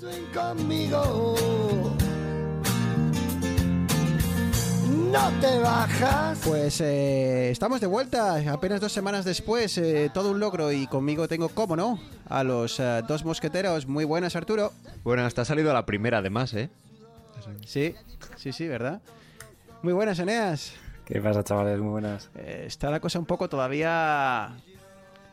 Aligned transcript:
Ven 0.00 0.26
conmigo. 0.34 1.34
No 5.10 5.30
te 5.40 5.58
bajas. 5.58 6.40
Pues 6.46 6.80
eh, 6.80 7.50
estamos 7.50 7.80
de 7.80 7.86
vuelta, 7.88 8.52
apenas 8.52 8.80
dos 8.80 8.92
semanas 8.92 9.24
después, 9.24 9.76
eh, 9.78 10.10
todo 10.14 10.30
un 10.30 10.38
logro 10.38 10.70
y 10.70 10.86
conmigo 10.86 11.26
tengo, 11.26 11.48
cómo 11.48 11.74
no, 11.74 11.98
a 12.28 12.44
los 12.44 12.78
eh, 12.78 13.02
dos 13.08 13.24
mosqueteros. 13.24 13.86
Muy 13.86 14.04
buenas, 14.04 14.36
Arturo. 14.36 14.72
Bueno, 15.02 15.24
hasta 15.24 15.42
ha 15.42 15.44
salido 15.44 15.72
la 15.72 15.84
primera 15.84 16.18
además, 16.18 16.54
¿eh? 16.54 16.70
Sí, 17.66 17.94
sí, 18.36 18.52
sí, 18.52 18.68
¿verdad? 18.68 19.00
Muy 19.82 19.92
buenas, 19.92 20.18
Eneas. 20.18 20.74
¿Qué 21.04 21.20
pasa, 21.20 21.42
chavales? 21.42 21.80
Muy 21.80 21.90
buenas. 21.90 22.30
Eh, 22.36 22.64
está 22.66 22.88
la 22.90 23.00
cosa 23.00 23.18
un 23.18 23.26
poco 23.26 23.48
todavía... 23.48 24.50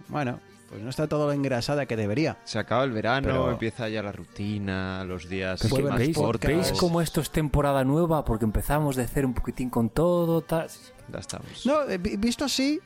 Bueno, 0.08 0.40
pues 0.70 0.82
no 0.82 0.90
está 0.90 1.08
todo 1.08 1.28
lo 1.28 1.32
engrasada 1.34 1.86
que 1.86 1.96
debería. 1.96 2.38
Se 2.44 2.60
acaba 2.60 2.84
el 2.84 2.92
verano, 2.92 3.28
Pero- 3.28 3.52
empieza 3.52 3.88
ya 3.90 4.04
la 4.04 4.12
rutina, 4.12 5.04
los 5.06 5.30
días 5.30 5.60
Pero 5.62 5.68
es 5.68 5.73
que 5.73 5.82
Vuelven 5.82 5.90
más 5.94 6.00
¿Veis, 6.00 6.18
cortos. 6.18 6.48
¿Veis 6.52 6.72
cómo 6.73 7.02
esto 7.02 7.22
es 7.22 7.30
temporada 7.32 7.84
nueva? 7.84 8.26
Porque 8.26 8.46
empezamos 8.46 8.95
de 8.95 9.08
cero 9.08 9.28
un 9.28 9.34
poquitín 9.34 9.70
con 9.70 9.90
todo, 9.90 10.42
tal. 10.42 10.68
Ya 11.12 11.20
estamos. 11.20 11.66
No, 11.66 11.84
eh, 11.90 11.98
vi- 11.98 12.18
visto 12.18 12.44
así, 12.45 12.80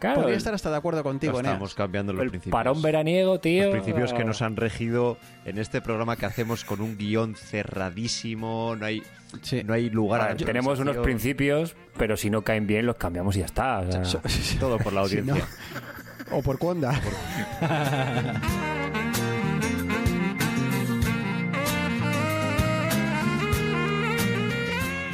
Claro, 0.00 0.22
podría 0.22 0.38
estar 0.38 0.54
hasta 0.54 0.70
de 0.70 0.76
acuerdo 0.78 1.02
contigo, 1.02 1.38
Eneas. 1.38 1.52
estamos 1.52 1.74
cambiando 1.74 2.14
los 2.14 2.22
el 2.22 2.30
principios. 2.30 2.52
parón 2.54 2.80
veraniego, 2.80 3.38
tío. 3.38 3.64
Los 3.64 3.72
principios 3.72 4.12
que 4.14 4.24
nos 4.24 4.40
han 4.40 4.56
regido 4.56 5.18
en 5.44 5.58
este 5.58 5.82
programa 5.82 6.16
que 6.16 6.24
hacemos 6.24 6.64
con 6.64 6.80
un 6.80 6.96
guion 6.96 7.34
cerradísimo, 7.36 8.76
no 8.78 8.86
hay, 8.86 9.02
Sí. 9.42 9.62
no 9.62 9.74
hay 9.74 9.90
lugar 9.90 10.22
a 10.22 10.28
la 10.30 10.36
Tenemos 10.36 10.78
unos 10.78 10.96
principios, 10.96 11.76
pero 11.98 12.16
si 12.16 12.30
no 12.30 12.42
caen 12.42 12.66
bien, 12.66 12.86
los 12.86 12.96
cambiamos 12.96 13.36
y 13.36 13.40
ya 13.40 13.44
está. 13.46 13.80
o 13.80 14.04
sea, 14.04 14.20
Todo 14.58 14.78
por 14.78 14.92
la 14.94 15.06
Si 15.06 15.16
no- 15.16 15.34
audiencia. 15.34 15.46
o 16.32 16.42
por 16.42 16.58
cuándo. 16.58 16.90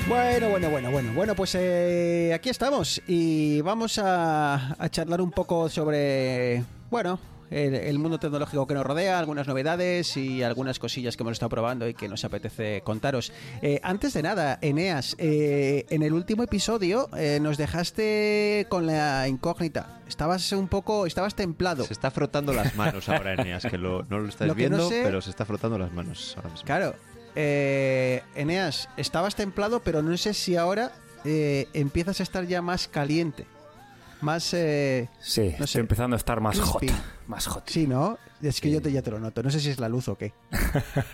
Bueno, 0.08 0.50
bueno, 0.50 0.70
bueno, 0.70 0.90
bueno. 0.92 1.12
Bueno, 1.14 1.34
pues 1.34 1.56
eh, 1.58 2.32
aquí 2.32 2.48
estamos 2.48 3.02
y 3.08 3.60
vamos 3.62 3.98
a, 3.98 4.76
a 4.80 4.88
charlar 4.88 5.20
un 5.20 5.32
poco 5.32 5.68
sobre, 5.68 6.62
bueno, 6.90 7.18
el, 7.50 7.74
el 7.74 7.98
mundo 7.98 8.18
tecnológico 8.18 8.66
que 8.66 8.74
nos 8.74 8.84
rodea, 8.84 9.18
algunas 9.18 9.46
novedades 9.46 10.16
y 10.16 10.42
algunas 10.42 10.78
cosillas 10.78 11.16
que 11.16 11.22
hemos 11.22 11.32
estado 11.34 11.50
probando 11.50 11.88
y 11.88 11.94
que 11.94 12.08
nos 12.08 12.24
apetece 12.24 12.80
contaros. 12.82 13.32
Eh, 13.62 13.80
antes 13.82 14.14
de 14.14 14.22
nada, 14.22 14.58
Eneas, 14.62 15.14
eh, 15.18 15.86
en 15.90 16.02
el 16.02 16.12
último 16.12 16.42
episodio 16.42 17.08
eh, 17.16 17.38
nos 17.40 17.56
dejaste 17.56 18.66
con 18.68 18.86
la 18.86 19.28
incógnita. 19.28 20.00
Estabas 20.08 20.50
un 20.52 20.68
poco, 20.68 21.06
estabas 21.06 21.34
templado. 21.34 21.84
Se 21.84 21.92
está 21.92 22.10
frotando 22.10 22.52
las 22.52 22.74
manos 22.76 23.08
ahora, 23.08 23.34
Eneas, 23.34 23.64
que 23.64 23.78
lo- 23.78 24.04
no 24.08 24.18
lo 24.18 24.28
estáis 24.28 24.48
Lo 24.48 24.54
que 24.54 24.68
no 24.70 24.76
viendo, 24.76 24.88
sé- 24.88 25.02
pero 25.04 25.20
se 25.20 25.30
está 25.30 25.44
frotando 25.44 25.78
las 25.78 25.92
manos 25.92 26.34
ahora 26.36 26.50
mismo. 26.50 26.64
Claro, 26.66 26.94
eh, 27.34 28.22
Eneas, 28.34 28.88
estabas 28.96 29.34
templado, 29.36 29.80
pero 29.80 30.02
no 30.02 30.16
sé 30.16 30.34
si 30.34 30.56
ahora 30.56 30.92
eh, 31.24 31.68
empiezas 31.74 32.20
a 32.20 32.22
estar 32.22 32.46
ya 32.46 32.62
más 32.62 32.88
caliente. 32.88 33.46
Más... 34.20 34.52
eh, 34.54 35.08
sí, 35.20 35.50
no 35.52 35.58
sé. 35.58 35.64
estoy 35.64 35.80
empezando 35.80 36.14
a 36.16 36.18
estar 36.18 36.40
más 36.40 36.58
hot. 36.60 36.82
Más 37.26 37.46
hot. 37.46 37.68
sí, 37.68 37.86
¿no? 37.86 38.18
Es 38.42 38.60
que 38.60 38.70
yo 38.70 38.80
te, 38.80 38.90
ya 38.92 39.02
te 39.02 39.10
lo 39.10 39.18
noto. 39.18 39.42
No 39.42 39.50
sé 39.50 39.60
si 39.60 39.70
es 39.70 39.78
la 39.78 39.88
luz 39.88 40.08
o 40.08 40.16
qué. 40.16 40.32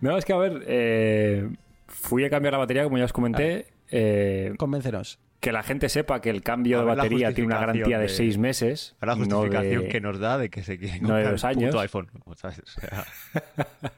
No, 0.00 0.16
es 0.16 0.24
que 0.24 0.32
a 0.32 0.36
ver, 0.36 0.62
eh, 0.68 1.48
fui 1.88 2.24
a 2.24 2.30
cambiar 2.30 2.52
la 2.52 2.58
batería, 2.58 2.84
como 2.84 2.98
ya 2.98 3.04
os 3.04 3.12
comenté. 3.12 3.66
eh, 3.90 4.54
Convéncenos. 4.56 5.18
que 5.40 5.50
la 5.50 5.64
gente 5.64 5.88
sepa 5.88 6.20
que 6.20 6.30
el 6.30 6.42
cambio 6.42 6.78
de 6.78 6.84
batería 6.84 7.32
tiene 7.34 7.48
una 7.48 7.58
garantía 7.58 7.96
de, 7.98 8.04
de- 8.04 8.08
seis 8.08 8.38
meses. 8.38 8.94
La 9.00 9.16
no 9.16 9.24
justificación 9.24 9.82
de- 9.82 9.88
que 9.88 10.00
nos 10.00 10.20
da 10.20 10.38
de 10.38 10.50
que 10.50 10.62
se 10.62 10.78
quiere 10.78 11.00
no 11.00 11.16
de 11.16 11.24
comprar 11.24 11.32
dos 11.32 11.40
puto 11.42 11.48
años. 11.48 11.74
iPhone. 11.74 12.08
¿sabes? 12.36 12.60
O 12.60 12.66
sea, 12.80 13.04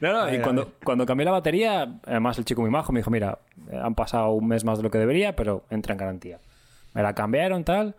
No, 0.00 0.12
no, 0.12 0.34
y 0.34 0.40
cuando, 0.40 0.72
cuando 0.82 1.04
cambié 1.06 1.24
la 1.26 1.30
batería, 1.32 2.00
además 2.06 2.36
el 2.38 2.44
chico 2.44 2.62
muy 2.62 2.70
majo 2.70 2.92
me 2.92 3.00
dijo, 3.00 3.10
mira, 3.10 3.38
eh, 3.70 3.78
han 3.80 3.94
pasado 3.94 4.30
un 4.30 4.48
mes 4.48 4.64
más 4.64 4.78
de 4.78 4.82
lo 4.84 4.90
que 4.90 4.98
debería, 4.98 5.36
pero 5.36 5.64
entra 5.70 5.92
en 5.92 5.98
garantía. 5.98 6.40
Me 6.94 7.02
la 7.02 7.14
cambiaron, 7.14 7.64
tal. 7.64 7.96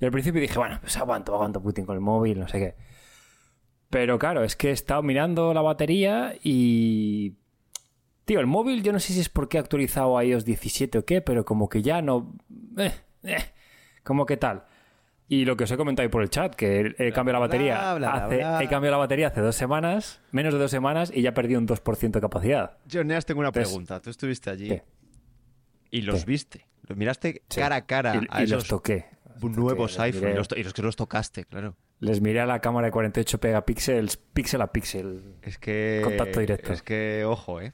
Y 0.00 0.04
al 0.04 0.10
principio 0.10 0.40
dije, 0.40 0.58
bueno, 0.58 0.78
pues 0.80 0.96
aguanto, 0.96 1.34
aguanto 1.34 1.62
Putin 1.62 1.86
con 1.86 1.94
el 1.94 2.00
móvil, 2.00 2.40
no 2.40 2.48
sé 2.48 2.58
qué. 2.58 2.74
Pero 3.90 4.18
claro, 4.18 4.44
es 4.44 4.56
que 4.56 4.68
he 4.70 4.72
estado 4.72 5.02
mirando 5.02 5.54
la 5.54 5.62
batería 5.62 6.34
y... 6.42 7.34
Tío, 8.24 8.40
el 8.40 8.46
móvil 8.46 8.82
yo 8.82 8.92
no 8.92 8.98
sé 8.98 9.12
si 9.12 9.20
es 9.20 9.28
porque 9.28 9.56
he 9.56 9.60
actualizado 9.60 10.18
a 10.18 10.24
iOS 10.24 10.44
17 10.44 10.98
o 10.98 11.04
qué, 11.04 11.20
pero 11.20 11.44
como 11.44 11.68
que 11.68 11.80
ya 11.82 12.02
no... 12.02 12.34
Eh, 12.76 12.92
eh, 13.22 13.36
como 14.02 14.26
que 14.26 14.36
tal. 14.36 14.64
Y 15.28 15.44
lo 15.44 15.56
que 15.56 15.64
os 15.64 15.70
he 15.70 15.76
comentado 15.76 16.04
ahí 16.04 16.10
por 16.10 16.22
el 16.22 16.30
chat, 16.30 16.54
que 16.54 16.94
he, 16.98 17.12
cambiado 17.12 17.40
la 17.40 17.46
batería 17.46 17.76
bla, 17.78 17.94
bla, 17.94 18.24
hace, 18.26 18.36
bla. 18.36 18.62
he 18.62 18.68
cambiado 18.68 18.92
la 18.92 18.98
batería 18.98 19.28
hace 19.28 19.40
dos 19.40 19.56
semanas, 19.56 20.20
menos 20.30 20.52
de 20.54 20.60
dos 20.60 20.70
semanas, 20.70 21.10
y 21.14 21.22
ya 21.22 21.34
perdí 21.34 21.56
un 21.56 21.66
2% 21.66 22.10
de 22.10 22.20
capacidad. 22.20 22.78
Yo, 22.86 23.00
Eneas, 23.00 23.26
tengo 23.26 23.40
una 23.40 23.48
Entonces- 23.48 23.70
pregunta. 23.70 24.00
Tú 24.00 24.10
estuviste 24.10 24.50
allí 24.50 24.68
¿Qué? 24.68 24.82
y 25.90 26.02
los 26.02 26.24
¿Qué? 26.24 26.30
viste. 26.30 26.66
Los 26.86 26.96
miraste 26.96 27.42
Sí. 27.48 27.60
cara 27.60 27.76
a 27.76 27.86
cara 27.86 28.16
Y- 28.16 28.26
a 28.30 28.40
y 28.40 28.44
esos 28.44 28.58
los 28.58 28.68
toqué. 28.68 29.06
nuevos 29.40 29.92
les 29.92 30.00
iPhone 30.00 30.30
y 30.30 30.34
los, 30.34 30.48
to- 30.48 30.56
y 30.56 30.62
los 30.62 30.72
que 30.72 30.82
los 30.82 30.96
tocaste, 30.96 31.44
claro. 31.44 31.74
Les 32.00 32.20
miré 32.20 32.40
a 32.40 32.46
la 32.46 32.60
cámara 32.60 32.86
de 32.86 32.90
48 32.92 33.38
megapíxeles, 33.42 34.16
píxel 34.16 34.60
a 34.62 34.66
píxel. 34.72 35.34
Es 35.42 35.58
que. 35.58 36.00
Contacto 36.04 36.40
directo. 36.40 36.72
Es 36.72 36.82
que, 36.82 37.24
ojo, 37.24 37.60
¿eh? 37.60 37.72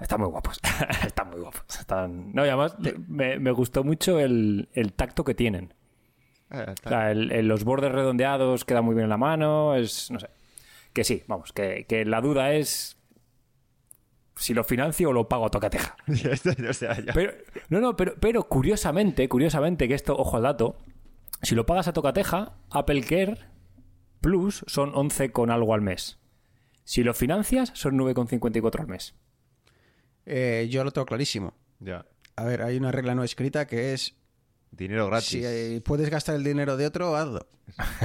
Están 0.00 0.20
muy 0.20 0.28
guapos. 0.28 0.60
Están 1.06 1.30
muy 1.30 1.40
guapos. 1.40 1.62
Están... 1.78 2.32
No, 2.34 2.44
y 2.44 2.48
además 2.48 2.76
me, 3.08 3.38
me 3.38 3.50
gustó 3.52 3.84
mucho 3.84 4.18
el, 4.18 4.68
el 4.72 4.92
tacto 4.92 5.22
que 5.24 5.34
tienen. 5.34 5.72
Ah, 6.50 6.64
O 6.68 6.70
está. 6.72 6.88
sea, 6.90 7.10
el- 7.12 7.30
el- 7.32 7.46
los 7.48 7.64
bordes 7.64 7.92
redondeados 7.92 8.64
quedan 8.64 8.84
muy 8.84 8.94
bien 8.94 9.04
en 9.04 9.10
la 9.10 9.16
mano. 9.16 9.74
Es. 9.76 10.10
No 10.10 10.18
sé. 10.18 10.28
Que 10.92 11.04
sí, 11.04 11.22
vamos, 11.26 11.52
que, 11.52 11.86
que 11.88 12.04
la 12.04 12.20
duda 12.20 12.52
es. 12.52 12.98
Si 14.36 14.54
lo 14.54 14.64
financio 14.64 15.10
o 15.10 15.12
lo 15.12 15.28
pago 15.28 15.46
a 15.46 15.50
tocateja. 15.50 15.96
Ya 16.06 16.30
está, 16.30 16.54
o 16.68 16.72
sea, 16.72 16.98
ya. 17.00 17.12
Pero, 17.12 17.32
no, 17.68 17.80
no, 17.80 17.96
pero, 17.96 18.14
pero 18.18 18.48
curiosamente, 18.48 19.28
curiosamente, 19.28 19.88
que 19.88 19.94
esto, 19.94 20.16
ojo 20.16 20.36
al 20.36 20.44
dato, 20.44 20.78
si 21.42 21.54
lo 21.54 21.66
pagas 21.66 21.88
a 21.88 21.92
tocateja, 21.92 22.54
Apple 22.70 23.02
Care 23.02 23.38
Plus 24.20 24.64
son 24.68 24.92
11 24.94 25.32
con 25.32 25.50
algo 25.50 25.74
al 25.74 25.82
mes. 25.82 26.18
Si 26.84 27.02
lo 27.02 27.12
financias, 27.12 27.72
son 27.74 27.98
9,54 27.98 28.80
al 28.80 28.86
mes. 28.86 29.14
Eh, 30.24 30.68
yo 30.70 30.84
lo 30.84 30.92
tengo 30.92 31.06
clarísimo. 31.06 31.54
Ya. 31.80 32.06
A 32.36 32.44
ver, 32.44 32.62
hay 32.62 32.76
una 32.76 32.92
regla 32.92 33.14
no 33.14 33.24
escrita 33.24 33.66
que 33.66 33.92
es 33.92 34.16
Dinero 34.74 35.06
gratis. 35.06 35.28
si 35.28 35.42
eh, 35.44 35.80
puedes 35.84 36.08
gastar 36.08 36.34
el 36.34 36.42
dinero 36.44 36.76
de 36.78 36.86
otro, 36.86 37.14
hazlo. 37.14 37.46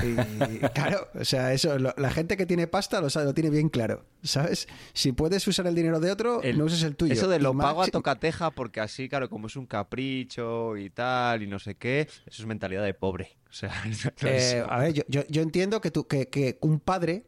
Y, 0.03 0.59
claro, 0.73 1.07
o 1.15 1.23
sea, 1.23 1.53
eso, 1.53 1.79
lo- 1.79 1.93
la 1.97 2.11
gente 2.11 2.35
que 2.35 2.45
tiene 2.45 2.67
pasta 2.67 2.99
lo 3.01 3.09
sabe, 3.09 3.25
lo 3.25 3.33
tiene 3.33 3.49
bien 3.49 3.69
claro, 3.69 4.05
¿sabes? 4.21 4.67
Si 4.93 5.13
puedes 5.13 5.47
usar 5.47 5.65
el 5.67 5.75
dinero 5.75 5.99
de 6.01 6.11
otro, 6.11 6.41
El- 6.43 6.57
no 6.57 6.65
uses 6.65 6.83
el 6.83 6.95
tuyo. 6.97 7.13
Eso 7.13 7.29
de 7.29 7.37
Y 7.37 7.39
lo 7.39 7.53
más 7.53 7.67
pago 7.67 7.83
a 7.83 7.87
tocateja 7.87 8.51
porque 8.51 8.81
así, 8.81 9.07
claro, 9.07 9.29
como 9.29 9.47
es 9.47 9.55
un 9.55 9.65
capricho 9.65 10.75
y 10.77 10.89
tal 10.89 11.41
y 11.43 11.47
no 11.47 11.57
sé 11.59 11.75
qué, 11.75 12.01
eso 12.25 12.41
es 12.41 12.45
mentalidad 12.45 12.83
de 12.83 12.93
pobre. 12.93 13.37
O 13.49 13.53
sea, 13.53 13.71
Eh, 14.23 14.63
a 14.67 14.79
ver, 14.79 14.93
yo, 14.93 15.03
yo, 15.07 15.21
yo 15.29 15.41
entiendo 15.41 15.79
que, 15.81 15.89
tú, 15.91 16.05
que, 16.07 16.27
que 16.27 16.57
un 16.61 16.79
padre 16.79 17.25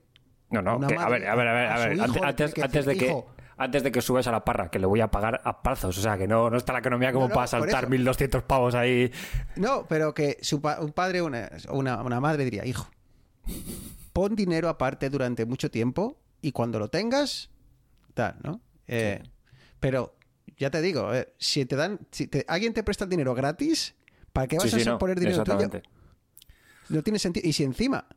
No, 0.51 0.61
no, 0.61 0.77
Una 0.77 0.87
que- 0.87 0.95
a 0.95 1.09
ver, 1.09 1.27
a 1.27 1.35
ver, 1.35 1.47
a 1.47 1.53
ver, 1.53 1.65
a 1.67 1.77
ver, 1.79 2.01
antes, 2.01 2.21
antes, 2.21 2.35
tiene 2.35 2.53
que 2.53 2.61
antes 2.63 2.85
de 2.85 2.97
que 2.97 3.05
"Hijo". 3.07 3.27
Antes 3.59 3.83
de 3.83 3.91
que 3.91 4.01
subes 4.01 4.25
a 4.27 4.31
la 4.31 4.43
parra, 4.45 4.71
que 4.71 4.79
le 4.79 4.85
voy 4.87 5.01
a 5.01 5.11
pagar 5.11 5.41
a 5.43 5.61
plazos, 5.61 5.97
o 5.97 6.01
sea, 6.01 6.17
que 6.17 6.27
no, 6.27 6.49
no 6.49 6.57
está 6.57 6.73
la 6.73 6.79
economía 6.79 7.11
como 7.11 7.25
No, 7.25 7.29
no, 7.29 7.35
para 7.35 7.47
saltar 7.47 7.83
eso. 7.83 7.89
1200 7.89 8.43
pavos 8.43 8.73
ahí. 8.73 9.11
No, 9.57 9.85
pero 9.87 10.13
que 10.13 10.37
su 10.41 10.61
pa- 10.61 10.79
un 10.79 10.91
padre 10.93 11.21
o 11.21 11.25
una, 11.25 11.49
una, 11.69 12.01
una 12.01 12.19
madre 12.19 12.45
diría, 12.45 12.65
hijo, 12.65 12.89
pon 14.13 14.35
dinero 14.35 14.69
aparte 14.69 15.09
durante 15.09 15.45
mucho 15.45 15.69
tiempo 15.69 16.17
y 16.41 16.51
cuando 16.51 16.79
lo 16.79 16.87
tengas, 16.89 17.49
tal, 18.13 18.37
¿no? 18.43 18.61
Eh, 18.87 19.21
Pero 19.79 20.15
ya 20.57 20.69
te 20.71 20.81
digo, 20.81 21.13
eh, 21.13 21.33
si 21.37 21.65
te 21.65 21.75
dan, 21.75 21.99
si 22.11 22.27
te- 22.27 22.45
alguien 22.47 22.73
te 22.73 22.83
presta 22.83 23.03
el 23.03 23.09
dinero 23.09 23.33
gratis, 23.35 23.95
¿para 24.33 24.47
qué 24.47 24.57
vas 24.57 24.69
Sí, 24.69 24.79
sí, 24.81 24.87
a 24.87 24.93
no, 24.93 24.97
poner 24.99 25.19
dinero 25.19 25.43
tuyo? 25.43 25.69
No 26.89 27.03
tiene 27.03 27.19
sentido. 27.19 27.47
Y 27.47 27.53
si 27.53 27.63
encima, 27.63 28.07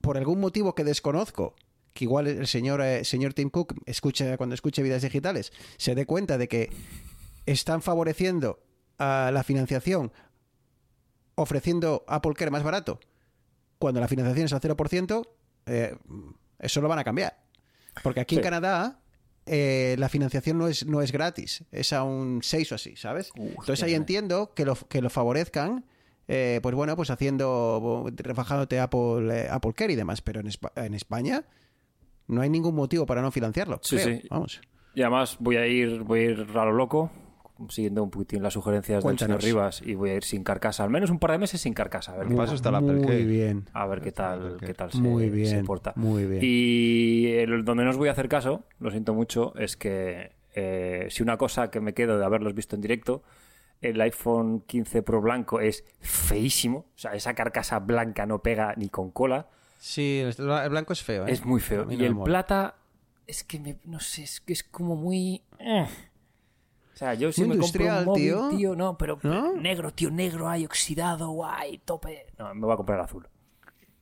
por 0.00 0.16
algún 0.16 0.40
motivo 0.40 0.74
que 0.74 0.84
desconozco, 0.84 1.56
que 1.94 2.04
igual 2.04 2.26
el 2.26 2.46
señor, 2.46 2.82
eh, 2.82 3.04
señor 3.04 3.32
Tim 3.32 3.48
Cook 3.48 3.74
escucha, 3.86 4.36
cuando 4.36 4.54
escuche 4.54 4.82
vidas 4.82 5.02
digitales, 5.02 5.52
se 5.78 5.94
dé 5.94 6.04
cuenta 6.04 6.36
de 6.36 6.48
que 6.48 6.70
están 7.46 7.80
favoreciendo 7.80 8.60
a 8.98 9.30
la 9.32 9.42
financiación 9.42 10.12
ofreciendo 11.36 12.04
Apple 12.06 12.34
Care 12.34 12.50
más 12.50 12.62
barato, 12.62 13.00
cuando 13.78 14.00
la 14.00 14.08
financiación 14.08 14.46
es 14.46 14.52
al 14.52 14.60
0%, 14.60 15.28
eh, 15.66 15.96
eso 16.58 16.80
lo 16.80 16.88
van 16.88 16.98
a 16.98 17.04
cambiar. 17.04 17.42
Porque 18.02 18.20
aquí 18.20 18.36
en. 18.36 18.42
Canadá 18.42 19.00
eh, 19.46 19.96
la 19.98 20.08
financiación 20.08 20.58
no 20.58 20.68
es, 20.68 20.86
no 20.86 21.02
es 21.02 21.12
gratis, 21.12 21.64
es 21.70 21.92
a 21.92 22.02
un 22.02 22.40
6 22.42 22.72
o 22.72 22.74
así, 22.74 22.96
¿sabes? 22.96 23.30
Entonces 23.36 23.82
ahí 23.82 23.94
entiendo 23.94 24.52
que 24.54 24.64
lo, 24.64 24.74
que 24.74 25.02
lo 25.02 25.10
favorezcan, 25.10 25.84
eh, 26.28 26.60
pues 26.62 26.74
bueno, 26.74 26.96
pues 26.96 27.10
haciendo, 27.10 28.10
rebajándote 28.16 28.80
Apple, 28.80 29.48
Apple 29.50 29.74
Care 29.74 29.92
y 29.92 29.96
demás, 29.96 30.22
pero 30.22 30.40
en, 30.40 30.48
en 30.76 30.94
España 30.94 31.44
no 32.28 32.40
hay 32.40 32.50
ningún 32.50 32.74
motivo 32.74 33.06
para 33.06 33.22
no 33.22 33.30
financiarlo. 33.30 33.78
Sí, 33.82 33.96
creo. 33.96 34.18
sí. 34.20 34.26
Vamos. 34.30 34.60
Y 34.94 35.02
además 35.02 35.36
voy 35.40 35.56
a 35.56 35.66
ir, 35.66 36.02
voy 36.02 36.20
a 36.20 36.22
ir 36.30 36.46
a 36.54 36.64
lo 36.64 36.72
loco, 36.72 37.10
siguiendo 37.68 38.02
un 38.02 38.10
poquitín 38.10 38.42
las 38.42 38.52
sugerencias 38.52 39.02
Cuéntanos. 39.02 39.36
del 39.36 39.42
señor 39.42 39.60
Rivas, 39.62 39.82
y 39.84 39.94
voy 39.94 40.10
a 40.10 40.14
ir 40.14 40.24
sin 40.24 40.42
carcasa, 40.44 40.84
al 40.84 40.90
menos 40.90 41.10
un 41.10 41.18
par 41.18 41.32
de 41.32 41.38
meses 41.38 41.60
sin 41.60 41.72
carcasa, 41.74 42.12
a 42.12 42.18
ver, 42.18 42.28
qué, 42.28 42.34
Apple 42.34 42.92
Muy 42.94 43.02
Care. 43.06 43.24
bien. 43.24 43.64
a 43.72 43.86
ver 43.86 44.00
qué 44.00 44.12
tal, 44.12 44.56
qué 44.64 44.74
tal 44.74 44.90
se, 44.92 44.98
Muy 44.98 45.24
se 45.24 45.30
bien, 45.30 45.64
porta. 45.64 45.92
muy 45.96 46.24
bien. 46.26 46.40
Y 46.42 47.26
el- 47.32 47.64
donde 47.64 47.84
no 47.84 47.90
os 47.90 47.96
voy 47.96 48.08
a 48.08 48.12
hacer 48.12 48.28
caso, 48.28 48.64
lo 48.80 48.90
siento 48.90 49.14
mucho, 49.14 49.54
es 49.56 49.76
que 49.76 50.32
eh, 50.54 51.06
si 51.10 51.22
una 51.22 51.36
cosa 51.36 51.70
que 51.70 51.80
me 51.80 51.94
quedo 51.94 52.16
de 52.18 52.24
haberlos 52.24 52.54
visto 52.54 52.76
en 52.76 52.82
directo, 52.82 53.22
el 53.80 54.00
iPhone 54.00 54.60
15 54.66 55.02
Pro 55.02 55.20
blanco 55.20 55.60
es 55.60 55.84
feísimo, 56.00 56.78
o 56.94 56.98
sea, 56.98 57.14
esa 57.14 57.34
carcasa 57.34 57.80
blanca 57.80 58.24
no 58.26 58.40
pega 58.42 58.74
ni 58.76 58.88
con 58.88 59.10
cola, 59.10 59.48
Sí, 59.86 60.20
el 60.20 60.34
el 60.48 60.70
blanco 60.70 60.94
es 60.94 61.02
feo. 61.02 61.26
¿eh? 61.26 61.32
es 61.32 61.44
muy 61.44 61.60
feo. 61.60 61.86
Y 61.90 61.96
no 61.98 62.04
el 62.06 62.14
mola. 62.14 62.24
plata, 62.24 62.76
es 63.26 63.44
que 63.44 63.60
me, 63.60 63.76
no 63.84 64.00
sé, 64.00 64.22
es 64.22 64.40
que 64.40 64.54
es 64.54 64.62
como 64.64 64.96
muy... 64.96 65.42
eh. 65.58 65.86
O 66.94 66.96
sea, 66.96 67.12
yo 67.12 67.30
si 67.32 67.42
Muy 67.44 67.56
me 67.58 67.60
compro 67.62 67.80
un 67.84 67.86
industrial, 67.90 68.06
móvil, 68.06 68.56
tío. 68.58 68.74
no, 68.76 68.96
pero 68.96 69.18
¿No? 69.22 69.52
negro, 69.56 69.92
tío, 69.92 70.10
negro, 70.10 70.48
ay, 70.48 70.64
oxidado, 70.64 71.28
guay, 71.32 71.78
tope. 71.84 72.26
No, 72.38 72.54
me 72.54 72.62
voy 72.62 72.72
a 72.72 72.76
comprar 72.76 73.00
azul. 73.00 73.28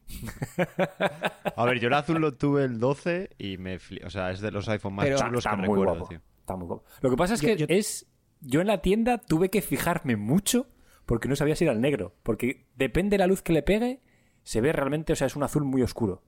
A 1.56 1.64
ver, 1.64 1.80
yo 1.80 1.88
el 1.88 1.94
azul 1.94 2.20
lo 2.20 2.34
tuve 2.34 2.64
el 2.64 2.78
12 2.78 3.30
y 3.38 3.56
me 3.58 3.78
fli- 3.80 4.04
O 4.04 4.10
sea, 4.10 4.30
es 4.30 4.40
de 4.40 4.50
los 4.52 4.68
iPhone 4.68 4.94
más 4.94 5.04
Pero- 5.06 5.16
Está, 5.16 5.26
chulos 5.28 5.44
está 5.46 5.50
que 5.52 5.56
muy 5.56 5.68
recuerdo, 5.68 5.94
guapo. 5.94 6.08
tío. 6.08 6.20
Está 6.40 6.56
muy 6.56 6.66
guapo. 6.66 6.84
Lo 7.00 7.10
que 7.10 7.16
pasa 7.16 7.34
es 7.34 7.40
Yo- 7.40 7.48
que 7.48 7.56
yo- 7.56 7.66
es. 7.68 8.06
Yo 8.40 8.60
en 8.60 8.66
la 8.66 8.82
tienda 8.82 9.18
tuve 9.18 9.48
que 9.50 9.62
fijarme 9.62 10.16
mucho 10.16 10.66
porque 11.06 11.28
no 11.28 11.34
sabía 11.36 11.56
si 11.56 11.64
era 11.64 11.72
el 11.72 11.80
negro. 11.80 12.14
Porque 12.22 12.66
depende 12.76 13.14
de 13.14 13.18
la 13.18 13.26
luz 13.26 13.40
que 13.42 13.52
le 13.52 13.62
pegue, 13.62 14.00
se 14.44 14.60
ve 14.60 14.72
realmente, 14.72 15.12
o 15.12 15.16
sea, 15.16 15.26
es 15.26 15.36
un 15.36 15.42
azul 15.42 15.64
muy 15.64 15.82
oscuro. 15.82 16.22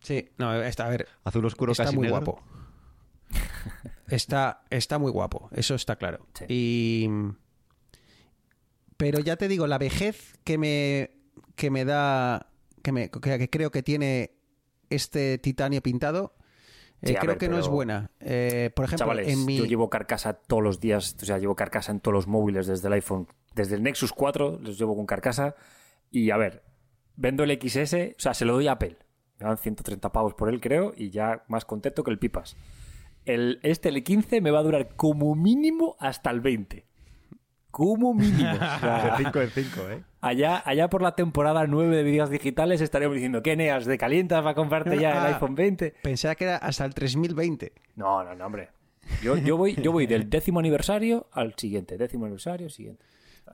Sí, 0.00 0.30
no, 0.38 0.62
está, 0.62 0.86
a 0.86 0.90
ver, 0.90 1.08
Azul 1.24 1.44
oscuro 1.44 1.72
está 1.72 1.84
casi 1.84 1.96
muy 1.96 2.06
negro. 2.06 2.20
guapo. 2.20 2.42
Está, 4.08 4.62
está 4.70 4.98
muy 4.98 5.10
guapo, 5.10 5.48
eso 5.52 5.74
está 5.74 5.96
claro. 5.96 6.26
Sí. 6.34 6.44
Y. 6.48 7.08
Pero 8.96 9.18
ya 9.20 9.36
te 9.36 9.48
digo, 9.48 9.66
la 9.66 9.78
vejez 9.78 10.38
que 10.44 10.56
me, 10.58 11.10
que 11.56 11.70
me 11.70 11.84
da. 11.84 12.46
Que, 12.82 12.92
me, 12.92 13.10
que, 13.10 13.20
que 13.20 13.50
creo 13.50 13.70
que 13.70 13.82
tiene 13.82 14.32
este 14.88 15.38
titanio 15.38 15.82
pintado. 15.82 16.34
eh, 17.02 17.08
Sí, 17.08 17.14
creo 17.16 17.32
ver, 17.32 17.38
que 17.38 17.48
no 17.48 17.58
es 17.58 17.68
buena. 17.68 18.10
Eh, 18.20 18.70
por 18.74 18.86
ejemplo, 18.86 19.04
Chavales, 19.04 19.28
en 19.28 19.44
mi. 19.44 19.58
yo 19.58 19.66
llevo 19.66 19.90
carcasa 19.90 20.32
todos 20.32 20.62
los 20.62 20.80
días, 20.80 21.14
o 21.20 21.24
sea, 21.26 21.38
llevo 21.38 21.54
carcasa 21.54 21.92
en 21.92 22.00
todos 22.00 22.14
los 22.14 22.26
móviles 22.26 22.66
desde 22.66 22.88
el 22.88 22.94
iPhone, 22.94 23.28
desde 23.54 23.74
el 23.74 23.82
Nexus 23.82 24.12
4 24.12 24.58
los 24.62 24.78
llevo 24.78 24.96
con 24.96 25.06
carcasa. 25.06 25.54
Y 26.10 26.30
a 26.30 26.36
ver, 26.36 26.62
vendo 27.16 27.44
el 27.44 27.50
XS, 27.60 27.94
o 28.16 28.20
sea, 28.20 28.34
se 28.34 28.44
lo 28.44 28.54
doy 28.54 28.68
a 28.68 28.72
Apple. 28.72 28.96
Me 29.38 29.46
dan 29.46 29.58
130 29.58 30.10
pavos 30.10 30.34
por 30.34 30.48
él, 30.48 30.60
creo, 30.60 30.92
y 30.96 31.10
ya 31.10 31.44
más 31.48 31.64
contento 31.64 32.02
que 32.02 32.10
el 32.10 32.18
Pipas. 32.18 32.56
El, 33.24 33.60
este, 33.62 33.88
el 33.90 34.02
15, 34.02 34.40
me 34.40 34.50
va 34.50 34.60
a 34.60 34.62
durar 34.62 34.88
como 34.96 35.34
mínimo 35.34 35.96
hasta 36.00 36.30
el 36.30 36.40
20. 36.40 36.86
Como 37.70 38.14
mínimo. 38.14 38.50
O 38.54 38.80
sea, 38.80 39.16
De 39.18 39.24
5 39.24 39.40
en 39.42 39.50
5, 39.50 39.80
¿eh? 39.90 40.02
allá, 40.20 40.62
allá 40.64 40.88
por 40.88 41.02
la 41.02 41.14
temporada 41.14 41.66
9 41.66 41.94
de 41.96 42.02
vídeos 42.02 42.30
digitales 42.30 42.80
estaremos 42.80 43.14
diciendo, 43.14 43.42
¿qué 43.42 43.54
neas 43.56 43.84
de 43.84 43.98
calientas 43.98 44.42
para 44.42 44.54
comprarte 44.54 44.98
ya 44.98 45.10
el 45.12 45.18
Ah. 45.18 45.26
iPhone 45.34 45.54
20? 45.54 45.94
Pensaba 46.02 46.34
que 46.34 46.44
era 46.44 46.56
hasta 46.56 46.84
el 46.86 46.94
3020. 46.94 47.72
No, 47.96 48.24
no, 48.24 48.34
no, 48.34 48.46
hombre. 48.46 48.70
Yo, 49.22 49.36
yo, 49.36 49.56
voy, 49.56 49.74
yo 49.76 49.92
voy 49.92 50.06
del 50.06 50.28
décimo 50.28 50.58
aniversario 50.60 51.28
al 51.32 51.54
siguiente. 51.56 51.96
Décimo 51.98 52.24
aniversario, 52.24 52.68
siguiente. 52.70 53.04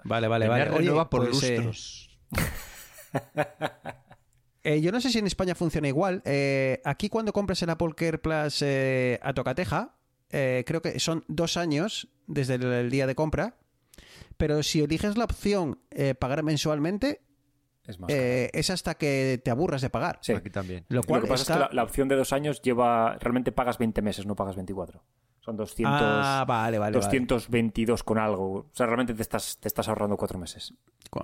Vale, 0.05 0.29
vale, 0.29 0.47
Tener 0.47 0.71
vale. 0.71 0.91
Oye, 0.91 1.05
por 1.11 1.29
pues, 1.29 1.43
eh, 1.45 1.57
lustros. 1.57 2.09
Eh, 2.11 2.14
yo 4.81 4.93
no 4.93 5.01
sé 5.01 5.11
si 5.11 5.19
en 5.19 5.27
España 5.27 5.55
funciona 5.55 5.89
igual. 5.89 6.23
Eh, 6.25 6.81
aquí 6.85 7.09
cuando 7.09 7.33
compras 7.33 7.63
el 7.63 7.71
Apple 7.71 7.93
Care 7.97 8.19
Plus 8.19 8.63
eh, 8.63 9.19
a 9.23 9.33
tocateja, 9.35 9.95
eh, 10.31 10.65
creo 10.67 10.83
que 10.83 10.99
son 11.01 11.25
dos 11.29 11.57
años 11.57 12.09
desde 12.27 12.55
el, 12.55 12.65
el 12.65 12.91
día 12.91 13.07
de 13.07 13.15
compra. 13.15 13.57
Pero 14.37 14.63
si 14.63 14.83
eliges 14.83 15.17
la 15.17 15.25
opción 15.25 15.79
eh, 15.91 16.15
pagar 16.15 16.43
mensualmente, 16.43 17.21
Es 17.87 18.01
más. 18.01 18.11
eh, 18.11 18.51
es 18.53 18.71
hasta 18.71 18.95
que 18.97 19.41
te 19.45 19.51
aburras 19.51 19.81
de 19.83 19.91
pagar. 19.91 20.19
Sí. 20.23 20.33
Aquí 20.33 20.51
también. 20.51 20.85
Lo 20.89 21.03
cual 21.05 21.21
Lo 21.21 21.27
que 21.27 21.31
pasa 21.31 21.43
está- 21.43 21.55
es 21.55 21.59
que 21.69 21.75
la, 21.77 21.83
la 21.83 21.85
opción 21.85 22.09
de 22.09 22.17
dos 22.17 22.33
años 22.33 22.61
lleva. 22.63 23.17
Realmente 23.21 23.53
pagas 23.53 23.79
20 23.79 24.03
meses, 24.03 24.27
no 24.27 24.35
pagas 24.35 24.57
24. 24.57 25.03
Son 25.41 25.57
200. 25.57 25.95
Ah, 26.03 26.45
vale, 26.49 26.79
vale, 26.79 26.97
vale. 26.97 27.07
222 27.07 28.03
con 28.03 28.19
algo. 28.19 28.53
O 28.61 28.71
sea, 28.73 28.87
realmente 28.87 29.13
te 29.15 29.21
estás, 29.23 29.59
te 29.61 29.69
estás 29.69 29.87
ahorrando 29.89 30.17
cuatro 30.17 30.39
meses. 30.39 30.73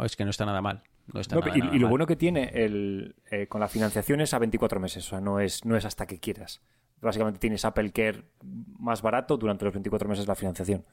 Es 0.05 0.15
que 0.15 0.25
no 0.25 0.31
está 0.31 0.45
nada 0.45 0.61
mal. 0.61 0.83
No 1.13 1.21
está 1.21 1.37
No, 1.37 1.41
nada, 1.43 1.57
y, 1.57 1.61
nada 1.61 1.75
y 1.77 1.79
lo 1.79 1.89
bueno 1.89 2.07
que 2.07 2.17
tiene 2.17 2.51
el, 2.55 3.17
eh, 3.31 3.47
con 3.47 3.61
la 3.61 3.69
financiación 3.69 4.21
es 4.21 4.33
a 4.35 4.39
24 4.39 4.79
meses. 4.81 5.07
O 5.07 5.11
sea, 5.11 5.21
no 5.21 5.41
es, 5.41 5.65
no 5.65 5.77
es 5.77 5.85
hasta 5.85 6.07
que 6.07 6.19
quieras. 6.19 6.61
Básicamente 7.01 7.39
tienes 7.41 7.65
Apple 7.65 7.91
Care 7.93 8.25
más 8.79 9.03
barato 9.03 9.37
durante 9.37 9.65
los 9.65 9.73
24 9.75 10.09
meses 10.09 10.25
de 10.27 10.29
la 10.29 10.35
financiación. 10.35 10.85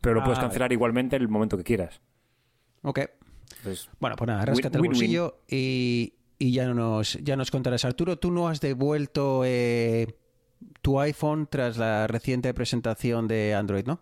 Pero 0.00 0.14
lo 0.14 0.20
Ah, 0.20 0.24
puedes 0.24 0.38
vale. 0.38 0.48
cancelar 0.48 0.72
igualmente 0.72 1.16
en 1.16 1.22
el 1.22 1.28
momento 1.28 1.56
que 1.56 1.64
quieras. 1.64 2.00
Ok. 2.82 3.00
Entonces, 3.58 3.88
Bueno, 3.98 4.16
pues 4.16 4.28
nada, 4.28 4.44
ráscate 4.44 4.76
el 4.78 4.84
bolsillo 4.84 5.40
y, 5.48 6.14
y 6.38 6.52
ya, 6.52 6.66
nos, 6.74 7.14
ya 7.22 7.36
nos 7.36 7.50
contarás. 7.50 7.84
Arturo, 7.84 8.18
tú 8.18 8.30
no 8.30 8.48
has 8.48 8.60
devuelto 8.60 9.42
eh, 9.44 10.16
tu 10.82 11.00
iPhone 11.00 11.46
tras 11.50 11.78
la 11.78 12.06
reciente 12.06 12.52
presentación 12.54 13.26
de 13.28 13.54
Android, 13.54 13.86
¿no? 13.86 14.00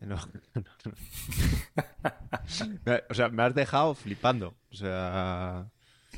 No, 0.00 0.16
no, 0.54 0.62
no. 0.84 0.92
Me- 2.84 3.02
o 3.08 3.14
sea, 3.14 3.28
me 3.28 3.42
has 3.42 3.54
dejado 3.54 3.94
flipando. 3.94 4.54
O 4.70 4.74
sea. 4.74 5.66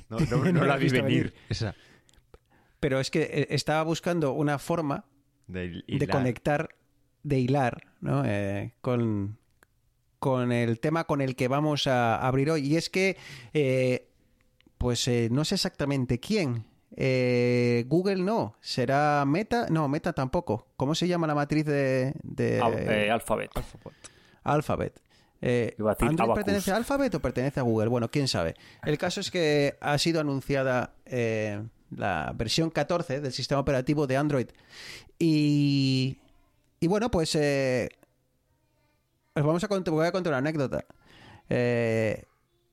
No, 0.08 0.18
la 0.66 0.76
vi 0.76 0.88
venir. 0.88 1.04
venir. 1.04 1.34
Esa. 1.48 1.74
Pero 2.80 3.00
es 3.00 3.10
que 3.10 3.22
eh, 3.22 3.46
estaba 3.50 3.82
buscando 3.82 4.32
una 4.32 4.58
forma 4.58 5.04
De, 5.46 5.82
conectar, 6.10 6.76
de 7.22 7.38
hilar, 7.40 7.88
¿no? 8.00 8.22
Eh, 8.24 8.74
con, 8.80 9.38
con 10.18 10.52
el 10.52 10.78
tema 10.80 11.04
con 11.04 11.20
el 11.20 11.34
que 11.34 11.48
vamos 11.48 11.86
a 11.86 12.16
abrir 12.24 12.50
hoy. 12.50 12.66
Y 12.66 12.76
es 12.76 12.88
que, 12.90 13.16
eh, 13.52 14.08
pues 14.78 15.08
eh, 15.08 15.28
no 15.30 15.44
sé 15.44 15.56
exactamente 15.56 16.20
quién. 16.20 16.64
Eh, 17.00 17.84
Google 17.86 18.16
no, 18.22 18.56
será 18.60 19.24
Meta, 19.24 19.66
no, 19.70 19.86
Meta 19.86 20.12
tampoco. 20.12 20.66
¿Cómo 20.76 20.96
se 20.96 21.06
llama 21.06 21.28
la 21.28 21.34
matriz 21.36 21.64
de, 21.64 22.12
de 22.24 22.60
Al- 22.60 22.74
eh, 22.74 23.08
Alphabet. 23.10 23.52
Alphabet? 24.42 25.00
Eh, 25.40 25.76
Iba 25.78 25.92
a 25.92 25.94
decir 25.94 26.08
¿Android 26.08 26.24
Abacus. 26.30 26.44
pertenece 26.44 26.72
a 26.72 26.76
Alphabet 26.76 27.14
o 27.14 27.20
pertenece 27.20 27.60
a 27.60 27.62
Google? 27.62 27.86
Bueno, 27.88 28.10
quién 28.10 28.26
sabe. 28.26 28.56
El 28.84 28.98
caso 28.98 29.20
es 29.20 29.30
que 29.30 29.76
ha 29.80 29.96
sido 29.98 30.20
anunciada 30.20 30.94
eh, 31.06 31.62
la 31.96 32.32
versión 32.34 32.70
14 32.70 33.20
del 33.20 33.32
sistema 33.32 33.60
operativo 33.60 34.08
de 34.08 34.16
Android. 34.16 34.48
Y, 35.20 36.18
y 36.80 36.86
bueno, 36.88 37.12
pues 37.12 37.36
eh, 37.36 37.90
os 39.34 39.44
vamos 39.44 39.62
a 39.62 39.68
contar, 39.68 39.94
voy 39.94 40.06
a 40.06 40.10
contar 40.10 40.32
una 40.32 40.38
anécdota. 40.38 40.84
Eh, 41.48 42.24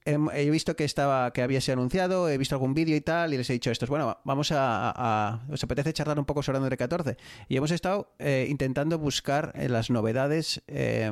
he 0.05 0.50
visto 0.51 0.75
que 0.75 0.83
estaba 0.83 1.31
que 1.33 1.41
había 1.41 1.59
sido 1.62 1.74
anunciado, 1.74 2.29
he 2.29 2.38
visto 2.38 2.53
algún 2.53 2.75
vídeo 2.75 2.95
y 2.95 3.01
tal, 3.01 3.33
y 3.33 3.38
les 3.38 3.50
he 3.50 3.53
dicho 3.53 3.71
estos, 3.71 3.89
bueno, 3.89 4.05
va- 4.05 4.21
vamos 4.24 4.51
a, 4.53 5.43
¿Os 5.51 5.63
apetece 5.63 5.93
charlar 5.93 6.19
un 6.19 6.25
poco 6.25 6.43
sobre 6.43 6.57
Android 6.59 6.77
14? 6.77 7.17
Y 7.50 7.57
hemos 7.57 7.71
estado 7.71 8.13
eh, 8.19 8.45
intentando 8.50 9.00
buscar 9.00 9.51
eh, 9.55 9.67
las 9.67 9.89
novedades 9.89 10.62
eh, 10.67 11.12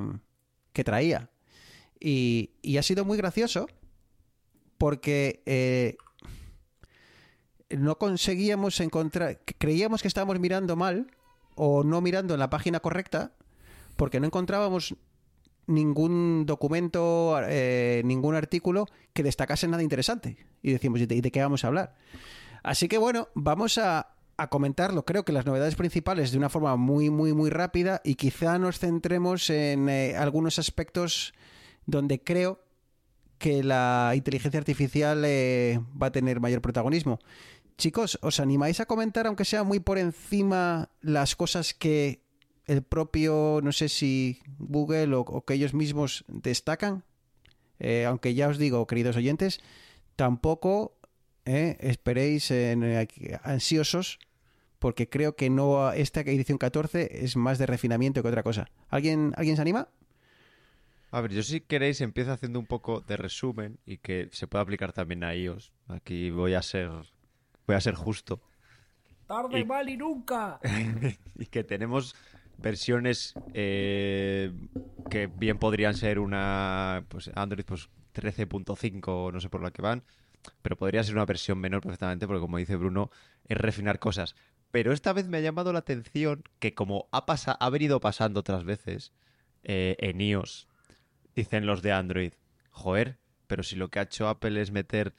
que 0.74 0.84
traía. 0.84 1.30
Y, 2.00 2.52
ha 2.78 2.84
sido 2.84 3.04
muy 3.06 3.18
gracioso 3.18 3.68
porque 4.78 5.98
no 7.70 7.98
conseguíamos 7.98 8.80
encontrar, 8.80 9.40
creíamos 9.58 10.02
que 10.02 10.08
estábamos 10.08 10.40
mirando 10.40 10.76
mal 10.76 11.08
o 11.56 11.84
no 11.84 12.02
mirando 12.02 12.34
en 12.34 12.40
la 12.40 12.50
página 12.50 12.80
correcta 12.80 13.32
porque 13.96 14.20
no 14.20 14.28
encontrábamos 14.28 14.96
ningún 15.68 16.46
documento, 16.46 17.40
eh, 17.48 18.02
ningún 18.06 18.36
artículo 18.36 18.88
que 19.14 19.24
destacase 19.24 19.68
nada 19.68 19.84
interesante. 19.84 20.38
Y 20.62 20.72
decimos, 20.72 21.02
¿y 21.02 21.06
de, 21.06 21.32
qué 21.32 21.42
vamos 21.42 21.64
a 21.64 21.68
hablar? 21.68 21.96
Así 22.64 22.88
que 22.88 22.98
bueno, 22.98 23.30
vamos 23.34 23.78
a, 23.78 24.16
a 24.38 24.50
comentarlo, 24.50 25.06
creo 25.06 25.26
que 25.26 25.34
las 25.34 25.46
novedades 25.46 25.76
principales 25.76 26.32
de 26.32 26.38
una 26.38 26.50
forma 26.50 26.76
muy, 26.76 27.10
muy, 27.10 27.34
muy 27.34 27.50
rápida 27.50 28.02
y 28.04 28.16
quizá 28.16 28.58
nos 28.58 28.80
centremos 28.80 29.50
en 29.50 29.90
eh, 29.90 30.16
algunos 30.16 30.60
aspectos 30.60 31.34
donde 31.86 32.22
creo 32.24 32.64
que 33.38 33.62
la 33.64 34.14
inteligencia 34.16 34.58
artificial 34.58 35.24
eh, 35.26 35.80
va 36.02 36.08
a 36.08 36.12
tener 36.12 36.40
mayor 36.40 36.62
protagonismo. 36.62 37.20
Chicos, 37.78 38.18
¿os 38.22 38.40
animáis 38.40 38.80
a 38.80 38.86
comentar, 38.86 39.28
aunque 39.28 39.46
sea 39.46 39.64
muy 39.64 39.80
por 39.80 39.98
encima, 39.98 40.90
las 41.02 41.36
cosas 41.36 41.74
que 41.74 42.23
el 42.66 42.82
propio, 42.84 43.60
no 43.64 43.72
sé 43.72 43.90
si 43.90 44.42
Google 44.60 45.14
o, 45.16 45.22
o 45.22 45.46
que 45.46 45.54
ellos 45.56 45.74
mismos 45.74 46.24
destacan? 46.28 47.04
Eh, 47.80 48.06
aunque 48.06 48.34
ya 48.34 48.48
os 48.48 48.58
digo, 48.58 48.86
queridos 48.88 49.16
oyentes, 49.18 49.60
tampoco 50.16 50.96
eh, 51.46 51.78
esperéis 51.82 52.50
en, 52.52 52.84
eh, 52.84 53.08
ansiosos 53.44 54.20
porque 54.80 55.10
creo 55.10 55.36
que 55.36 55.50
no 55.50 55.92
esta 55.94 56.22
edición 56.22 56.58
14 56.58 57.24
es 57.26 57.36
más 57.36 57.58
de 57.58 57.66
refinamiento 57.66 58.22
que 58.22 58.28
otra 58.30 58.44
cosa. 58.44 58.70
¿Alguien, 58.90 59.34
¿alguien 59.38 59.56
se 59.56 59.62
anima? 59.62 59.88
A 61.12 61.22
ver, 61.22 61.32
yo 61.32 61.44
si 61.44 61.62
queréis 61.62 62.02
empiezo 62.02 62.32
haciendo 62.32 62.60
un 62.60 62.66
poco 62.66 63.02
de 63.02 63.18
resumen 63.18 63.78
y 63.86 63.98
que 63.98 64.30
se 64.32 64.48
pueda 64.48 64.64
aplicar 64.64 64.94
también 64.94 65.24
a 65.24 65.36
iOS. 65.36 65.72
Aquí 65.88 66.32
voy 66.32 66.54
a 66.56 66.62
ser 66.62 66.90
voy 67.68 67.76
a 67.78 67.82
ser 67.82 67.94
justo 67.96 68.42
Tarde, 69.28 69.60
Y- 69.62 69.66
mal 69.66 69.88
y 69.90 69.96
nunca. 69.96 70.60
y 71.36 71.46
que 71.46 71.64
tenemos 71.64 72.14
versiones 72.58 73.38
eh, 73.54 74.52
que 75.10 75.28
bien 75.28 75.60
podrían 75.60 75.94
ser 75.96 76.20
una 76.20 77.06
pues 77.10 77.32
Android 77.36 77.66
pues 77.66 77.90
13.5 78.14 79.32
no 79.34 79.40
sé 79.40 79.50
por 79.50 79.62
la 79.64 79.72
que 79.72 79.82
van, 79.82 80.04
pero 80.62 80.78
podría 80.78 81.04
ser 81.04 81.16
una 81.16 81.26
versión 81.26 81.60
menor 81.60 81.82
perfectamente 81.82 82.28
porque 82.28 82.42
como 82.42 82.58
dice 82.58 82.76
Bruno 82.76 83.12
es 83.48 83.58
refinar 83.58 84.00
cosas. 84.00 84.36
Pero 84.72 84.92
esta 84.92 85.14
vez 85.14 85.28
me 85.28 85.38
ha 85.38 85.42
llamado 85.42 85.72
la 85.74 85.80
atención 85.80 86.44
que 86.60 86.74
como 86.74 87.08
ha, 87.12 87.26
pasa- 87.26 87.54
ha 87.60 87.70
venido 87.70 88.00
pasando 88.00 88.40
otras 88.40 88.64
veces 88.64 89.14
eh, 89.64 89.96
en 90.00 90.20
iOS, 90.22 90.68
dicen 91.36 91.66
los 91.66 91.82
de 91.82 91.92
Android, 91.92 92.34
joder, 92.72 93.20
pero 93.48 93.64
si 93.64 93.76
lo 93.76 93.90
que 93.90 94.00
ha 94.00 94.04
hecho 94.04 94.28
Apple 94.30 94.62
es 94.62 94.72
meter 94.72 95.14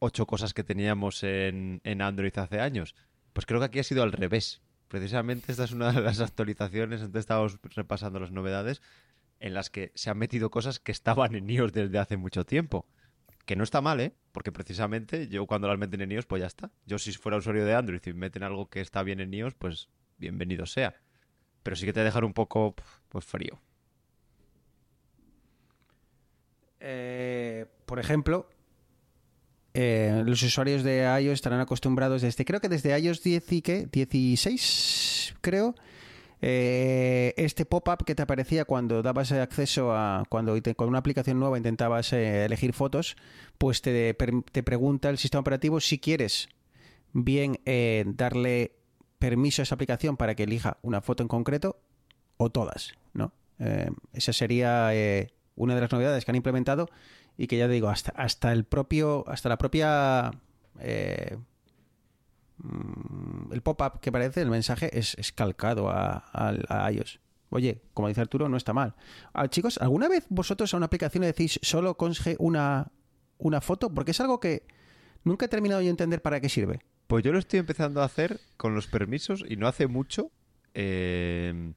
ocho 0.00 0.26
cosas 0.26 0.54
que 0.54 0.64
teníamos 0.64 1.22
en, 1.24 1.80
en 1.84 2.02
Android 2.02 2.36
hace 2.38 2.60
años, 2.60 2.94
pues 3.32 3.46
creo 3.46 3.60
que 3.60 3.66
aquí 3.66 3.78
ha 3.80 3.84
sido 3.84 4.02
al 4.02 4.12
revés. 4.12 4.62
Precisamente 4.94 5.50
esta 5.50 5.64
es 5.64 5.72
una 5.72 5.90
de 5.90 6.00
las 6.00 6.20
actualizaciones, 6.20 7.02
antes 7.02 7.18
estábamos 7.18 7.58
repasando 7.74 8.20
las 8.20 8.30
novedades, 8.30 8.80
en 9.40 9.52
las 9.52 9.68
que 9.68 9.90
se 9.96 10.08
han 10.08 10.18
metido 10.18 10.52
cosas 10.52 10.78
que 10.78 10.92
estaban 10.92 11.34
en 11.34 11.50
iOS 11.50 11.72
desde 11.72 11.98
hace 11.98 12.16
mucho 12.16 12.46
tiempo. 12.46 12.86
Que 13.44 13.56
no 13.56 13.64
está 13.64 13.80
mal, 13.80 13.98
¿eh? 13.98 14.14
Porque 14.30 14.52
precisamente 14.52 15.26
yo 15.26 15.46
cuando 15.46 15.66
las 15.66 15.78
meten 15.78 16.00
en 16.02 16.12
iOS, 16.12 16.26
pues 16.26 16.42
ya 16.42 16.46
está. 16.46 16.70
Yo 16.86 16.98
si 16.98 17.10
fuera 17.10 17.38
usuario 17.38 17.64
de 17.64 17.74
Android 17.74 18.02
y 18.06 18.12
meten 18.12 18.44
algo 18.44 18.70
que 18.70 18.80
está 18.80 19.02
bien 19.02 19.18
en 19.18 19.34
iOS, 19.34 19.54
pues 19.54 19.88
bienvenido 20.16 20.64
sea. 20.64 20.94
Pero 21.64 21.74
sí 21.74 21.86
que 21.86 21.92
te 21.92 22.04
dejan 22.04 22.22
un 22.22 22.32
poco, 22.32 22.76
pues 23.08 23.24
frío. 23.24 23.60
Eh, 26.78 27.66
por 27.84 27.98
ejemplo, 27.98 28.48
eh, 29.76 30.22
los 30.24 30.40
usuarios 30.44 30.84
de 30.84 31.02
iOS 31.20 31.34
estarán 31.34 31.58
acostumbrados 31.58 32.22
desde, 32.22 32.44
creo 32.44 32.60
que 32.60 32.68
desde 32.68 32.96
iOS 32.96 33.24
10 33.24 33.52
y 33.52 33.62
qué, 33.62 33.88
16, 33.90 35.34
creo, 35.40 35.74
eh, 36.40 37.34
este 37.36 37.64
pop-up 37.64 38.04
que 38.04 38.14
te 38.14 38.22
aparecía 38.22 38.66
cuando 38.66 39.02
dabas 39.02 39.32
acceso 39.32 39.92
a, 39.92 40.22
cuando 40.28 40.56
con 40.76 40.88
una 40.88 40.98
aplicación 40.98 41.40
nueva 41.40 41.56
intentabas 41.56 42.12
eh, 42.12 42.44
elegir 42.44 42.72
fotos, 42.72 43.16
pues 43.58 43.82
te, 43.82 44.14
te 44.14 44.62
pregunta 44.62 45.10
el 45.10 45.18
sistema 45.18 45.40
operativo 45.40 45.80
si 45.80 45.98
quieres 45.98 46.48
bien 47.12 47.58
darle 48.16 48.72
permiso 49.18 49.62
a 49.62 49.64
esa 49.64 49.74
aplicación 49.74 50.16
para 50.16 50.36
que 50.36 50.44
elija 50.44 50.78
una 50.82 51.00
foto 51.00 51.24
en 51.24 51.28
concreto 51.28 51.80
o 52.36 52.50
todas, 52.50 52.92
¿no? 53.12 53.32
Esa 54.12 54.32
sería 54.32 54.90
una 55.54 55.74
de 55.76 55.80
las 55.80 55.92
novedades 55.92 56.24
que 56.24 56.32
han 56.32 56.36
implementado 56.36 56.90
y 57.36 57.46
que 57.46 57.56
ya 57.58 57.68
digo, 57.68 57.88
hasta, 57.88 58.12
hasta 58.12 58.52
el 58.52 58.64
propio, 58.64 59.24
hasta 59.28 59.48
la 59.48 59.58
propia 59.58 60.30
eh, 60.80 61.36
mm, 62.58 63.52
el 63.52 63.62
pop-up 63.62 64.00
que 64.00 64.10
aparece, 64.10 64.42
el 64.42 64.50
mensaje 64.50 64.96
es, 64.98 65.14
es 65.18 65.32
calcado 65.32 65.88
a, 65.90 66.24
a- 66.32 66.90
iOS. 66.92 67.20
Oye, 67.50 67.82
como 67.92 68.08
dice 68.08 68.20
Arturo, 68.20 68.48
no 68.48 68.56
está 68.56 68.72
mal. 68.72 68.94
Ah, 69.32 69.48
chicos, 69.48 69.78
¿alguna 69.78 70.08
vez 70.08 70.26
vosotros 70.28 70.74
a 70.74 70.76
una 70.76 70.86
aplicación 70.86 71.20
le 71.22 71.28
decís 71.28 71.60
solo 71.62 71.96
consigue 71.96 72.36
una, 72.40 72.90
una 73.38 73.60
foto? 73.60 73.90
Porque 73.94 74.10
es 74.10 74.20
algo 74.20 74.40
que 74.40 74.66
nunca 75.22 75.46
he 75.46 75.48
terminado 75.48 75.80
de 75.80 75.88
entender 75.88 76.20
para 76.20 76.40
qué 76.40 76.48
sirve. 76.48 76.80
Pues 77.06 77.22
yo 77.22 77.32
lo 77.32 77.38
estoy 77.38 77.60
empezando 77.60 78.00
a 78.02 78.06
hacer 78.06 78.40
con 78.56 78.74
los 78.74 78.86
permisos 78.88 79.44
y 79.48 79.56
no 79.56 79.68
hace 79.68 79.86
mucho. 79.86 80.30
eh, 80.74 81.72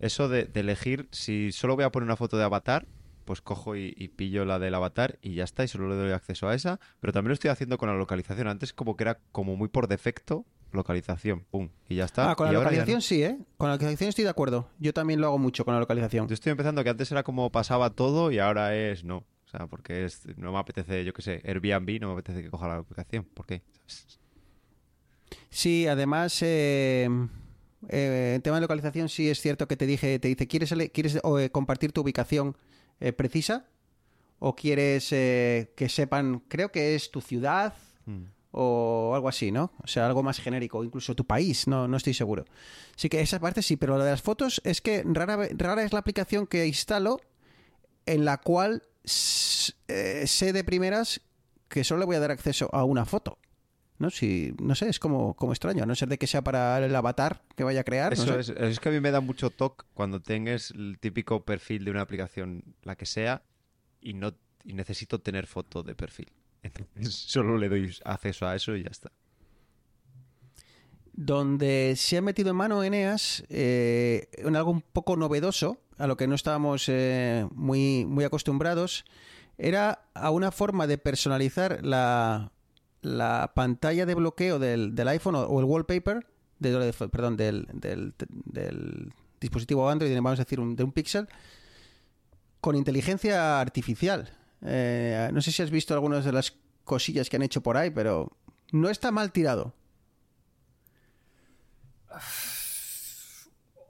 eso 0.00 0.28
de 0.30 0.50
elegir 0.54 1.08
si 1.12 1.52
solo 1.52 1.76
voy 1.76 1.84
a 1.84 1.92
poner 1.92 2.06
una 2.06 2.16
foto 2.16 2.38
de 2.38 2.44
avatar, 2.44 2.86
pues 3.24 3.40
cojo 3.40 3.76
y, 3.76 3.94
y 3.96 4.08
pillo 4.08 4.44
la 4.44 4.58
del 4.58 4.74
avatar 4.74 5.18
y 5.22 5.34
ya 5.34 5.44
está, 5.44 5.64
y 5.64 5.68
solo 5.68 5.88
le 5.88 5.96
doy 5.96 6.12
acceso 6.12 6.48
a 6.48 6.54
esa. 6.54 6.80
Pero 7.00 7.12
también 7.12 7.28
lo 7.30 7.34
estoy 7.34 7.50
haciendo 7.50 7.78
con 7.78 7.88
la 7.88 7.94
localización. 7.94 8.48
Antes 8.48 8.72
como 8.72 8.96
que 8.96 9.04
era 9.04 9.18
como 9.32 9.56
muy 9.56 9.68
por 9.68 9.88
defecto 9.88 10.44
localización, 10.72 11.44
pum, 11.50 11.68
y 11.88 11.96
ya 11.96 12.04
está. 12.04 12.30
Ah, 12.30 12.36
con 12.36 12.46
Y 12.46 12.52
la 12.52 12.58
no. 12.58 12.60
localización 12.60 13.02
sí, 13.02 13.22
¿eh? 13.24 13.38
Con 13.56 13.68
la 13.68 13.74
localización 13.74 14.08
estoy 14.10 14.24
de 14.24 14.30
acuerdo. 14.30 14.68
Yo 14.78 14.92
también 14.92 15.20
lo 15.20 15.26
hago 15.26 15.38
mucho 15.38 15.64
con 15.64 15.74
la 15.74 15.80
localización. 15.80 16.28
Yo 16.28 16.34
estoy 16.34 16.50
empezando 16.52 16.84
que 16.84 16.90
antes 16.90 17.10
era 17.10 17.22
como 17.22 17.50
pasaba 17.50 17.90
todo 17.90 18.30
y 18.30 18.38
ahora 18.38 18.76
es 18.76 19.04
no. 19.04 19.24
O 19.46 19.48
sea, 19.50 19.66
porque 19.66 20.04
es, 20.04 20.22
no 20.36 20.52
me 20.52 20.58
apetece, 20.58 21.04
yo 21.04 21.12
qué 21.12 21.22
sé, 21.22 21.42
Airbnb, 21.44 22.00
no 22.00 22.08
me 22.08 22.12
apetece 22.12 22.42
que 22.42 22.50
coja 22.50 22.68
la 22.68 22.76
aplicación. 22.76 23.24
¿Por 23.24 23.46
qué? 23.46 23.62
Sí, 25.48 25.88
además, 25.88 26.40
eh, 26.42 27.08
eh, 27.88 28.32
en 28.36 28.42
tema 28.42 28.56
de 28.56 28.60
localización, 28.62 29.08
sí 29.08 29.28
es 29.28 29.40
cierto 29.40 29.66
que 29.66 29.76
te 29.76 29.86
dije, 29.86 30.20
te 30.20 30.28
dice, 30.28 30.46
¿quieres, 30.46 30.72
quieres 30.92 31.16
eh, 31.16 31.50
compartir 31.50 31.90
tu 31.90 32.02
ubicación 32.02 32.56
eh, 33.00 33.12
precisa? 33.12 33.66
¿O 34.38 34.54
quieres 34.54 35.12
eh, 35.12 35.72
que 35.76 35.88
sepan, 35.88 36.42
creo 36.48 36.70
que 36.72 36.94
es 36.94 37.10
tu 37.10 37.20
ciudad 37.20 37.74
Mm. 38.06 38.24
o 38.52 39.12
algo 39.14 39.28
así, 39.28 39.52
¿no? 39.52 39.72
O 39.82 39.86
sea, 39.86 40.06
algo 40.06 40.22
más 40.22 40.40
genérico, 40.40 40.82
incluso 40.82 41.14
tu 41.14 41.24
país, 41.24 41.68
no, 41.68 41.86
no 41.86 41.96
estoy 41.96 42.14
seguro. 42.14 42.44
Sí 42.96 43.08
que 43.08 43.20
esa 43.20 43.38
parte 43.38 43.62
sí, 43.62 43.76
pero 43.76 43.96
lo 43.96 44.04
de 44.04 44.10
las 44.10 44.22
fotos 44.22 44.60
es 44.64 44.80
que 44.80 45.04
rara, 45.06 45.48
rara 45.56 45.82
es 45.84 45.92
la 45.92 46.00
aplicación 46.00 46.46
que 46.46 46.66
instalo 46.66 47.20
en 48.06 48.24
la 48.24 48.38
cual 48.38 48.82
eh, 49.88 50.24
sé 50.26 50.52
de 50.52 50.64
primeras 50.64 51.20
que 51.68 51.84
solo 51.84 52.00
le 52.00 52.06
voy 52.06 52.16
a 52.16 52.20
dar 52.20 52.32
acceso 52.32 52.68
a 52.72 52.84
una 52.84 53.04
foto. 53.04 53.38
¿No? 54.00 54.08
Si, 54.10 54.54
no 54.60 54.74
sé, 54.74 54.88
es 54.88 54.98
como, 54.98 55.34
como 55.34 55.52
extraño, 55.52 55.82
a 55.82 55.86
no 55.86 55.94
ser 55.94 56.08
de 56.08 56.16
que 56.16 56.26
sea 56.26 56.42
para 56.42 56.84
el 56.84 56.96
avatar 56.96 57.42
que 57.54 57.64
vaya 57.64 57.82
a 57.82 57.84
crear. 57.84 58.16
no 58.16 58.24
sé. 58.24 58.40
es, 58.40 58.48
es 58.48 58.80
que 58.80 58.88
a 58.88 58.92
mí 58.92 58.98
me 58.98 59.10
da 59.10 59.20
mucho 59.20 59.50
toque 59.50 59.84
cuando 59.92 60.20
tengas 60.20 60.70
el 60.70 60.98
típico 60.98 61.44
perfil 61.44 61.84
de 61.84 61.90
una 61.90 62.00
aplicación, 62.00 62.64
la 62.82 62.96
que 62.96 63.04
sea, 63.04 63.42
y 64.00 64.14
no 64.14 64.34
y 64.64 64.72
necesito 64.72 65.20
tener 65.20 65.46
foto 65.46 65.82
de 65.82 65.94
perfil. 65.94 66.32
Entonces 66.62 67.14
solo 67.14 67.58
le 67.58 67.68
doy 67.68 67.94
acceso 68.04 68.46
a 68.46 68.56
eso 68.56 68.74
y 68.74 68.84
ya 68.84 68.90
está. 68.90 69.12
donde 71.12 71.94
se 71.96 72.16
ha 72.16 72.22
metido 72.22 72.50
en 72.50 72.56
mano 72.56 72.82
Eneas 72.82 73.44
eh, 73.50 74.28
en 74.32 74.56
algo 74.56 74.70
un 74.70 74.80
poco 74.80 75.16
novedoso, 75.16 75.78
a 75.98 76.06
lo 76.06 76.16
que 76.16 76.26
no 76.26 76.34
estábamos 76.34 76.88
eh, 76.88 77.46
muy, 77.54 78.06
muy 78.06 78.24
acostumbrados, 78.24 79.04
era 79.58 80.06
a 80.14 80.30
una 80.30 80.50
forma 80.50 80.86
de 80.86 80.96
personalizar 80.96 81.84
la, 81.84 82.50
la 83.02 83.52
pantalla 83.54 84.06
de 84.06 84.14
bloqueo 84.14 84.58
del, 84.58 84.94
del 84.94 85.08
iPhone 85.08 85.34
o, 85.36 85.42
o 85.42 85.60
el 85.60 85.64
wallpaper, 85.66 86.26
de, 86.58 86.92
perdón, 87.10 87.36
del, 87.36 87.66
del- 87.72 88.14
del 88.28 89.12
dispositivo 89.40 89.88
Android, 89.88 90.14
vamos 90.16 90.38
a 90.38 90.44
decir, 90.44 90.60
un- 90.60 90.76
de 90.76 90.84
un 90.84 90.92
Pixel, 90.92 91.28
con 92.60 92.76
inteligencia 92.76 93.60
artificial. 93.60 94.30
Eh, 94.62 95.30
no 95.32 95.40
sé 95.40 95.50
si 95.52 95.62
has 95.62 95.70
visto 95.70 95.94
algunas 95.94 96.24
de 96.24 96.32
las 96.32 96.54
cosillas 96.84 97.30
que 97.30 97.36
han 97.36 97.42
hecho 97.42 97.62
por 97.62 97.76
ahí, 97.78 97.90
pero 97.90 98.30
no 98.72 98.90
está 98.90 99.10
mal 99.10 99.32
tirado. 99.32 99.72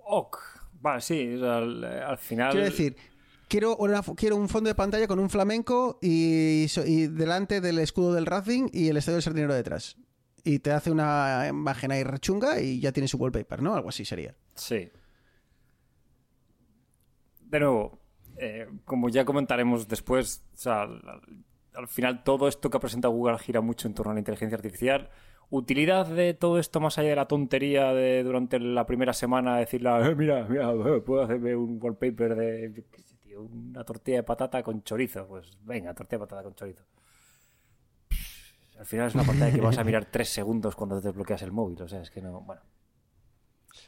Ok. 0.04 0.38
Vale, 0.80 1.00
sí. 1.00 1.38
al 1.42 2.18
final. 2.18 2.52
Quiero 2.52 2.66
decir, 2.66 2.96
quiero, 3.50 3.76
un 4.36 4.48
fondo 4.48 4.68
de 4.68 4.74
pantalla 4.74 5.06
con 5.06 5.18
un 5.18 5.28
flamenco 5.28 5.98
y, 6.00 6.66
delante 7.08 7.60
del 7.60 7.78
escudo 7.80 8.14
del 8.14 8.26
Racing 8.26 8.68
y 8.72 8.88
el 8.88 8.96
estadio 8.96 9.16
del 9.16 9.22
Sardinero 9.22 9.54
detrás. 9.54 9.96
Y 10.44 10.60
te 10.60 10.70
hace 10.70 10.90
una 10.90 11.48
imagen 11.50 11.90
ahí 11.92 12.02
rechunga 12.02 12.60
y 12.60 12.80
ya 12.80 12.92
tienes 12.92 13.10
su 13.10 13.18
wallpaper, 13.18 13.60
¿no? 13.60 13.74
Algo 13.74 13.90
así 13.90 14.06
sería. 14.06 14.34
Sí. 14.54 14.88
De 17.40 17.60
nuevo, 17.60 17.98
eh, 18.38 18.66
como 18.86 19.10
ya 19.10 19.24
comentaremos 19.24 19.88
después, 19.88 20.42
o 20.54 20.56
sea, 20.56 20.82
al, 20.82 21.02
al 21.74 21.88
final 21.88 22.22
todo 22.24 22.48
esto 22.48 22.70
que 22.70 22.76
ha 22.76 22.80
presentado 22.80 23.12
Google 23.12 23.38
gira 23.38 23.60
mucho 23.60 23.88
en 23.88 23.94
torno 23.94 24.12
a 24.12 24.14
la 24.14 24.20
inteligencia 24.20 24.56
artificial. 24.56 25.10
Utilidad 25.50 26.06
de 26.06 26.32
todo 26.32 26.60
esto 26.60 26.78
más 26.80 26.96
allá 26.96 27.10
de 27.10 27.16
la 27.16 27.26
tontería 27.26 27.92
de 27.92 28.22
durante 28.22 28.60
la 28.60 28.86
primera 28.86 29.12
semana 29.12 29.56
decirle, 29.56 29.90
"Eh, 29.90 30.14
mira, 30.14 30.46
mira, 30.48 30.72
eh, 30.72 31.00
puedo 31.00 31.22
hacerme 31.22 31.56
un 31.56 31.78
wallpaper 31.82 32.36
de 32.36 32.84
una 33.40 33.84
tortilla 33.84 34.18
de 34.18 34.22
patata 34.24 34.62
con 34.62 34.82
chorizo. 34.82 35.26
Pues 35.26 35.50
venga, 35.62 35.94
tortilla 35.94 36.18
de 36.18 36.26
patata 36.26 36.42
con 36.42 36.54
chorizo. 36.54 36.84
Al 38.78 38.86
final 38.86 39.08
es 39.08 39.14
una 39.14 39.24
pantalla 39.24 39.52
que 39.54 39.60
vas 39.60 39.76
a 39.78 39.84
mirar 39.84 40.06
tres 40.06 40.30
segundos 40.30 40.74
cuando 40.74 41.00
te 41.00 41.08
desbloqueas 41.08 41.42
el 41.42 41.52
móvil. 41.52 41.80
O 41.82 41.88
sea, 41.88 42.00
es 42.00 42.10
que 42.10 42.22
no. 42.22 42.40
Bueno. 42.40 42.62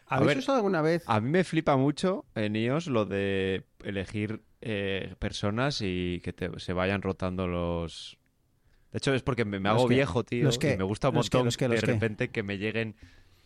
¿Habéis 0.07 0.29
ver, 0.29 0.39
usado 0.39 0.57
alguna 0.57 0.83
vez? 0.83 1.03
A 1.07 1.21
mí 1.21 1.31
me 1.31 1.45
flipa 1.45 1.77
mucho 1.77 2.27
en 2.35 2.55
iOS 2.57 2.89
lo 2.89 3.07
de 3.07 3.65
elegir 3.83 4.43
eh, 4.61 5.15
personas 5.19 5.81
y 5.81 6.21
que 6.23 6.33
te- 6.33 6.59
se 6.61 6.73
vayan 6.73 7.03
rotando 7.03 7.47
los... 7.49 8.19
De 8.93 8.99
hecho, 8.99 9.15
es 9.15 9.23
porque 9.23 9.47
me, 9.47 9.59
me 9.59 9.71
¿Los 9.71 9.79
hago 9.79 9.89
viejo, 9.89 10.23
tío, 10.25 10.51
y 10.51 10.77
me 10.77 10.85
gusta 10.85 11.09
un 11.09 11.15
montón 11.15 11.47
¿Los 11.47 11.57
qué? 11.57 11.67
de 11.67 11.81
repente 11.81 12.31
que 12.31 12.43
me 12.43 12.59
lleguen, 12.59 12.95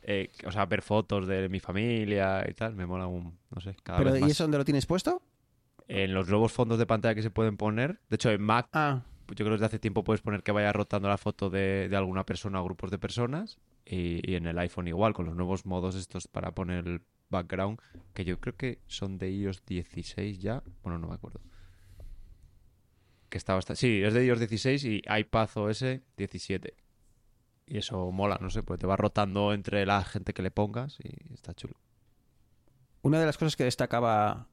eh, 0.02 0.30
o 0.44 0.50
sea, 0.50 0.66
ver 0.66 0.82
fotos 0.82 1.28
de 1.28 1.48
mi 1.48 1.60
familia 1.60 2.44
y 2.48 2.54
tal. 2.54 2.74
Me 2.74 2.84
mola 2.86 3.06
un, 3.06 3.38
no 3.54 3.60
sé, 3.60 3.76
cada 3.84 3.98
Pero, 4.00 4.12
vez 4.12 4.22
¿Y 4.22 4.30
eso 4.32 4.44
dónde 4.44 4.58
lo 4.58 4.64
tienes 4.64 4.86
puesto? 4.86 5.22
En 5.88 6.14
los 6.14 6.28
nuevos 6.28 6.52
fondos 6.52 6.78
de 6.78 6.86
pantalla 6.86 7.14
que 7.14 7.22
se 7.22 7.30
pueden 7.30 7.56
poner, 7.56 8.00
de 8.08 8.16
hecho, 8.16 8.30
en 8.30 8.42
Mac 8.42 8.68
Ah, 8.72 9.02
yo 9.28 9.34
creo 9.34 9.48
que 9.48 9.52
desde 9.52 9.66
hace 9.66 9.78
tiempo 9.78 10.04
puedes 10.04 10.20
poner 10.20 10.42
que 10.42 10.52
vaya 10.52 10.72
rotando 10.72 11.08
la 11.08 11.18
foto 11.18 11.50
de, 11.50 11.88
de 11.88 11.96
alguna 11.96 12.24
persona 12.24 12.60
o 12.60 12.64
grupos 12.64 12.90
de 12.90 12.98
personas 12.98 13.58
Y, 13.84 14.28
y 14.28 14.34
en 14.34 14.46
el 14.46 14.58
iPhone 14.58 14.88
igual, 14.88 15.14
con 15.14 15.26
los 15.26 15.36
nuevos 15.36 15.66
modos 15.66 15.94
estos 15.94 16.28
para 16.28 16.52
poner 16.52 16.86
el 16.86 17.02
background, 17.28 17.80
que 18.14 18.24
yo 18.24 18.40
creo 18.40 18.56
que 18.56 18.80
son 18.86 19.18
de 19.18 19.30
iOS 19.30 19.64
16 19.64 20.38
ya. 20.40 20.62
Bueno, 20.82 20.98
no 20.98 21.08
me 21.08 21.14
acuerdo. 21.14 21.40
Que 23.28 23.38
está 23.38 23.54
bastante... 23.54 23.80
Sí, 23.80 24.02
es 24.02 24.14
de 24.14 24.24
iOS 24.24 24.38
16 24.38 24.84
y 24.84 25.02
iPadOS 25.08 25.84
17. 26.16 26.74
Y 27.66 27.78
eso 27.78 28.10
mola, 28.12 28.38
no 28.40 28.50
sé, 28.50 28.62
porque 28.62 28.80
te 28.80 28.86
va 28.86 28.96
rotando 28.96 29.52
entre 29.52 29.84
la 29.86 30.04
gente 30.04 30.32
que 30.32 30.42
le 30.42 30.52
pongas 30.52 30.98
y 31.00 31.34
está 31.34 31.52
chulo. 31.52 31.74
Una 33.02 33.18
de 33.18 33.26
las 33.26 33.38
cosas 33.38 33.56
que 33.56 33.64
destacaba 33.64 34.48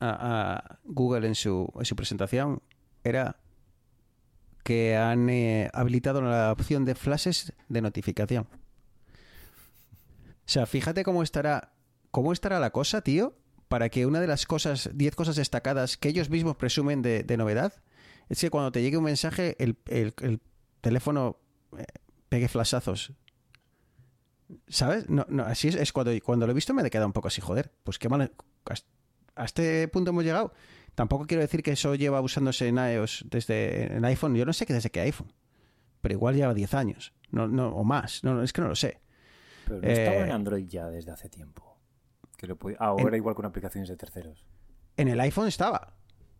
a, 0.00 0.78
Google 0.84 1.26
en 1.26 1.34
su, 1.34 1.72
en 1.78 1.84
su 1.84 1.96
presentación 1.96 2.62
era 3.02 3.36
que 4.62 4.96
han 4.96 5.28
eh, 5.28 5.70
habilitado 5.74 6.22
la 6.22 6.50
opción 6.50 6.84
de 6.84 6.94
flashes 6.94 7.52
de 7.68 7.82
notificación. 7.82 8.46
O 10.46 10.46
sea, 10.46 10.66
fíjate 10.66 11.04
cómo 11.04 11.22
estará, 11.22 11.72
cómo 12.10 12.32
estará 12.32 12.60
la 12.60 12.70
cosa, 12.70 13.02
tío, 13.02 13.36
para 13.68 13.88
que 13.88 14.06
una 14.06 14.20
de 14.20 14.26
las 14.26 14.46
cosas, 14.46 14.90
10 14.94 15.14
cosas 15.14 15.36
destacadas 15.36 15.96
que 15.96 16.08
ellos 16.08 16.30
mismos 16.30 16.56
presumen 16.56 17.02
de, 17.02 17.36
novedad, 17.36 17.74
es 18.28 18.40
que 18.40 18.50
cuando 18.50 18.72
te 18.72 18.82
llegue 18.82 18.96
un 18.96 19.04
mensaje, 19.04 19.56
el, 19.62 19.76
el- 19.86 20.14
el 20.22 20.40
teléfono 20.80 21.38
eh, 21.76 21.84
pegue 22.28 22.48
flashazos. 22.48 23.12
¿Sabes? 24.68 25.08
No, 25.08 25.26
no, 25.28 25.44
así 25.44 25.68
es, 25.68 25.74
es 25.74 25.92
cuando, 25.92 26.12
cuando 26.22 26.46
lo 26.46 26.52
he 26.52 26.54
visto 26.54 26.74
me 26.74 26.82
he 26.86 26.90
quedado 26.90 27.06
un 27.06 27.12
poco 27.12 27.28
así, 27.28 27.40
joder, 27.40 27.72
pues 27.82 27.98
qué 27.98 28.08
mal. 28.08 28.32
A 29.36 29.44
este 29.44 29.88
punto 29.88 30.10
hemos 30.10 30.24
llegado. 30.24 30.52
Tampoco 30.94 31.26
quiero 31.26 31.40
decir 31.42 31.62
que 31.62 31.72
eso 31.72 31.94
lleva 31.96 32.20
usándose 32.20 32.68
en 32.68 32.76
iOS 32.78 33.24
desde 33.28 33.96
en 33.96 34.04
iPhone. 34.04 34.34
Yo 34.36 34.44
no 34.46 34.52
sé 34.52 34.64
que 34.66 34.74
desde 34.74 34.90
qué 34.90 35.00
iPhone. 35.00 35.32
Pero 36.00 36.14
igual 36.14 36.36
lleva 36.36 36.54
10 36.54 36.74
años. 36.74 37.12
No, 37.30 37.48
no, 37.48 37.68
o 37.70 37.82
más. 37.84 38.22
No, 38.22 38.42
es 38.42 38.52
que 38.52 38.60
no 38.60 38.68
lo 38.68 38.76
sé. 38.76 39.00
Pero 39.66 39.80
no 39.80 39.88
estaba 39.88 40.16
Eh, 40.16 40.22
en 40.24 40.30
Android 40.32 40.68
ya 40.68 40.88
desde 40.88 41.10
hace 41.10 41.28
tiempo. 41.28 41.76
Que 42.36 42.46
lo 42.46 42.56
podía- 42.56 42.76
Ahora 42.78 43.16
igual 43.16 43.34
con 43.34 43.44
aplicaciones 43.46 43.88
de 43.88 43.96
terceros. 43.96 44.44
En 44.96 45.08
el 45.08 45.18
iPhone 45.20 45.48
estaba. 45.48 45.94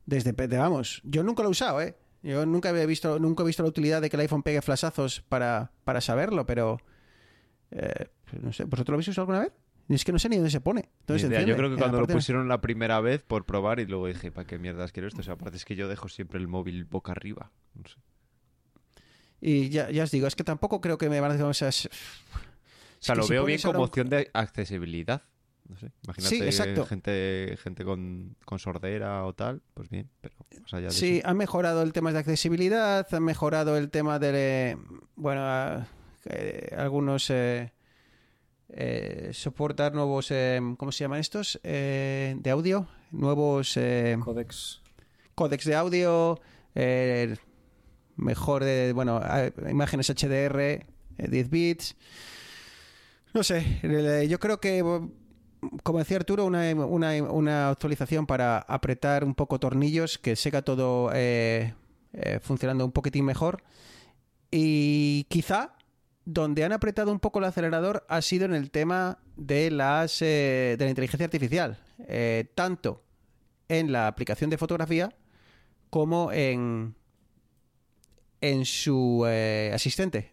Desde, 0.07 0.33
de- 0.33 0.59
vamos, 0.59 1.01
yo 1.05 1.23
nunca 1.25 1.43
lo 1.43 1.49
he 1.49 1.53
usado, 1.53 1.81
¿eh? 1.81 1.97
Yo 2.23 2.47
nunca 2.47 2.69
había 2.69 2.87
visto, 2.87 3.19
nunca 3.19 3.43
he 3.43 3.47
visto 3.47 3.63
la 3.63 3.69
utilidad 3.71 4.01
de 4.03 4.09
que 4.11 4.17
el 4.17 4.21
iPhone 4.21 4.43
pegue 4.43 4.63
flashazos 4.63 5.21
para, 5.23 5.73
para 5.85 6.01
saberlo, 6.01 6.47
pero 6.47 6.79
eh, 7.71 8.07
no 8.41 8.53
sé, 8.53 8.65
¿vosotros 8.65 8.89
lo 8.93 8.95
habéis 8.97 9.09
usado 9.09 9.23
alguna 9.23 9.41
vez? 9.41 9.53
Es 9.89 10.05
que 10.05 10.13
no 10.13 10.19
sé 10.19 10.29
ni 10.31 10.37
dónde 10.37 10.51
se 10.51 10.61
pone. 10.61 10.81
Ni 10.83 10.89
¿Dónde 11.07 11.21
se 11.21 11.27
idea. 11.29 11.43
Yo 11.43 11.57
creo 11.57 11.71
que 11.71 11.77
cuando 11.77 12.01
lo 12.01 12.07
pusieron 12.07 12.49
la 12.49 12.61
primera 12.61 13.01
vez 13.01 13.23
por 13.23 13.45
probar 13.45 13.81
y 13.81 13.87
luego 13.87 14.07
dije, 14.07 14.33
¿para 14.33 14.47
qué 14.47 14.59
mierdas 14.59 14.93
quiero 14.93 15.09
esto? 15.09 15.21
O 15.21 15.25
sea, 15.25 15.35
aparte 15.35 15.57
es 15.59 15.65
que 15.65 15.77
yo 15.77 15.89
dejo 15.89 16.09
siempre 16.09 16.39
el 16.41 16.49
móvil 16.49 16.85
boca 16.85 17.13
arriba. 17.13 17.51
No 17.75 17.83
sé. 17.89 17.97
Y 19.41 19.69
ya, 19.69 19.91
ya 19.91 20.05
os 20.05 20.11
digo, 20.11 20.27
es 20.27 20.37
que 20.37 20.45
tampoco 20.45 20.81
creo 20.81 20.97
que 20.97 21.11
me 21.11 21.21
van 21.21 21.31
a 21.33 21.35
decir 21.35 21.51
esas... 21.51 21.87
O 21.87 21.89
sea, 23.01 23.15
lo 23.15 23.25
si 23.25 23.35
veo 23.35 23.45
bien 23.45 23.61
como 23.61 23.81
un- 23.81 23.85
opción 23.85 24.09
de 24.09 24.31
accesibilidad. 24.33 25.23
No 25.69 25.77
sé, 25.77 25.93
imagínate 26.05 26.35
Sí, 26.37 26.43
exacto. 26.43 26.85
gente, 26.87 27.59
gente 27.63 27.85
con, 27.85 28.37
con 28.45 28.59
sordera 28.59 29.25
o 29.25 29.33
tal, 29.35 29.63
pues 29.75 29.89
bien, 29.89 30.11
pero 30.21 30.35
más 30.63 30.75
allá 30.75 30.87
de 30.89 30.93
Sí, 30.93 31.19
eso. 31.19 31.29
han 31.29 31.37
mejorado 31.39 31.83
el 31.83 31.93
tema 31.95 32.13
de 32.13 32.19
accesibilidad, 32.19 33.07
han 33.15 33.23
mejorado 33.25 33.77
el 33.79 33.91
tema 33.91 34.19
de, 34.19 34.77
bueno, 35.17 35.41
ah, 35.43 35.87
eh, 36.27 36.75
algunos 36.77 37.31
eh, 37.31 37.73
eh, 38.77 39.31
soportar 39.33 39.95
nuevos, 39.95 40.31
eh, 40.31 40.61
¿cómo 40.77 40.91
se 40.91 41.05
llaman 41.05 41.21
estos? 41.21 41.61
Eh, 41.63 42.35
de 42.39 42.51
audio, 42.51 42.89
nuevos 43.13 43.79
Codex. 44.21 44.83
códex 45.35 45.65
de 45.65 45.77
audio, 45.77 46.41
mejor 48.17 48.65
de, 48.65 48.93
bueno, 48.93 49.21
imágenes 49.71 50.11
HDR, 50.11 50.61
eh, 50.61 50.85
10 51.17 51.51
bits. 51.51 51.97
No 53.33 53.45
sé, 53.45 53.81
yo 54.29 54.39
creo 54.41 54.61
que, 54.61 54.83
como 55.83 55.99
decía 55.99 56.17
Arturo, 56.17 56.45
una, 56.45 56.73
una, 56.75 57.13
una 57.23 57.69
actualización 57.71 58.27
para 58.27 58.59
apretar 58.59 59.25
un 59.25 59.35
poco 59.35 59.59
tornillos, 59.61 60.19
que 60.19 60.37
siga 60.37 60.63
todo 60.63 61.11
funcionando 62.43 62.85
un 62.85 62.93
poquitín 62.93 63.25
mejor. 63.25 63.63
Y 64.51 65.25
quizá 65.25 65.75
donde 66.25 66.65
han 66.65 66.73
apretado 66.73 67.13
un 67.13 67.21
poco 67.21 67.39
el 67.39 67.45
acelerador 67.45 68.05
ha 68.09 68.23
sido 68.23 68.47
en 68.47 68.55
el 68.55 68.71
tema 68.71 69.19
de 69.37 69.71
las 69.71 70.23
eh, 70.23 70.77
de 70.79 70.85
la 70.85 70.91
inteligencia 70.91 71.25
artificial. 71.25 71.79
Eh, 72.09 72.47
tanto 72.55 73.03
en 73.69 73.93
la 73.93 74.07
aplicación 74.07 74.51
de 74.51 74.59
fotografía 74.59 75.15
como 75.91 76.33
en 76.33 76.95
en 78.41 78.67
su 78.67 79.25
eh, 79.27 79.71
asistente, 79.73 80.33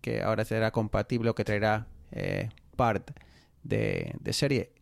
que 0.00 0.22
ahora 0.22 0.42
será 0.46 0.70
compatible 0.70 1.28
o 1.28 1.34
que 1.34 1.44
traerá 1.44 1.86
part 2.76 3.10
de, 3.62 4.14
de 4.18 4.32
serie. 4.32 4.72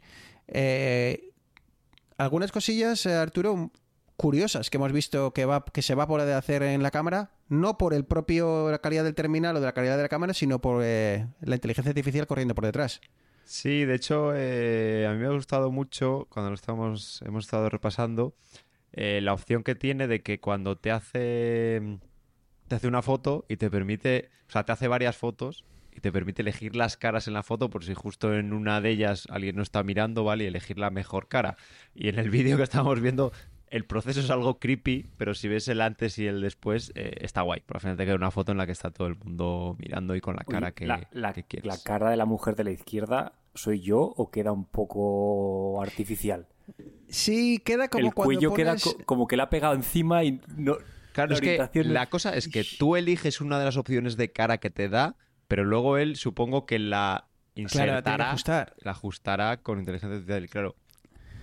Algunas 2.16 2.52
cosillas, 2.52 3.06
Arturo, 3.06 3.72
curiosas 4.16 4.70
que 4.70 4.76
hemos 4.76 4.92
visto 4.92 5.32
que, 5.32 5.46
va, 5.46 5.64
que 5.64 5.82
se 5.82 5.96
va 5.96 6.04
a 6.04 6.06
poder 6.06 6.32
hacer 6.34 6.62
en 6.62 6.82
la 6.82 6.92
cámara, 6.92 7.30
no 7.50 7.76
por 7.76 7.92
el 7.92 8.04
propio 8.04 8.70
la 8.70 8.78
calidad 8.78 9.04
del 9.04 9.14
terminal 9.14 9.56
o 9.56 9.60
de 9.60 9.66
la 9.66 9.72
calidad 9.72 9.96
de 9.96 10.02
la 10.02 10.08
cámara, 10.08 10.32
sino 10.32 10.60
por 10.60 10.82
eh, 10.82 11.26
la 11.42 11.56
inteligencia 11.56 11.90
artificial 11.90 12.26
corriendo 12.26 12.54
por 12.54 12.64
detrás. 12.64 13.02
Sí, 13.44 13.84
de 13.84 13.96
hecho, 13.96 14.32
eh, 14.34 15.06
a 15.08 15.12
mí 15.12 15.18
me 15.18 15.26
ha 15.26 15.30
gustado 15.30 15.70
mucho 15.72 16.26
cuando 16.30 16.50
lo 16.50 16.54
estamos, 16.54 17.20
hemos 17.26 17.44
estado 17.44 17.68
repasando 17.68 18.34
eh, 18.92 19.20
la 19.20 19.34
opción 19.34 19.64
que 19.64 19.74
tiene 19.74 20.06
de 20.06 20.22
que 20.22 20.40
cuando 20.40 20.76
te 20.76 20.90
hace 20.90 21.98
te 22.68 22.76
hace 22.76 22.86
una 22.86 23.02
foto 23.02 23.44
y 23.48 23.56
te 23.56 23.68
permite, 23.68 24.30
o 24.48 24.52
sea, 24.52 24.64
te 24.64 24.70
hace 24.70 24.86
varias 24.86 25.16
fotos 25.16 25.64
y 25.90 26.00
te 26.00 26.12
permite 26.12 26.42
elegir 26.42 26.76
las 26.76 26.96
caras 26.96 27.26
en 27.26 27.34
la 27.34 27.42
foto 27.42 27.68
por 27.68 27.84
si 27.84 27.94
justo 27.94 28.32
en 28.32 28.52
una 28.52 28.80
de 28.80 28.90
ellas 28.90 29.26
alguien 29.28 29.56
no 29.56 29.62
está 29.62 29.82
mirando, 29.82 30.22
¿vale? 30.22 30.44
Y 30.44 30.46
elegir 30.46 30.78
la 30.78 30.90
mejor 30.90 31.26
cara. 31.26 31.56
Y 31.96 32.08
en 32.08 32.20
el 32.20 32.30
vídeo 32.30 32.56
que 32.56 32.62
estamos 32.62 33.00
viendo, 33.00 33.32
el 33.70 33.84
proceso 33.86 34.20
es 34.20 34.30
algo 34.30 34.58
creepy, 34.58 35.06
pero 35.16 35.34
si 35.34 35.48
ves 35.48 35.68
el 35.68 35.80
antes 35.80 36.18
y 36.18 36.26
el 36.26 36.40
después, 36.40 36.92
eh, 36.96 37.16
está 37.20 37.42
guay. 37.42 37.62
Pero 37.64 37.76
al 37.78 37.80
final 37.80 37.96
te 37.96 38.04
queda 38.04 38.16
una 38.16 38.30
foto 38.30 38.52
en 38.52 38.58
la 38.58 38.66
que 38.66 38.72
está 38.72 38.90
todo 38.90 39.06
el 39.08 39.16
mundo 39.16 39.76
mirando 39.78 40.14
y 40.16 40.20
con 40.20 40.36
la 40.36 40.44
cara 40.44 40.72
que, 40.72 40.86
la, 40.86 41.08
la- 41.12 41.32
que 41.32 41.44
quieres. 41.44 41.66
la 41.66 41.78
cara 41.82 42.10
de 42.10 42.16
la 42.16 42.24
mujer 42.26 42.56
de 42.56 42.64
la 42.64 42.72
izquierda, 42.72 43.32
¿soy 43.54 43.80
yo 43.80 44.00
o 44.00 44.30
queda 44.30 44.52
un 44.52 44.64
poco 44.64 45.80
artificial? 45.82 46.46
Sí, 47.08 47.58
queda 47.64 47.88
como 47.88 48.08
el 48.08 48.14
cuando 48.14 48.34
cuello 48.34 48.54
queda 48.54 48.76
co- 48.76 48.96
como 49.04 49.26
que 49.26 49.36
la 49.36 49.44
ha 49.44 49.50
pegado 49.50 49.74
encima 49.74 50.22
y 50.24 50.40
no. 50.56 50.76
Claro, 51.12 51.30
la 51.30 51.34
es 51.34 51.40
que 51.72 51.84
la 51.84 52.08
cosa 52.08 52.34
es 52.36 52.46
que 52.48 52.62
tú 52.64 52.94
eliges 52.96 53.40
una 53.40 53.58
de 53.58 53.64
las 53.64 53.76
opciones 53.76 54.16
de 54.16 54.30
cara 54.30 54.58
que 54.58 54.70
te 54.70 54.88
da, 54.88 55.16
pero 55.48 55.64
luego 55.64 55.98
él 55.98 56.16
supongo 56.16 56.66
que 56.66 56.78
la 56.78 57.26
Claro, 57.66 57.92
la 57.94 58.02
tiene 58.02 58.16
que 58.16 58.22
insertará, 58.22 58.28
ajustar. 58.30 58.74
la 58.78 58.90
ajustará 58.92 59.56
con 59.58 59.80
inteligencia 59.80 60.14
artificial. 60.16 60.48
Claro, 60.48 60.76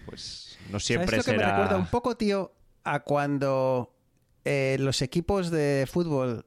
pues 0.07 0.57
no 0.71 0.79
siempre 0.79 1.09
¿Sabes 1.09 1.27
lo 1.27 1.33
que 1.33 1.37
será... 1.37 1.47
me 1.47 1.53
recuerda 1.53 1.77
un 1.77 1.87
poco, 1.87 2.17
tío, 2.17 2.53
a 2.83 3.01
cuando 3.01 3.93
eh, 4.45 4.77
los 4.79 5.01
equipos 5.01 5.51
de 5.51 5.85
fútbol 5.91 6.45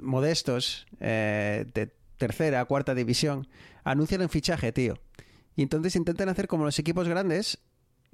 modestos 0.00 0.86
eh, 1.00 1.66
de 1.74 1.92
tercera, 2.16 2.64
cuarta 2.64 2.94
división 2.94 3.48
anuncian 3.84 4.20
un 4.20 4.28
fichaje, 4.28 4.72
tío. 4.72 4.98
Y 5.56 5.62
entonces 5.62 5.96
intentan 5.96 6.28
hacer 6.28 6.46
como 6.46 6.64
los 6.64 6.78
equipos 6.78 7.08
grandes, 7.08 7.58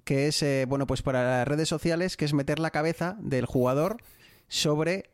que 0.05 0.29
es, 0.29 0.43
eh, 0.43 0.67
bueno, 0.69 0.87
pues 0.87 1.03
para 1.03 1.39
las 1.39 1.49
redes 1.49 1.69
sociales, 1.69 2.17
que 2.17 2.25
es 2.25 2.33
meter 2.33 2.59
la 2.59 2.71
cabeza 2.71 3.17
del 3.21 3.47
jugador 3.47 3.99
sobre, 4.49 5.11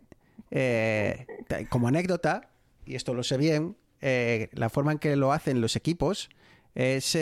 eh, 0.51 1.27
como 1.71 1.89
anécdota, 1.89 2.51
y 2.85 2.95
esto 2.95 3.15
lo 3.15 3.23
sé 3.23 3.39
bien, 3.39 3.77
la 4.01 4.69
forma 4.69 4.93
en 4.93 4.99
que 4.99 5.15
lo 5.15 5.33
hacen 5.33 5.61
los 5.61 5.77
equipos 5.77 6.29
es 6.75 7.17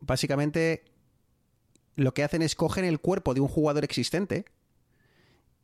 básicamente 0.00 0.84
lo 2.02 2.14
que 2.14 2.24
hacen 2.24 2.42
es 2.42 2.54
cogen 2.54 2.84
el 2.84 3.00
cuerpo 3.00 3.34
de 3.34 3.40
un 3.40 3.48
jugador 3.48 3.84
existente 3.84 4.44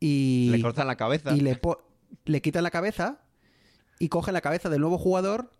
y 0.00 0.48
Le 0.50 0.60
cortan 0.62 0.86
la 0.86 0.96
cabeza. 0.96 1.34
y 1.34 1.40
le, 1.40 1.58
le 2.24 2.42
quitan 2.42 2.62
la 2.62 2.70
cabeza 2.70 3.20
y 3.98 4.08
cogen 4.08 4.34
la 4.34 4.40
cabeza 4.42 4.68
del 4.68 4.80
nuevo 4.80 4.98
jugador 4.98 5.52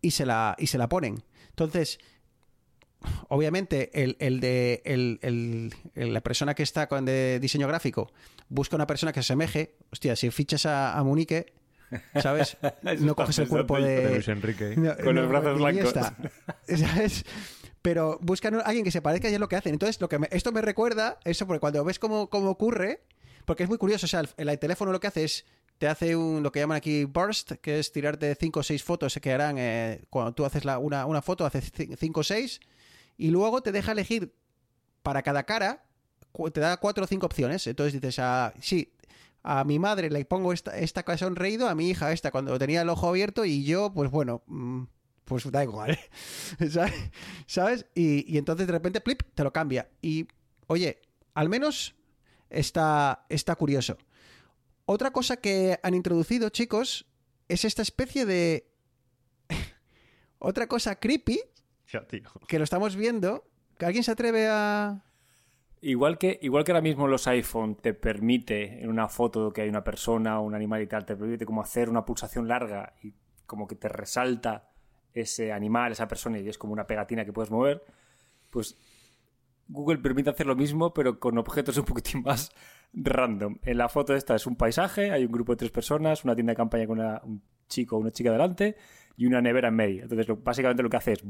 y 0.00 0.10
se 0.12 0.26
la, 0.26 0.54
y 0.58 0.66
se 0.66 0.78
la 0.78 0.88
ponen. 0.88 1.22
Entonces, 1.50 1.98
obviamente, 3.28 3.90
el, 4.02 4.16
el 4.20 4.40
de 4.40 4.82
el- 4.84 5.18
el- 5.22 6.12
la 6.12 6.20
persona 6.20 6.54
que 6.54 6.62
está 6.62 6.88
con 6.88 7.04
de 7.04 7.38
diseño 7.40 7.66
gráfico 7.66 8.12
busca 8.48 8.76
una 8.76 8.86
persona 8.86 9.12
que 9.12 9.20
se 9.22 9.32
asemeje. 9.32 9.76
Hostia, 9.90 10.16
si 10.16 10.30
fichas 10.30 10.66
a, 10.66 10.96
a 10.98 11.02
Munique, 11.02 11.52
¿sabes? 12.22 12.56
no 13.00 13.14
coges 13.14 13.38
el 13.38 13.48
cuerpo 13.48 13.80
de 13.80 14.14
Luis 14.14 14.28
Enrique. 14.28 14.74
no, 14.76 14.96
Con 14.98 15.14
los 15.14 15.28
brazos 15.28 15.58
blancos. 15.58 15.94
¿Sabes? 16.68 17.24
Pero 17.82 18.18
buscan 18.22 18.54
a 18.54 18.60
alguien 18.60 18.84
que 18.84 18.90
se 18.92 19.02
parezca 19.02 19.28
y 19.28 19.34
es 19.34 19.40
lo 19.40 19.48
que 19.48 19.56
hacen. 19.56 19.72
Entonces, 19.72 20.00
lo 20.00 20.08
que 20.08 20.18
me- 20.18 20.28
esto 20.30 20.52
me 20.52 20.62
recuerda, 20.62 21.18
eso, 21.24 21.46
porque 21.46 21.60
cuando 21.60 21.84
ves 21.84 21.98
cómo, 21.98 22.30
cómo 22.30 22.50
ocurre, 22.50 23.02
porque 23.44 23.64
es 23.64 23.68
muy 23.68 23.78
curioso, 23.78 24.06
o 24.06 24.08
sea, 24.08 24.20
el, 24.20 24.48
el 24.48 24.58
teléfono 24.58 24.92
lo 24.92 25.00
que 25.00 25.08
hace 25.08 25.24
es, 25.24 25.44
te 25.78 25.88
hace 25.88 26.14
un, 26.14 26.44
lo 26.44 26.52
que 26.52 26.60
llaman 26.60 26.76
aquí 26.76 27.04
burst, 27.04 27.52
que 27.60 27.80
es 27.80 27.90
tirarte 27.90 28.36
5 28.38 28.60
o 28.60 28.62
6 28.62 28.84
fotos 28.84 29.18
que 29.20 29.32
harán, 29.32 29.56
eh, 29.58 30.04
cuando 30.10 30.32
tú 30.32 30.44
haces 30.44 30.64
una, 30.64 31.06
una 31.06 31.22
foto, 31.22 31.44
hace 31.44 31.60
5 31.60 32.20
o 32.20 32.22
6, 32.22 32.60
y 33.16 33.30
luego 33.30 33.62
te 33.62 33.72
deja 33.72 33.90
elegir 33.92 34.32
para 35.02 35.22
cada 35.22 35.42
cara, 35.42 35.84
te 36.52 36.60
da 36.60 36.76
4 36.76 37.02
o 37.04 37.06
5 37.08 37.26
opciones. 37.26 37.66
Entonces 37.66 37.94
dices, 38.00 38.20
ah, 38.20 38.54
sí, 38.60 38.92
a 39.42 39.64
mi 39.64 39.80
madre 39.80 40.08
le 40.08 40.24
pongo 40.24 40.52
esta, 40.52 40.78
esta 40.78 41.18
sonreído, 41.18 41.68
a 41.68 41.74
mi 41.74 41.90
hija 41.90 42.12
esta 42.12 42.30
cuando 42.30 42.56
tenía 42.60 42.82
el 42.82 42.88
ojo 42.88 43.08
abierto 43.08 43.44
y 43.44 43.64
yo, 43.64 43.92
pues 43.92 44.08
bueno, 44.10 44.42
mm, 44.46 44.84
pues 45.32 45.50
da 45.50 45.62
igual. 45.64 45.98
¿Sabes? 46.70 46.94
¿Sabes? 47.46 47.86
Y, 47.94 48.32
y 48.32 48.38
entonces 48.38 48.66
de 48.66 48.72
repente, 48.72 49.00
plip, 49.00 49.22
te 49.34 49.44
lo 49.44 49.52
cambia. 49.52 49.88
Y, 50.00 50.28
oye, 50.66 51.00
al 51.34 51.48
menos 51.48 51.94
está, 52.50 53.24
está 53.28 53.56
curioso. 53.56 53.96
Otra 54.84 55.10
cosa 55.12 55.36
que 55.36 55.78
han 55.82 55.94
introducido, 55.94 56.48
chicos, 56.50 57.06
es 57.48 57.64
esta 57.64 57.82
especie 57.82 58.26
de... 58.26 58.68
Otra 60.38 60.66
cosa 60.66 60.96
creepy, 60.96 61.40
Ya, 61.88 62.06
tío. 62.06 62.22
que 62.48 62.58
lo 62.58 62.64
estamos 62.64 62.96
viendo. 62.96 63.44
¿Que 63.78 63.86
alguien 63.86 64.04
se 64.04 64.10
atreve 64.12 64.48
a...? 64.48 65.04
Igual 65.80 66.16
que, 66.18 66.38
igual 66.42 66.62
que 66.62 66.70
ahora 66.70 66.80
mismo 66.82 67.08
los 67.08 67.26
iPhone 67.26 67.74
te 67.74 67.92
permite 67.92 68.82
en 68.82 68.88
una 68.88 69.08
foto 69.08 69.52
que 69.52 69.62
hay 69.62 69.68
una 69.68 69.82
persona 69.82 70.38
o 70.38 70.44
un 70.44 70.54
animal 70.54 70.80
y 70.80 70.86
tal, 70.86 71.04
te 71.04 71.16
permite 71.16 71.44
como 71.44 71.60
hacer 71.60 71.90
una 71.90 72.04
pulsación 72.04 72.46
larga 72.46 72.94
y 73.02 73.14
como 73.46 73.66
que 73.66 73.74
te 73.74 73.88
resalta 73.88 74.70
ese 75.14 75.52
animal, 75.52 75.92
esa 75.92 76.08
persona 76.08 76.38
y 76.38 76.48
es 76.48 76.58
como 76.58 76.72
una 76.72 76.86
pegatina 76.86 77.24
que 77.24 77.32
puedes 77.32 77.50
mover, 77.50 77.82
pues 78.50 78.76
Google 79.68 79.98
permite 79.98 80.30
hacer 80.30 80.46
lo 80.46 80.56
mismo 80.56 80.92
pero 80.92 81.18
con 81.18 81.38
objetos 81.38 81.76
un 81.78 81.84
poquitín 81.84 82.22
más 82.24 82.50
random. 82.92 83.58
En 83.62 83.78
la 83.78 83.88
foto 83.88 84.14
esta 84.14 84.34
es 84.34 84.46
un 84.46 84.56
paisaje, 84.56 85.10
hay 85.10 85.24
un 85.24 85.32
grupo 85.32 85.52
de 85.52 85.56
tres 85.56 85.70
personas, 85.70 86.24
una 86.24 86.34
tienda 86.34 86.52
de 86.52 86.56
campaña 86.56 86.86
con 86.86 86.98
una- 86.98 87.20
un 87.24 87.42
chico 87.68 87.96
o 87.96 88.00
una 88.00 88.10
chica 88.10 88.30
delante 88.32 88.76
y 89.16 89.26
una 89.26 89.40
nevera 89.40 89.68
en 89.68 89.74
medio. 89.76 90.02
Entonces 90.02 90.28
lo- 90.28 90.36
básicamente 90.36 90.82
lo 90.82 90.90
que 90.90 90.96
hace 90.96 91.12
es 91.12 91.22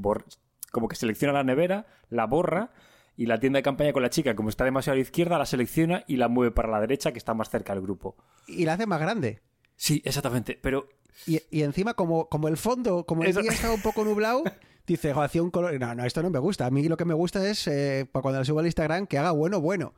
como 0.73 0.89
que 0.89 0.97
selecciona 0.97 1.33
la 1.35 1.45
nevera, 1.45 1.87
la 2.09 2.27
borra 2.27 2.73
y 3.17 3.27
la 3.27 3.39
tienda 3.39 3.59
de 3.59 3.63
campaña 3.63 3.93
con 3.93 4.03
la 4.03 4.09
chica, 4.11 4.35
como 4.35 4.49
está 4.49 4.65
demasiado 4.65 4.95
a 4.95 4.97
la 4.97 5.03
izquierda, 5.03 5.39
la 5.39 5.45
selecciona 5.47 6.03
y 6.09 6.17
la 6.17 6.29
mueve 6.29 6.51
para 6.51 6.71
la 6.71 6.81
derecha, 6.81 7.13
que 7.13 7.19
está 7.19 7.35
más 7.35 7.51
cerca 7.51 7.75
del 7.75 7.83
grupo. 7.83 8.17
Y 8.49 8.65
la 8.65 8.73
hace 8.73 8.87
más 8.87 9.01
grande. 9.01 9.43
Sí, 9.77 10.01
exactamente. 10.05 10.59
Pero 10.61 10.89
Y, 11.27 11.41
y 11.51 11.63
encima, 11.63 11.95
como, 11.95 12.29
como 12.29 12.49
el 12.49 12.57
fondo, 12.57 13.05
como 13.07 13.23
el 13.23 13.31
Eso- 13.31 13.41
día 13.43 13.53
estaba 13.53 13.75
un 13.75 13.83
poco 13.83 14.05
nublado, 14.05 14.43
dice, 14.87 15.13
"Jo, 15.13 15.23
hacía 15.23 15.43
un 15.43 15.51
color... 15.51 15.79
No, 15.79 15.95
no, 15.95 16.05
esto 16.05 16.23
no 16.23 16.31
me 16.31 16.39
gusta. 16.39 16.67
A 16.67 16.71
mí 16.71 16.89
lo 16.89 16.97
que 16.97 17.05
me 17.05 17.15
gusta 17.15 17.47
es, 17.49 17.67
eh, 17.69 18.07
para 18.11 18.23
cuando 18.23 18.41
lo 18.41 18.45
subo 18.45 18.61
al 18.61 18.67
Instagram, 18.67 19.07
que 19.07 19.19
haga 19.19 19.31
bueno, 19.31 19.61
bueno. 19.61 19.95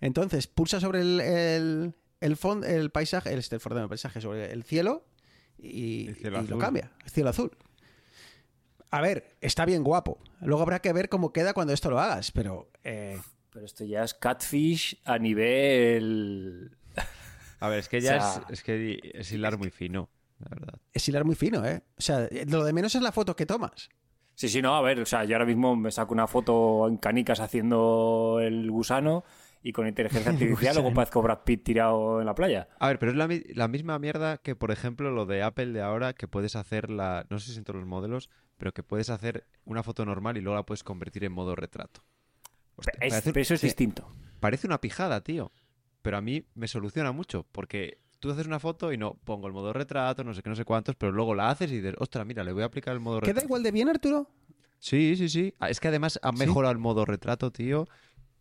Entonces, 0.00 0.46
pulsa 0.46 0.78
sobre 0.80 1.00
el, 1.00 1.20
el, 1.20 1.94
el, 2.20 2.38
el 2.64 2.90
paisaje, 2.90 3.32
el, 3.32 3.44
el, 3.50 3.60
perdón, 3.60 3.84
el 3.84 3.88
paisaje, 3.88 4.20
sobre 4.20 4.52
el 4.52 4.62
cielo 4.64 5.06
y, 5.58 6.08
El 6.08 6.16
cielo 6.16 6.42
y 6.42 6.46
lo 6.48 6.58
cambia. 6.58 6.92
El 7.04 7.10
cielo 7.10 7.30
azul. 7.30 7.50
A 8.90 9.00
ver, 9.00 9.36
está 9.40 9.64
bien 9.64 9.82
guapo. 9.82 10.18
Luego 10.40 10.62
habrá 10.62 10.80
que 10.80 10.92
ver 10.92 11.08
cómo 11.08 11.32
queda 11.32 11.54
cuando 11.54 11.72
esto 11.72 11.90
lo 11.90 11.98
hagas, 11.98 12.30
pero... 12.32 12.70
eh, 12.84 13.18
Pero 13.50 13.64
esto 13.64 13.84
ya 13.84 14.04
es 14.04 14.12
catfish 14.14 15.00
a 15.04 15.18
nivel. 15.18 16.76
A 17.58 17.68
ver, 17.70 17.78
es 17.78 17.88
que 17.88 18.00
ya 18.02 18.16
O 18.16 18.20
sea- 18.20 18.42
es, 18.48 18.58
es 18.58 18.62
que 18.62 19.00
es 19.14 19.32
hilar 19.32 19.56
muy 19.58 19.70
fino, 19.70 20.10
la 20.38 20.48
verdad. 20.50 20.74
es 20.92 21.08
hilar 21.08 21.24
muy 21.24 21.34
fino, 21.34 21.64
¿eh? 21.64 21.82
O 21.98 22.00
sea, 22.02 22.28
lo 22.48 22.64
de 22.64 22.72
menos 22.72 22.94
es 22.94 23.02
la 23.02 23.12
foto 23.12 23.34
que 23.36 23.46
tomas. 23.46 23.88
Sí, 24.34 24.48
sí, 24.50 24.60
no, 24.60 24.74
a 24.76 24.82
ver, 24.82 25.00
o 25.00 25.06
sea, 25.06 25.24
yo 25.24 25.34
ahora 25.34 25.46
mismo 25.46 25.74
me 25.76 25.90
saco 25.90 26.12
una 26.12 26.26
foto 26.26 26.86
en 26.88 26.98
canicas 26.98 27.40
haciendo 27.40 28.38
el 28.42 28.70
gusano 28.70 29.24
y 29.62 29.72
con 29.72 29.88
inteligencia 29.88 30.30
artificial 30.32 30.74
luego 30.74 30.92
parezco 30.92 31.22
Brad 31.22 31.38
Pitt 31.44 31.64
tirado 31.64 32.20
en 32.20 32.26
la 32.26 32.34
playa. 32.34 32.68
A 32.78 32.88
ver, 32.88 32.98
pero 32.98 33.12
es 33.12 33.16
la, 33.16 33.26
mi- 33.28 33.40
la 33.54 33.66
misma 33.66 33.98
mierda 33.98 34.36
que, 34.36 34.54
por 34.54 34.70
ejemplo, 34.70 35.10
lo 35.10 35.24
de 35.24 35.42
Apple 35.42 35.72
de 35.72 35.80
ahora, 35.80 36.12
que 36.12 36.28
puedes 36.28 36.54
hacer 36.54 36.90
la. 36.90 37.26
No 37.30 37.38
sé 37.38 37.52
si 37.52 37.58
en 37.58 37.64
todos 37.64 37.80
los 37.80 37.88
modelos, 37.88 38.28
pero 38.58 38.72
que 38.72 38.82
puedes 38.82 39.08
hacer 39.08 39.46
una 39.64 39.82
foto 39.82 40.04
normal 40.04 40.36
y 40.36 40.42
luego 40.42 40.56
la 40.56 40.66
puedes 40.66 40.84
convertir 40.84 41.24
en 41.24 41.32
modo 41.32 41.56
retrato. 41.56 42.04
Hostia, 42.76 42.92
Es- 43.00 43.10
parece, 43.14 43.32
pero 43.32 43.42
eso 43.42 43.54
es 43.54 43.60
sí, 43.60 43.66
distinto. 43.68 44.12
parece 44.38 44.66
una 44.66 44.82
pijada, 44.82 45.22
tío. 45.22 45.50
Pero 46.02 46.18
a 46.18 46.20
mí 46.20 46.46
me 46.54 46.68
soluciona 46.68 47.10
mucho, 47.12 47.46
porque 47.52 47.98
tú 48.18 48.30
haces 48.30 48.46
una 48.46 48.60
foto 48.60 48.92
y 48.92 48.98
no 48.98 49.14
pongo 49.24 49.46
el 49.46 49.52
modo 49.52 49.72
retrato, 49.72 50.24
no 50.24 50.34
sé 50.34 50.42
qué, 50.42 50.50
no 50.50 50.56
sé 50.56 50.64
cuántos, 50.64 50.96
pero 50.96 51.12
luego 51.12 51.34
la 51.34 51.50
haces 51.50 51.70
y 51.72 51.76
dices, 51.76 51.94
ostras, 51.98 52.26
mira, 52.26 52.44
le 52.44 52.52
voy 52.52 52.62
a 52.62 52.66
aplicar 52.66 52.94
el 52.94 53.00
modo 53.00 53.20
¿Queda 53.20 53.40
retrato. 53.40 53.46
igual 53.46 53.62
de 53.62 53.72
bien, 53.72 53.88
Arturo? 53.90 54.30
Sí, 54.78 55.16
sí, 55.16 55.28
sí. 55.28 55.54
Ah, 55.58 55.70
Es 55.70 55.80
que 55.80 55.88
además 55.88 56.18
han 56.22 56.34
¿Sí? 56.34 56.38
mejorado 56.38 56.72
el 56.72 56.78
modo 56.78 57.04
retrato, 57.04 57.50
tío. 57.52 57.88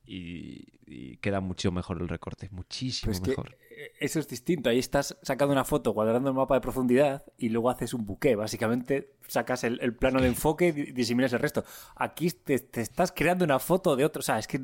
Y, 0.05 0.79
y 0.85 1.17
queda 1.17 1.41
mucho 1.41 1.71
mejor 1.71 2.01
el 2.01 2.09
recorte, 2.09 2.49
muchísimo 2.51 3.19
mejor. 3.19 3.57
eh, 3.69 3.91
eso 3.99 4.19
es 4.19 4.27
distinto. 4.27 4.69
Ahí 4.69 4.79
estás 4.79 5.17
sacando 5.21 5.51
una 5.53 5.65
foto 5.65 5.93
cuadrando 5.93 6.29
el 6.29 6.35
mapa 6.35 6.55
de 6.55 6.61
profundidad 6.61 7.23
y 7.37 7.49
luego 7.49 7.69
haces 7.69 7.93
un 7.93 8.05
buque. 8.05 8.35
Básicamente 8.35 9.13
sacas 9.27 9.63
el, 9.63 9.79
el 9.81 9.95
plano 9.95 10.21
de 10.21 10.27
enfoque 10.27 10.67
y 10.69 10.91
disiminas 10.91 11.33
el 11.33 11.39
resto. 11.39 11.63
Aquí 11.95 12.29
te, 12.31 12.59
te 12.59 12.81
estás 12.81 13.11
creando 13.11 13.45
una 13.45 13.59
foto 13.59 13.95
de 13.95 14.05
otro. 14.05 14.19
O 14.19 14.23
sea, 14.23 14.39
es 14.39 14.47
que. 14.47 14.59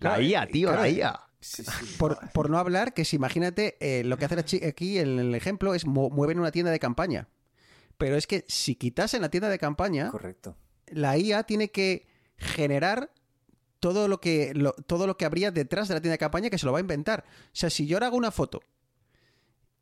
La 0.00 0.20
IA, 0.20 0.46
tío, 0.46 0.68
claro. 0.68 0.82
la 0.82 0.88
IA. 0.88 1.29
Sí, 1.40 1.64
sí. 1.64 1.70
Por, 1.98 2.18
por 2.32 2.50
no 2.50 2.58
hablar 2.58 2.92
que 2.92 3.04
si 3.04 3.16
imagínate, 3.16 3.76
eh, 3.80 4.04
lo 4.04 4.18
que 4.18 4.26
hace 4.26 4.66
aquí 4.66 4.98
en 4.98 5.18
el 5.18 5.34
ejemplo 5.34 5.74
es 5.74 5.86
mu- 5.86 6.10
mueven 6.10 6.38
una 6.38 6.50
tienda 6.52 6.70
de 6.70 6.78
campaña. 6.78 7.28
Pero 7.96 8.16
es 8.16 8.26
que 8.26 8.44
si 8.48 8.74
quitasen 8.76 9.22
la 9.22 9.30
tienda 9.30 9.48
de 9.48 9.58
campaña, 9.58 10.10
Correcto. 10.10 10.56
la 10.88 11.16
IA 11.16 11.44
tiene 11.44 11.70
que 11.70 12.06
generar 12.36 13.12
todo 13.78 14.08
lo 14.08 14.20
que 14.20 14.52
lo- 14.54 14.72
todo 14.72 15.06
lo 15.06 15.16
que 15.16 15.24
habría 15.24 15.50
detrás 15.50 15.88
de 15.88 15.94
la 15.94 16.00
tienda 16.00 16.12
de 16.14 16.18
campaña 16.18 16.50
que 16.50 16.58
se 16.58 16.66
lo 16.66 16.72
va 16.72 16.78
a 16.78 16.82
inventar. 16.82 17.24
O 17.46 17.50
sea, 17.52 17.70
si 17.70 17.86
yo 17.86 17.96
ahora 17.96 18.08
hago 18.08 18.16
una 18.18 18.30
foto, 18.30 18.60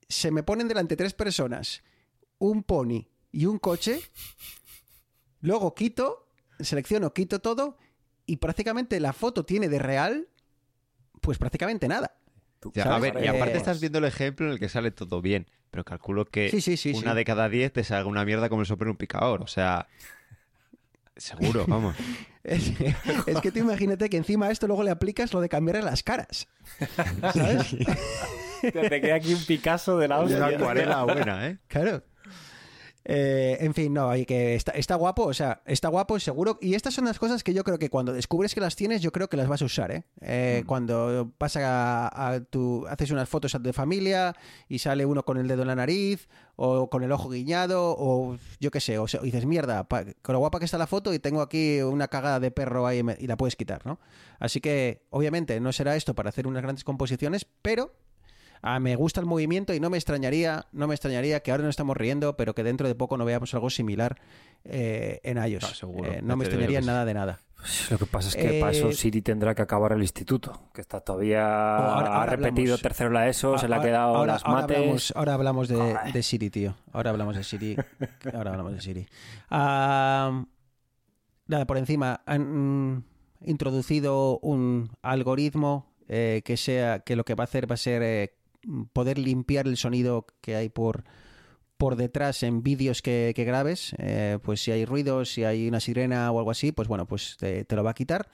se 0.09 0.31
me 0.31 0.43
ponen 0.45 0.69
delante 0.69 0.97
tres 0.97 1.13
personas, 1.15 1.83
un 2.39 2.63
pony 2.63 3.09
y 3.33 3.47
un 3.47 3.59
coche, 3.59 4.01
luego 5.41 5.75
quito, 5.75 6.29
selecciono, 6.61 7.13
quito 7.13 7.41
todo 7.41 7.77
y 8.27 8.37
prácticamente 8.37 9.01
la 9.01 9.13
foto 9.13 9.45
tiene 9.45 9.69
de 9.69 9.79
real, 9.79 10.29
pues 11.21 11.39
prácticamente 11.39 11.89
nada. 11.89 12.13
Tú- 12.61 12.73
Ya, 12.75 12.83
a 12.83 12.87
¿Sabes? 12.87 13.13
ver, 13.15 13.25
y 13.25 13.29
aparte 13.29 13.55
Eh, 13.55 13.59
estás 13.59 13.81
viendo 13.81 13.99
el 13.99 14.05
ejemplo 14.05 14.47
en 14.47 14.53
el 14.53 14.59
que 14.59 14.69
sale 14.69 14.91
todo 14.91 15.21
bien. 15.23 15.47
Pero 15.71 15.85
calculo 15.85 16.25
que 16.25 16.49
Sí, 16.51 16.61
sí, 16.61 16.77
sí, 16.77 16.93
una 16.95 17.11
sí. 17.13 17.17
de 17.17 17.25
cada 17.25 17.49
diez 17.49 17.73
te 17.73 17.85
salga 17.85 18.09
una 18.09 18.25
mierda 18.25 18.49
como 18.49 18.63
el 18.63 18.67
soplo 18.67 18.87
en 18.87 18.91
un 18.93 18.97
picador. 18.97 19.43
O 19.43 19.47
sea, 19.47 19.87
seguro, 21.17 21.65
vamos. 21.69 21.95
Es, 22.45 22.73
es 23.27 23.41
que 23.43 23.53
tú 23.53 23.59
imagínate 23.59 24.09
que 24.09 24.17
encima 24.17 24.47
a 24.47 24.51
esto 24.51 24.67
luego 24.67 24.83
le 24.83 24.91
aplicas 24.91 25.33
lo 25.35 25.41
de 25.41 25.49
cambiarle 25.49 25.83
las 25.83 26.03
caras. 26.03 26.49
¿Sabes? 27.35 27.77
Te 28.61 28.73
te 28.73 29.01
queda 29.01 29.15
aquí 29.17 29.33
un 29.35 29.45
Picasso 29.45 29.99
de 29.99 30.09
la 30.09 30.19
Una 30.21 30.47
hostia. 30.47 30.57
acuarela 30.57 31.05
buena, 31.05 31.47
¿eh? 31.49 31.59
Claro. 31.69 32.03
Eh, 33.11 33.57
en 33.61 33.73
fin, 33.73 33.95
no, 33.95 34.11
hay 34.11 34.27
que 34.27 34.55
está, 34.55 34.73
está 34.73 34.95
guapo, 34.95 35.25
o 35.25 35.33
sea, 35.33 35.63
está 35.65 35.89
guapo 35.89 36.21
seguro. 36.21 36.59
Y 36.61 36.75
estas 36.75 36.93
son 36.93 37.07
las 37.07 37.19
cosas 37.19 37.43
que 37.43 37.55
yo 37.55 37.65
creo 37.65 37.79
que 37.79 37.89
cuando 37.89 38.13
descubres 38.13 38.55
que 38.55 38.61
las 38.61 38.77
tienes, 38.77 39.01
yo 39.01 39.13
creo 39.13 39.29
que 39.31 39.39
las 39.39 39.49
vas 39.49 39.63
a 39.63 39.65
usar, 39.65 39.91
¿eh? 39.93 40.05
Eh, 40.21 40.63
Cuando 40.67 41.33
vas 41.39 41.57
a, 41.57 42.33
a 42.35 42.41
tu, 42.45 42.87
haces 42.87 43.11
unas 43.11 43.27
fotos 43.27 43.57
de 43.59 43.73
familia 43.73 44.37
y 44.69 44.79
sale 44.81 45.07
uno 45.07 45.25
con 45.25 45.39
el 45.39 45.49
dedo 45.49 45.63
en 45.63 45.69
la 45.69 45.75
nariz 45.75 46.29
o 46.57 46.91
con 46.91 47.03
el 47.03 47.11
ojo 47.11 47.31
guiñado 47.31 47.95
o 47.99 48.37
yo 48.61 48.71
qué 48.71 48.81
sé, 48.81 48.99
o 48.99 49.09
sea, 49.09 49.21
dices, 49.21 49.47
mierda, 49.47 49.89
pa- 49.89 50.05
con 50.21 50.35
lo 50.35 50.41
guapa 50.41 50.59
que 50.59 50.67
está 50.67 50.77
la 50.77 50.87
foto 50.87 51.15
y 51.15 51.19
tengo 51.19 51.41
aquí 51.41 51.81
una 51.81 52.09
cagada 52.09 52.41
de 52.41 52.51
perro 52.51 52.87
ahí 52.87 53.01
y 53.19 53.27
la 53.27 53.39
puedes 53.39 53.57
quitar, 53.57 53.87
¿no? 53.87 53.99
Así 54.39 54.61
que, 54.61 55.07
obviamente, 55.09 55.59
no 55.61 55.73
será 55.73 55.97
esto 55.97 56.15
para 56.15 56.29
hacer 56.29 56.47
unas 56.47 56.63
grandes 56.63 56.85
composiciones, 56.85 57.47
pero 57.63 57.95
Ah, 58.63 58.81
me 58.81 58.97
gusta 58.97 59.21
el 59.21 59.27
movimiento 59.27 59.73
y 59.75 59.81
no 59.81 59.91
me 59.91 59.97
extrañaría, 59.99 60.67
no 60.73 60.87
me 60.89 60.95
extrañaría 60.95 61.41
que 61.41 61.51
ahora 61.51 61.63
no 61.65 61.71
estamos 61.71 61.97
riendo, 61.97 62.37
pero 62.37 62.55
que 62.55 62.63
dentro 62.65 62.89
de 62.89 62.95
poco 62.95 63.17
no 63.17 63.25
veamos 63.25 63.55
algo 63.55 63.71
similar 63.71 64.21
eh, 64.65 65.21
en 65.23 65.39
iOS. 65.43 65.63
No, 65.63 65.69
seguro, 65.75 66.13
Eh, 66.13 66.21
no 66.23 66.37
me 66.37 66.45
extrañaría 66.45 66.81
sí. 66.81 66.87
nada 66.87 67.05
de 67.05 67.15
nada. 67.15 67.41
Lo 67.91 67.99
que 67.99 68.07
pasa 68.07 68.29
es 68.29 68.37
que 68.37 68.61
para 68.61 68.73
Eh, 68.73 68.79
eso 68.79 68.93
Siri 68.93 69.21
tendrá 69.21 69.53
que 69.55 69.63
acabar 69.63 69.91
el 69.93 70.01
instituto, 70.01 70.71
que 70.73 70.81
está 70.81 71.01
todavía 71.01 71.77
ahora- 71.77 72.23
ha 72.23 72.27
repetido 72.27 72.75
hablamos. 72.75 72.83
tercero 72.83 73.11
la 73.11 73.29
ESO, 73.29 73.59
se 73.59 73.67
le 73.69 73.75
ha 73.75 73.81
quedado 73.83 74.15
ahora, 74.17 74.35
las 74.35 74.45
ahora 74.45 74.61
mates. 74.63 74.77
hablamos, 74.77 75.13
ahora 75.17 75.35
hablamos 75.35 75.69
de, 75.69 76.23
Siri, 76.23 76.51
tío. 76.51 76.77
Ahora 76.93 77.11
hablamos 77.11 77.35
de 77.37 77.43
Siri. 77.43 77.77
Ahora 78.33 78.53
hablamos 78.53 78.73
de 78.75 78.81
Siri. 78.81 79.07
Ah, 79.51 80.45
nada, 81.49 81.67
por 81.67 81.79
encima, 81.79 82.21
han 82.27 83.05
introducido 83.41 84.39
un 84.41 84.91
algoritmo 85.03 85.87
eh, 86.09 86.43
que 86.45 86.57
sea 86.57 87.01
que 87.01 87.17
lo 87.17 87.25
que 87.25 87.35
va 87.35 87.43
a 87.43 87.47
hacer 87.47 87.71
va 87.71 87.75
a 87.75 87.77
ser 87.79 88.03
eh, 88.03 88.38
poder 88.93 89.19
limpiar 89.19 89.67
el 89.67 89.77
sonido 89.77 90.27
que 90.41 90.57
hay 90.57 90.69
por 90.69 91.05
por 91.79 91.95
detrás 91.95 92.43
en 92.43 92.63
vídeos 92.65 93.03
que, 93.03 93.33
que 93.35 93.45
grabes, 93.45 93.95
eh, 93.99 94.39
pues 94.43 94.61
si 94.61 94.73
hay 94.73 94.85
ruidos, 94.85 95.31
si 95.31 95.45
hay 95.45 95.69
una 95.69 95.79
sirena 95.79 96.31
o 96.33 96.39
algo 96.41 96.51
así, 96.51 96.73
pues 96.73 96.89
bueno, 96.89 97.07
pues 97.07 97.37
te, 97.39 97.65
lo 97.71 97.85
va 97.85 97.93
a 97.93 97.95
quitar. 97.95 98.29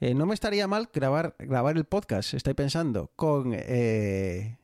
Eh, 0.00 0.14
no 0.14 0.26
me 0.26 0.34
estaría 0.34 0.68
mal 0.68 0.90
grabar, 0.92 1.34
grabar 1.38 1.78
el 1.78 1.86
podcast, 1.86 2.34
estoy 2.34 2.52
pensando, 2.52 3.10
con, 3.16 3.54
eh, 3.54 4.58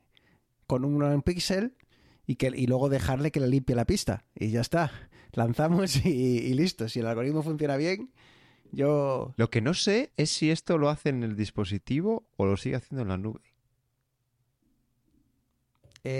con 0.67 0.85
un 0.85 1.23
pixel 1.23 1.73
y, 2.27 2.37
que, 2.37 2.53
y 2.55 2.67
luego 2.67 2.91
dejarle 2.91 3.31
que 3.31 3.41
le 3.41 3.49
limpie 3.49 3.75
la 3.75 3.87
pista. 3.87 4.27
Y 4.35 4.51
ya 4.51 4.61
está, 4.61 4.93
lanzamos 5.33 6.05
y, 6.05 6.11
y 6.11 6.53
listo. 6.53 6.91
Si 6.91 7.01
el 7.01 7.07
algoritmo 7.07 7.43
funciona 7.43 7.79
bien, 7.79 8.12
yo... 8.71 9.33
Lo 9.39 9.49
que 9.49 9.62
no 9.62 9.73
sé 9.73 10.12
es 10.19 10.29
si 10.29 10.51
esto 10.51 10.77
lo 10.77 10.91
hace 10.91 11.09
en 11.09 11.23
el 11.23 11.37
dispositivo 11.37 12.29
o 12.37 12.45
lo 12.45 12.59
sigue 12.59 12.77
haciendo 12.77 13.01
en 13.01 13.09
la 13.09 13.17
nube. 13.17 13.56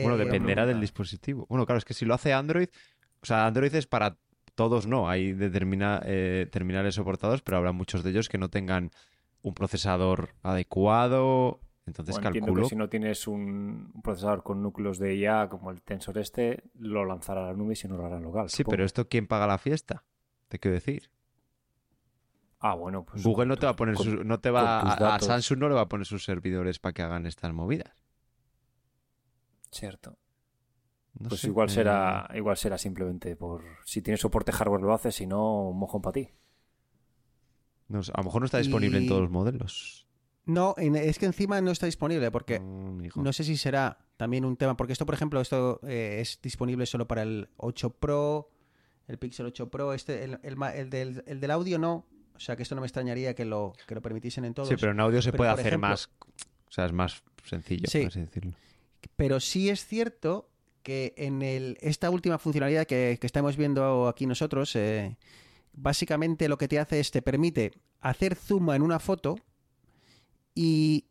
Bueno, 0.03 0.17
eh, 0.17 0.25
dependerá 0.25 0.67
del 0.67 0.81
dispositivo. 0.81 1.47
Bueno, 1.49 1.67
claro, 1.67 1.79
es 1.79 1.85
que 1.85 1.95
si 1.95 2.05
lo 2.05 2.15
hace 2.15 2.33
Android, 2.33 2.69
o 3.23 3.27
sea, 3.27 3.47
Android 3.47 3.75
es 3.75 3.87
para 3.87 4.17
todos, 4.55 4.87
no. 4.87 5.09
Hay 5.09 5.33
determina, 5.33 6.01
eh, 6.05 6.49
terminales 6.51 6.95
soportados, 6.95 7.43
pero 7.43 7.57
habrá 7.59 7.73
muchos 7.73 8.03
de 8.03 8.11
ellos 8.11 8.29
que 8.29 8.39
no 8.39 8.49
tengan 8.49 8.91
un 9.43 9.55
procesador 9.55 10.31
adecuado, 10.43 11.61
Entonces 11.87 12.17
O 12.17 12.19
entiendo 12.19 12.47
calculo. 12.47 12.63
que 12.65 12.69
si 12.71 12.75
no 12.77 12.89
tienes 12.89 13.29
un 13.29 13.93
un 13.95 14.03
procesador 14.03 14.43
con 14.43 14.61
núcleos 14.61 14.99
de 14.99 15.15
IA 15.15 15.49
como 15.49 15.71
el 15.71 15.83
Tensor 15.83 16.19
este, 16.19 16.65
lo 16.75 17.05
lanzará 17.05 17.45
a 17.45 17.47
la 17.49 17.55
nube 17.55 17.75
y 17.75 17.77
si 17.77 17.87
no 17.87 17.97
lo 17.97 18.05
hará 18.07 18.17
en 18.17 18.25
local. 18.25 18.49
Sí, 18.51 18.57
supongo. 18.59 18.71
pero 18.73 18.85
esto 18.85 19.09
¿quién 19.09 19.29
paga 19.29 19.47
la 19.47 19.59
fiesta? 19.59 20.03
Te 20.49 20.59
quiero 20.59 20.75
decir. 20.75 21.11
Ah, 22.59 22.75
bueno, 22.75 23.05
pues. 23.05 23.23
Google 23.23 23.47
no 23.47 23.57
te 23.57 23.67
va 23.67 23.73
a 23.73 23.77
poner 23.77 23.95
con- 23.95 24.05
sus- 24.05 24.25
no 24.25 24.41
te 24.41 24.51
va 24.51 24.81
a. 24.81 25.21
Samsung 25.21 25.59
no 25.61 25.69
le 25.69 25.75
va 25.75 25.83
a 25.83 25.89
poner 25.89 26.07
sus 26.07 26.25
servidores 26.25 26.79
para 26.79 26.93
que 26.93 27.03
hagan 27.03 27.27
estas 27.27 27.53
movidas. 27.53 28.06
Cierto. 29.79 30.17
No 31.19 31.29
Pues 31.31 31.41
sé, 31.41 31.47
igual 31.49 31.69
eh, 31.69 31.73
será 31.73 32.29
igual 32.35 32.57
será 32.57 32.77
simplemente 32.79 33.37
por. 33.37 33.63
Si 33.85 34.03
tienes 34.03 34.21
soporte 34.21 34.53
hardware 34.53 34.83
lo 34.83 34.93
haces, 34.93 35.15
si 35.15 35.27
no, 35.27 35.69
un 35.71 35.79
mojón 35.79 36.03
para 36.03 36.13
ti. 36.13 36.29
no 37.89 38.01
a 38.01 38.19
lo 38.19 38.25
mejor 38.25 38.43
no 38.43 38.47
está 38.47 38.59
disponible 38.59 38.99
en 38.99 39.07
todos 39.09 39.23
los 39.23 39.31
modelos. 39.31 40.07
No, 40.45 40.75
en- 40.77 40.97
es 40.97 41.19
que 41.19 41.27
encima 41.27 41.61
no 41.61 41.71
está 41.71 41.87
disponible 41.87 42.31
porque 42.31 42.61
Mm, 42.61 43.05
hijo. 43.05 43.23
no 43.23 43.33
sé 43.33 43.45
si 43.45 43.57
será 43.57 43.99
también 44.17 44.45
un 44.45 44.57
tema, 44.57 44.77
porque 44.77 44.93
esto, 44.93 45.07
por 45.07 45.15
ejemplo, 45.15 45.41
esto 45.41 45.81
eh, 45.85 46.19
es 46.21 46.41
disponible 46.43 46.87
solo 46.87 47.07
para 47.09 47.23
el 47.23 47.49
8 47.57 47.91
Pro, 47.91 48.51
el 49.09 49.19
Pixel 49.19 49.47
8 49.47 49.71
Pro, 49.71 49.93
este, 49.93 50.25
el, 50.25 50.39
el 50.43 50.57
ma- 50.57 50.71
el 50.75 50.91
del, 50.91 51.23
el 51.27 51.41
del 51.41 51.51
audio 51.51 51.79
no, 51.79 52.07
o 52.35 52.39
sea 52.41 52.57
que 52.57 52.63
esto 52.63 52.75
no 52.75 52.81
me 52.81 52.87
extrañaría 52.87 53.35
que 53.35 53.45
lo, 53.45 53.73
que 53.89 53.95
lo 53.95 54.03
permitiesen 54.03 54.45
en 54.45 54.55
todos. 54.55 54.69
Sí, 54.69 54.77
pero 54.79 54.93
en 54.93 55.01
audio 55.01 55.21
se 55.23 55.31
Pero, 55.31 55.39
puede 55.39 55.51
hacer 55.51 55.67
ejemplo- 55.69 55.89
más. 55.89 56.11
O 56.69 56.73
sea, 56.73 56.87
es 56.87 56.93
más 56.93 57.23
sencillo, 57.45 57.89
Sí. 57.89 58.01
por 58.01 58.09
así 58.09 58.21
decirlo. 58.21 58.53
Pero 59.15 59.41
sí 59.41 59.71
es 59.71 59.87
cierto 59.87 60.49
que 60.83 61.15
en 61.17 61.43
el, 61.43 61.79
esta 61.81 62.11
última 62.11 62.39
funcionalidad 62.39 62.87
que, 62.87 63.19
que 63.21 63.27
estamos 63.27 63.57
viendo 63.57 64.09
aquí 64.09 64.27
nosotros, 64.27 64.75
eh, 64.77 65.17
básicamente 65.73 66.49
lo 66.49 66.59
que 66.59 66.69
te 66.69 66.79
hace 66.79 67.01
es 67.01 67.11
te 67.11 67.23
permite 67.23 67.73
hacer 68.01 68.35
zoom 68.35 68.71
en 68.71 68.83
una 68.83 68.99
foto 68.99 69.37
y 70.55 71.07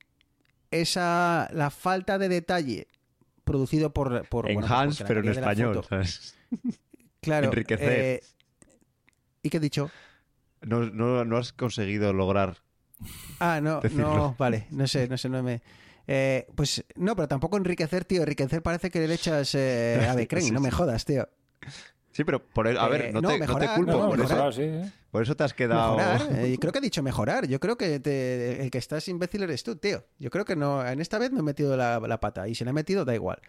esa 0.72 1.50
la 1.54 1.70
falta 1.70 2.18
de 2.18 2.30
detalle 2.30 2.88
producido 3.44 3.94
por, 3.94 4.28
por 4.28 4.46
bueno, 4.46 4.62
pues 4.62 4.72
Enhance, 4.72 5.04
la 5.04 5.08
pero 5.08 5.20
en 5.22 5.30
español. 5.30 5.86
claro, 7.22 7.48
enriquecer. 7.48 7.92
eh, 7.92 8.24
¿Y 9.44 9.50
qué 9.50 9.58
he 9.58 9.60
dicho? 9.60 9.92
No, 10.62 10.90
no, 10.90 11.24
no 11.24 11.38
has 11.38 11.54
conseguido 11.54 12.12
lograr. 12.12 12.58
Ah, 13.40 13.60
no, 13.62 13.82
Decirlo. 13.82 14.16
no, 14.16 14.36
vale, 14.40 14.66
no 14.72 14.88
sé, 14.88 15.08
no 15.08 15.18
sé, 15.18 15.30
no 15.30 15.44
me... 15.44 15.62
eh, 16.08 16.48
pues 16.56 16.84
no, 16.96 17.16
pero 17.16 17.28
tampoco 17.28 17.58
enriquecer, 17.58 18.06
tío. 18.06 18.22
Enriquecer 18.22 18.62
parece 18.62 18.90
que 18.90 19.08
le 19.08 19.14
echas 19.14 19.52
eh, 19.56 20.28
Sí, 20.40 20.52
no 20.52 20.60
me 20.62 20.72
jodas, 20.72 21.06
tío. 21.06 21.28
Sí, 22.12 22.24
pero 22.24 22.42
por 22.48 22.68
eso, 22.68 22.80
a 22.80 22.88
Eh, 22.88 22.90
ver, 22.90 23.14
no, 23.14 23.20
no, 23.22 23.28
te, 23.30 23.40
no 23.40 23.46
te 23.46 23.48
mejorar, 23.48 23.76
culpo. 23.76 23.92
no, 23.92 23.98
No, 24.04 24.08
por, 24.10 24.18
mejorar. 24.20 24.48
eso, 24.50 24.62
mejorar, 24.62 24.84
sí. 24.84 24.88
¿eh? 24.88 24.92
por 25.12 25.24
eso 25.24 25.36
te 25.36 25.44
has 25.44 25.54
quedado. 25.54 25.98
Mejorar, 25.98 26.28
eh, 26.46 26.58
creo 26.62 26.72
que 26.72 26.80
he 26.80 26.82
dicho 26.82 27.04
mejorar. 27.04 27.46
Yo 27.48 27.60
creo 27.60 27.78
que 27.78 28.00
te- 28.00 28.62
el 28.64 28.72
que 28.72 28.78
estás 28.78 29.06
imbécil 29.10 29.44
eres 29.44 29.64
tú, 29.64 29.76
tío. 29.76 30.06
Yo 30.18 30.30
creo 30.30 30.46
que 30.46 30.56
no, 30.56 30.86
en 30.88 31.02
esta 31.02 31.18
vez 31.18 31.32
no 31.34 31.42
he 31.42 31.44
metido 31.44 31.76
la, 31.76 32.00
la 32.00 32.20
pata 32.22 32.48
y 32.48 32.56
si 32.56 32.64
la 32.64 32.70
he 32.70 32.74
metido 32.74 33.04
da 33.04 33.14
igual. 33.14 33.40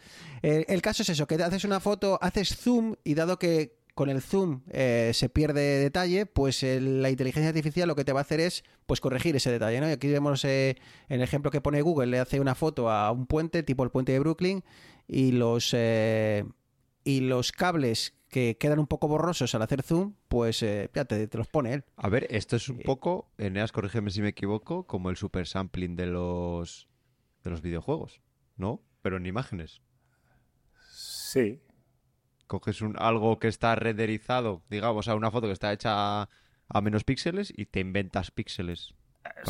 Eh, 0.43 0.65
el 0.67 0.83
caso 0.83 1.03
es 1.05 1.11
eso, 1.11 1.29
que 1.29 1.37
te 1.37 1.45
haces 1.45 1.65
una 1.65 1.79
foto, 1.79 2.19
haces 2.21 2.57
zoom 2.57 2.97
y 3.05 3.15
dado 3.15 3.39
que 3.39 3.76
con 3.97 4.11
el 4.11 4.21
zoom 4.21 4.61
eh, 4.69 5.13
se 5.15 5.31
pierde 5.31 5.79
detalle, 5.79 6.27
pues 6.27 6.63
eh, 6.63 6.83
la 6.83 7.09
inteligencia 7.09 7.49
artificial 7.49 7.89
lo 7.89 7.97
que 7.97 8.05
te 8.05 8.13
va 8.13 8.21
a 8.21 8.25
hacer 8.25 8.41
es 8.41 8.63
pues 8.85 9.01
corregir 9.01 9.35
ese 9.37 9.51
detalle, 9.51 9.81
¿no? 9.81 9.89
Y 9.89 9.93
aquí 9.93 10.07
vemos 10.09 10.45
eh, 10.45 10.77
en 11.09 11.17
el 11.17 11.23
ejemplo 11.23 11.51
que 11.51 11.63
pone 11.63 11.81
Google, 11.81 12.09
le 12.09 12.19
hace 12.19 12.39
una 12.39 12.55
foto 12.55 12.91
a 12.91 13.11
un 13.11 13.27
puente, 13.27 13.63
tipo 13.63 13.85
el 13.85 13.91
puente 13.91 14.13
de 14.13 14.19
Brooklyn, 14.19 14.63
y 15.09 15.33
los 15.33 15.71
eh, 15.73 16.45
y 17.05 17.21
los 17.21 17.53
cables 17.53 18.13
que 18.29 18.59
quedan 18.59 18.81
un 18.81 18.87
poco 18.87 19.09
borrosos 19.09 19.55
al 19.55 19.63
hacer 19.63 19.83
zoom, 19.83 20.13
pues 20.29 20.63
eh, 20.63 20.91
ya 20.95 21.07
te, 21.07 21.27
te 21.27 21.39
los 21.39 21.49
pone 21.49 21.73
él. 21.73 21.85
A 21.97 22.11
ver, 22.11 22.27
esto 22.29 22.57
es 22.57 22.69
un 22.69 22.81
poco, 22.81 23.31
Eneas, 23.39 23.73
corrígeme 23.73 24.11
si 24.11 24.21
me 24.21 24.29
equivoco, 24.29 24.87
como 24.87 25.09
el 25.09 25.17
super 25.17 25.47
sampling 25.47 25.97
de 25.97 26.07
los 26.07 26.87
de 27.45 27.49
los 27.49 27.63
videojuegos, 27.63 28.21
¿no? 28.59 28.83
Pero 29.01 29.17
en 29.17 29.25
imágenes. 29.25 29.81
Sí. 30.93 31.63
Coges 32.47 32.81
un, 32.83 32.95
algo 32.99 33.39
que 33.39 33.49
está 33.49 33.75
renderizado, 33.75 34.63
digamos, 34.71 34.99
o 34.99 35.03
sea, 35.03 35.15
una 35.17 35.31
foto 35.31 35.47
que 35.49 35.53
está 35.53 35.73
hecha 35.73 36.23
a, 36.23 36.29
a 36.69 36.81
menos 36.81 37.05
píxeles 37.05 37.53
y 37.57 37.67
te 37.67 37.81
inventas 37.81 38.31
píxeles. 38.31 38.95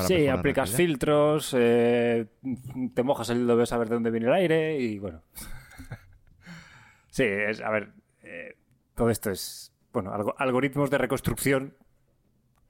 sí, 0.07 0.29
aplicas 0.29 0.71
filtros, 0.71 1.55
eh, 1.59 2.27
te 2.95 3.03
mojas 3.03 3.29
el 3.31 3.47
dedo, 3.47 3.57
ves 3.57 3.73
a 3.73 3.79
ver 3.79 3.89
de 3.89 3.95
dónde 3.97 4.11
viene 4.11 4.27
el 4.29 4.33
aire 4.33 4.79
y 4.81 4.99
bueno. 4.99 5.23
sí, 7.11 7.25
es, 7.25 7.61
a 7.61 7.71
ver, 7.71 7.93
eh, 8.23 8.57
todo 8.95 9.11
esto 9.11 9.31
es, 9.31 9.73
bueno, 9.93 10.13
algo- 10.13 10.35
algoritmos 10.39 10.91
de 10.91 10.99
reconstrucción 10.99 11.75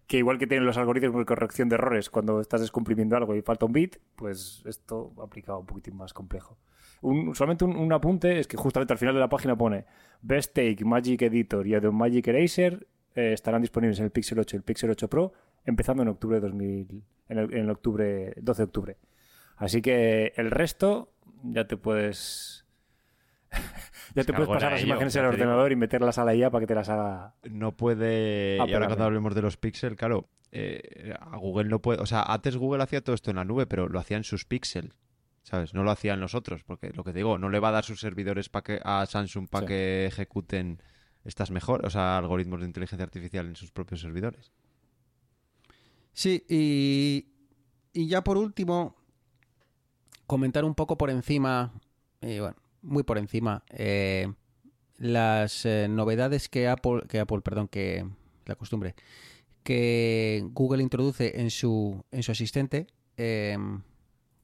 que 0.07 0.19
igual 0.19 0.39
que 0.39 0.47
tienen 0.47 0.67
los 0.67 0.77
algoritmos 0.77 1.19
de 1.19 1.25
corrección 1.27 1.69
de 1.69 1.75
errores 1.75 2.11
cuando 2.11 2.41
estás 2.41 2.61
descomprimiendo 2.61 3.17
algo 3.17 3.35
y 3.35 3.43
falta 3.43 3.67
un 3.67 3.73
bit, 3.73 3.97
pues 4.15 4.62
esto 4.65 5.12
aplicado 5.23 5.59
un 5.59 5.67
poquitín 5.67 5.97
más 5.97 6.12
complejo. 6.12 6.57
Un- 7.03 7.35
solamente 7.35 7.65
un, 7.65 7.77
un 7.77 7.93
apunte 7.93 8.39
es 8.39 8.47
que 8.47 8.57
justamente 8.57 8.93
al 8.93 8.99
final 8.99 9.15
de 9.15 9.21
la 9.21 9.29
página 9.29 9.57
pone 9.57 9.85
Best 10.23 10.55
Take, 10.55 10.85
Magic 10.85 11.23
Editor 11.23 11.67
y 11.67 11.75
Adobe 11.75 11.95
Magic 11.97 12.27
Eraser 12.29 12.87
eh, 13.15 13.33
estarán 13.33 13.61
disponibles 13.63 13.99
en 13.99 14.07
el 14.07 14.11
Pixel 14.11 14.39
8 14.39 14.57
y 14.57 14.59
el 14.59 14.63
Pixel 14.63 14.91
8 14.91 15.09
Pro 15.09 15.33
empezando 15.65 16.03
en 16.03 16.09
octubre 16.09 16.37
de 16.37 16.41
2000, 16.49 17.03
en 17.29 17.39
el, 17.39 17.53
en 17.53 17.59
el 17.61 17.71
octubre 17.71 18.35
12 18.41 18.63
de 18.63 18.65
octubre. 18.65 18.97
Así 19.57 19.83
que 19.83 20.33
el 20.37 20.51
resto 20.51 21.13
ya 21.43 21.67
te 21.67 21.77
puedes 21.77 22.65
ya 24.15 24.25
te 24.25 24.33
puedes 24.33 24.49
pasar 24.49 24.73
las 24.73 24.81
ello, 24.81 24.89
imágenes 24.89 25.13
te 25.13 25.21
digo. 25.21 25.31
ordenador 25.33 25.73
y 25.73 25.77
meterlas 25.77 26.19
a 26.19 26.25
la 26.25 26.35
IA 26.35 26.51
para 26.51 26.61
que 26.61 26.67
te 26.67 26.75
las 26.75 26.89
haga 26.89 27.35
No 27.51 27.77
puede. 27.77 28.59
Ah, 28.61 28.67
y 28.69 28.75
ahora 28.75 28.87
cuando 28.87 29.05
hablemos 29.05 29.35
de 29.35 29.43
los 29.43 29.57
píxeles, 29.57 29.97
claro, 29.97 30.29
eh, 30.53 31.15
a 31.19 31.37
Google 31.37 31.69
no 31.69 31.81
puede. 31.81 32.01
O 32.03 32.07
sea, 32.07 32.23
antes 32.23 32.57
Google 32.57 32.83
hacía 32.83 33.03
todo 33.03 33.15
esto 33.15 33.31
en 33.31 33.37
la 33.37 33.45
nube, 33.45 33.67
pero 33.67 33.89
lo 33.89 33.99
hacía 33.99 34.17
en 34.17 34.25
sus 34.25 34.45
píxeles. 34.45 34.93
¿Sabes? 35.49 35.75
No 35.75 35.85
lo 35.85 35.93
hacían 35.93 36.19
los 36.19 36.35
otros, 36.35 36.65
porque 36.65 36.91
lo 36.91 37.05
que 37.05 37.13
te 37.13 37.21
digo, 37.21 37.39
no 37.39 37.49
le 37.51 37.61
va 37.61 37.69
a 37.69 37.73
dar 37.79 37.85
sus 37.85 38.01
servidores 38.01 38.49
pa 38.49 38.63
que, 38.65 38.81
a 38.83 39.07
Samsung 39.07 39.47
para 39.49 39.65
Sí. 39.65 39.69
que 39.69 40.07
ejecuten 40.07 40.83
estas 41.25 41.53
mejor, 41.53 41.87
o 41.87 41.91
sea, 41.91 42.19
algoritmos 42.19 42.61
de 42.61 42.67
inteligencia 42.67 43.05
artificial 43.05 43.47
en 43.47 43.55
sus 43.55 43.71
propios 43.71 44.01
servidores. 44.01 44.51
Sí, 46.13 46.45
y, 46.49 47.29
y 47.93 48.09
ya 48.09 48.25
por 48.25 48.39
último, 48.39 48.97
comentar 50.27 50.65
un 50.65 50.75
poco 50.75 50.99
por 50.99 51.11
encima, 51.11 51.73
y 52.21 52.41
bueno, 52.41 52.57
muy 52.83 53.05
por 53.05 53.17
encima, 53.17 53.63
eh, 53.71 54.27
las 54.99 55.65
eh, 55.65 55.87
novedades 55.89 56.49
que 56.49 56.67
Apple, 56.67 57.03
que 57.09 57.21
Apple, 57.21 57.43
perdón, 57.43 57.69
que 57.69 58.05
la 58.47 58.57
costumbre, 58.57 58.97
que 59.63 60.43
Google 60.51 60.83
introduce 60.83 61.41
en 61.41 61.53
su, 61.53 62.05
en 62.11 62.25
su 62.25 62.33
asistente, 62.33 62.89
eh, 63.17 63.57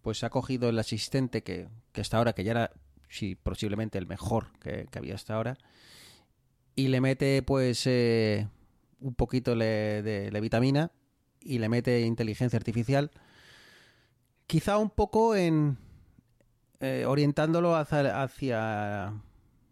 pues 0.02 0.24
ha 0.24 0.30
cogido 0.30 0.68
el 0.68 0.78
asistente 0.78 1.42
que, 1.42 1.68
que 1.92 2.00
hasta 2.00 2.18
ahora, 2.18 2.32
que 2.34 2.44
ya 2.44 2.50
era, 2.50 2.72
sí, 3.08 3.34
posiblemente 3.36 3.98
el 3.98 4.06
mejor 4.06 4.48
que, 4.58 4.86
que 4.90 4.98
había 4.98 5.14
hasta 5.14 5.34
ahora, 5.34 5.56
y 6.74 6.88
le 6.88 7.00
mete 7.00 7.42
pues 7.42 7.86
eh, 7.86 8.48
un 9.00 9.14
poquito 9.14 9.54
le- 9.54 10.02
de, 10.02 10.40
vitamina 10.40 10.90
y 11.40 11.58
le 11.58 11.68
mete 11.68 12.00
inteligencia 12.02 12.56
artificial, 12.56 13.10
quizá 14.46 14.78
un 14.78 14.90
poco 14.90 15.34
en 15.36 15.78
eh, 16.80 17.04
orientándolo 17.06 17.76
hacia, 17.76 18.22
hacia 18.22 19.14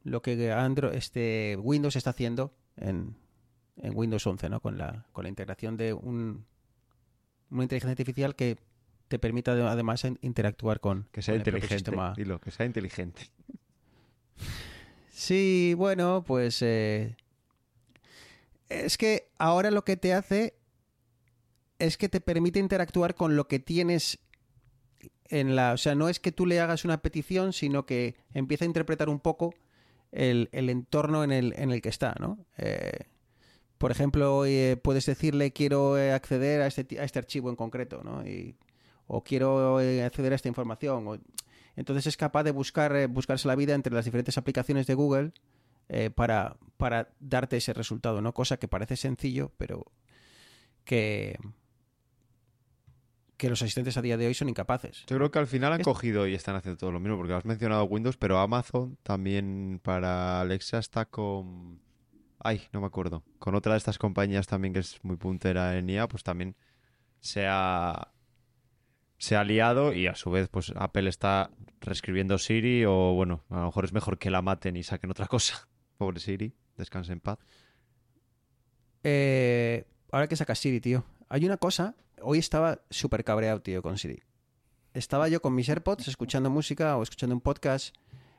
lo 0.05 0.23
que 0.23 0.53
Android, 0.53 0.95
este 0.95 1.57
Windows 1.61 1.97
está 1.97 2.11
haciendo 2.11 2.55
en, 2.77 3.17
en 3.77 3.97
Windows 3.97 4.27
11, 4.27 4.49
¿no? 4.49 4.61
Con 4.61 4.79
la, 4.79 5.07
con 5.13 5.25
la 5.25 5.29
integración 5.29 5.77
de 5.77 5.93
un, 5.93 6.47
una 7.51 7.63
inteligencia 7.65 7.93
artificial 7.93 8.35
que 8.37 8.59
te 9.11 9.19
permita 9.19 9.53
ade- 9.53 9.67
además 9.69 10.05
in- 10.05 10.19
interactuar 10.23 10.79
con, 10.81 11.09
Que 11.13 11.21
sea 11.21 11.35
con 11.35 11.41
inteligente. 11.41 11.75
sistema. 11.75 12.15
Dilo, 12.17 12.41
que 12.41 12.51
sea 12.53 12.65
inteligente. 12.65 13.23
Sí, 15.13 15.75
bueno, 15.77 16.25
pues 16.27 16.63
eh, 16.63 17.17
es 18.69 18.97
que 18.97 19.29
ahora 19.39 19.71
lo 19.71 19.85
que 19.85 19.97
te 19.97 20.15
hace 20.15 20.55
es 21.79 21.97
que 21.99 22.09
te 22.09 22.21
permite 22.21 22.59
interactuar 22.59 23.15
con 23.15 23.37
lo 23.37 23.49
que 23.49 23.59
tienes 23.59 24.19
en 25.29 25.57
la, 25.57 25.73
o 25.73 25.77
sea, 25.77 25.95
no 25.95 26.09
es 26.09 26.21
que 26.21 26.33
tú 26.33 26.47
le 26.47 26.61
hagas 26.61 26.85
una 26.85 27.03
petición, 27.03 27.53
sino 27.53 27.87
que 27.87 28.15
empieza 28.33 28.65
a 28.65 28.67
interpretar 28.69 29.09
un 29.09 29.21
poco 29.21 29.55
el, 30.13 30.49
el 30.53 30.71
entorno 30.71 31.23
en 31.25 31.33
el, 31.33 31.53
en 31.57 31.71
el 31.71 31.83
que 31.83 31.89
está, 31.89 32.15
¿no? 32.19 32.39
Eh, 32.59 32.93
por 33.79 33.91
ejemplo, 33.91 34.45
eh, 34.45 34.77
puedes 34.83 35.07
decirle 35.07 35.53
quiero 35.53 35.97
eh, 35.99 36.13
acceder 36.13 36.61
a 36.63 36.67
este, 36.67 37.01
a 37.01 37.05
este 37.05 37.19
archivo 37.19 37.49
en 37.51 37.57
concreto, 37.57 38.03
¿no? 38.05 38.27
Y- 38.27 38.57
o 39.13 39.23
quiero 39.25 39.81
eh, 39.81 40.05
acceder 40.05 40.33
a 40.33 40.37
esta 40.37 40.49
información. 40.49 41.07
o- 41.09 41.19
entonces 41.77 42.07
es 42.07 42.17
capaz 42.17 42.43
de 42.45 42.51
buscar 42.53 42.95
eh, 42.95 43.07
buscarse 43.07 43.49
la 43.49 43.57
vida 43.57 43.75
entre 43.75 43.93
las 43.95 44.05
diferentes 44.05 44.37
aplicaciones 44.39 44.87
de 44.87 44.95
Google 44.95 45.33
eh, 45.89 46.11
para, 46.11 46.57
para 46.77 47.09
darte 47.19 47.57
ese 47.57 47.73
resultado, 47.73 48.21
¿no? 48.21 48.33
Cosa 48.35 48.57
que 48.59 48.69
parece 48.69 48.97
sencillo, 48.97 49.51
pero 49.57 49.87
que, 50.85 51.37
que 53.37 53.49
los 53.49 53.63
asistentes 53.63 53.97
a 53.97 54.03
día 54.03 54.17
de 54.17 54.27
hoy 54.27 54.35
son 54.35 54.49
incapaces. 54.49 55.05
Yo 55.07 55.17
creo 55.17 55.31
que 55.31 55.39
al 55.39 55.47
final 55.47 55.73
han 55.73 55.83
cogido 55.83 56.27
y 56.27 56.35
están 56.35 56.57
haciendo 56.57 56.79
todo 56.79 56.93
lo 56.93 57.01
mismo, 57.01 57.17
porque 57.17 57.33
has 57.35 57.45
mencionado 57.45 57.85
Windows, 57.85 58.17
pero 58.17 58.39
Amazon 58.39 58.99
también 59.03 59.81
para 59.83 60.41
Alexa 60.41 60.79
está 60.79 61.07
con... 61.07 61.81
Ay, 62.39 62.63
no 62.73 62.81
me 62.81 62.87
acuerdo. 62.87 63.23
Con 63.39 63.55
otra 63.55 63.73
de 63.73 63.79
estas 63.79 63.99
compañías 63.99 64.47
también 64.47 64.73
que 64.75 64.81
es 64.81 64.99
muy 65.05 65.17
puntera 65.17 65.77
en 65.79 65.89
IA, 65.91 66.07
pues 66.09 66.23
también 66.23 66.55
se 67.21 67.47
ha... 67.49 68.13
se 69.21 69.37
ha 69.37 69.45
liado 69.45 69.93
y 69.93 70.07
a 70.07 70.15
su 70.15 70.31
vez 70.31 70.49
pues 70.49 70.73
Apple 70.77 71.07
está 71.07 71.51
reescribiendo 71.83 72.39
Siri 72.39 72.87
o 72.87 73.13
bueno, 73.13 73.45
a 73.51 73.59
lo 73.59 73.67
mejor 73.67 73.85
es 73.85 73.93
mejor 73.93 74.19
que 74.19 74.31
la 74.31 74.41
maten 74.41 74.77
y 74.77 74.83
saquen 74.83 75.11
otra 75.11 75.27
cosa. 75.27 75.69
Pobre 75.99 76.19
Siri, 76.19 76.55
descanse 76.79 77.13
en 77.13 77.21
paz. 77.21 77.39
Eh, 79.05 79.85
ahora 80.11 80.27
que 80.27 80.37
sacas 80.37 80.59
Siri, 80.59 80.81
tío. 80.81 81.05
Hay 81.29 81.45
una 81.45 81.59
cosa. 81.59 81.95
Hoy 82.23 82.39
estaba 82.39 82.81
súper 82.89 83.23
cabreado, 83.23 83.61
tío, 83.61 83.83
con 83.83 83.99
Siri. 83.99 84.23
Estaba 84.95 85.29
yo 85.29 85.43
con 85.43 85.55
mis 85.55 85.69
AirPods 85.69 86.09
escuchando 86.09 86.49
música 86.49 86.97
o 86.97 87.03
escuchando 87.03 87.35
un 87.35 87.43
podcast 87.43 87.95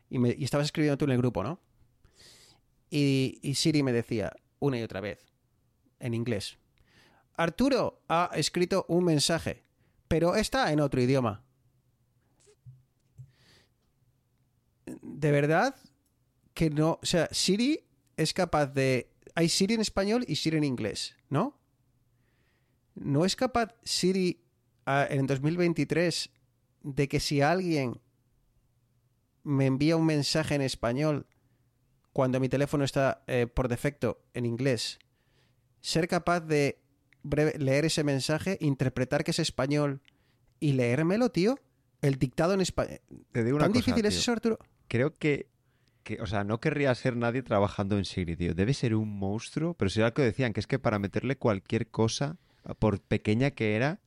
y, 0.10 0.18
me, 0.18 0.36
y 0.36 0.44
estabas 0.44 0.66
escribiendo 0.66 0.98
tú 0.98 1.06
en 1.06 1.12
el 1.12 1.18
grupo, 1.20 1.44
¿no? 1.44 1.60
Y, 2.90 3.38
y 3.44 3.54
Siri 3.54 3.84
me 3.84 3.94
decía 3.94 4.34
una 4.58 4.80
y 4.80 4.82
otra 4.82 5.00
vez, 5.00 5.28
en 6.00 6.16
inglés. 6.16 6.58
Arturo 7.36 8.02
ha 8.10 8.32
escrito 8.34 8.86
un 8.90 9.06
mensaje, 9.06 9.64
pero 10.12 10.36
está 10.36 10.74
en 10.74 10.82
otro 10.82 11.02
idioma. 11.02 11.42
De 14.86 15.32
verdad 15.32 15.74
que 16.54 16.70
no. 16.70 17.00
O 17.02 17.06
sea, 17.06 17.30
Siri 17.32 17.88
es 18.18 18.34
capaz 18.34 18.66
de. 18.74 19.10
Hay 19.36 19.48
Siri 19.48 19.76
en 19.76 19.80
español 19.80 20.26
y 20.28 20.36
Siri 20.36 20.58
en 20.58 20.66
inglés, 20.66 21.16
¿no? 21.30 21.58
¿No 22.94 23.24
es 23.24 23.38
capaz 23.38 23.74
Siri 23.84 24.44
en 24.86 25.28
2023 25.28 26.30
de 26.82 27.08
que 27.08 27.22
si 27.22 27.40
alguien 27.40 28.02
me 29.44 29.66
envía 29.66 29.96
un 29.96 30.06
mensaje 30.06 30.56
en 30.56 30.62
español 30.62 31.26
cuando 32.12 32.42
mi 32.42 32.50
teléfono 32.50 32.84
está 32.84 33.24
eh, 33.28 33.48
por 33.48 33.70
defecto 33.70 34.22
en 34.34 34.46
inglés, 34.46 35.00
ser 35.80 36.10
capaz 36.10 36.42
de 36.42 36.81
breve- 37.24 37.58
leer 37.58 37.86
ese 37.86 38.04
mensaje, 38.04 38.58
interpretar 38.62 39.24
que 39.24 39.32
es 39.32 39.40
español 39.40 40.02
y 40.60 40.74
leérmelo, 40.74 41.30
tío? 41.30 41.58
El 42.02 42.16
dictado 42.18 42.54
en 42.54 42.62
español. 42.62 43.00
Te 43.32 43.44
digo 43.44 43.58
una 43.58 43.66
¿Tan 43.66 43.74
cosa, 43.74 43.86
difícil 43.86 44.06
es 44.06 44.16
eso, 44.18 44.32
Arturo? 44.32 44.60
Creo 44.88 45.18
que, 45.18 45.48
que, 46.04 46.20
o 46.22 46.26
sea, 46.26 46.44
no 46.44 46.60
querría 46.60 46.94
ser 46.96 47.16
nadie 47.16 47.44
trabajando 47.44 47.98
en 47.98 48.06
Siri, 48.06 48.36
tío. 48.36 48.54
Debe 48.56 48.74
ser 48.74 48.96
un 48.96 49.18
monstruo, 49.18 49.74
pero 49.76 49.90
si 49.90 50.00
era 50.00 50.10
lo 50.10 50.14
que 50.14 50.24
decían, 50.24 50.54
que 50.54 50.60
es 50.60 50.68
que 50.68 50.80
para 50.80 51.00
meterle 51.00 51.38
cualquier 51.38 51.88
cosa, 51.90 52.38
por 52.80 53.00
pequeña 53.02 53.52
que 53.52 53.76
era, 53.76 54.00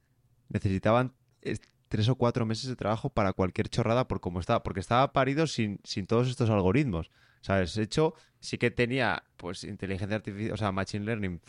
necesitaban 0.49 1.15
eh, 1.43 1.57
tres 1.89 2.09
o 2.09 2.17
cuatro 2.17 2.47
meses 2.47 2.69
de 2.69 2.77
trabajo 2.77 3.11
para 3.11 3.33
cualquier 3.33 3.69
chorrada 3.69 4.09
por 4.09 4.21
cómo 4.21 4.41
estaba, 4.41 4.63
porque 4.63 4.81
estaba 4.81 5.13
parido 5.13 5.47
sin, 5.47 5.81
sin 5.85 6.07
todos 6.07 6.29
estos 6.29 6.51
algoritmos. 6.51 7.11
¿Sabes? 7.41 7.75
De 7.75 7.83
hecho, 7.83 8.15
sí 8.41 8.57
que 8.57 8.71
tenía, 8.71 9.23
pues, 9.37 9.65
inteligencia 9.65 10.17
artificial, 10.17 10.53
o 10.55 10.57
sea, 10.57 10.73
machine 10.73 11.05
learning 11.05 11.41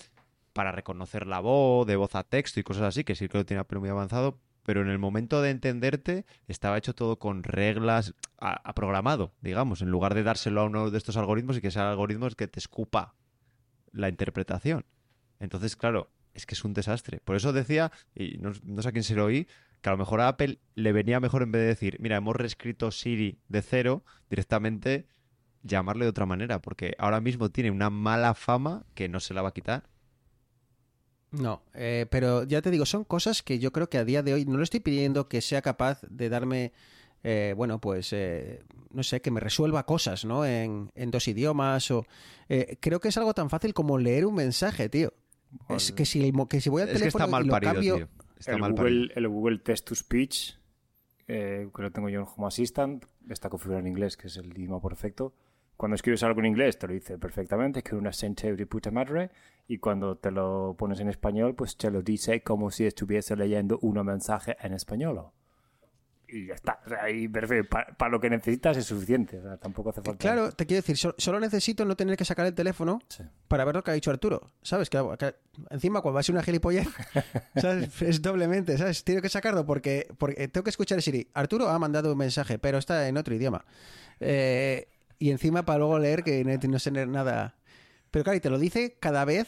para 0.56 0.72
reconocer 0.72 1.28
la 1.28 1.42
voz, 1.42 1.86
de 1.86 1.98
voz 1.98 2.16
a 2.16 2.24
texto 2.24 2.62
y 2.62 2.64
cosas 2.64 2.84
así, 2.84 3.04
que 3.04 3.14
sí 3.14 3.28
que 3.28 3.38
lo 3.38 3.46
tenía 3.46 3.66
pero 3.66 3.82
muy 3.82 3.90
avanzado, 3.90 4.40
pero 4.64 4.82
en 4.82 4.88
el 4.88 4.98
momento 4.98 5.42
de 5.42 5.50
entenderte 5.50 6.26
estaba 6.48 6.78
hecho 6.78 6.96
todo 6.96 7.20
con 7.20 7.44
reglas, 7.44 8.16
a, 8.40 8.74
programado, 8.74 9.34
digamos, 9.42 9.82
en 9.82 9.90
lugar 9.90 10.14
de 10.14 10.24
dárselo 10.24 10.62
a 10.62 10.64
uno 10.64 10.92
de 10.92 10.98
estos 10.98 11.18
algoritmos 11.18 11.58
y 11.58 11.62
que 11.62 11.72
sea 11.72 11.90
algoritmo 11.90 12.30
que 12.30 12.48
te 12.48 12.60
escupa 12.60 13.16
la 13.92 14.08
interpretación. 14.08 14.86
Entonces, 15.42 15.76
claro, 15.76 16.10
es 16.34 16.46
que 16.46 16.56
es 16.56 16.64
un 16.64 16.74
desastre. 16.74 17.20
Por 17.20 17.36
eso 17.36 17.52
decía, 17.52 17.92
y 18.16 18.38
no, 18.38 18.54
no 18.64 18.82
sé 18.82 18.88
a 18.88 18.92
quién 18.94 19.04
se 19.04 19.16
lo 19.16 19.26
oí, 19.26 19.50
que 19.82 19.90
a 19.90 19.92
lo 19.92 19.98
mejor 19.98 20.22
a 20.22 20.30
Apple 20.30 20.60
le 20.76 20.94
venía 20.94 21.20
mejor 21.20 21.44
en 21.44 21.52
vez 21.52 21.64
de 21.64 21.68
decir, 21.68 21.98
mira, 22.00 22.16
hemos 22.16 22.38
reescrito 22.38 22.92
Siri 22.92 23.40
de 23.50 23.62
cero, 23.62 24.06
directamente 24.30 25.10
llamarle 25.64 26.06
de 26.06 26.12
otra 26.12 26.26
manera, 26.26 26.62
porque 26.62 26.96
ahora 26.98 27.20
mismo 27.20 27.50
tiene 27.50 27.72
una 27.72 27.90
mala 27.90 28.36
fama 28.36 28.86
que 28.94 29.10
no 29.10 29.20
se 29.20 29.34
la 29.34 29.42
va 29.42 29.50
a 29.50 29.54
quitar. 29.54 29.84
No, 31.40 31.62
eh, 31.74 32.06
pero 32.10 32.44
ya 32.44 32.62
te 32.62 32.72
digo, 32.72 32.86
son 32.86 33.04
cosas 33.04 33.44
que 33.44 33.60
yo 33.60 33.72
creo 33.72 33.90
que 33.90 33.98
a 33.98 34.06
día 34.06 34.24
de 34.24 34.34
hoy 34.34 34.46
no 34.46 34.58
le 34.58 34.64
estoy 34.64 34.80
pidiendo 34.80 35.28
que 35.28 35.42
sea 35.42 35.62
capaz 35.62 36.02
de 36.10 36.30
darme, 36.30 36.72
eh, 37.24 37.54
bueno, 37.58 37.82
pues, 37.82 38.14
eh, 38.14 38.64
no 38.92 39.04
sé, 39.04 39.22
que 39.22 39.32
me 39.32 39.40
resuelva 39.40 39.86
cosas, 39.86 40.24
¿no? 40.26 40.46
En, 40.46 40.92
en 40.96 41.12
dos 41.12 41.28
idiomas 41.28 41.92
o... 41.92 42.06
eh, 42.48 42.78
creo 42.80 43.00
que 43.00 43.10
es 43.10 43.18
algo 43.18 43.34
tan 43.34 43.50
fácil 43.50 43.74
como 43.74 43.98
leer 43.98 44.26
un 44.26 44.36
mensaje, 44.36 44.88
tío. 44.90 45.14
Es 45.70 45.92
que 45.92 46.06
si, 46.06 46.28
el 46.28 46.34
que 46.48 46.62
si 46.62 46.70
voy 46.70 46.84
al 46.84 46.90
Es 46.90 47.02
que 47.02 47.08
está 47.08 47.28
mal 47.28 47.44
y 47.44 47.48
lo 47.48 47.52
parido, 47.52 47.74
cambio... 47.74 47.96
tío. 47.96 48.08
Está 48.38 48.54
el, 48.54 48.60
mal 48.60 48.72
Google, 48.74 48.84
parido. 48.84 49.14
el 49.16 49.28
Google 49.28 49.58
Text 49.60 49.88
to 49.88 49.96
Speech, 49.96 50.56
eh, 51.28 51.70
que 51.76 51.82
lo 51.82 51.92
tengo 51.92 52.10
yo 52.10 52.20
en 52.22 52.28
Home 52.36 52.48
Assistant, 52.48 53.06
está 53.30 53.50
configurado 53.50 53.82
en 53.82 53.88
inglés, 53.88 54.18
que 54.18 54.28
es 54.28 54.38
el 54.38 54.48
idioma 54.58 54.82
perfecto. 54.82 55.34
Cuando 55.78 55.96
escribes 55.96 56.24
algo 56.24 56.40
en 56.40 56.46
inglés 56.48 56.78
te 56.80 56.88
lo 56.88 56.94
dice 56.94 57.18
perfectamente, 57.18 57.84
que 57.84 57.90
es 57.90 57.94
una 58.02 58.14
sente 58.14 58.56
de 58.56 58.66
puta 58.66 58.92
madre, 58.92 59.30
y 59.68 59.78
cuando 59.80 60.16
te 60.18 60.32
lo 60.32 60.76
pones 60.78 61.00
en 61.00 61.10
español, 61.10 61.54
pues 61.56 61.76
te 61.76 61.92
lo 61.92 62.02
dice 62.02 62.42
como 62.44 62.72
si 62.72 62.86
estuviese 62.86 63.36
leyendo 63.36 63.78
un 63.82 64.04
mensaje 64.06 64.56
en 64.62 64.74
español. 64.74 65.22
Y 66.28 66.48
ya 66.48 66.56
está. 66.56 66.80
O 66.86 66.90
sea, 66.90 67.10
y 67.10 67.28
perfecto. 67.28 67.78
Para 67.98 68.10
lo 68.12 68.20
que 68.20 68.30
necesitas 68.32 68.76
es 68.78 68.86
suficiente. 68.86 69.38
O 69.38 69.44
sea, 69.44 69.58
tampoco 69.58 69.92
hace 69.92 70.02
falta. 70.02 70.18
Claro, 70.18 70.52
te 70.52 70.66
quiero 70.66 70.80
decir, 70.82 70.98
so- 70.98 71.14
solo 71.20 71.40
necesito 71.40 71.86
no 71.86 71.96
tener 71.96 72.18
que 72.18 72.26
sacar 72.26 72.48
el 72.48 72.56
teléfono 72.56 73.00
Sí. 73.10 73.24
para 73.48 73.64
ver 73.64 73.76
lo 73.76 73.84
que 73.84 73.92
ha 73.92 73.94
dicho 73.94 74.10
Arturo. 74.10 74.50
¿Sabes? 74.64 74.90
Que, 74.90 74.98
que 75.20 75.36
encima 75.70 76.02
cuando 76.02 76.16
va 76.16 76.22
a 76.22 76.24
ser 76.24 76.34
una 76.34 76.42
gilipollez, 76.44 76.88
¿sabes? 77.56 78.02
es 78.02 78.22
doblemente, 78.24 78.76
¿sabes? 78.78 79.04
Tengo 79.04 79.22
que 79.22 79.30
sacarlo 79.30 79.66
porque, 79.68 80.08
porque 80.18 80.48
tengo 80.48 80.64
que 80.64 80.72
escuchar 80.72 80.98
a 80.98 81.02
Siri. 81.02 81.28
Arturo 81.36 81.70
ha 81.70 81.78
mandado 81.78 82.12
un 82.12 82.18
mensaje, 82.18 82.58
pero 82.58 82.80
está 82.80 83.08
en 83.08 83.18
otro 83.18 83.36
idioma. 83.36 83.64
Eh, 84.20 84.88
y 85.20 85.32
encima 85.32 85.64
para 85.66 85.80
luego 85.80 86.00
leer 86.00 86.24
que 86.24 86.44
no, 86.44 86.54
no 86.70 86.80
sé 86.80 86.92
nada. 86.92 87.56
Pero 88.12 88.24
claro, 88.24 88.38
y 88.38 88.42
te 88.42 88.50
lo 88.50 88.58
dice 88.60 88.98
cada 89.00 89.26
vez. 89.26 89.48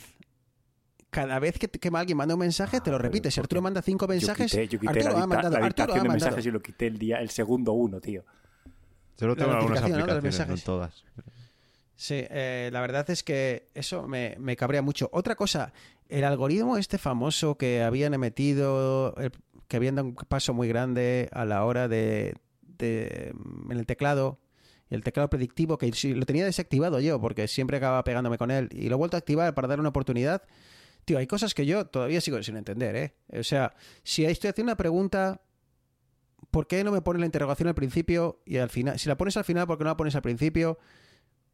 Cada 1.10 1.40
vez 1.40 1.58
que, 1.58 1.70
que 1.70 1.90
alguien 1.94 2.18
manda 2.18 2.36
un 2.36 2.40
mensaje, 2.42 2.82
te 2.82 2.90
lo 2.92 2.98
Ah, 2.98 3.00
repite. 3.00 3.32
Si 3.32 3.40
Arturo 3.40 3.62
manda 3.62 3.82
cinco 3.82 4.06
Yo 4.06 4.10
mensajes, 4.10 4.52
quité, 4.52 4.68
yo 4.68 4.78
quité 4.80 4.90
Arturo 5.00 5.14
la, 5.18 5.24
ha 5.24 5.28
mandado. 5.28 5.58
la 5.60 5.66
Arturo 5.66 5.94
ha 5.94 5.96
de 5.96 6.00
mandado. 6.02 6.14
mensajes 6.32 6.46
y 6.46 6.52
lo 6.52 6.60
quité 6.62 6.88
el 6.88 7.00
día, 7.00 7.22
el 7.22 7.30
segundo 7.30 7.72
uno, 7.72 8.02
tío. 8.02 8.26
Yo 9.18 9.28
lo 9.28 9.36
tengo 9.36 9.52
en 9.52 9.58
algunas 9.58 9.82
aplicaciones, 9.84 10.48
no 10.50 10.58
todas. 10.58 11.06
Sí, 11.96 12.26
eh, 12.30 12.70
la 12.74 12.82
verdad 12.82 13.10
es 13.10 13.24
que 13.24 13.70
eso 13.74 14.06
me, 14.08 14.36
me 14.38 14.56
cabrea 14.58 14.82
mucho. 14.82 15.10
Otra 15.14 15.36
cosa, 15.36 15.72
el 16.10 16.26
algoritmo 16.26 16.78
este 16.78 16.98
famoso 16.98 17.58
que 17.58 17.82
habían 17.82 18.20
metido, 18.20 19.16
el- 19.16 19.32
que 19.68 19.78
habían 19.78 19.96
dado 19.96 20.10
un 20.10 20.16
paso 20.16 20.54
muy 20.54 20.68
grande 20.68 21.30
a 21.32 21.46
la 21.46 21.64
hora 21.66 21.88
de, 21.88 22.36
de- 22.62 23.34
en 23.70 23.78
el 23.78 23.86
teclado, 23.88 24.40
y 24.90 24.96
el 24.96 25.04
teclado 25.04 25.30
predictivo, 25.30 25.78
que 25.78 25.92
lo 26.16 26.26
tenía 26.26 26.46
desactivado 26.46 27.00
yo, 27.00 27.20
porque 27.20 27.48
siempre 27.48 27.78
acababa 27.78 28.04
pegándome 28.04 28.38
con 28.38 28.52
él, 28.52 28.70
y 28.72 28.90
lo 28.90 28.96
he 28.96 28.98
vuelto 28.98 29.18
a 29.18 29.20
activar 29.20 29.54
para 29.54 29.68
dar 29.68 29.80
una 29.80 29.90
oportunidad. 29.90 30.44
Tío, 31.06 31.18
hay 31.18 31.28
cosas 31.28 31.54
que 31.54 31.66
yo 31.66 31.86
todavía 31.88 32.20
sigo 32.22 32.42
sin 32.44 32.58
entender, 32.58 32.96
¿eh? 32.96 33.16
O 33.40 33.44
sea, 33.44 33.74
si 34.04 34.26
estoy 34.26 34.50
haciendo 34.50 34.72
una 34.72 34.78
pregunta, 34.78 35.42
¿por 36.52 36.68
qué 36.68 36.84
no 36.84 36.92
me 36.92 37.02
pones 37.02 37.20
la 37.20 37.26
interrogación 37.26 37.70
al 37.70 37.76
principio 37.76 38.42
y 38.46 38.58
al 38.58 38.70
final? 38.70 39.00
Si 39.00 39.08
la 39.08 39.18
pones 39.18 39.38
al 39.38 39.44
final, 39.44 39.68
¿por 39.68 39.78
qué 39.78 39.84
no 39.84 39.92
la 39.92 39.98
pones 39.98 40.16
al 40.16 40.22
principio? 40.22 40.78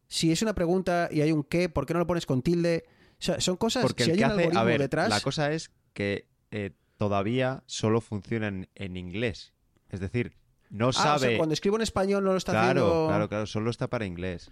Si 0.08 0.32
es 0.32 0.42
una 0.42 0.54
pregunta 0.54 1.08
y 1.10 1.20
hay 1.20 1.32
un 1.32 1.44
qué, 1.44 1.68
¿por 1.68 1.86
qué 1.86 1.94
no 1.94 2.00
lo 2.00 2.06
pones 2.06 2.26
con 2.26 2.42
tilde? 2.42 2.84
O 3.12 3.22
sea, 3.22 3.40
son 3.40 3.56
cosas. 3.56 3.82
Porque 3.82 4.04
si 4.04 4.10
el 4.10 4.16
hay 4.16 4.18
que 4.18 4.24
un 4.24 4.30
hace, 4.32 4.40
algoritmo 4.40 4.60
a 4.60 4.64
ver, 4.64 4.80
detrás. 4.80 5.08
la 5.08 5.20
cosa 5.20 5.52
es 5.52 5.70
que 5.92 6.28
eh, 6.50 6.72
todavía 6.96 7.62
solo 7.66 8.00
funciona 8.00 8.48
en, 8.48 8.68
en 8.74 8.96
inglés. 8.96 9.52
Es 9.88 10.00
decir, 10.00 10.36
no 10.74 10.86
Ah, 10.86 10.88
o 10.88 10.92
sea, 10.92 11.18
sabe. 11.18 11.36
cuando 11.36 11.52
escribo 11.54 11.76
en 11.76 11.82
español 11.82 12.22
no 12.24 12.32
lo 12.32 12.36
está 12.36 12.52
claro, 12.52 12.66
haciendo. 12.86 13.06
claro, 13.08 13.28
claro, 13.28 13.46
solo 13.46 13.70
está 13.70 13.88
para 13.88 14.04
inglés. 14.06 14.50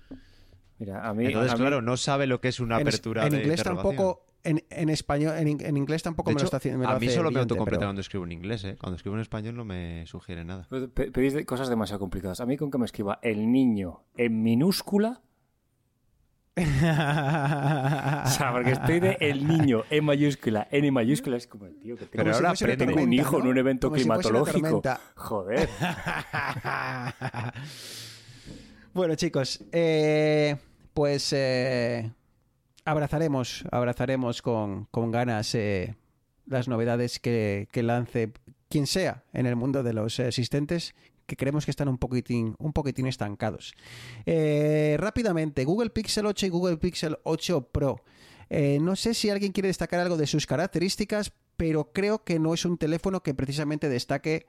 Mira, 0.79 1.07
a 1.09 1.15
mí. 1.15 1.27
Entonces, 1.27 1.53
a 1.53 1.55
mí- 1.57 1.61
claro, 1.61 1.83
no 1.83 1.97
sabe 1.97 2.27
lo 2.27 2.41
que 2.41 2.49
es 2.49 2.59
una 2.61 2.77
en, 2.77 2.83
apertura 2.89 3.27
en 3.27 3.33
de 3.33 3.39
inglés 3.41 3.63
tampoco. 3.63 4.27
En, 4.45 4.65
en 4.71 4.89
español, 4.89 5.37
en, 5.39 5.47
in- 5.47 5.65
en 5.65 5.77
inglés 5.77 6.03
tampoco 6.03 6.31
De 6.31 6.35
me 6.35 6.41
lo 6.41 6.45
está 6.47 6.57
haciendo. 6.57 6.81
me 6.81 6.87
lo 6.87 6.91
a 6.91 6.99
mí 6.99 7.09
solo 7.09 7.31
me 7.31 7.39
autocompleta 7.39 7.79
pero- 7.79 7.87
cuando 7.89 8.01
escribo 8.01 8.25
en 8.25 8.33
inglés, 8.33 8.65
¿eh? 8.65 8.77
Cuando 8.77 8.97
escribo 8.97 9.15
en 9.15 9.23
español 9.23 9.55
no 9.55 9.65
me 9.65 10.05
sugiere 10.07 10.45
nada. 10.45 10.67
Pe- 10.69 10.89
pe- 10.89 11.13
Pedís 11.13 11.45
cosas 11.47 11.69
demasiado 11.69 12.01
complicadas. 12.01 12.41
A 12.41 12.47
mí 12.47 12.57
con 12.57 12.69
que 12.71 12.79
me 12.79 12.85
escriba 12.87 13.21
el 13.23 13.53
niño 13.53 14.01
en 14.17 14.43
minúscula. 14.43 15.21
O 16.55 16.61
sea, 16.61 18.51
porque 18.53 18.73
estoy 18.73 19.01
de 19.01 19.17
el 19.21 19.49
niño 19.49 19.85
en 19.89 20.05
mayúscula, 20.05 20.69
N 20.71 20.91
mayúscula, 20.91 21.39
es 21.39 21.47
como 21.47 21.65
el 21.65 21.79
tío 21.79 21.97
que 21.97 22.05
tengo, 22.07 22.25
Pero 22.25 22.35
ahora 22.35 22.51
aprende. 22.51 22.87
tengo 22.87 23.03
un 23.03 23.13
hijo 23.13 23.39
en 23.39 23.47
un 23.47 23.57
evento 23.57 23.89
Como 23.89 23.97
si 23.97 24.03
climatológico. 24.03 24.83
Joder. 25.15 25.69
bueno, 28.93 29.15
chicos, 29.15 29.65
eh, 29.73 30.57
pues 30.93 31.33
eh, 31.33 32.13
abrazaremos, 32.85 33.65
abrazaremos 33.71 34.43
con, 34.43 34.85
con 34.87 35.11
ganas 35.11 35.55
eh, 35.55 35.97
las 36.45 36.69
novedades 36.69 37.19
que, 37.19 37.69
que 37.73 37.83
lance 37.83 38.33
quien 38.69 38.87
sea 38.87 39.25
en 39.33 39.47
el 39.47 39.57
mundo 39.57 39.83
de 39.83 39.95
los 39.95 40.21
asistentes 40.21 40.95
que 41.33 41.37
creemos 41.39 41.65
que 41.65 41.71
están 41.71 41.89
un 41.89 41.97
poquitín, 41.97 42.55
un 42.59 42.75
poquitín 42.75 43.07
estancados. 43.07 43.73
Eh, 44.27 44.97
rápidamente, 44.99 45.65
Google 45.65 45.89
Pixel 45.89 46.27
8 46.27 46.45
y 46.45 46.49
Google 46.51 46.77
Pixel 46.77 47.17
8 47.23 47.69
Pro. 47.73 48.03
Eh, 48.51 48.79
no 48.83 48.97
sé 48.97 49.15
si 49.15 49.31
alguien 49.31 49.53
quiere 49.53 49.69
destacar 49.69 50.01
algo 50.01 50.19
de 50.19 50.27
sus 50.27 50.47
características, 50.47 51.33
pero 51.57 51.91
creo 51.91 52.23
que 52.23 52.39
no 52.39 52.53
es 52.53 52.67
un 52.67 52.77
teléfono 52.77 53.23
que 53.23 53.33
precisamente 53.33 53.89
destaque 53.89 54.45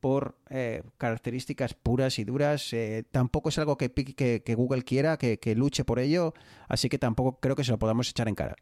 por 0.00 0.36
eh, 0.50 0.82
características 0.98 1.74
puras 1.74 2.18
y 2.18 2.24
duras. 2.24 2.74
Tampoco 3.12 3.50
es 3.50 3.58
algo 3.58 3.78
que, 3.78 4.54
Google 4.56 4.82
quiera, 4.82 5.18
que, 5.18 5.38
que 5.38 5.54
luche 5.54 5.84
por 5.84 6.00
ello, 6.00 6.34
así 6.66 6.88
que 6.88 6.98
tampoco 6.98 7.38
creo 7.38 7.54
que 7.54 7.62
se 7.62 7.70
lo 7.70 7.78
podamos 7.78 8.10
echar 8.10 8.26
en 8.26 8.34
cara. 8.34 8.56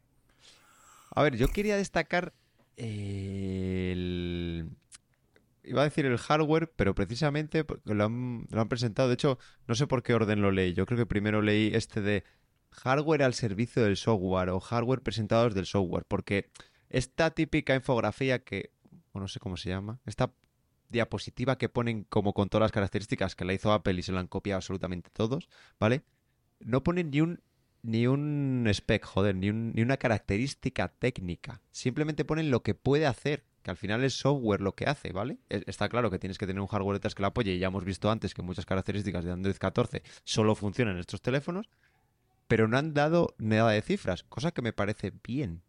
A 1.09 1.23
ver, 1.23 1.37
yo 1.37 1.47
quería 1.47 1.75
destacar 1.75 2.33
el... 2.77 4.69
iba 5.63 5.81
a 5.81 5.85
decir 5.85 6.05
el 6.05 6.17
hardware, 6.17 6.71
pero 6.75 6.95
precisamente 6.95 7.65
lo 7.85 8.03
han, 8.05 8.47
lo 8.49 8.61
han 8.61 8.69
presentado. 8.69 9.07
De 9.07 9.15
hecho, 9.15 9.39
no 9.67 9.75
sé 9.75 9.87
por 9.87 10.03
qué 10.03 10.13
orden 10.13 10.41
lo 10.41 10.51
leí. 10.51 10.73
Yo 10.73 10.85
creo 10.85 10.97
que 10.97 11.05
primero 11.05 11.41
leí 11.41 11.71
este 11.73 12.01
de 12.01 12.23
hardware 12.71 13.23
al 13.23 13.33
servicio 13.33 13.83
del 13.83 13.97
software 13.97 14.49
o 14.49 14.59
hardware 14.59 15.01
presentados 15.01 15.53
del 15.53 15.65
software, 15.65 16.05
porque 16.07 16.49
esta 16.89 17.31
típica 17.31 17.75
infografía 17.75 18.39
que, 18.43 18.71
o 19.11 19.19
no 19.19 19.27
sé 19.27 19.39
cómo 19.39 19.57
se 19.57 19.69
llama, 19.69 19.99
esta 20.05 20.33
diapositiva 20.89 21.57
que 21.57 21.69
ponen 21.69 22.03
como 22.03 22.33
con 22.33 22.49
todas 22.49 22.63
las 22.65 22.71
características 22.71 23.35
que 23.35 23.45
la 23.45 23.53
hizo 23.53 23.71
Apple 23.73 23.93
y 23.93 24.03
se 24.03 24.11
la 24.11 24.19
han 24.19 24.27
copiado 24.27 24.57
absolutamente 24.57 25.09
todos, 25.11 25.49
¿vale? 25.79 26.03
No 26.59 26.83
ponen 26.83 27.09
ni 27.11 27.21
un 27.21 27.41
ni 27.85 28.07
un 28.07 28.65
spec, 28.73 29.03
joder, 29.03 29.35
ni, 29.35 29.49
un- 29.49 29.73
ni 29.73 29.81
una 29.81 29.97
característica 29.97 30.87
técnica. 30.87 31.61
Simplemente 31.71 32.23
ponen 32.23 32.49
lo 32.49 32.63
que 32.63 32.75
puede 32.75 33.05
hacer, 33.05 33.43
que 33.63 33.71
al 33.71 33.77
final 33.77 34.03
es 34.03 34.13
software 34.13 34.61
lo 34.61 34.75
que 34.75 34.85
hace, 34.85 35.11
¿vale? 35.11 35.37
Es- 35.49 35.63
Está 35.67 35.89
claro 35.89 36.11
que 36.11 36.19
tienes 36.19 36.37
que 36.37 36.45
tener 36.45 36.61
un 36.61 36.67
hardware 36.67 36.95
detrás 36.97 37.15
que 37.15 37.21
lo 37.21 37.27
apoye 37.27 37.53
y 37.53 37.59
ya 37.59 37.67
hemos 37.67 37.85
visto 37.85 38.11
antes 38.11 38.33
que 38.33 38.41
muchas 38.41 38.65
características 38.65 39.23
de 39.25 39.31
Android 39.31 39.55
14 39.57 40.03
solo 40.23 40.53
funcionan 40.55 40.95
en 40.95 40.99
estos 40.99 41.21
teléfonos, 41.21 41.69
pero 42.47 42.67
no 42.67 42.77
han 42.77 42.93
dado 42.93 43.33
nada 43.37 43.71
de 43.71 43.81
cifras, 43.81 44.23
cosa 44.23 44.51
que 44.51 44.61
me 44.61 44.73
parece 44.73 45.11
bien. 45.23 45.61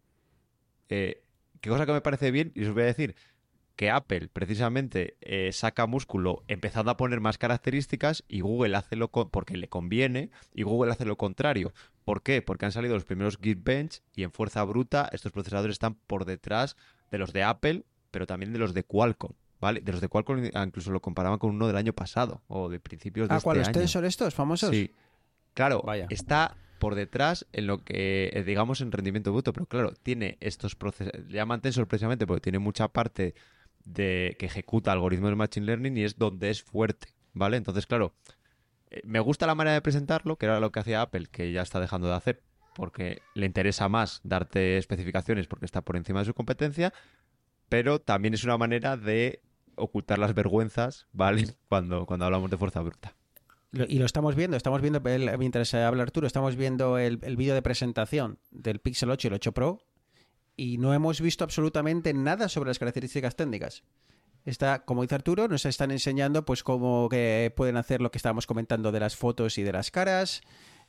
Eh, 0.88 1.22
¿Qué 1.60 1.70
cosa 1.70 1.86
que 1.86 1.92
me 1.92 2.00
parece 2.02 2.30
bien? 2.30 2.52
Y 2.54 2.64
os 2.64 2.74
voy 2.74 2.82
a 2.82 2.86
decir 2.86 3.14
que 3.76 3.90
Apple 3.90 4.28
precisamente 4.32 5.16
eh, 5.20 5.50
saca 5.52 5.86
músculo 5.86 6.44
empezando 6.46 6.90
a 6.90 6.96
poner 6.96 7.20
más 7.20 7.38
características 7.38 8.22
y 8.28 8.40
Google 8.40 8.76
hace 8.76 8.94
lo 8.96 9.08
porque 9.10 9.56
le 9.56 9.68
conviene 9.68 10.30
y 10.54 10.62
Google 10.62 10.92
hace 10.92 11.04
lo 11.06 11.16
contrario. 11.16 11.72
¿Por 12.04 12.22
qué? 12.22 12.42
Porque 12.42 12.66
han 12.66 12.72
salido 12.72 12.94
los 12.94 13.04
primeros 13.04 13.38
Geekbench 13.38 14.02
y 14.14 14.22
en 14.22 14.30
fuerza 14.30 14.62
bruta 14.62 15.08
estos 15.12 15.32
procesadores 15.32 15.74
están 15.74 15.94
por 15.94 16.24
detrás 16.24 16.76
de 17.10 17.18
los 17.18 17.32
de 17.32 17.42
Apple, 17.42 17.84
pero 18.10 18.26
también 18.26 18.52
de 18.52 18.58
los 18.58 18.74
de 18.74 18.84
Qualcomm. 18.84 19.32
¿Vale? 19.60 19.80
De 19.80 19.92
los 19.92 20.00
de 20.02 20.08
Qualcomm 20.08 20.50
ah, 20.52 20.64
incluso 20.66 20.90
lo 20.90 21.00
comparaban 21.00 21.38
con 21.38 21.50
uno 21.50 21.66
del 21.66 21.76
año 21.76 21.92
pasado 21.94 22.42
o 22.48 22.68
de 22.68 22.80
principios 22.80 23.28
de 23.28 23.34
Ah, 23.34 23.38
este 23.38 23.44
¿cuál? 23.44 23.58
¿Los 23.58 23.68
año. 23.68 23.78
Tensor 23.78 24.04
estos 24.04 24.34
famosos? 24.34 24.70
Sí. 24.70 24.92
Claro, 25.54 25.80
Vaya. 25.82 26.06
está 26.10 26.56
por 26.78 26.94
detrás 26.96 27.46
en 27.52 27.66
lo 27.68 27.82
que, 27.82 28.30
eh, 28.34 28.42
digamos, 28.44 28.80
en 28.82 28.92
rendimiento 28.92 29.32
bruto, 29.32 29.52
pero 29.54 29.64
claro, 29.66 29.92
tiene 30.02 30.36
estos 30.40 30.74
procesos, 30.74 31.12
le 31.28 31.34
llaman 31.34 31.62
Tensor 31.62 31.86
precisamente 31.86 32.26
porque 32.26 32.42
tiene 32.42 32.58
mucha 32.58 32.88
parte 32.88 33.34
de 33.84 34.36
que 34.38 34.46
ejecuta 34.46 34.92
algoritmos 34.92 35.30
de 35.30 35.36
Machine 35.36 35.64
Learning 35.66 35.96
y 35.96 36.02
es 36.04 36.18
donde 36.18 36.50
es 36.50 36.62
fuerte, 36.62 37.08
¿vale? 37.32 37.56
Entonces, 37.56 37.86
claro, 37.86 38.12
eh, 38.90 39.00
me 39.04 39.20
gusta 39.20 39.46
la 39.46 39.54
manera 39.54 39.74
de 39.74 39.80
presentarlo, 39.82 40.36
que 40.36 40.44
era 40.46 40.60
lo 40.60 40.72
que 40.72 40.80
hacía 40.80 41.00
Apple, 41.00 41.26
que 41.30 41.52
ya 41.52 41.62
está 41.62 41.80
dejando 41.80 42.08
de 42.08 42.14
hacer, 42.14 42.42
porque 42.74 43.22
le 43.34 43.46
interesa 43.46 43.88
más 43.88 44.20
darte 44.24 44.78
especificaciones 44.78 45.46
porque 45.46 45.64
está 45.64 45.82
por 45.82 45.96
encima 45.96 46.20
de 46.20 46.26
su 46.26 46.34
competencia, 46.34 46.92
pero 47.68 48.00
también 48.00 48.34
es 48.34 48.44
una 48.44 48.58
manera 48.58 48.96
de 48.96 49.42
ocultar 49.76 50.18
las 50.18 50.34
vergüenzas, 50.34 51.06
¿vale? 51.12 51.46
Cuando, 51.68 52.06
cuando 52.06 52.26
hablamos 52.26 52.50
de 52.50 52.58
fuerza 52.58 52.80
bruta. 52.80 53.14
Y 53.88 53.98
lo 53.98 54.06
estamos 54.06 54.36
viendo, 54.36 54.56
estamos 54.56 54.80
viendo, 54.80 55.00
mientras 55.36 55.74
habla 55.74 56.04
Arturo, 56.04 56.28
estamos 56.28 56.54
viendo 56.54 56.96
el, 56.96 57.18
el 57.22 57.36
vídeo 57.36 57.54
de 57.54 57.62
presentación 57.62 58.38
del 58.52 58.78
Pixel 58.78 59.10
8 59.10 59.26
y 59.26 59.28
el 59.28 59.34
8 59.34 59.52
Pro 59.52 59.80
y 60.56 60.78
no 60.78 60.94
hemos 60.94 61.20
visto 61.20 61.42
absolutamente 61.42 62.14
nada 62.14 62.48
sobre 62.48 62.68
las 62.68 62.78
características 62.78 63.34
técnicas. 63.34 63.82
Está, 64.44 64.84
como 64.84 65.02
dice 65.02 65.14
Arturo, 65.14 65.48
nos 65.48 65.64
están 65.64 65.90
enseñando 65.90 66.44
pues 66.44 66.62
cómo 66.62 67.08
pueden 67.08 67.76
hacer 67.76 68.00
lo 68.00 68.10
que 68.10 68.18
estábamos 68.18 68.46
comentando 68.46 68.92
de 68.92 69.00
las 69.00 69.16
fotos 69.16 69.56
y 69.58 69.62
de 69.62 69.72
las 69.72 69.90
caras. 69.90 70.42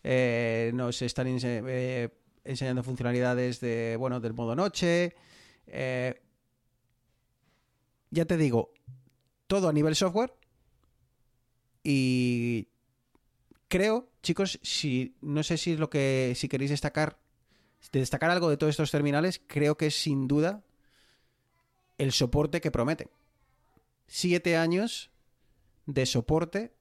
Eh, 0.08 0.70
nos 0.76 1.02
están 1.02 1.26
eh, 1.42 2.10
enseñando 2.44 2.84
funcionalidades 2.84 3.60
de 3.60 3.96
bueno 3.98 4.20
del 4.20 4.36
modo 4.36 4.56
noche. 4.56 5.16
Eh, 5.66 6.22
ya 8.12 8.26
te 8.26 8.38
digo, 8.38 8.72
todo 9.48 9.68
a 9.68 9.74
nivel 9.74 9.96
software. 9.96 10.32
Y 11.84 12.68
creo, 13.68 14.08
chicos, 14.22 14.60
si 14.62 15.16
no 15.22 15.42
sé 15.42 15.58
si 15.58 15.72
es 15.72 15.80
lo 15.80 15.90
que 15.90 16.34
si 16.36 16.48
queréis 16.48 16.70
destacar 16.70 17.18
de 17.92 18.00
destacar 18.00 18.30
algo 18.30 18.50
de 18.50 18.58
todos 18.58 18.72
estos 18.72 18.92
terminales, 18.92 19.42
creo 19.48 19.76
que 19.76 19.88
es 19.88 19.96
sin 19.96 20.28
duda 20.28 20.64
el 21.98 22.12
soporte 22.12 22.62
que 22.62 22.70
prometen. 22.70 23.10
Siete 24.06 24.56
años 24.56 25.10
de 25.88 26.06
soporte 26.06 26.76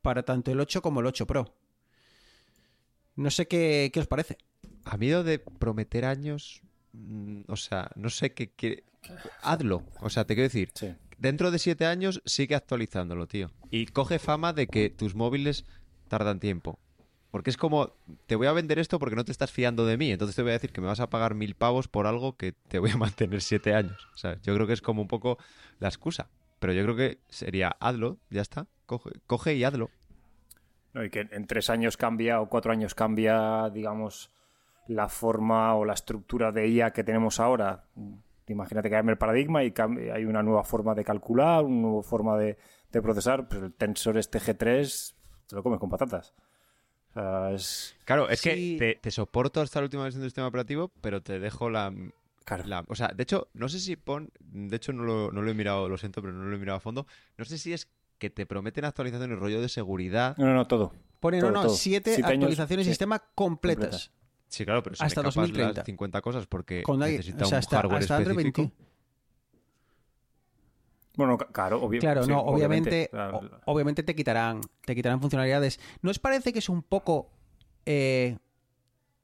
para 0.00 0.22
tanto 0.22 0.52
el 0.52 0.60
8 0.60 0.80
como 0.80 1.00
el 1.00 1.06
8 1.06 1.26
Pro. 1.26 1.52
No 3.16 3.30
sé 3.30 3.46
qué, 3.48 3.90
qué 3.92 4.00
os 4.00 4.06
parece. 4.06 4.38
A 4.84 4.96
mí 4.96 5.10
lo 5.10 5.24
de 5.24 5.38
prometer 5.38 6.04
años, 6.04 6.62
mm, 6.92 7.42
o 7.48 7.56
sea, 7.56 7.90
no 7.96 8.10
sé 8.10 8.32
qué 8.32 8.50
quiere... 8.50 8.84
Hazlo. 9.42 9.82
O 10.00 10.10
sea, 10.10 10.24
te 10.24 10.34
quiero 10.34 10.48
decir, 10.48 10.70
Sí. 10.74 10.94
dentro 11.18 11.50
de 11.50 11.58
siete 11.58 11.86
años 11.86 12.20
sigue 12.24 12.54
actualizándolo, 12.54 13.26
tío. 13.26 13.50
Y 13.70 13.86
coge 13.86 14.18
fama 14.18 14.52
de 14.52 14.66
que 14.66 14.90
tus 14.90 15.14
móviles 15.14 15.64
tardan 16.08 16.40
tiempo. 16.40 16.78
Porque 17.30 17.50
es 17.50 17.56
como, 17.56 17.92
te 18.26 18.36
voy 18.36 18.46
a 18.46 18.52
vender 18.52 18.78
esto 18.78 18.98
porque 18.98 19.16
no 19.16 19.24
te 19.24 19.32
estás 19.32 19.50
fiando 19.50 19.84
de 19.84 19.96
mí. 19.96 20.10
Entonces 20.10 20.34
te 20.36 20.42
voy 20.42 20.50
a 20.50 20.54
decir 20.54 20.72
que 20.72 20.80
me 20.80 20.86
vas 20.86 21.00
a 21.00 21.10
pagar 21.10 21.34
mil 21.34 21.54
pavos 21.54 21.86
por 21.88 22.06
algo 22.06 22.36
que 22.36 22.52
te 22.52 22.78
voy 22.78 22.90
a 22.90 22.96
mantener 22.96 23.42
siete 23.42 23.74
años. 23.74 24.08
O 24.14 24.16
sea, 24.16 24.40
yo 24.42 24.54
creo 24.54 24.66
que 24.66 24.72
es 24.72 24.80
como 24.82 25.02
un 25.02 25.08
poco 25.08 25.38
la 25.78 25.88
excusa. 25.88 26.28
Pero 26.58 26.72
yo 26.72 26.82
creo 26.84 26.96
que 26.96 27.18
sería, 27.28 27.76
hazlo, 27.80 28.18
ya 28.30 28.40
está. 28.42 28.66
Coge, 28.86 29.10
coge 29.26 29.54
y 29.54 29.64
hazlo. 29.64 29.90
No, 30.96 31.04
y 31.04 31.10
que 31.10 31.28
en 31.30 31.46
tres 31.46 31.68
años 31.68 31.98
cambia 31.98 32.40
o 32.40 32.48
cuatro 32.48 32.72
años 32.72 32.94
cambia, 32.94 33.68
digamos, 33.68 34.30
la 34.88 35.10
forma 35.10 35.74
o 35.74 35.84
la 35.84 35.92
estructura 35.92 36.52
de 36.52 36.66
IA 36.68 36.92
que 36.92 37.04
tenemos 37.04 37.38
ahora. 37.38 37.84
Imagínate 38.48 38.88
que 38.88 38.94
cambia 38.94 39.12
el 39.12 39.18
paradigma 39.18 39.62
y 39.62 39.74
hay 40.10 40.24
una 40.24 40.42
nueva 40.42 40.64
forma 40.64 40.94
de 40.94 41.04
calcular, 41.04 41.64
una 41.64 41.82
nueva 41.82 42.02
forma 42.02 42.38
de, 42.38 42.56
de 42.90 43.02
procesar. 43.02 43.46
Pues 43.46 43.60
el 43.62 43.74
tensor 43.74 44.16
este 44.16 44.38
G3 44.40 45.14
te 45.48 45.54
lo 45.56 45.62
comes 45.62 45.78
con 45.80 45.90
patatas. 45.90 46.32
O 47.10 47.12
sea, 47.12 47.50
es... 47.52 47.94
Claro, 48.06 48.30
es 48.30 48.40
Sí. 48.40 48.78
que 48.78 48.94
te, 48.94 49.00
te 49.02 49.10
soporto 49.10 49.60
hasta 49.60 49.80
la 49.80 49.84
última 49.84 50.04
versión 50.04 50.22
del 50.22 50.30
sistema 50.30 50.46
operativo, 50.48 50.90
pero 51.02 51.20
te 51.22 51.38
dejo 51.40 51.68
la, 51.68 51.92
Claro. 52.46 52.64
la- 52.66 52.84
O 52.88 52.94
sea, 52.94 53.08
de 53.08 53.22
hecho, 53.24 53.48
no 53.52 53.68
sé 53.68 53.80
si 53.80 53.96
pon. 53.96 54.30
De 54.40 54.76
hecho, 54.76 54.92
no 54.94 55.02
lo, 55.02 55.30
no 55.32 55.42
lo 55.42 55.50
he 55.50 55.54
mirado, 55.54 55.88
lo 55.90 55.98
siento, 55.98 56.22
pero 56.22 56.32
no 56.32 56.44
lo 56.44 56.56
he 56.56 56.58
mirado 56.58 56.78
a 56.78 56.80
fondo. 56.80 57.06
No 57.36 57.44
sé 57.44 57.58
si 57.58 57.72
es 57.72 57.88
que 58.18 58.30
te 58.30 58.46
prometen 58.46 58.84
actualizaciones 58.84 59.38
rollo 59.38 59.60
de 59.60 59.68
seguridad. 59.68 60.36
No, 60.38 60.46
no, 60.46 60.54
no, 60.54 60.66
todo. 60.66 60.92
Ponen 61.20 61.40
Todo, 61.40 61.50
no, 61.52 61.62
todo. 61.62 61.74
siete 61.74 62.14
actualizaciones 62.22 62.84
de 62.86 62.90
sí. 62.90 62.90
sistema 62.90 63.18
completas. 63.34 64.12
Sí, 64.48 64.64
claro, 64.64 64.82
pero 64.82 64.96
se 64.96 65.04
Hasta 65.04 65.22
me 65.22 65.28
escapas 65.28 65.48
2030. 65.48 65.80
las 65.80 65.86
50 65.86 66.20
cosas 66.20 66.46
porque 66.46 66.82
Con 66.82 67.00
la- 67.00 67.06
necesita 67.08 67.44
o 67.44 67.48
sea, 67.48 67.56
un 67.56 67.58
hasta, 67.60 67.76
hardware 67.76 68.02
hasta 68.02 68.18
específico. 68.22 68.62
20. 68.62 68.76
Bueno, 71.16 71.38
claro, 71.38 71.82
obvi- 71.82 71.98
Claro, 72.00 72.24
sí, 72.24 72.30
no, 72.30 72.40
obviamente, 72.40 73.10
obviamente 73.64 74.02
te 74.02 74.14
quitarán, 74.14 74.60
te 74.84 74.94
quitarán 74.94 75.20
funcionalidades. 75.20 75.80
¿No 76.02 76.10
os 76.10 76.18
parece 76.18 76.52
que 76.52 76.58
es 76.58 76.68
un 76.68 76.82
poco 76.82 77.30
eh, 77.86 78.36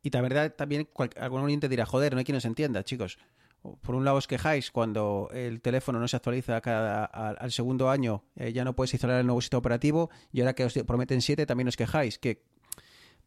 y 0.02 0.10
la 0.10 0.20
verdad 0.22 0.54
también 0.56 0.88
cual- 0.92 1.10
algún 1.20 1.42
oyente 1.42 1.68
dirá, 1.68 1.84
joder, 1.84 2.12
no 2.14 2.18
hay 2.18 2.24
quien 2.24 2.36
os 2.36 2.44
entienda, 2.46 2.82
chicos. 2.82 3.18
Por 3.62 3.94
un 3.94 4.04
lado 4.04 4.16
os 4.16 4.26
quejáis 4.26 4.72
cuando 4.72 5.30
el 5.32 5.60
teléfono 5.60 6.00
no 6.00 6.08
se 6.08 6.16
actualiza 6.16 6.60
cada, 6.60 7.04
al, 7.04 7.36
al 7.38 7.52
segundo 7.52 7.90
año, 7.90 8.24
eh, 8.34 8.52
ya 8.52 8.64
no 8.64 8.74
puedes 8.74 8.92
instalar 8.92 9.20
el 9.20 9.26
nuevo 9.26 9.40
sistema 9.40 9.60
operativo 9.60 10.10
y 10.32 10.40
ahora 10.40 10.54
que 10.54 10.64
os 10.64 10.74
prometen 10.84 11.22
siete 11.22 11.46
también 11.46 11.68
os 11.68 11.76
quejáis. 11.76 12.18
Que... 12.18 12.42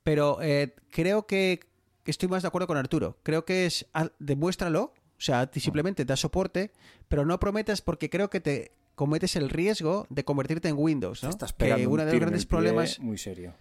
Pero 0.03 0.39
eh, 0.41 0.75
creo 0.91 1.25
que, 1.25 1.61
que 2.03 2.11
estoy 2.11 2.27
más 2.27 2.41
de 2.41 2.49
acuerdo 2.49 2.67
con 2.67 2.75
Arturo. 2.77 3.17
Creo 3.23 3.45
que 3.45 3.65
es, 3.65 3.85
demuéstralo, 4.19 4.93
o 5.17 5.21
sea, 5.21 5.49
simplemente 5.53 6.03
da 6.03 6.17
soporte, 6.17 6.71
pero 7.07 7.25
no 7.25 7.39
prometas 7.39 7.81
porque 7.81 8.09
creo 8.09 8.29
que 8.29 8.41
te 8.41 8.71
cometes 8.95 9.37
el 9.37 9.49
riesgo 9.49 10.05
de 10.09 10.25
convertirte 10.25 10.67
en 10.67 10.75
Windows, 10.77 11.23
¿no? 11.23 11.29
Estás 11.29 11.53
que 11.53 11.87
uno 11.87 12.03
un 12.03 12.09
de 12.09 12.11
los 12.11 12.19
grandes 12.19 12.45
problemas 12.45 12.99
muy 12.99 13.17
serio. 13.17 13.53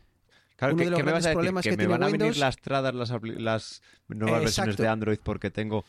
Claro, 0.57 0.75
Uno 0.75 0.81
¿qué, 0.81 0.85
de 0.85 0.91
los 0.91 0.99
qué 0.99 1.05
me 1.05 1.13
vas 1.13 1.25
grandes 1.25 1.27
a 1.27 1.29
decir? 1.31 1.37
problemas 1.37 1.63
Que, 1.63 1.71
que 1.71 1.77
me 1.77 1.83
tiene 1.83 1.93
van 1.93 2.03
a 2.03 2.07
venir 2.07 2.21
Windows- 2.23 2.39
lastradas 2.39 2.95
las, 2.95 3.11
las 3.23 3.83
nuevas 4.09 4.41
versiones 4.43 4.77
de 4.77 4.89
Android 4.89 5.19
porque 5.23 5.51
tengo... 5.51 5.85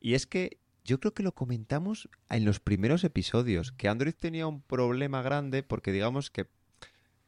Y 0.00 0.14
es 0.14 0.26
que 0.26 0.58
yo 0.84 0.98
creo 0.98 1.14
que 1.14 1.22
lo 1.22 1.34
comentamos 1.34 2.08
en 2.30 2.44
los 2.44 2.58
primeros 2.58 3.04
episodios, 3.04 3.72
que 3.72 3.88
Android 3.88 4.14
tenía 4.14 4.46
un 4.46 4.62
problema 4.62 5.22
grande 5.22 5.62
porque 5.62 5.92
digamos 5.92 6.30
que 6.30 6.48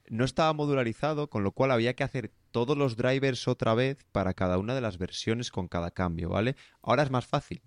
no 0.08 0.24
estaba 0.24 0.52
modularizado, 0.52 1.30
con 1.30 1.44
lo 1.44 1.52
cual 1.52 1.70
había 1.70 1.94
que 1.94 2.04
hacer 2.04 2.32
todos 2.50 2.76
los 2.76 2.96
drivers 2.96 3.46
otra 3.48 3.74
vez 3.74 4.04
para 4.10 4.34
cada 4.34 4.58
una 4.58 4.74
de 4.74 4.80
las 4.80 4.98
versiones 4.98 5.50
con 5.50 5.68
cada 5.68 5.90
cambio, 5.90 6.28
¿vale? 6.28 6.56
Ahora 6.82 7.02
es 7.02 7.10
más 7.10 7.26
fácil. 7.26 7.62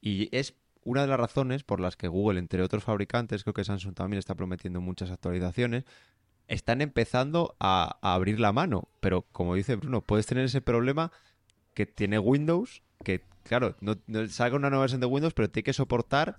Y 0.00 0.28
es 0.36 0.54
una 0.84 1.02
de 1.02 1.06
las 1.06 1.20
razones 1.20 1.62
por 1.62 1.80
las 1.80 1.96
que 1.96 2.08
Google, 2.08 2.40
entre 2.40 2.62
otros 2.62 2.84
fabricantes, 2.84 3.44
creo 3.44 3.54
que 3.54 3.64
Samsung 3.64 3.94
también 3.94 4.18
está 4.18 4.34
prometiendo 4.34 4.80
muchas 4.80 5.10
actualizaciones, 5.10 5.84
están 6.48 6.82
empezando 6.82 7.56
a, 7.60 7.98
a 8.02 8.14
abrir 8.14 8.40
la 8.40 8.52
mano. 8.52 8.88
Pero 9.00 9.22
como 9.32 9.54
dice 9.54 9.76
Bruno, 9.76 10.02
puedes 10.02 10.26
tener 10.26 10.44
ese 10.44 10.60
problema 10.60 11.12
que 11.74 11.86
tiene 11.86 12.18
Windows, 12.18 12.82
que 13.04 13.24
claro, 13.42 13.76
no, 13.80 13.96
no 14.06 14.28
salga 14.28 14.56
una 14.56 14.70
nueva 14.70 14.82
versión 14.82 15.00
de 15.00 15.06
Windows, 15.06 15.34
pero 15.34 15.50
tiene 15.50 15.64
que 15.64 15.72
soportar 15.72 16.38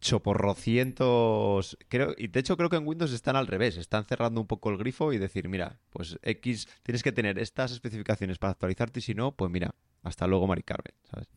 choporrocientos 0.00 1.76
creo 1.88 2.14
y 2.16 2.28
de 2.28 2.40
hecho 2.40 2.56
creo 2.56 2.70
que 2.70 2.76
en 2.76 2.86
Windows 2.86 3.12
están 3.12 3.36
al 3.36 3.46
revés 3.46 3.76
están 3.76 4.06
cerrando 4.06 4.40
un 4.40 4.46
poco 4.46 4.70
el 4.70 4.78
grifo 4.78 5.12
y 5.12 5.18
decir 5.18 5.46
mira 5.46 5.78
pues 5.90 6.18
X 6.22 6.68
tienes 6.82 7.02
que 7.02 7.12
tener 7.12 7.38
estas 7.38 7.70
especificaciones 7.72 8.38
para 8.38 8.52
actualizarte 8.52 9.00
y 9.00 9.02
si 9.02 9.14
no 9.14 9.32
pues 9.32 9.50
mira 9.50 9.74
hasta 10.02 10.26
luego 10.26 10.46
Mari 10.46 10.62
Carmen 10.62 10.94
¿sabes? 11.10 11.28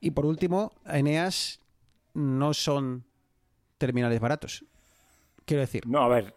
Y 0.00 0.10
por 0.12 0.26
último, 0.26 0.72
Eneas 0.86 1.60
no 2.14 2.54
son 2.54 3.04
terminales 3.78 4.20
baratos. 4.20 4.64
Quiero 5.44 5.60
decir, 5.62 5.86
No, 5.86 6.02
a 6.02 6.08
ver. 6.08 6.34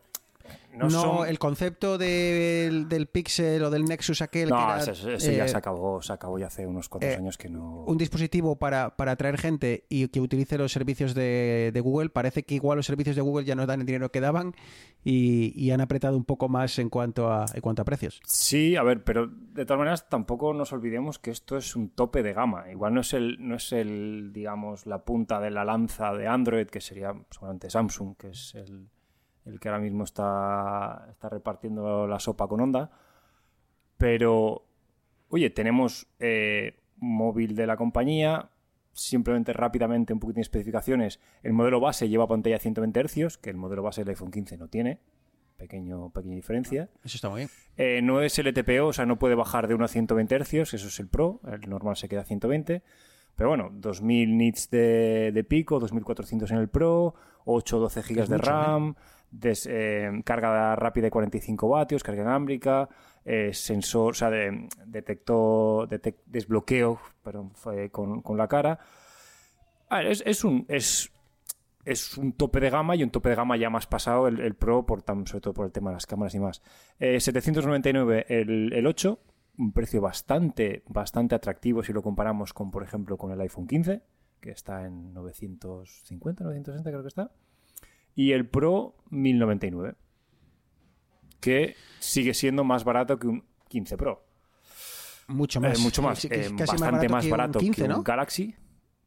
No, 0.74 0.86
no, 0.86 0.90
son- 0.90 1.28
el 1.28 1.38
concepto 1.38 1.98
del, 1.98 2.88
del 2.88 3.08
Pixel 3.08 3.62
o 3.64 3.70
del 3.70 3.84
Nexus 3.86 4.22
aquel 4.22 4.46
que 4.50 4.54
No, 4.56 4.74
era, 4.76 4.80
ese, 4.84 5.16
ese 5.16 5.36
ya 5.36 5.46
eh, 5.46 5.50
se 5.50 5.58
acabó, 5.58 6.02
se 6.02 6.14
acabó 6.14 6.40
ya 6.40 6.48
hace 6.48 6.66
unos 6.66 6.88
cuantos 6.90 7.10
eh, 7.12 7.16
años 7.16 7.38
que 7.38 7.50
no. 7.50 7.84
un 7.86 7.98
dispositivo 7.98 8.56
para, 8.58 8.96
para 8.96 9.12
atraer 9.12 9.38
gente 9.38 9.86
y 9.90 10.08
que 10.08 10.22
utilice 10.22 10.58
los 10.58 10.72
servicios 10.72 11.14
de, 11.14 11.72
de 11.74 11.80
Google, 11.82 12.10
parece 12.10 12.44
que 12.44 12.56
igual 12.56 12.78
los 12.78 12.86
servicios 12.86 13.16
de 13.16 13.22
Google 13.22 13.46
ya 13.46 13.56
no 13.56 13.66
dan 13.66 13.82
el 13.82 13.86
dinero 13.86 14.12
que 14.12 14.22
daban 14.22 14.56
y, 15.04 15.52
y 15.62 15.72
han 15.72 15.82
apretado 15.82 16.16
un 16.16 16.24
poco 16.26 16.48
más 16.48 16.80
en 16.80 16.90
cuanto 16.90 17.32
a, 17.32 17.46
en 17.54 17.62
cuanto 17.62 17.82
a 17.82 17.86
precios. 17.86 18.22
Sí, 18.26 18.76
a 18.76 18.84
ver, 18.84 19.04
pero 19.04 19.28
de 19.28 19.66
todas 19.66 19.80
maneras 19.80 20.08
tampoco 20.10 20.54
nos 20.54 20.72
olvidemos 20.74 21.20
que 21.20 21.32
esto 21.32 21.58
es 21.58 21.76
un 21.76 21.90
tope 21.90 22.24
de 22.24 22.34
gama. 22.34 22.72
Igual 22.72 22.94
no 22.94 23.02
es 23.02 23.14
el, 23.14 23.38
no 23.40 23.56
es 23.56 23.72
el, 23.74 24.32
digamos, 24.34 24.86
la 24.86 25.04
punta 25.04 25.40
de 25.40 25.52
la 25.52 25.66
lanza 25.66 26.14
de 26.14 26.28
Android, 26.28 26.68
que 26.68 26.82
sería 26.82 27.14
seguramente 27.30 27.70
Samsung, 27.70 28.16
que 28.18 28.30
es 28.30 28.56
el, 28.56 28.88
el 29.46 29.60
que 29.60 29.70
ahora 29.70 29.82
mismo 29.82 30.04
está, 30.04 31.08
está 31.10 31.30
repartiendo 31.30 32.08
la 32.08 32.20
sopa 32.20 32.48
con 32.48 32.62
onda. 32.62 32.92
Pero, 33.98 34.66
oye, 35.30 35.50
tenemos 35.50 36.08
eh, 36.20 36.80
móvil 36.98 37.56
de 37.56 37.68
la 37.68 37.78
compañía, 37.78 38.50
simplemente 38.94 39.54
rápidamente 39.54 40.14
un 40.14 40.20
poquitín 40.20 40.42
de 40.42 40.44
especificaciones. 40.44 41.20
El 41.44 41.54
modelo 41.54 41.80
base 41.80 42.10
lleva 42.10 42.28
pantalla 42.28 42.60
120 42.60 43.04
Hz, 43.08 43.38
que 43.38 43.50
el 43.50 43.58
modelo 43.58 43.84
base 43.84 44.02
del 44.02 44.10
iPhone 44.10 44.32
15 44.32 44.58
no 44.58 44.68
tiene. 44.68 45.00
Pequeño, 45.58 46.10
pequeña 46.10 46.36
diferencia. 46.36 46.90
Eso 47.04 47.18
está 47.18 47.30
muy 47.30 47.42
bien. 47.42 47.50
Eh, 47.78 48.02
no 48.02 48.22
es 48.22 48.38
LTPO, 48.38 48.88
o 48.88 48.94
sea, 48.94 49.06
no 49.06 49.20
puede 49.20 49.36
bajar 49.36 49.68
de 49.68 49.76
1 49.76 49.86
a 49.86 49.88
120 49.88 50.40
Hz, 50.40 50.74
eso 50.74 50.88
es 50.88 51.00
el 51.00 51.08
Pro, 51.08 51.40
el 51.52 51.70
normal 51.70 51.96
se 51.96 52.10
queda 52.10 52.22
a 52.22 52.26
120. 52.26 52.82
Pero 53.36 53.50
bueno, 53.50 53.70
2000 53.72 54.38
nits 54.38 54.70
de, 54.70 55.32
de 55.32 55.44
pico, 55.44 55.80
2400 55.80 56.52
en 56.52 56.58
el 56.58 56.70
Pro, 56.70 57.16
8 57.46 57.78
o 57.78 57.80
12 57.80 58.02
GB 58.02 58.28
de 58.28 58.36
¿eh? 58.36 58.96
Des- 59.32 59.66
eh, 59.70 60.12
carga 60.26 60.76
rápida 60.76 61.06
de 61.06 61.12
45 61.12 61.70
vatios, 61.70 62.04
carga 62.04 62.22
inalámbrica, 62.24 62.90
eh, 63.24 63.52
sensor, 63.54 64.12
o 64.12 64.14
sea, 64.14 64.30
de- 64.30 64.68
detector, 64.86 65.88
detec- 65.90 66.22
desbloqueo 66.26 67.00
perdón, 67.24 67.54
con, 67.92 68.22
con 68.22 68.38
la 68.38 68.48
cara. 68.48 68.80
Es, 69.90 70.24
es 70.26 70.44
un. 70.44 70.66
Es, 70.68 71.12
es 71.84 72.18
un 72.18 72.34
tope 72.34 72.60
de 72.60 72.70
gama 72.70 72.96
y 72.96 73.04
un 73.04 73.10
tope 73.10 73.30
de 73.30 73.36
gama 73.36 73.58
ya 73.58 73.70
más 73.70 73.88
pasado 73.88 74.28
el, 74.28 74.40
el 74.40 74.54
Pro, 74.56 74.86
por, 74.86 75.04
sobre 75.04 75.42
todo 75.42 75.54
por 75.54 75.66
el 75.66 75.72
tema 75.72 75.90
de 75.90 75.96
las 75.96 76.06
cámaras 76.06 76.36
y 76.36 76.40
más. 76.40 76.62
Eh, 77.00 77.20
799 77.20 78.26
el, 78.30 78.72
el 78.74 78.86
8, 78.88 79.20
un 79.58 79.72
precio 79.74 80.00
bastante, 80.02 80.84
bastante 80.88 81.36
atractivo 81.36 81.84
si 81.84 81.92
lo 81.94 82.02
comparamos 82.04 82.54
con, 82.54 82.70
por 82.70 82.84
ejemplo, 82.84 83.18
con 83.18 83.32
el 83.32 83.42
iPhone 83.42 83.66
15, 83.68 84.02
que 84.40 84.52
está 84.52 84.86
en 84.86 85.14
950, 85.14 86.44
960 86.44 86.90
creo 86.90 87.02
que 87.02 87.08
está. 87.08 87.32
Y 88.16 88.32
el 88.34 88.48
Pro 88.48 88.96
1099, 89.10 89.96
que 91.40 91.76
sigue 92.00 92.34
siendo 92.34 92.64
más 92.64 92.84
barato 92.84 93.18
que 93.18 93.28
un 93.28 93.44
15 93.68 93.98
Pro. 93.98 94.26
Mucho 95.28 95.60
Eh, 95.60 95.70
más. 95.70 95.80
mucho 95.80 96.02
más, 96.02 96.20
Sí, 96.20 96.28
eh, 96.30 96.50
bastante 96.58 97.08
más 97.08 97.22
que 97.24 97.28
un 97.28 97.32
barato, 97.38 97.60
15, 97.60 97.76
que 97.76 97.84
un 97.84 97.90
¿no? 97.90 98.04
Galaxy. 98.04 98.56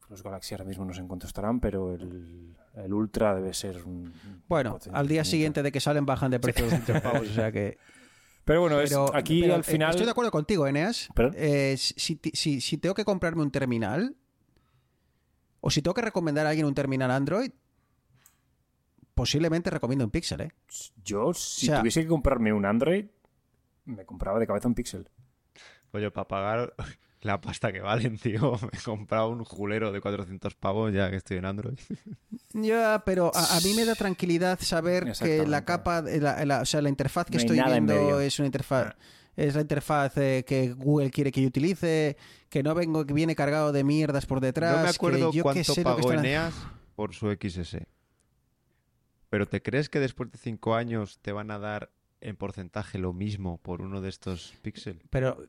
Los 0.09 0.23
Galaxy 0.23 0.55
ahora 0.55 0.65
mismo 0.65 0.85
no 0.85 0.93
sé 0.93 1.01
en 1.01 1.09
cuánto 1.09 1.27
estarán, 1.27 1.61
pero 1.61 1.93
el, 1.95 2.55
el 2.77 2.93
Ultra 2.93 3.35
debe 3.35 3.53
ser 3.55 3.83
un... 3.85 4.13
Bueno, 4.49 4.79
al 4.93 5.09
día 5.09 5.25
siguiente 5.25 5.63
de 5.63 5.73
que 5.73 5.81
salen 5.81 6.07
bajan 6.07 6.31
de 6.31 6.41
precio 6.41 6.65
200 6.65 7.01
pavos, 7.01 7.29
o 7.29 7.33
sea 7.35 7.51
que... 7.53 7.79
Pero 8.45 8.61
bueno, 8.61 8.79
es- 8.79 8.95
aquí 9.15 9.41
pero, 9.41 9.55
al 9.55 9.61
eh, 9.61 9.65
final... 9.65 9.89
Estoy 9.91 10.05
de 10.05 10.11
acuerdo 10.11 10.31
contigo, 10.31 10.67
Eneas. 10.67 11.09
Eh, 11.35 11.77
si, 11.79 12.21
si- 12.35 12.61
si 12.61 12.77
tengo 12.77 12.95
que 12.95 13.03
comprarme 13.07 13.41
un 13.41 13.51
terminal, 13.51 14.17
o 15.63 15.71
si 15.71 15.81
tengo 15.81 15.95
que 15.95 16.03
recomendar 16.03 16.45
a 16.45 16.51
alguien 16.51 16.67
un 16.67 16.75
terminal 16.75 17.11
Android, 17.11 17.53
posiblemente 19.15 19.71
recomiendo 19.71 20.05
un 20.05 20.11
Pixel, 20.11 20.41
¿eh? 20.43 20.53
Yo, 21.05 21.33
si 21.35 21.67
O 21.67 21.71
sea- 21.71 21.79
tuviese 21.81 22.03
que 22.03 22.09
comprarme 22.09 22.53
un 22.53 22.67
Android, 22.67 23.07
me 23.85 24.05
compraba 24.05 24.39
de 24.39 24.47
cabeza 24.47 24.69
un 24.69 24.75
Pixel. 24.75 25.09
Oye, 25.93 26.11
para 26.11 26.27
pagar 26.29 26.75
la 27.21 27.41
pasta 27.41 27.73
que 27.73 27.81
valen, 27.81 28.19
tío, 28.23 28.59
me 28.61 28.79
he 28.79 28.83
comprado 28.83 29.29
un 29.31 29.45
julero 29.45 29.93
de 29.93 30.01
400 30.01 30.55
pavos 30.57 30.93
ya 30.93 31.11
que 31.11 31.17
estoy 31.17 31.37
en 31.39 31.45
Android. 31.47 31.79
Ya, 32.57 33.03
pero 33.05 33.33
a, 33.35 33.57
a 33.57 33.61
mí 33.63 33.75
me 33.75 33.85
da 33.85 33.97
tranquilidad 33.97 34.61
saber 34.61 35.13
que 35.21 35.45
la 35.45 35.65
capa, 35.65 36.03
la, 36.03 36.45
la- 36.45 36.61
o 36.61 36.65
sea, 36.65 36.81
la 36.81 36.89
interfaz 36.89 37.27
que 37.27 37.33
No 37.39 37.41
estoy 37.41 37.61
viendo 37.61 38.21
es 38.21 38.39
una 38.39 38.47
interfaz, 38.47 38.95
es 39.35 39.57
la 39.57 39.61
interfaz 39.63 40.17
eh, 40.19 40.45
que 40.47 40.73
Google 40.73 41.11
quiere 41.11 41.33
que 41.33 41.43
yo 41.43 41.49
utilice, 41.49 42.17
que 42.49 42.63
no 42.63 42.73
vengo, 42.77 43.05
que 43.05 43.13
viene 43.13 43.35
cargado 43.35 43.73
de 43.73 43.83
mierdas 43.83 44.27
por 44.27 44.39
detrás. 44.41 44.77
no 44.77 44.83
me 44.85 44.89
acuerdo 44.89 45.31
que 45.33 45.37
yo 45.39 45.43
cuánto 45.43 45.75
sé 45.75 45.83
pagó 45.83 45.99
están- 45.99 46.21
Eneas 46.21 46.55
por 46.95 47.13
su 47.13 47.29
XS. 47.33 47.79
Pero 49.35 49.49
¿te 49.49 49.61
crees 49.63 49.89
que 49.89 49.99
después 49.99 50.31
de 50.31 50.39
5 50.39 50.77
años 50.77 51.19
te 51.21 51.33
van 51.33 51.51
a 51.51 51.59
dar 51.59 51.91
en 52.21 52.37
porcentaje 52.37 52.99
lo 52.99 53.13
mismo 53.13 53.59
por 53.59 53.83
uno 53.83 54.01
de 54.01 54.09
estos 54.09 54.55
Pixel? 54.63 55.03
Pero 55.11 55.49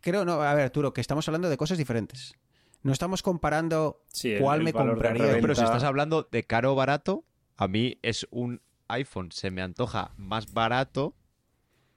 creo, 0.00 0.24
no, 0.24 0.40
a 0.40 0.54
ver, 0.54 0.64
Arturo, 0.64 0.94
que 0.94 1.02
estamos 1.02 1.28
hablando 1.28 1.50
de 1.50 1.58
cosas 1.58 1.76
diferentes. 1.76 2.34
No 2.82 2.92
estamos 2.92 3.22
comparando 3.22 4.00
Sí, 4.06 4.36
cuál 4.40 4.60
el 4.60 4.64
me 4.64 4.72
compraría. 4.72 5.36
Pero 5.38 5.54
si 5.54 5.62
estás 5.64 5.84
hablando 5.84 6.26
de 6.32 6.44
caro 6.44 6.72
o 6.72 6.76
barato, 6.76 7.24
a 7.58 7.68
mí 7.68 7.98
es 8.00 8.26
un 8.30 8.62
iPhone, 8.88 9.30
se 9.32 9.50
me 9.50 9.60
antoja 9.60 10.12
más 10.16 10.54
barato 10.54 11.14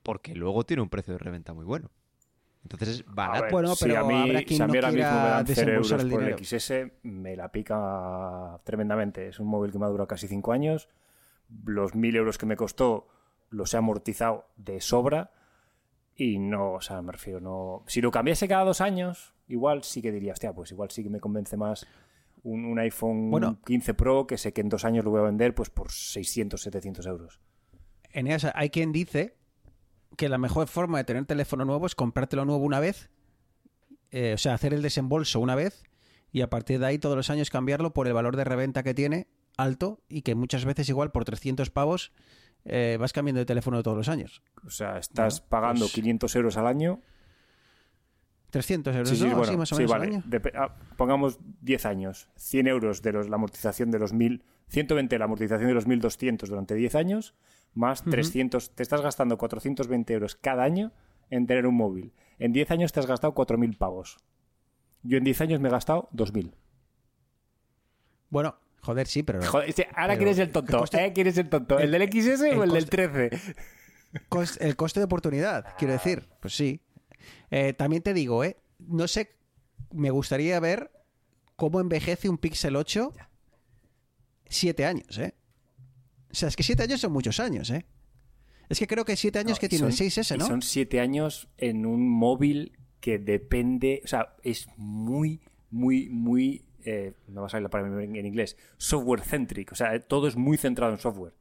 porque 0.03 0.35
luego 0.35 0.65
tiene 0.65 0.83
un 0.83 0.89
precio 0.89 1.13
de 1.13 1.19
reventa 1.19 1.53
muy 1.53 1.63
bueno. 1.63 1.89
Entonces 2.63 2.89
es 2.89 3.03
A 3.07 3.13
barato. 3.13 3.43
ver, 3.43 3.51
Bueno, 3.53 3.75
si 3.77 3.85
pero 3.85 3.99
a 4.01 4.03
mí, 4.03 4.13
habrá 4.29 4.43
quien 4.43 4.57
si 4.57 4.61
a 4.61 4.67
mí 4.67 4.73
no 4.73 4.79
ahora 4.79 4.91
mismo 4.91 5.09
me 5.21 5.29
dan 5.29 5.47
0 5.47 5.47
desembolsar 5.47 5.99
euros 6.01 6.03
el 6.03 6.11
por 6.11 6.23
el. 6.41 6.45
XS, 6.45 6.71
me 7.03 7.37
la 7.37 7.49
pica 7.49 8.59
tremendamente. 8.65 9.29
Es 9.29 9.39
un 9.39 9.47
móvil 9.47 9.71
que 9.71 9.79
me 9.79 9.85
ha 9.85 9.87
durado 9.87 10.05
casi 10.05 10.27
5 10.27 10.51
años. 10.51 10.89
Los 11.65 11.95
1000 11.95 12.15
euros 12.15 12.37
que 12.37 12.45
me 12.45 12.55
costó 12.55 13.07
los 13.49 13.73
he 13.73 13.77
amortizado 13.77 14.47
de 14.55 14.81
sobra. 14.81 15.31
Y 16.15 16.37
no, 16.37 16.73
o 16.73 16.81
sea, 16.81 17.01
me 17.01 17.11
refiero, 17.11 17.39
no. 17.39 17.83
Si 17.87 18.01
lo 18.01 18.11
cambiase 18.11 18.47
cada 18.47 18.65
dos 18.65 18.81
años, 18.81 19.33
igual 19.47 19.83
sí 19.83 20.01
que 20.01 20.11
diría, 20.11 20.33
hostia, 20.33 20.53
pues 20.53 20.71
igual 20.71 20.91
sí 20.91 21.03
que 21.03 21.09
me 21.09 21.19
convence 21.19 21.55
más 21.57 21.87
un, 22.43 22.65
un 22.65 22.79
iPhone 22.79 23.31
Bueno. 23.31 23.59
15 23.65 23.93
Pro 23.93 24.27
que 24.27 24.37
sé 24.37 24.53
que 24.53 24.61
en 24.61 24.69
dos 24.69 24.85
años 24.85 25.05
lo 25.05 25.11
voy 25.11 25.21
a 25.21 25.23
vender 25.23 25.55
pues 25.55 25.69
por 25.69 25.91
600, 25.91 26.61
700 26.61 27.05
euros. 27.05 27.39
Eneas, 28.11 28.47
hay 28.53 28.69
quien 28.69 28.91
dice 28.91 29.37
que 30.17 30.29
la 30.29 30.37
mejor 30.37 30.67
forma 30.67 30.97
de 30.97 31.03
tener 31.03 31.25
teléfono 31.25 31.65
nuevo 31.65 31.85
es 31.85 31.95
comprártelo 31.95 32.45
nuevo 32.45 32.63
una 32.63 32.79
vez, 32.79 33.09
eh, 34.11 34.33
o 34.33 34.37
sea, 34.37 34.53
hacer 34.53 34.73
el 34.73 34.81
desembolso 34.81 35.39
una 35.39 35.55
vez 35.55 35.83
y 36.31 36.41
a 36.41 36.49
partir 36.49 36.79
de 36.79 36.87
ahí 36.87 36.99
todos 36.99 37.15
los 37.15 37.29
años 37.29 37.49
cambiarlo 37.49 37.93
por 37.93 38.07
el 38.07 38.13
valor 38.13 38.35
de 38.35 38.43
reventa 38.43 38.83
que 38.83 38.93
tiene 38.93 39.27
alto 39.61 40.01
y 40.09 40.21
que 40.21 40.35
muchas 40.35 40.65
veces 40.65 40.89
igual 40.89 41.11
por 41.11 41.25
300 41.25 41.69
pavos 41.69 42.11
eh, 42.65 42.97
vas 42.99 43.13
cambiando 43.13 43.39
de 43.39 43.45
teléfono 43.45 43.81
todos 43.83 43.97
los 43.97 44.09
años. 44.09 44.41
O 44.65 44.69
sea, 44.69 44.97
estás 44.97 45.39
Bueno, 45.39 45.49
pagando 45.49 45.85
pues- 45.85 45.93
500 45.93 46.35
euros 46.35 46.57
al 46.57 46.67
año 46.67 47.01
300 48.51 48.95
euros, 48.95 49.09
Sí, 49.09 49.15
sí, 49.15 49.23
¿no? 49.25 49.29
bueno, 49.37 49.43
Así 49.43 49.57
más 49.57 49.71
o 49.71 49.75
sí, 49.75 49.81
menos 49.83 49.93
al 49.93 49.99
vale. 49.99 50.15
año. 50.15 50.23
Dep- 50.27 50.51
ah, 50.55 50.75
pongamos 50.97 51.37
10 51.61 51.85
años, 51.85 52.29
100 52.35 52.67
euros 52.67 53.01
de 53.03 53.11
los, 53.13 53.29
la 53.29 53.35
amortización 53.35 53.91
de 53.91 53.99
los 53.99 54.11
1000, 54.11 54.43
120 54.69 55.19
la 55.19 55.25
amortización 55.25 55.67
de 55.67 55.73
los 55.75 55.85
1200 55.85 56.49
durante 56.49 56.73
10 56.73 56.95
años, 56.95 57.35
más 57.75 58.03
300, 58.03 58.73
te 58.73 58.81
estás 58.81 59.01
gastando 59.01 59.37
420 59.37 60.13
euros 60.13 60.35
cada 60.35 60.63
año 60.63 60.91
en 61.29 61.45
tener 61.45 61.67
un 61.67 61.75
móvil. 61.75 62.11
En 62.39 62.51
10 62.51 62.71
años 62.71 62.91
te 62.91 62.99
has 62.99 63.05
gastado 63.05 63.35
4000 63.35 63.77
pavos. 63.77 64.17
Yo 65.03 65.17
en 65.19 65.23
10 65.23 65.41
años 65.41 65.59
me 65.59 65.69
he 65.69 65.71
gastado 65.71 66.09
2000. 66.11 66.55
Bueno, 68.31 68.55
joder, 68.81 69.07
sí, 69.07 69.23
pero 69.23 69.41
Joder, 69.45 69.73
ahora 69.95 70.13
Pero, 70.13 70.17
quién 70.17 70.29
es 70.29 70.37
el 70.39 70.47
¿qué 70.47 70.53
tonto, 70.53 70.79
coste- 70.79 71.05
¿eh? 71.05 71.13
¿Quién 71.13 71.27
es 71.27 71.37
el 71.37 71.49
tonto? 71.49 71.79
¿El 71.79 71.91
del 71.91 72.03
XS 72.11 72.41
o 72.41 72.63
el 72.63 72.69
el 72.69 72.71
del 72.71 72.83
coste- 72.89 73.09
13? 73.09 73.55
cos- 74.29 74.57
el 74.61 74.75
coste 74.75 74.99
de 74.99 75.03
oportunidad, 75.05 75.75
quiero 75.77 75.93
decir, 75.93 76.27
pues 76.41 76.55
sí. 76.55 76.81
Eh, 77.51 77.73
también 77.73 78.01
te 78.01 78.13
digo, 78.13 78.43
¿eh? 78.43 78.57
No 78.79 79.07
sé, 79.07 79.35
me 79.91 80.09
gustaría 80.11 80.59
ver 80.59 80.91
cómo 81.55 81.79
envejece 81.79 82.29
un 82.29 82.37
Pixel 82.37 82.75
8 82.75 83.13
siete 84.47 84.85
años, 84.85 85.17
¿eh? 85.17 85.35
O 86.31 86.35
sea, 86.35 86.47
es 86.49 86.55
que 86.55 86.63
siete 86.63 86.83
años 86.83 87.01
son 87.01 87.11
muchos 87.11 87.39
años, 87.39 87.69
¿eh? 87.69 87.85
Es 88.69 88.77
que 88.79 88.87
creo 88.87 89.03
que 89.05 89.15
siete 89.15 89.39
años 89.39 89.57
No, 89.57 89.59
que 89.61 89.69
tiene 89.69 89.87
el 89.87 89.93
son- 89.93 90.05
6S, 90.07 90.35
y 90.35 90.37
¿no? 90.37 90.45
Son 90.47 90.61
siete 90.61 90.99
años 90.99 91.49
en 91.57 91.85
un 91.85 92.07
móvil 92.07 92.77
que 92.99 93.17
depende, 93.17 94.01
o 94.03 94.07
sea, 94.07 94.35
es 94.43 94.67
muy, 94.77 95.41
muy, 95.71 96.09
muy, 96.09 96.65
eh, 96.85 97.13
no 97.27 97.41
va 97.41 97.47
a 97.47 97.49
salir 97.49 97.63
la 97.63 97.69
palabra 97.69 98.03
en 98.03 98.15
inglés, 98.25 98.57
software 98.77 99.21
centric, 99.21 99.71
o 99.71 99.75
sea, 99.75 99.99
todo 99.99 100.27
es 100.27 100.35
muy 100.35 100.57
centrado 100.57 100.91
en 100.93 100.99
software. 100.99 101.33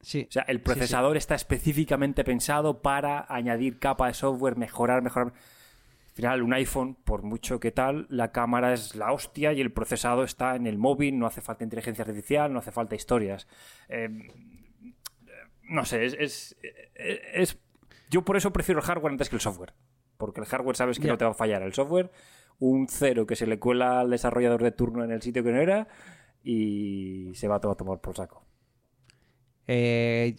Sí. 0.00 0.26
O 0.28 0.32
sea, 0.32 0.42
el 0.48 0.60
procesador 0.60 1.16
está 1.16 1.34
específicamente 1.36 2.24
pensado 2.24 2.82
para 2.82 3.24
añadir 3.28 3.78
capa 3.78 4.08
de 4.08 4.14
software, 4.14 4.56
mejorar, 4.56 5.00
mejorar. 5.02 5.28
Al 5.32 6.14
final, 6.16 6.42
un 6.42 6.52
iPhone, 6.52 6.94
por 7.04 7.22
mucho 7.22 7.58
que 7.60 7.70
tal, 7.70 8.06
la 8.10 8.32
cámara 8.32 8.74
es 8.74 8.96
la 8.96 9.12
hostia 9.12 9.52
y 9.52 9.60
el 9.60 9.72
procesado 9.72 10.24
está 10.24 10.56
en 10.56 10.66
el 10.66 10.76
móvil, 10.76 11.18
no 11.18 11.26
hace 11.26 11.40
falta 11.40 11.64
inteligencia 11.64 12.02
artificial, 12.02 12.52
no 12.52 12.58
hace 12.58 12.72
falta 12.72 12.94
historias. 12.96 13.46
Eh, 13.88 14.08
no 15.62 15.84
sé, 15.84 16.04
es, 16.04 16.14
es, 16.18 16.56
es- 17.32 17.58
Yo 18.10 18.24
por 18.24 18.36
eso 18.36 18.52
prefiero 18.52 18.80
el 18.80 18.86
hardware 18.86 19.12
antes 19.12 19.28
que 19.30 19.36
el 19.36 19.40
software. 19.40 19.72
Porque 20.18 20.40
el 20.40 20.46
hardware 20.46 20.76
sabes 20.76 20.98
que 20.98 21.08
no 21.08 21.16
te 21.16 21.24
va 21.24 21.30
a 21.30 21.34
fallar. 21.34 21.62
El 21.62 21.72
software, 21.72 22.10
un 22.64 22.86
cero 22.88 23.26
que 23.26 23.34
se 23.34 23.46
le 23.46 23.58
cuela 23.58 23.98
al 24.00 24.10
desarrollador 24.10 24.62
de 24.62 24.70
turno 24.70 25.02
en 25.02 25.10
el 25.10 25.20
sitio 25.20 25.42
que 25.42 25.50
no 25.50 25.58
era 25.60 25.88
y 26.44 27.32
se 27.34 27.48
va 27.48 27.58
todo 27.60 27.72
a 27.72 27.76
tomar 27.76 28.00
por 28.00 28.14
saco. 28.16 28.44
Eh, 29.66 30.36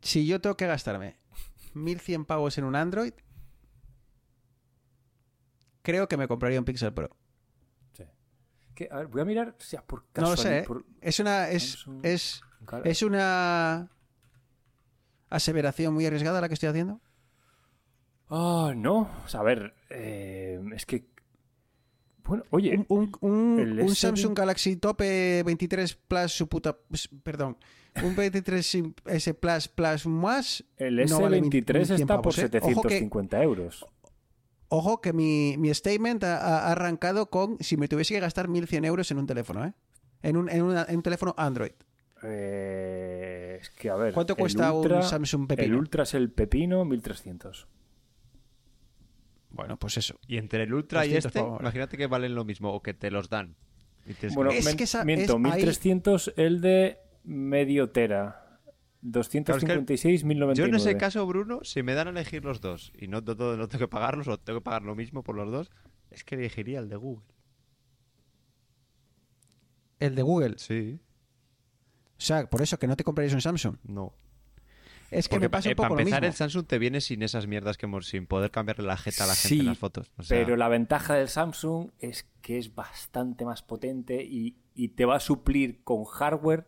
si 0.00 0.26
yo 0.26 0.40
tengo 0.40 0.56
que 0.56 0.66
gastarme 0.66 1.16
1100 1.74 2.24
pavos 2.24 2.58
en 2.58 2.64
un 2.64 2.74
Android, 2.74 3.12
creo 5.82 6.08
que 6.08 6.16
me 6.16 6.28
compraría 6.28 6.58
un 6.58 6.64
Pixel 6.64 6.92
Pro. 6.92 7.10
Que, 8.74 8.88
a 8.90 8.96
ver, 8.96 9.06
voy 9.08 9.20
a 9.20 9.24
mirar 9.26 9.54
si 9.58 9.76
a 9.76 9.82
por 9.82 10.06
No 10.14 10.30
lo 10.30 10.36
sé. 10.36 10.60
¿eh? 10.60 10.62
por- 10.62 10.86
Es 11.02 11.20
una 11.20 11.50
es, 11.50 11.84
es 12.02 12.40
es 12.84 13.02
una 13.02 13.90
aseveración 15.28 15.92
muy 15.92 16.06
arriesgada 16.06 16.40
la 16.40 16.48
que 16.48 16.54
estoy 16.54 16.70
haciendo. 16.70 16.98
Ah, 18.30 18.72
no. 18.74 19.10
O 19.24 19.28
sea, 19.28 19.40
a 19.40 19.42
ver, 19.42 19.74
eh, 19.90 20.58
es 20.74 20.86
que... 20.86 21.11
Bueno, 22.24 22.44
oye, 22.50 22.84
Un, 22.88 23.10
un- 23.20 23.30
un- 23.30 23.58
El 23.60 23.72
un 23.80 23.88
S20. 23.88 23.94
Samsung 23.94 24.36
Galaxy 24.38 24.76
Tope 24.76 25.42
23 25.44 25.94
Plus 25.94 26.32
su 26.32 26.48
puta 26.48 26.76
s- 26.92 27.08
perdón, 27.22 27.56
un 28.02 28.14
23 28.16 28.78
S 29.06 29.34
Plus 29.34 29.68
Plus 29.68 30.06
más 30.06 30.64
el 30.76 31.04
no 31.06 31.20
vale 31.20 31.40
S23 31.42 31.84
100 31.86 32.00
está 32.00 32.06
por 32.22 32.34
pavos, 32.34 32.38
¿eh? 32.38 32.50
Que- 32.50 32.60
750 32.60 33.42
euros. 33.42 33.86
Ojo 34.68 35.00
que 35.00 35.12
mi, 35.12 35.56
mi 35.58 35.72
statement 35.74 36.24
ha, 36.24 36.38
ha 36.66 36.72
arrancado 36.72 37.28
con 37.28 37.58
si 37.60 37.76
me 37.76 37.88
tuviese 37.88 38.14
que 38.14 38.20
gastar 38.20 38.48
1100 38.48 38.84
euros 38.86 39.10
en 39.10 39.18
un 39.18 39.26
teléfono, 39.26 39.66
¿eh? 39.66 39.74
En 40.22 40.36
un, 40.36 40.48
en 40.48 40.62
una- 40.62 40.86
en 40.88 40.96
un 40.96 41.02
teléfono 41.02 41.34
Android. 41.36 41.72
Eh, 42.22 43.58
es 43.60 43.70
que, 43.70 43.90
a 43.90 43.96
ver... 43.96 44.14
¿Cuánto 44.14 44.34
el 44.34 44.38
cuesta 44.38 44.72
Ultra- 44.72 44.96
un 44.98 45.02
Samsung 45.02 45.42
El 45.42 45.46
Pepino? 45.56 45.78
Ultra 45.78 46.04
es 46.04 46.14
el 46.14 46.30
Pepino, 46.30 46.84
1300. 46.84 47.66
Bueno, 49.52 49.78
pues 49.78 49.96
eso. 49.98 50.18
Y 50.26 50.38
entre 50.38 50.62
el 50.64 50.72
Ultra 50.74 51.04
y 51.06 51.10
200 51.14 51.26
este, 51.26 51.62
imagínate 51.62 51.96
que 51.96 52.06
valen 52.06 52.34
lo 52.34 52.44
mismo 52.44 52.72
o 52.72 52.82
que 52.82 52.94
te 52.94 53.10
los 53.10 53.28
dan. 53.28 53.54
Bueno, 54.34 54.50
Es 54.50 54.64
men- 54.64 54.76
que 54.76 54.84
esa- 54.84 55.04
miento, 55.04 55.24
es 55.24 55.44
ahí- 55.44 55.52
1300 55.60 56.32
el 56.36 56.60
de 56.60 56.98
medio 57.24 57.90
tera. 57.90 58.38
256, 59.04 60.22
1099. 60.24 60.56
Yo 60.56 60.64
en 60.64 60.74
ese 60.80 60.96
caso, 60.96 61.26
Bruno, 61.26 61.60
si 61.64 61.82
me 61.82 61.94
dan 61.94 62.06
a 62.06 62.10
elegir 62.10 62.44
los 62.44 62.60
dos 62.60 62.92
y 62.96 63.08
no, 63.08 63.20
no, 63.20 63.34
no 63.56 63.68
tengo 63.68 63.84
que 63.84 63.88
pagarlos 63.88 64.28
o 64.28 64.38
tengo 64.38 64.60
que 64.60 64.64
pagar 64.64 64.82
lo 64.82 64.94
mismo 64.94 65.22
por 65.24 65.34
los 65.36 65.50
dos, 65.50 65.70
es 66.10 66.22
que 66.24 66.36
elegiría 66.36 66.78
el 66.78 66.88
de 66.88 66.96
Google. 66.96 67.26
El 69.98 70.14
de 70.14 70.22
Google. 70.22 70.54
Sí, 70.58 70.98
O 72.18 72.24
sea, 72.24 72.48
por 72.48 72.62
eso 72.62 72.78
que 72.78 72.86
no 72.86 72.96
te 72.96 73.02
compraréis 73.04 73.34
un 73.34 73.40
Samsung. 73.40 73.76
no. 73.84 74.14
Es 75.12 75.28
que 75.28 75.34
Porque 75.36 75.44
me 75.46 75.50
pasa 75.50 75.68
eh, 75.68 75.72
un 75.72 75.76
poco 75.76 75.88
para 75.90 75.94
lo 75.96 76.00
empezar, 76.00 76.20
mismo. 76.22 76.30
el 76.32 76.36
Samsung 76.36 76.66
te 76.66 76.78
viene 76.78 77.00
sin 77.00 77.22
esas 77.22 77.46
mierdas 77.46 77.76
que 77.76 77.86
hemos, 77.86 78.06
sin 78.06 78.26
poder 78.26 78.50
cambiarle 78.50 78.86
la 78.86 78.96
jeta 78.96 79.24
a 79.24 79.26
la 79.26 79.34
gente 79.34 79.48
Sí, 79.54 79.60
en 79.60 79.66
las 79.66 79.78
fotos. 79.78 80.10
O 80.16 80.22
sea, 80.22 80.38
Pero 80.38 80.56
la 80.56 80.68
ventaja 80.68 81.14
del 81.14 81.28
Samsung 81.28 81.90
es 81.98 82.26
que 82.40 82.58
es 82.58 82.74
bastante 82.74 83.44
más 83.44 83.62
potente 83.62 84.22
y, 84.24 84.56
y 84.74 84.88
te 84.88 85.04
va 85.04 85.16
a 85.16 85.20
suplir 85.20 85.82
con 85.84 86.04
hardware 86.04 86.66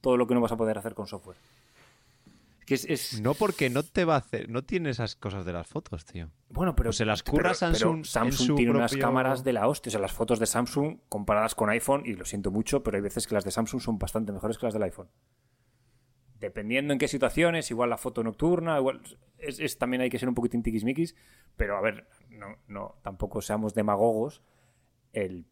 todo 0.00 0.16
lo 0.16 0.26
que 0.26 0.34
no 0.34 0.40
vas 0.40 0.52
a 0.52 0.56
poder 0.56 0.78
hacer 0.78 0.94
con 0.94 1.06
software. 1.06 1.36
Que 2.64 2.74
es, 2.74 2.84
es- 2.84 3.20
No 3.20 3.34
porque 3.34 3.68
no 3.68 3.82
te 3.82 4.04
va 4.04 4.14
a 4.14 4.18
hacer, 4.18 4.48
no 4.48 4.62
tiene 4.62 4.90
esas 4.90 5.16
cosas 5.16 5.44
de 5.44 5.52
las 5.52 5.66
fotos, 5.66 6.04
tío. 6.04 6.30
Bueno, 6.50 6.76
pero 6.76 6.88
Pues 6.88 6.96
se 6.98 7.04
las 7.04 7.24
curra 7.24 7.36
pero- 7.42 7.48
pero 7.48 7.54
Samsung 7.54 7.96
en 7.98 8.04
Samsung 8.04 8.46
su 8.46 8.54
tiene 8.54 8.70
unas 8.70 8.96
cámaras 8.96 9.42
de 9.42 9.52
la 9.52 9.66
hostia. 9.66 9.90
O 9.90 9.92
sea, 9.92 10.00
las 10.00 10.12
fotos 10.12 10.38
de 10.38 10.46
Samsung 10.46 10.98
comparadas 11.08 11.56
con 11.56 11.68
iPhone, 11.70 12.02
y 12.06 12.14
lo 12.14 12.24
siento 12.24 12.52
mucho, 12.52 12.84
pero 12.84 12.96
hay 12.96 13.02
veces 13.02 13.26
que 13.26 13.34
las 13.34 13.44
de 13.44 13.50
Samsung 13.50 13.80
son 13.80 13.98
bastante 13.98 14.30
mejores 14.30 14.56
que 14.58 14.66
las 14.66 14.74
del 14.74 14.84
iPhone. 14.84 15.08
Dependiendo 16.40 16.92
en 16.92 16.98
qué 16.98 17.06
situaciones, 17.08 17.70
igual 17.70 17.90
la 17.90 17.98
foto 17.98 18.24
nocturna, 18.24 18.78
igual 18.78 19.02
es, 19.38 19.60
es- 19.60 19.78
también 19.78 20.00
hay 20.02 20.10
que 20.10 20.18
ser 20.18 20.28
un 20.28 20.34
poquitín 20.34 20.62
tiquismiquis, 20.62 21.14
pero 21.56 21.76
a 21.76 21.80
ver, 21.80 22.06
no, 22.30 22.56
no, 22.66 22.96
tampoco 23.02 23.42
seamos 23.42 23.74
demagogos. 23.74 24.42
El 25.12 25.44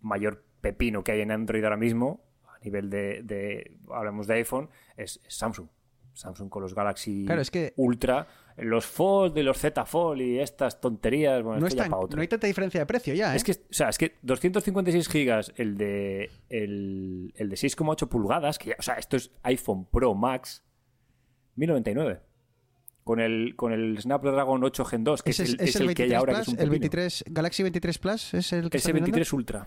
mayor 0.00 0.44
pepino 0.60 1.04
que 1.04 1.12
hay 1.12 1.20
en 1.20 1.30
Android 1.32 1.62
ahora 1.64 1.76
mismo, 1.76 2.22
a 2.48 2.58
nivel 2.64 2.88
de, 2.90 3.22
de 3.22 3.76
hablamos 3.90 4.26
de 4.26 4.34
iPhone, 4.34 4.70
es, 4.96 5.20
es 5.26 5.34
Samsung. 5.36 5.68
Samsung 6.14 6.48
con 6.50 6.62
los 6.62 6.74
Galaxy 6.74 7.24
Claro, 7.24 7.40
es 7.40 7.50
que- 7.50 7.72
Ultra, 7.76 8.26
los 8.58 8.84
Fold 8.86 9.36
y 9.38 9.42
los 9.42 9.56
Z 9.58 9.84
Fold 9.86 10.20
y 10.20 10.38
estas 10.40 10.80
tonterías, 10.80 11.42
bueno, 11.42 11.60
no, 11.60 11.66
esto 11.66 11.76
ya 11.76 11.82
es 11.82 11.84
tan- 11.84 11.90
para 11.90 12.04
otro. 12.04 12.16
no 12.16 12.22
hay 12.22 12.28
tanta 12.28 12.46
diferencia 12.46 12.80
de 12.80 12.86
precio 12.86 13.14
ya, 13.14 13.32
¿eh? 13.32 13.36
Es 13.36 13.44
que, 13.44 13.52
o 13.52 13.56
sea, 13.70 13.88
es 13.88 13.96
que 13.98 14.18
256 14.22 15.08
gigas, 15.08 15.52
el 15.56 15.76
de, 15.78 16.30
el, 16.50 17.32
el 17.36 17.48
de 17.48 17.56
6,8 17.56 18.08
pulgadas, 18.08 18.58
que 18.58 18.70
ya- 18.70 18.76
o 18.78 18.82
sea, 18.82 18.94
esto 18.94 19.16
es 19.16 19.30
iPhone 19.42 19.86
Pro 19.86 20.14
Max, 20.14 20.62
1099. 21.56 22.20
Con 23.04 23.18
el, 23.18 23.56
con 23.56 23.72
el 23.72 23.98
Snapdragon 24.00 24.62
8 24.62 24.84
Gen 24.84 25.02
2, 25.02 25.22
que 25.24 25.30
es, 25.32 25.40
el, 25.40 25.60
es 25.60 25.74
el 25.74 25.92
que 25.94 26.04
hay 26.04 26.10
23 26.10 26.14
ahora, 26.18 26.32
que 26.34 26.36
Plus, 26.36 26.48
es 26.48 26.48
un 26.48 26.52
el 26.54 26.58
pepino. 26.58 26.70
23 26.70 27.24
Galaxy 27.30 27.62
23 27.64 27.98
Plus 27.98 28.34
es 28.34 28.52
el 28.52 28.60
que 28.70 28.76
Ese 28.76 28.76
estás 28.76 28.94
mirando? 28.94 29.06
23 29.06 29.32
Ultra. 29.32 29.66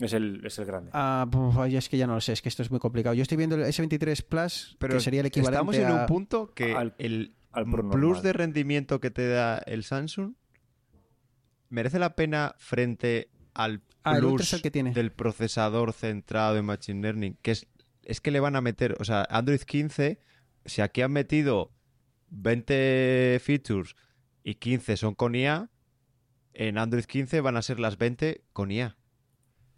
Es 0.00 0.12
el, 0.14 0.40
es 0.44 0.58
el 0.58 0.64
grande. 0.64 0.90
Ah, 0.94 1.28
ay, 1.58 1.76
es 1.76 1.88
que 1.88 1.96
ya 1.98 2.06
no 2.06 2.14
lo 2.14 2.20
sé, 2.20 2.32
es 2.32 2.42
que 2.42 2.48
esto 2.48 2.62
es 2.62 2.70
muy 2.70 2.80
complicado. 2.80 3.14
Yo 3.14 3.22
estoy 3.22 3.36
viendo 3.36 3.54
el 3.56 3.62
S23 3.62 4.22
Plus, 4.26 4.76
Pero 4.78 4.94
que 4.94 5.00
sería 5.00 5.20
el 5.20 5.26
equivalente 5.26 5.54
estamos 5.56 5.76
en 5.76 5.86
a... 5.86 5.94
un 6.00 6.06
punto 6.06 6.52
que 6.54 6.74
al- 6.74 6.94
el 6.98 7.34
al 7.52 7.66
plus 7.66 8.22
de 8.22 8.32
rendimiento 8.32 9.00
que 9.00 9.10
te 9.10 9.28
da 9.28 9.58
el 9.58 9.84
Samsung 9.84 10.34
merece 11.68 11.98
la 11.98 12.14
pena 12.16 12.54
frente 12.58 13.30
al 13.54 13.82
Ah, 14.02 14.16
plus 14.18 14.52
el 14.54 14.62
que 14.62 14.70
tiene. 14.70 14.92
del 14.94 15.12
procesador 15.12 15.92
centrado 15.92 16.56
en 16.56 16.64
Machine 16.64 17.02
Learning, 17.02 17.36
que 17.42 17.50
es, 17.50 17.66
es 18.02 18.22
que 18.22 18.30
le 18.30 18.40
van 18.40 18.56
a 18.56 18.62
meter, 18.62 18.96
o 18.98 19.04
sea, 19.04 19.26
Android 19.28 19.60
15, 19.60 20.18
si 20.64 20.80
aquí 20.80 21.02
han 21.02 21.12
metido 21.12 21.70
20 22.30 23.38
features 23.42 23.94
y 24.42 24.54
15 24.54 24.96
son 24.96 25.14
con 25.14 25.34
IA, 25.34 25.68
en 26.54 26.78
Android 26.78 27.04
15 27.04 27.42
van 27.42 27.56
a 27.58 27.62
ser 27.62 27.78
las 27.78 27.98
20 27.98 28.42
con 28.54 28.70
IA. 28.70 28.96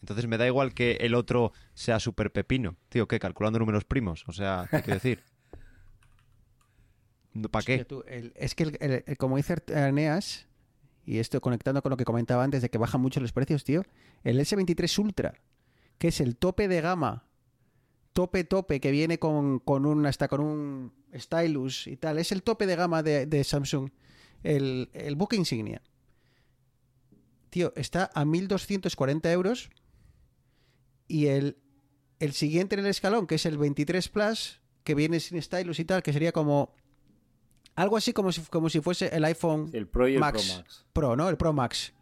Entonces 0.02 0.26
me 0.26 0.36
da 0.36 0.46
igual 0.46 0.74
que 0.74 0.98
el 1.00 1.14
otro 1.14 1.52
sea 1.74 2.00
súper 2.00 2.32
pepino. 2.32 2.76
Tío, 2.88 3.06
¿qué? 3.06 3.20
Calculando 3.20 3.60
números 3.60 3.84
primos. 3.84 4.24
O 4.26 4.32
sea, 4.32 4.66
¿qué 4.68 4.82
quiero 4.82 4.94
decir? 4.94 5.22
¿Para 7.50 7.64
qué? 7.64 7.86
es 8.34 8.54
que, 8.54 9.16
como 9.16 9.36
dice 9.36 9.56
Eneas, 9.68 10.48
y 11.06 11.18
esto 11.18 11.40
conectando 11.40 11.82
con 11.82 11.90
lo 11.90 11.96
que 11.96 12.04
comentaba 12.04 12.44
antes 12.44 12.62
de 12.62 12.68
que 12.68 12.78
bajan 12.78 13.00
mucho 13.00 13.20
los 13.20 13.32
precios, 13.32 13.64
tío, 13.64 13.84
el 14.24 14.38
S23 14.38 14.98
Ultra, 14.98 15.34
que 15.98 16.08
es 16.08 16.20
el 16.20 16.36
tope 16.36 16.68
de 16.68 16.80
gama, 16.80 17.24
tope 18.12 18.44
tope, 18.44 18.80
que 18.80 18.90
viene 18.90 19.18
con, 19.18 19.60
con 19.60 19.86
un, 19.86 20.04
hasta 20.04 20.28
con 20.28 20.40
un 20.40 20.92
stylus 21.14 21.86
y 21.86 21.96
tal, 21.96 22.18
es 22.18 22.32
el 22.32 22.42
tope 22.42 22.66
de 22.66 22.76
gama 22.76 23.02
de, 23.02 23.26
de 23.26 23.44
Samsung, 23.44 23.90
el, 24.42 24.90
el 24.92 25.16
buque 25.16 25.36
insignia. 25.36 25.80
Tío, 27.50 27.72
está 27.76 28.10
a 28.14 28.24
1.240 28.24 29.30
euros 29.30 29.70
y 31.12 31.26
el, 31.26 31.56
el 32.20 32.32
siguiente 32.32 32.74
en 32.74 32.80
el 32.80 32.86
escalón, 32.86 33.26
que 33.26 33.34
es 33.36 33.46
el 33.46 33.58
23 33.58 34.08
Plus, 34.08 34.60
que 34.84 34.94
viene 34.94 35.20
sin 35.20 35.40
stylus 35.42 35.78
y 35.78 35.84
tal, 35.84 36.02
que 36.02 36.12
sería 36.12 36.32
como 36.32 36.74
algo 37.74 37.96
así 37.96 38.12
como 38.12 38.32
si, 38.32 38.40
como 38.42 38.68
si 38.68 38.80
fuese 38.80 39.14
el 39.14 39.24
iPhone 39.24 39.70
El 39.72 39.86
Pro 39.86 40.08
y 40.08 40.14
el 40.14 40.20
Max. 40.20 40.42
Pro 40.46 40.56
Max. 40.56 40.86
Pro, 40.92 41.16
¿no? 41.16 41.28
El 41.28 41.36
Pro 41.36 41.52
Max. 41.52 41.92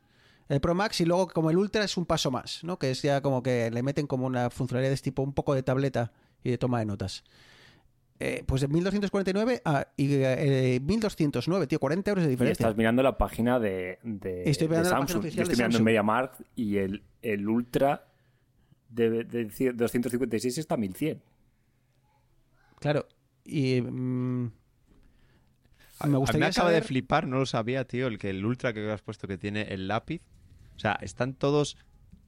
El 0.49 0.61
Pro 0.61 0.75
Max 0.75 1.01
y 1.01 1.05
luego 1.05 1.29
como 1.29 1.51
el 1.51 1.57
Ultra 1.57 1.85
es 1.85 1.97
un 1.97 2.07
paso 2.07 2.31
más, 2.31 2.65
¿no? 2.65 2.79
Que 2.79 2.91
es 2.91 3.03
ya 3.03 3.21
como 3.21 3.43
que 3.43 3.71
le 3.71 3.83
meten 3.83 4.07
como 4.07 4.27
una 4.27 4.51
funcionalidad 4.51 4.91
de 4.91 4.95
este 4.95 5.11
tipo 5.11 5.23
un 5.23 5.33
poco 5.33 5.55
de 5.55 5.63
tableta 5.63 6.13
y 6.43 6.51
de 6.51 6.59
toma 6.59 6.81
de 6.81 6.87
notas. 6.87 7.23
Eh, 8.19 8.43
pues 8.47 8.61
de 8.61 8.69
1249 8.69 9.63
a 9.65 9.87
y, 9.97 10.09
eh, 10.13 10.81
1209, 10.83 11.67
tío, 11.67 11.79
40 11.79 12.11
euros 12.11 12.25
de 12.25 12.31
Y 12.31 12.33
diferencia. 12.33 12.65
estás 12.65 12.77
mirando 12.77 13.03
la 13.03 13.17
página 13.17 13.59
de, 13.59 13.99
de, 14.03 14.43
Estoy 14.51 14.67
de 14.67 14.73
mirando 14.73 14.91
la 14.91 14.97
página 14.97 15.07
Samsung. 15.07 15.19
oficial 15.21 15.37
Yo 15.37 15.43
estoy 15.53 15.57
de 15.57 15.57
mirando 15.57 15.73
Samsung. 15.79 15.81
en 15.81 15.85
MediaMarkt 15.85 16.41
y 16.57 16.77
el, 16.79 17.03
el 17.23 17.49
Ultra 17.49 18.10
de, 18.91 19.25
de 19.25 19.73
256 19.75 20.59
está 20.59 20.75
a 20.75 20.79
1100. 20.79 21.23
Claro. 22.81 23.07
Y 23.45 23.81
mm, 23.81 24.51
A- 26.01 26.07
me 26.07 26.17
a 26.17 26.19
mí 26.19 26.19
gustaría 26.19 26.41
me 26.41 26.47
acaba 26.47 26.71
de 26.71 26.83
flipar, 26.83 27.27
no 27.27 27.39
lo 27.39 27.47
sabía, 27.47 27.87
tío, 27.87 28.07
el 28.07 28.19
que 28.19 28.31
el 28.31 28.45
Ultra 28.45 28.73
que 28.73 28.91
has 28.91 29.03
puesto 29.03 29.29
que 29.29 29.39
tiene 29.39 29.63
el 29.75 29.89
lápiz. 29.89 30.23
O 30.77 30.79
sea, 30.79 30.99
están 31.03 31.35
todos 31.35 31.77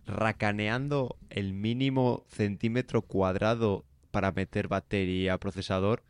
racaneando 0.06 1.16
el 1.30 1.54
mínimo 1.54 2.24
centímetro 2.28 3.02
cuadrado 3.02 3.84
para 4.10 4.32
meter 4.32 4.68
batería, 4.68 5.38
procesador. 5.38 6.02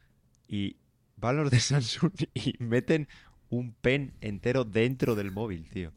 Y 0.48 0.76
van 1.16 1.36
los 1.36 1.50
de 1.50 1.60
Samsung 1.60 2.12
y 2.34 2.54
meten 2.58 3.08
un 3.48 3.72
pen 3.74 4.14
entero 4.20 4.64
dentro 4.64 5.14
del 5.14 5.30
móvil, 5.30 5.68
tío. 5.70 5.92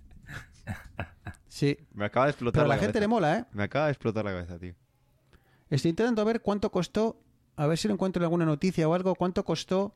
Sí. 1.55 1.77
Me 1.93 2.03
acaba 2.03 2.25
de 2.25 2.31
explotar 2.31 2.63
Pero 2.63 2.65
a 2.65 2.67
la, 2.67 2.75
la 2.75 2.79
gente 2.81 2.93
cabeza. 2.99 2.99
le 2.99 3.07
mola, 3.07 3.37
¿eh? 3.39 3.45
Me 3.53 3.63
acaba 3.63 3.85
de 3.85 3.93
explotar 3.93 4.25
la 4.25 4.31
cabeza, 4.31 4.59
tío. 4.59 4.73
Estoy 5.69 5.89
intentando 5.91 6.25
ver 6.25 6.41
cuánto 6.41 6.69
costó, 6.69 7.21
a 7.55 7.65
ver 7.65 7.77
si 7.77 7.87
lo 7.87 7.93
encuentro 7.93 8.19
en 8.21 8.25
alguna 8.25 8.43
noticia 8.45 8.89
o 8.89 8.93
algo, 8.93 9.15
cuánto 9.15 9.45
costó 9.45 9.95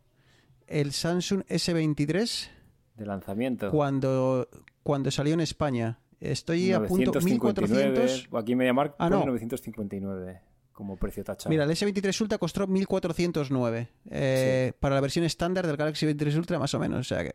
el 0.67 0.93
Samsung 0.93 1.43
S23 1.49 2.47
De 2.95 3.05
lanzamiento. 3.05 3.71
cuando, 3.71 4.47
cuando 4.83 5.11
salió 5.11 5.33
en 5.33 5.41
España. 5.41 5.99
Estoy 6.21 6.71
a 6.71 6.79
punto 6.79 7.11
959. 7.11 7.89
1400. 7.89 8.41
Aquí 8.41 8.55
MediaMarkt 8.55 8.95
Ah, 8.97 9.09
pone 9.09 9.19
no. 9.19 9.25
959 9.25 10.41
como 10.71 10.95
precio 10.95 11.25
tachado. 11.25 11.49
Mira, 11.49 11.65
el 11.65 11.71
S23 11.71 12.21
Ultra 12.21 12.37
costó 12.37 12.67
1409 12.67 13.89
eh, 14.11 14.71
para 14.79 14.95
la 14.95 15.01
versión 15.01 15.25
estándar 15.25 15.67
del 15.67 15.75
Galaxy 15.75 16.05
23 16.05 16.35
Ultra 16.37 16.57
más 16.57 16.73
o 16.73 16.79
menos, 16.79 16.99
o 17.01 17.03
sea 17.03 17.21
que 17.25 17.33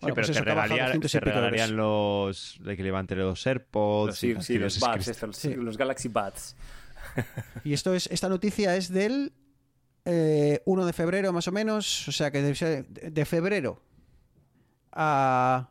Bueno, 0.00 0.14
pero 0.14 0.26
pues 0.26 0.30
eso, 0.30 0.44
regalarían, 0.44 0.86
200 0.86 1.10
y 1.10 1.12
te 1.12 1.18
pico 1.20 1.28
euros. 1.30 1.50
regalarían 1.52 1.76
los 1.76 2.58
de 2.62 2.76
los 3.24 3.46
AirPods 3.46 4.06
Los, 4.08 4.18
sí, 4.18 4.34
sí, 4.40 4.58
los 4.58 4.74
los 4.74 4.80
Buds, 4.80 4.94
Crystal- 5.06 5.10
estos, 5.30 5.36
Sí. 5.36 5.54
los 5.54 5.76
Galaxy 5.76 6.08
Buds. 6.08 6.56
Y 7.64 7.72
esto 7.72 7.94
es, 7.94 8.06
esta 8.08 8.28
noticia 8.28 8.76
es 8.76 8.88
del 8.90 9.32
eh, 10.06 10.62
1 10.64 10.86
de 10.86 10.92
febrero 10.92 11.32
más 11.32 11.48
o 11.48 11.52
menos, 11.52 12.08
o 12.08 12.12
sea 12.12 12.30
que 12.30 12.40
de 12.42 12.82
de 13.10 13.24
febrero 13.24 13.82
a... 14.92 15.68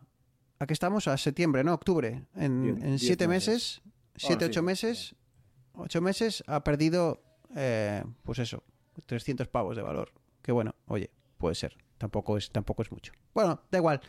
¿A 0.62 0.66
qué 0.68 0.74
estamos? 0.74 1.08
A 1.08 1.16
septiembre, 1.18 1.64
¿no? 1.64 1.74
Octubre. 1.74 2.26
En, 2.36 2.64
Diez- 2.64 2.84
en 2.84 2.90
diez 2.90 3.02
siete 3.02 3.28
meses. 3.30 3.82
meses, 3.82 3.82
siete, 4.18 4.46
sí, 4.46 4.50
ocho 4.52 4.60
sí. 4.60 4.66
meses, 4.66 5.16
ocho 5.74 6.02
meses 6.02 6.44
ha 6.48 6.64
perdido, 6.66 7.24
eh, 7.56 8.04
pues 8.24 8.40
eso, 8.40 8.62
300 9.06 9.48
pavos 9.48 9.78
de 9.78 9.84
valor. 9.84 10.12
Que 10.42 10.52
bueno, 10.52 10.76
oye, 10.88 11.10
puede 11.38 11.56
ser. 11.56 11.78
Tampoco 12.00 12.38
es, 12.38 12.50
tampoco 12.50 12.82
es 12.82 12.92
mucho. 12.92 13.12
Bueno, 13.34 13.62
da 13.70 13.78
igual. 13.78 14.02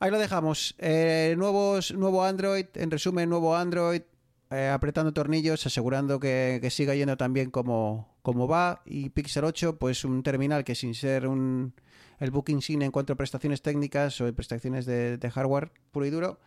Ahí 0.00 0.10
lo 0.10 0.18
dejamos. 0.18 0.74
Eh, 0.78 1.34
nuevos, 1.36 1.92
nuevo 1.92 2.24
Android, 2.24 2.66
en 2.74 2.90
resumen, 2.90 3.28
nuevo 3.28 3.54
Android, 3.56 4.02
eh, 4.50 4.68
apretando 4.68 5.12
tornillos, 5.12 5.66
asegurando 5.66 6.20
que, 6.20 6.60
que 6.62 6.70
siga 6.70 6.94
yendo 6.94 7.16
tan 7.16 7.32
bien 7.32 7.50
como, 7.50 8.16
como 8.22 8.46
va. 8.46 8.82
Y 8.86 9.10
Pixel 9.10 9.44
8, 9.44 9.76
pues 9.78 10.04
un 10.04 10.22
terminal 10.22 10.62
que 10.62 10.76
sin 10.76 10.94
ser 10.94 11.26
un, 11.26 11.74
el 12.20 12.30
book 12.30 12.48
insignia 12.48 12.86
en 12.86 12.92
prestaciones 12.92 13.60
técnicas 13.60 14.20
o 14.20 14.32
prestaciones 14.32 14.86
de, 14.86 15.18
de 15.18 15.30
hardware 15.30 15.72
puro 15.90 16.06
y 16.06 16.10
duro, 16.10 16.38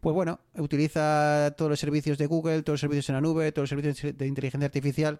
pues 0.00 0.12
bueno, 0.12 0.40
utiliza 0.58 1.54
todos 1.56 1.70
los 1.70 1.80
servicios 1.80 2.18
de 2.18 2.26
Google, 2.26 2.62
todos 2.62 2.74
los 2.74 2.80
servicios 2.82 3.08
en 3.08 3.14
la 3.14 3.22
nube, 3.22 3.50
todos 3.50 3.70
los 3.70 3.80
servicios 3.80 4.18
de 4.18 4.26
inteligencia 4.26 4.66
artificial 4.66 5.18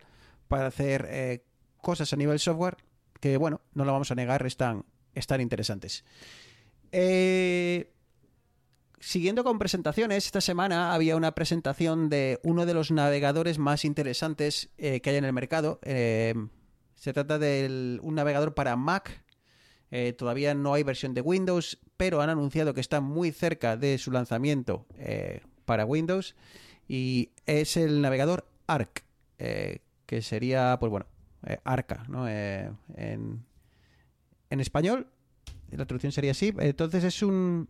para 0.49 0.67
hacer 0.67 1.07
eh, 1.09 1.45
cosas 1.81 2.13
a 2.13 2.17
nivel 2.17 2.39
software 2.39 2.77
que, 3.19 3.39
bueno, 3.39 3.63
no 3.73 3.87
lo 3.87 3.93
vamos 3.93 4.11
a 4.11 4.15
negar, 4.15 4.45
están, 4.45 4.85
están 5.15 5.41
interesantes. 5.41 6.05
Eh, 6.93 7.91
Siguiendo 9.01 9.45
con 9.45 9.59
presentaciones, 9.59 10.25
esta 10.25 10.41
semana 10.41 10.95
había 10.95 11.15
una 11.17 11.35
presentación 11.35 12.09
de 12.09 12.41
uno 12.43 12.65
de 12.65 12.73
los 12.73 12.91
navegadores 12.91 13.59
más 13.59 13.85
interesantes 13.85 14.71
eh, 14.79 15.03
que 15.03 15.11
hay 15.11 15.17
en 15.17 15.27
el 15.27 15.35
mercado. 15.35 15.79
Eh, 15.83 16.35
se 16.95 17.13
trata 17.13 17.39
de 17.39 17.99
un 18.01 18.15
navegador 18.15 18.55
para 18.55 18.77
Mac. 18.77 19.23
Todavía 20.17 20.55
no 20.55 20.75
hay 20.75 20.83
versión 20.83 21.15
de 21.15 21.21
Windows, 21.21 21.79
pero 21.97 22.21
han 22.21 22.31
anunciado 22.31 22.75
que 22.75 22.81
está 22.81 23.01
muy 23.01 23.31
cerca 23.31 23.77
de 23.77 23.99
su 23.99 24.11
lanzamiento 24.11 24.87
para 25.67 25.85
Windows. 25.85 26.35
Y 26.89 27.31
es 27.47 27.77
el 27.77 28.01
navegador 28.01 28.49
Arc, 28.67 29.05
que 29.37 30.23
sería, 30.23 30.79
pues 30.81 30.91
bueno, 30.91 31.07
Arca, 31.63 32.07
¿no? 32.09 32.27
En 34.55 34.61
español, 34.61 35.09
la 35.71 35.87
traducción 35.87 36.13
sería 36.13 36.31
así. 36.31 36.53
Entonces 36.59 37.05
es 37.05 37.23
un, 37.23 37.69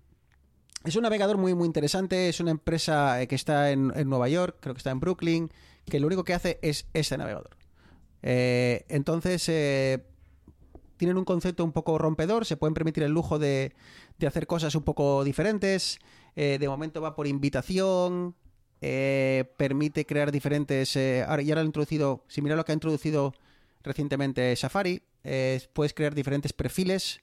es 0.85 0.97
un 0.97 1.03
navegador 1.03 1.37
muy, 1.37 1.55
muy 1.55 1.67
interesante. 1.67 2.29
Es 2.29 2.41
una 2.41 2.51
empresa 2.51 3.21
eh, 3.21 3.27
que 3.27 3.35
está 3.35 3.71
en, 3.71 3.93
en 3.95 4.09
Nueva 4.09 4.29
York, 4.29 4.59
creo 4.61 4.75
que 4.75 4.79
está 4.79 4.91
en 4.91 5.01
Brooklyn, 5.01 5.51
que 5.87 6.01
lo 6.01 6.07
único 6.07 6.25
que 6.25 6.35
hace 6.35 6.59
es 6.63 6.87
este 6.93 7.19
navegador. 7.19 7.57
Eh, 8.23 8.85
entonces, 8.89 9.49
eh, 9.49 10.05
tienen 10.97 11.17
un 11.19 11.25
concepto 11.25 11.65
un 11.65 11.73
poco 11.73 11.99
rompedor, 11.99 12.47
se 12.47 12.57
pueden 12.57 12.75
permitir 12.75 13.03
el 13.03 13.13
lujo 13.13 13.39
de, 13.39 13.75
de 14.19 14.27
hacer 14.27 14.47
cosas 14.47 14.75
un 14.75 14.83
poco 14.83 15.25
diferentes. 15.25 15.99
De 16.35 16.67
momento 16.67 17.01
va 17.01 17.15
por 17.15 17.29
invitación, 17.29 18.35
permite 18.81 20.05
crear 20.05 20.33
diferentes. 20.33 20.97
ahora, 21.29 21.43
y 21.43 21.51
ahora 21.51 21.61
han 21.61 21.69
introducido, 21.69 22.25
si 22.27 22.43
mira 22.43 22.57
lo 22.57 22.65
que 22.65 22.73
ha 22.73 22.75
introducido 22.75 23.35
recientemente 23.85 24.57
Safari, 24.57 25.03
eh, 25.25 25.61
puedes 25.73 25.95
crear 25.95 26.15
diferentes 26.15 26.53
perfiles 26.53 27.21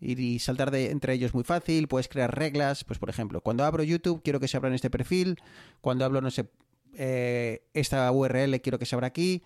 y, 0.00 0.38
saltar 0.40 0.70
de, 0.70 0.90
entre 0.90 1.14
ellos 1.14 1.32
muy 1.32 1.44
fácil. 1.44 1.88
Puedes 1.88 2.08
crear 2.08 2.36
reglas, 2.36 2.84
pues 2.84 2.98
por 2.98 3.08
ejemplo, 3.08 3.40
cuando 3.40 3.64
abro 3.64 3.82
YouTube 3.82 4.22
quiero 4.22 4.40
que 4.40 4.48
se 4.48 4.56
abra 4.56 4.68
en 4.68 4.74
este 4.74 4.90
perfil, 4.90 5.40
cuando 5.80 6.04
hablo, 6.04 6.20
no 6.20 6.30
sé, 6.30 6.46
eh, 6.94 7.62
esta 7.72 8.10
URL 8.10 8.60
quiero 8.60 8.78
que 8.78 8.86
se 8.86 8.96
abra 8.96 9.06
aquí. 9.06 9.42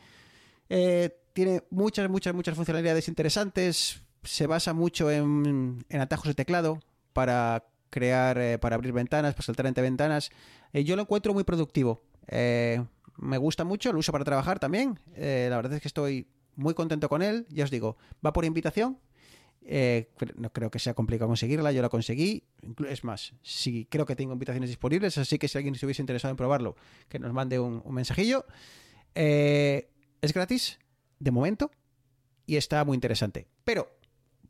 Eh, 0.70 1.16
tiene 1.34 1.62
muchas, 1.70 2.10
muchas, 2.10 2.34
muchas 2.34 2.56
funcionalidades 2.56 3.08
interesantes. 3.08 4.02
Se 4.24 4.46
basa 4.46 4.72
mucho 4.72 5.10
en, 5.10 5.84
en 5.88 6.00
atajos 6.00 6.28
de 6.28 6.34
teclado 6.34 6.80
para 7.12 7.64
crear, 7.90 8.58
para 8.58 8.74
abrir 8.74 8.92
ventanas, 8.92 9.34
para 9.34 9.46
saltar 9.46 9.66
entre 9.66 9.82
ventanas. 9.82 10.30
Yo 10.72 10.96
lo 10.96 11.02
encuentro 11.02 11.32
muy 11.32 11.44
productivo. 11.44 12.02
Me 12.30 13.38
gusta 13.38 13.64
mucho, 13.64 13.92
lo 13.92 14.00
uso 14.00 14.12
para 14.12 14.24
trabajar 14.24 14.58
también. 14.58 14.98
La 15.16 15.56
verdad 15.56 15.74
es 15.74 15.80
que 15.80 15.88
estoy 15.88 16.26
muy 16.58 16.74
contento 16.74 17.08
con 17.08 17.22
él. 17.22 17.46
Ya 17.48 17.64
os 17.64 17.70
digo, 17.70 17.96
va 18.24 18.32
por 18.32 18.44
invitación. 18.44 18.98
Eh, 19.62 20.10
no 20.36 20.52
creo 20.52 20.70
que 20.70 20.78
sea 20.78 20.94
complicado 20.94 21.28
conseguirla, 21.28 21.72
yo 21.72 21.82
la 21.82 21.88
conseguí. 21.88 22.44
Es 22.88 23.04
más, 23.04 23.34
sí, 23.42 23.86
creo 23.90 24.06
que 24.06 24.16
tengo 24.16 24.32
invitaciones 24.32 24.68
disponibles, 24.68 25.18
así 25.18 25.38
que 25.38 25.46
si 25.46 25.58
alguien 25.58 25.74
estuviese 25.74 26.02
interesado 26.02 26.30
en 26.30 26.36
probarlo, 26.36 26.76
que 27.08 27.18
nos 27.18 27.32
mande 27.32 27.58
un, 27.58 27.82
un 27.84 27.94
mensajillo. 27.94 28.44
Eh, 29.14 29.90
es 30.20 30.32
gratis, 30.32 30.78
de 31.18 31.30
momento, 31.30 31.70
y 32.46 32.56
está 32.56 32.84
muy 32.84 32.94
interesante. 32.94 33.46
Pero, 33.64 33.97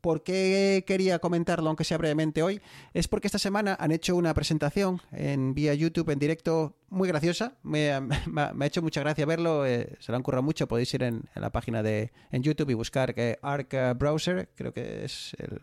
¿por 0.01 0.23
qué 0.23 0.83
quería 0.87 1.19
comentarlo, 1.19 1.67
aunque 1.67 1.83
sea 1.83 1.97
brevemente 1.97 2.41
hoy? 2.43 2.61
Es 2.93 3.07
porque 3.07 3.27
esta 3.27 3.39
semana 3.39 3.75
han 3.79 3.91
hecho 3.91 4.15
una 4.15 4.33
presentación 4.33 5.01
en 5.11 5.53
vía 5.53 5.73
YouTube 5.73 6.09
en 6.09 6.19
directo 6.19 6.75
muy 6.89 7.07
graciosa. 7.07 7.57
Me, 7.63 7.91
ha- 7.91 8.01
hecho 8.65 8.81
mucha 8.81 9.01
gracia 9.01 9.25
verlo, 9.25 9.65
eh, 9.65 9.95
se 9.99 10.11
lo 10.11 10.15
han 10.17 10.23
currado 10.23 10.43
mucho. 10.43 10.67
Podéis 10.67 10.93
ir 10.93 11.03
en, 11.03 11.23
la 11.35 11.51
página 11.51 11.83
de 11.83 12.11
en 12.31 12.43
YouTube 12.43 12.69
y 12.71 12.73
buscar 12.73 13.13
que 13.13 13.37
Arc 13.41 13.73
eh, 13.73 13.93
Browser, 13.93 14.49
creo 14.55 14.73
que 14.73 15.05
es 15.05 15.35
el. 15.39 15.61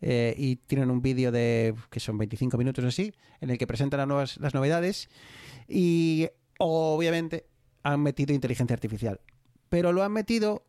eh, 0.00 0.34
y 0.36 0.56
tienen 0.56 0.90
un 0.90 1.00
vídeo 1.02 1.30
de 1.32 1.74
que 1.90 2.00
son 2.00 2.18
25 2.18 2.58
minutos 2.58 2.84
así, 2.84 3.12
en 3.40 3.50
el 3.50 3.58
que 3.58 3.66
presentan 3.66 3.98
las, 3.98 4.08
nuevas, 4.08 4.36
las 4.38 4.54
novedades. 4.54 5.08
Y 5.68 6.28
obviamente 6.58 7.46
han 7.82 8.00
metido 8.00 8.34
inteligencia 8.34 8.74
artificial. 8.74 9.20
Pero 9.68 9.92
lo 9.92 10.02
han 10.02 10.12
metido 10.12 10.66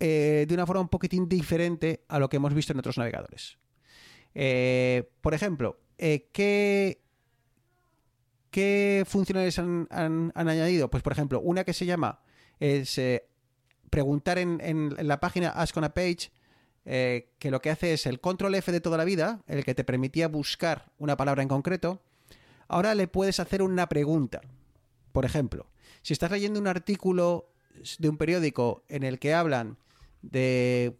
eh, 0.00 0.46
de 0.48 0.54
una 0.54 0.66
forma 0.66 0.80
un 0.80 0.88
poquitín 0.88 1.28
diferente 1.28 2.04
a 2.08 2.18
lo 2.18 2.28
que 2.28 2.38
hemos 2.38 2.52
visto 2.54 2.72
en 2.72 2.78
otros 2.80 2.98
navegadores. 2.98 3.58
Eh, 4.34 5.08
por 5.20 5.34
ejemplo, 5.34 5.78
eh, 5.98 6.28
¿qué, 6.32 7.00
¿qué 8.50 9.04
funcionalidades 9.06 9.58
han, 9.58 9.86
han- 9.90 10.32
añadido? 10.34 10.88
Pues, 10.90 11.02
por 11.02 11.12
ejemplo, 11.12 11.40
una 11.40 11.64
que 11.64 11.72
se 11.74 11.86
llama 11.86 12.20
es 12.58 13.00
preguntar 13.90 14.38
en, 14.38 14.60
en- 14.62 14.94
en 14.98 15.08
la 15.08 15.20
página 15.20 15.50
Ask 15.50 15.76
on 15.76 15.84
a 15.84 15.94
Page, 15.94 16.30
que 16.84 17.50
lo 17.50 17.60
que 17.60 17.70
hace 17.70 17.92
es 17.92 18.06
el 18.06 18.20
control 18.20 18.54
F 18.54 18.72
de 18.72 18.80
toda 18.80 18.96
la 18.96 19.04
vida, 19.04 19.42
el 19.46 19.64
que 19.64 19.74
te 19.74 19.84
permitía 19.84 20.28
buscar 20.28 20.90
una 20.98 21.16
palabra 21.16 21.42
en 21.42 21.48
concreto. 21.48 22.02
Ahora 22.68 22.94
le 22.94 23.06
puedes 23.08 23.38
hacer 23.40 23.62
una 23.62 23.88
pregunta. 23.88 24.40
Por 25.12 25.24
ejemplo, 25.24 25.66
si 26.02 26.12
estás 26.12 26.30
leyendo 26.30 26.58
un 26.60 26.66
artículo 26.68 27.50
de 27.98 28.08
un 28.08 28.16
periódico 28.16 28.84
en 28.88 29.02
el 29.02 29.18
que 29.18 29.34
hablan 29.34 29.76
de 30.22 30.96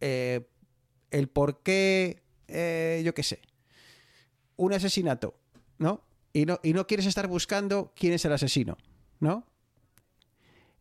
eh, 0.00 0.46
el 1.10 1.28
por 1.28 1.62
qué, 1.62 2.22
eh, 2.48 3.02
yo 3.04 3.14
qué 3.14 3.22
sé, 3.22 3.40
un 4.56 4.72
asesinato, 4.72 5.34
¿no? 5.78 6.02
Y, 6.32 6.46
¿no? 6.46 6.60
y 6.62 6.72
no 6.72 6.86
quieres 6.86 7.06
estar 7.06 7.26
buscando 7.26 7.92
quién 7.96 8.12
es 8.12 8.24
el 8.24 8.32
asesino, 8.32 8.76
¿no? 9.18 9.46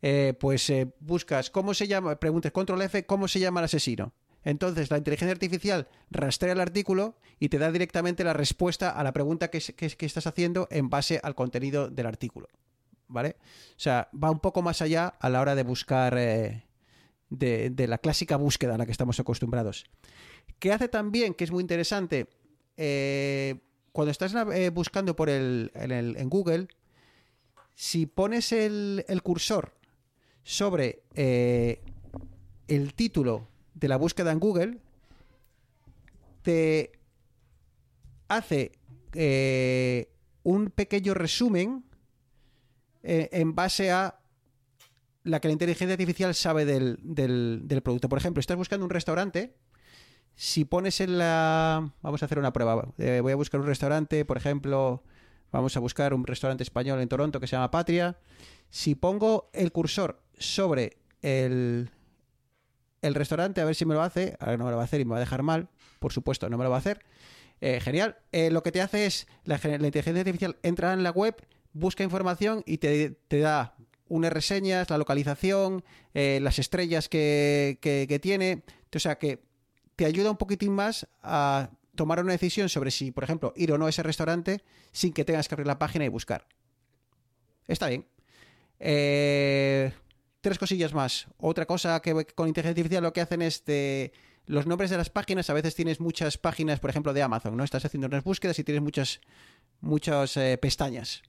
Eh, 0.01 0.33
pues 0.39 0.71
buscas 0.99 1.49
cómo 1.49 1.73
se 1.73 1.87
llama, 1.87 2.19
preguntas 2.19 2.51
control 2.51 2.81
F, 2.83 3.05
cómo 3.05 3.27
se 3.27 3.39
llama 3.39 3.59
el 3.59 3.65
asesino. 3.65 4.13
Entonces 4.43 4.89
la 4.89 4.97
inteligencia 4.97 5.33
artificial 5.33 5.89
rastrea 6.09 6.53
el 6.53 6.61
artículo 6.61 7.17
y 7.39 7.49
te 7.49 7.57
da 7.57 7.69
directamente 7.71 8.23
la 8.23 8.31
respuesta 8.31 8.91
a 8.91 9.03
la 9.03 9.11
pregunta 9.11 9.49
que, 9.49 9.59
que- 9.59 10.05
estás 10.05 10.27
haciendo 10.27 10.69
en 10.71 10.89
base 10.89 11.19
al 11.21 11.35
contenido 11.35 11.89
del 11.89 12.05
artículo. 12.05 12.47
¿Vale? 13.09 13.35
O 13.71 13.79
sea, 13.79 14.07
va 14.13 14.29
un 14.31 14.39
poco 14.39 14.61
más 14.61 14.81
allá 14.81 15.07
a 15.07 15.29
la 15.29 15.41
hora 15.41 15.55
de 15.55 15.63
buscar 15.63 16.15
de, 17.29 17.87
la 17.87 17.97
clásica 17.97 18.35
búsqueda 18.37 18.75
a 18.75 18.77
la 18.77 18.85
que 18.85 18.91
estamos 18.91 19.19
acostumbrados. 19.19 19.85
¿Qué 20.59 20.71
hace 20.71 20.87
también, 20.87 21.33
que 21.33 21.43
es 21.43 21.51
muy 21.51 21.61
interesante, 21.61 22.27
eh, 22.77 23.59
cuando 23.91 24.11
estás 24.11 24.33
eh, 24.53 24.69
buscando 24.69 25.15
por 25.15 25.29
el, 25.29 25.71
en, 25.75 26.29
Google, 26.29 26.67
si 27.75 28.05
pones 28.05 28.51
el, 28.51 29.03
cursor 29.23 29.73
sobre 30.43 31.03
eh, 31.15 31.81
el 32.67 32.93
título 32.93 33.47
de 33.73 33.87
la 33.87 33.97
búsqueda 33.97 34.31
en 34.31 34.39
Google, 34.39 34.77
te 36.41 36.91
hace 38.27 38.71
un 40.43 40.69
pequeño 40.69 41.13
resumen 41.13 41.83
en 43.01 43.55
base 43.55 43.91
a 43.91 44.18
la 45.29 45.39
que 45.39 45.47
la 45.47 45.53
inteligencia 45.53 45.93
artificial 45.93 46.33
sabe 46.35 46.65
del, 46.65 46.97
del- 47.01 47.81
producto. 47.83 48.09
Por 48.09 48.17
ejemplo, 48.17 48.39
estás 48.39 48.57
buscando 48.57 48.85
un 48.85 48.89
restaurante, 48.89 49.55
si 50.35 50.65
pones 50.65 50.99
en 51.01 51.17
la... 51.17 51.91
Vamos 52.01 52.21
a 52.21 52.25
hacer 52.25 52.39
una 52.39 52.53
prueba. 52.53 52.87
Eh, 52.97 53.19
voy 53.21 53.31
a 53.31 53.35
buscar 53.35 53.59
un 53.59 53.67
restaurante, 53.67 54.25
por 54.25 54.37
ejemplo, 54.37 55.03
vamos 55.51 55.75
a 55.77 55.79
buscar 55.79 56.13
un 56.13 56.25
restaurante 56.25 56.63
español 56.63 56.99
en 57.01 57.09
Toronto 57.09 57.39
que 57.39 57.47
se 57.47 57.55
llama 57.55 57.71
Patria. 57.71 58.17
Si 58.69 58.95
pongo 58.95 59.49
el 59.53 59.71
cursor 59.71 60.21
sobre 60.37 60.97
el, 61.21 61.89
el 63.01 63.15
restaurante, 63.15 63.61
a 63.61 63.65
ver 63.65 63.75
si 63.75 63.85
me 63.85 63.93
lo 63.93 64.01
hace, 64.01 64.37
ahora 64.39 64.57
no 64.57 64.65
me 64.65 64.71
lo 64.71 64.77
va 64.77 64.83
a 64.83 64.85
hacer 64.85 65.01
y 65.01 65.05
me 65.05 65.11
va 65.11 65.17
a 65.17 65.21
dejar 65.21 65.43
mal, 65.43 65.69
por 65.99 66.13
supuesto, 66.13 66.49
no 66.49 66.57
me 66.57 66.63
lo 66.63 66.69
va 66.69 66.77
a 66.77 66.79
hacer. 66.79 67.01
Eh, 67.61 67.81
genial. 67.81 68.17
Eh, 68.31 68.51
lo 68.51 68.63
que 68.63 68.71
te 68.71 68.81
hace 68.81 69.05
es, 69.05 69.27
la, 69.43 69.59
la 69.63 69.73
inteligencia 69.87 70.21
artificial 70.21 70.57
entra 70.63 70.93
en 70.93 71.03
la 71.03 71.11
web, 71.11 71.35
busca 71.73 72.03
información 72.05 72.63
y 72.65 72.77
te, 72.77 73.11
te 73.27 73.39
da 73.39 73.75
unas 74.09 74.33
reseñas, 74.33 74.89
la 74.89 74.97
localización, 74.97 75.83
eh, 76.13 76.39
las 76.41 76.59
estrellas 76.59 77.07
que, 77.09 77.77
que- 77.81 78.05
que 78.09 78.19
tiene. 78.19 78.63
O 78.93 78.99
sea, 78.99 79.17
que 79.17 79.39
te 79.95 80.05
ayuda 80.05 80.31
un 80.31 80.37
poquitín 80.37 80.73
más 80.73 81.07
a 81.23 81.69
tomar 81.95 82.19
una 82.21 82.31
decisión 82.33 82.69
sobre 82.69 82.91
si, 82.91 83.11
por 83.11 83.23
ejemplo, 83.23 83.53
ir 83.55 83.71
o 83.71 83.77
no 83.77 83.85
a 83.85 83.89
ese 83.89 84.03
restaurante 84.03 84.61
sin 84.91 85.13
que 85.13 85.25
tengas 85.25 85.47
que 85.47 85.55
abrir 85.55 85.67
la 85.67 85.77
página 85.79 86.05
y 86.05 86.07
buscar. 86.09 86.47
Está 87.67 87.87
bien. 87.89 88.05
Eh, 88.79 89.91
tres 90.41 90.57
cosillas 90.57 90.93
más. 90.93 91.27
Otra 91.37 91.65
cosa 91.65 91.99
que 92.01 92.11
con 92.35 92.47
inteligencia 92.47 92.69
artificial 92.71 93.03
lo 93.03 93.13
que 93.13 93.21
hacen 93.21 93.41
es 93.41 93.65
de 93.65 94.13
los 94.45 94.65
nombres 94.65 94.89
de 94.89 94.97
las 94.97 95.09
páginas. 95.09 95.49
A 95.49 95.53
veces 95.53 95.75
tienes 95.75 95.99
muchas 95.99 96.37
páginas, 96.37 96.79
por 96.79 96.89
ejemplo, 96.89 97.13
de 97.13 97.21
Amazon, 97.21 97.55
¿no? 97.57 97.63
Estás 97.63 97.85
haciendo 97.85 98.07
unas 98.07 98.23
búsquedas 98.23 98.57
y 98.59 98.63
tienes 98.63 98.81
muchas, 98.81 99.19
muchas 99.81 100.37
eh, 100.37 100.57
pestañas. 100.57 101.21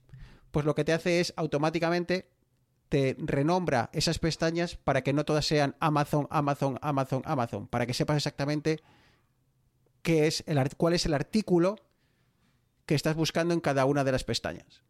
Pues 0.51 0.65
lo 0.65 0.73
que 0.75 0.83
te 0.83 0.93
hace 0.93 1.19
es 1.19 1.33
automáticamente 1.35 2.29
te 2.91 3.15
renombra 3.19 3.89
esas 3.93 4.19
pestañas 4.19 4.75
para 4.75 5.01
que 5.01 5.13
no 5.13 5.23
todas 5.23 5.45
sean 5.45 5.77
Amazon, 5.79 6.27
Amazon, 6.29 6.77
Amazon, 6.81 7.21
Amazon, 7.23 7.67
para 7.67 7.85
que 7.85 7.93
sepas 7.93 8.17
exactamente 8.17 8.81
qué 10.01 10.27
es 10.27 10.43
el, 10.45 10.59
cuál 10.75 10.93
es 10.93 11.05
el 11.05 11.13
artículo 11.13 11.77
que 12.85 12.95
estás 12.95 13.15
buscando 13.15 13.53
en 13.53 13.61
cada 13.61 13.85
una 13.85 14.03
de 14.03 14.11
las 14.11 14.25
pestañas. 14.25 14.83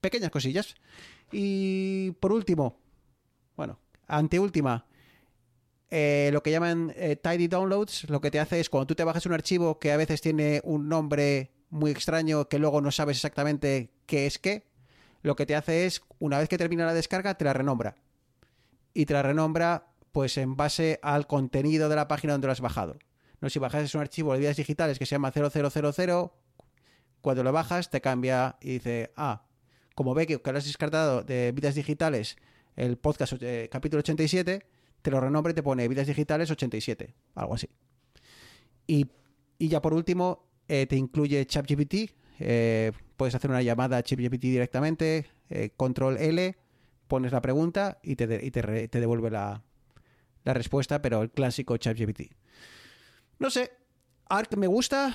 Pequeñas 0.00 0.30
cosillas. 0.30 0.76
Y 1.30 2.12
por 2.20 2.32
último, 2.32 2.80
bueno, 3.54 3.78
anteúltima, 4.06 4.86
eh, 5.90 6.30
lo 6.32 6.42
que 6.42 6.52
llaman 6.52 6.94
eh, 6.96 7.16
tidy 7.16 7.48
downloads, 7.48 8.08
lo 8.08 8.22
que 8.22 8.30
te 8.30 8.40
hace 8.40 8.60
es 8.60 8.70
cuando 8.70 8.86
tú 8.86 8.94
te 8.94 9.04
bajas 9.04 9.26
un 9.26 9.34
archivo 9.34 9.78
que 9.78 9.92
a 9.92 9.98
veces 9.98 10.22
tiene 10.22 10.62
un 10.64 10.88
nombre 10.88 11.50
muy 11.68 11.90
extraño 11.90 12.48
que 12.48 12.58
luego 12.58 12.80
no 12.80 12.90
sabes 12.90 13.18
exactamente 13.18 13.90
qué 14.06 14.24
es 14.24 14.38
qué, 14.38 14.69
lo 15.22 15.36
que 15.36 15.46
te 15.46 15.54
hace 15.54 15.86
es, 15.86 16.02
una 16.18 16.38
vez 16.38 16.48
que 16.48 16.58
termina 16.58 16.86
la 16.86 16.94
descarga, 16.94 17.34
te 17.34 17.44
la 17.44 17.52
renombra. 17.52 17.96
Y 18.94 19.06
te 19.06 19.14
la 19.14 19.22
renombra 19.22 19.86
pues 20.12 20.36
en 20.38 20.56
base 20.56 20.98
al 21.02 21.26
contenido 21.26 21.88
de 21.88 21.96
la 21.96 22.08
página 22.08 22.32
donde 22.32 22.48
lo 22.48 22.52
has 22.52 22.60
bajado. 22.60 22.98
No 23.40 23.48
si 23.48 23.58
bajas 23.58 23.94
un 23.94 24.00
archivo 24.00 24.32
de 24.32 24.40
vidas 24.40 24.56
digitales 24.56 24.98
que 24.98 25.06
se 25.06 25.14
llama 25.14 25.32
0000, 25.32 26.30
cuando 27.20 27.42
lo 27.44 27.52
bajas 27.52 27.90
te 27.90 28.00
cambia 28.00 28.56
y 28.60 28.72
dice, 28.74 29.12
ah, 29.16 29.46
como 29.94 30.14
ve 30.14 30.26
que, 30.26 30.40
lo 30.44 30.58
has 30.58 30.64
descartado 30.64 31.22
de 31.22 31.52
vidas 31.52 31.74
digitales 31.74 32.36
el 32.76 32.96
podcast 32.96 33.34
eh, 33.40 33.68
capítulo 33.70 34.00
87, 34.00 34.66
te 35.02 35.10
lo 35.10 35.20
renombra 35.20 35.52
y 35.52 35.54
te 35.54 35.62
pone 35.62 35.86
vidas 35.88 36.06
digitales 36.06 36.50
87, 36.50 37.14
algo 37.34 37.54
así. 37.54 37.68
Y, 38.86 39.06
y 39.58 39.68
ya 39.68 39.80
por 39.80 39.92
último, 39.94 40.48
eh, 40.68 40.86
te 40.86 40.96
incluye 40.96 41.44
ChatGPT. 41.46 41.94
eh, 42.38 42.92
puedes 43.20 43.34
hacer 43.34 43.50
una 43.50 43.60
llamada 43.60 43.98
a 43.98 44.02
ChatGPT 44.02 44.44
directamente, 44.44 45.26
eh, 45.50 45.68
control 45.76 46.16
L, 46.16 46.56
pones 47.06 47.32
la 47.32 47.42
pregunta 47.42 47.98
y 48.02 48.16
te, 48.16 48.24
y 48.42 48.50
te, 48.50 48.88
te 48.88 48.98
devuelve 48.98 49.30
la, 49.30 49.62
la 50.44 50.54
respuesta, 50.54 51.02
pero 51.02 51.20
el 51.20 51.30
clásico 51.30 51.76
ChatGPT. 51.76 52.32
No 53.38 53.50
sé, 53.50 53.72
Arc 54.30 54.56
me 54.56 54.68
gusta. 54.68 55.14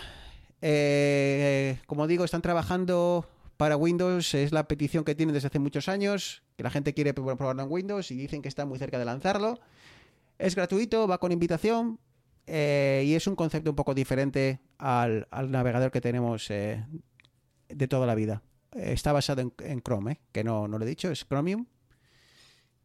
eh, 0.62 1.80
como 1.88 2.06
digo, 2.06 2.26
están 2.26 2.44
trabajando 2.44 3.28
para 3.58 3.76
Windows, 3.76 4.36
es 4.36 4.52
la 4.52 4.68
petición 4.68 5.04
que 5.04 5.16
tienen 5.16 5.34
desde 5.34 5.48
hace 5.48 5.58
muchos 5.58 5.90
años, 5.90 6.44
que 6.58 6.64
la 6.64 6.70
gente 6.70 6.94
quiere 6.94 7.16
pro- 7.16 7.36
probarlo 7.36 7.64
en 7.64 7.72
Windows 7.72 8.12
y 8.12 8.16
dicen 8.18 8.44
que 8.44 8.50
está 8.50 8.68
muy 8.68 8.78
cerca 8.78 9.00
de 9.00 9.06
lanzarlo. 9.06 9.60
Es 10.38 10.54
gratuito, 10.56 11.08
va 11.08 11.18
con 11.18 11.32
invitación 11.32 11.98
eh, 12.46 13.04
y 13.04 13.16
es 13.16 13.26
un 13.26 13.36
concepto 13.36 13.72
un 13.72 13.76
poco 13.76 13.96
diferente 13.96 14.60
al, 14.78 15.28
al 15.32 15.50
navegador 15.50 15.90
que 15.90 16.02
tenemos 16.02 16.52
de 17.70 17.88
toda 17.88 18.06
la 18.08 18.16
vida. 18.16 18.42
Eh, 18.74 18.92
está 18.94 19.12
basado 19.14 19.42
en, 19.42 19.54
en 19.60 19.82
Chrome, 19.82 20.12
eh, 20.14 20.20
que 20.32 20.44
no, 20.44 20.68
no 20.68 20.78
lo 20.78 20.86
he 20.86 20.88
dicho, 20.88 21.10
es 21.12 21.26
Chromium. 21.26 21.66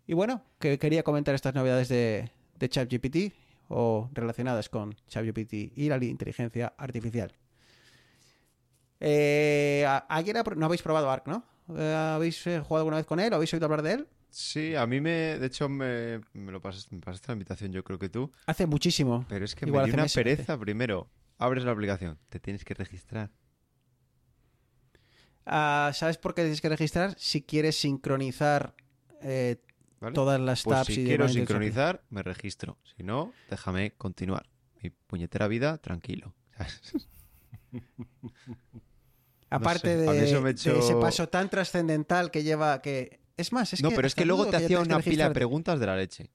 Y 0.07 0.15
bueno, 0.15 0.43
que 0.59 0.79
quería 0.79 1.03
comentar 1.03 1.35
estas 1.35 1.55
novedades 1.55 1.89
de, 1.89 2.31
de 2.59 2.69
ChatGPT 2.69 3.33
o 3.69 4.11
relacionadas 4.13 4.69
con 4.69 4.95
ChatGPT 5.09 5.53
y 5.77 5.89
la 5.89 6.03
inteligencia 6.05 6.75
artificial. 6.77 7.33
Eh, 9.01 9.85
¿a- 9.87 9.99
¿Alguien 10.09 10.37
ha 10.37 10.45
pro- 10.45 10.57
no 10.57 10.67
habéis 10.67 10.83
probado 10.83 11.11
Arc, 11.11 11.27
no? 11.27 11.45
Eh, 11.77 11.95
¿Habéis 11.95 12.47
eh, 12.47 12.61
jugado 12.61 12.79
alguna 12.83 12.97
vez 12.97 13.07
con 13.07 13.21
él? 13.21 13.33
¿O 13.33 13.37
habéis 13.37 13.53
oído 13.55 13.67
hablar 13.67 13.83
de 13.83 13.93
él? 13.93 14.09
Sí, 14.31 14.75
a 14.75 14.87
mí 14.87 15.01
me. 15.01 15.39
De 15.39 15.47
hecho, 15.47 15.69
me, 15.69 16.21
me 16.35 16.53
lo 16.53 16.61
pasaste, 16.61 16.95
me 16.95 17.01
pasaste 17.01 17.29
la 17.29 17.33
invitación, 17.35 17.73
yo 17.73 17.83
creo 17.83 17.99
que 17.99 18.09
tú. 18.09 18.31
Hace 18.47 18.67
muchísimo. 18.67 19.25
Pero 19.29 19.45
es 19.45 19.55
que 19.55 19.67
Igual 19.67 19.83
me 19.85 19.87
dio 19.89 19.95
una 19.95 20.03
meses, 20.05 20.15
pereza. 20.15 20.59
Primero, 20.59 21.09
abres 21.39 21.65
la 21.65 21.73
aplicación, 21.73 22.19
te 22.29 22.39
tienes 22.39 22.65
que 22.65 22.75
registrar. 22.75 23.31
Ah, 25.53 25.91
¿Sabes 25.95 26.17
por 26.17 26.33
qué 26.33 26.43
tienes 26.43 26.61
que 26.61 26.69
registrar? 26.69 27.17
Si 27.19 27.43
quieres 27.43 27.77
sincronizar 27.77 28.77
eh, 29.21 29.57
¿vale? 29.99 30.15
todas 30.15 30.41
las 30.41 30.63
Pues 30.63 30.77
tabs 30.77 30.87
si 30.87 30.93
y 30.93 31.05
quiero 31.05 31.25
demás 31.25 31.35
del 31.35 31.45
sincronizar, 31.45 32.05
me 32.09 32.23
registro. 32.23 32.79
Si 32.97 33.03
no, 33.03 33.33
déjame 33.51 33.91
continuar. 33.95 34.49
Mi 34.81 34.91
puñetera 34.91 35.49
vida, 35.49 35.79
tranquilo. 35.79 36.37
Aparte 39.51 39.89
sé, 39.89 39.97
de, 39.97 40.23
eso 40.23 40.47
ese 40.47 40.95
paso 40.95 41.29
tan 41.29 41.51
trascendental 41.51 42.31
que 42.31 42.45
lleva 42.45 42.81
que 42.81 43.19
es 43.37 43.53
más 43.53 43.73
es 43.73 43.83
no, 43.83 43.89
que 43.89 43.97
pero 43.97 44.07
es 44.07 44.15
que 44.15 44.25
luego 44.25 44.47
te 44.47 44.57
hacía 44.57 44.79
una 44.79 45.01
pila 45.01 45.27
de 45.29 45.35
preguntas 45.35 45.81
de 45.81 45.87
la 45.87 45.97
leche. 45.97 46.31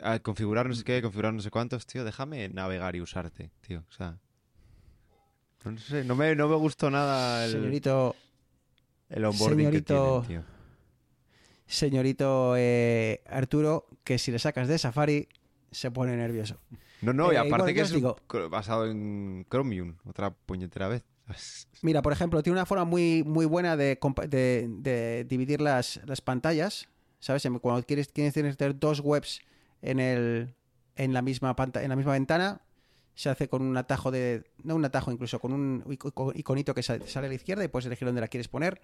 A 0.00 0.20
configurar 0.20 0.66
no 0.66 0.74
sé 0.74 0.84
qué, 0.84 1.02
configurar 1.02 1.34
no 1.34 1.42
sé 1.42 1.50
cuántos, 1.50 1.84
tío, 1.86 2.02
déjame 2.02 2.48
navegar 2.48 2.96
y 2.96 3.02
usarte, 3.02 3.50
tío. 3.60 3.84
O 3.90 3.92
sea. 3.92 4.18
No 5.64 5.78
sé, 5.78 6.04
no 6.04 6.14
me, 6.14 6.34
no 6.36 6.48
me 6.48 6.56
gustó 6.56 6.90
nada 6.90 7.44
el, 7.46 7.52
señorito 7.52 8.14
el 9.08 9.24
onboarding 9.24 9.70
señorito- 9.70 10.20
que 10.22 10.26
tienen, 10.28 10.44
tío. 10.44 10.54
señorito 11.66 12.54
eh, 12.56 13.22
Arturo 13.26 13.86
que 14.04 14.18
si 14.18 14.30
le 14.30 14.38
sacas 14.38 14.68
de 14.68 14.78
Safari 14.78 15.28
se 15.70 15.90
pone 15.90 16.16
nervioso 16.16 16.58
No, 17.02 17.12
no, 17.12 17.32
y 17.32 17.36
Eh, 17.36 17.38
aparte 17.38 17.50
bueno, 17.50 17.74
que 17.74 17.80
es 17.80 17.90
digo. 17.90 18.16
basado 18.50 18.86
en 18.90 19.46
Chromium, 19.50 19.96
otra 20.06 20.30
puñetera 20.30 20.88
vez. 20.88 21.04
mira 21.82 22.02
por 22.02 22.12
ejemplo 22.12 22.42
tiene 22.42 22.58
una 22.58 22.66
forma 22.66 22.84
muy 22.84 23.22
muy 23.24 23.46
buena 23.46 23.76
de, 23.76 23.98
de- 24.28 24.66
de 24.68 25.24
dividir 25.28 25.60
las, 25.62 26.00
las 26.06 26.20
pantallas 26.20 26.86
sabes 27.18 27.46
cuando 27.62 27.82
quieres 27.86 28.08
quieres 28.08 28.34
tener 28.34 28.78
dos 28.78 29.00
webs 29.00 29.40
en 29.80 29.98
el 30.00 30.54
en 30.96 31.12
la 31.14 31.22
misma 31.22 31.56
panta- 31.56 31.82
en 31.82 31.88
la 31.88 31.96
misma 31.96 32.12
ventana 32.12 32.60
se 33.14 33.30
hace 33.30 33.48
con 33.48 33.62
un 33.62 33.76
atajo 33.76 34.10
de 34.10 34.44
no 34.64 34.74
un 34.74 34.84
atajo 34.84 35.12
incluso 35.12 35.38
con 35.38 35.52
un 35.52 35.84
ico- 35.86 36.32
iconito 36.34 36.74
que 36.74 36.82
sa- 36.82 36.98
sale 37.06 37.26
a 37.26 37.28
la 37.28 37.34
izquierda 37.36 37.62
y 37.64 37.68
puedes 37.68 37.86
elegir 37.86 38.06
dónde 38.06 38.20
la 38.20 38.28
quieres 38.28 38.48
poner 38.48 38.80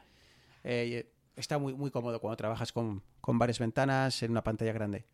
Eh, 0.62 1.10
está 1.36 1.58
muy, 1.58 1.72
muy 1.74 1.90
cómodo 1.90 2.20
cuando 2.20 2.36
trabajas 2.36 2.70
con, 2.72 3.02
con 3.22 3.38
varias 3.38 3.58
ventanas 3.58 4.22
en 4.22 4.30
una 4.30 4.42
pantalla 4.44 4.72
grande. 4.72 5.06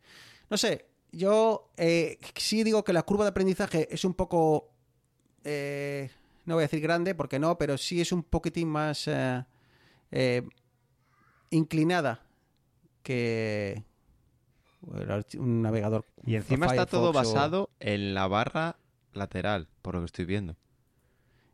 No 0.51 0.57
sé, 0.57 0.87
yo 1.13 1.71
eh, 1.77 2.19
sí 2.35 2.65
digo 2.65 2.83
que 2.83 2.93
la 2.93 3.05
curva 3.05 3.25
de 3.25 3.31
aprendizaje 3.31 3.87
es 3.95 4.05
un 4.05 4.15
poco... 4.15 4.73
eh, 5.45 6.11
no 6.47 6.55
voy 6.55 6.63
a 6.63 6.67
decir 6.67 6.81
grande, 6.81 7.15
porque 7.15 7.39
no, 7.39 7.57
pero 7.59 7.79
sí 7.79 8.01
es 8.01 8.11
un 8.11 8.25
poquitín 8.25 8.69
más 8.69 9.09
inclinada 11.51 12.25
que 13.03 13.85
un 15.39 15.63
navegador. 15.63 16.05
Y 16.25 16.35
encima 16.37 16.67
está 16.67 16.87
todo 16.87 17.11
o- 17.11 17.13
basado 17.13 17.71
en 17.81 18.15
la 18.15 18.27
barra 18.29 18.77
lateral, 19.17 19.69
por 19.83 19.95
lo 19.95 20.01
que 20.01 20.07
estoy 20.07 20.25
viendo. 20.25 20.57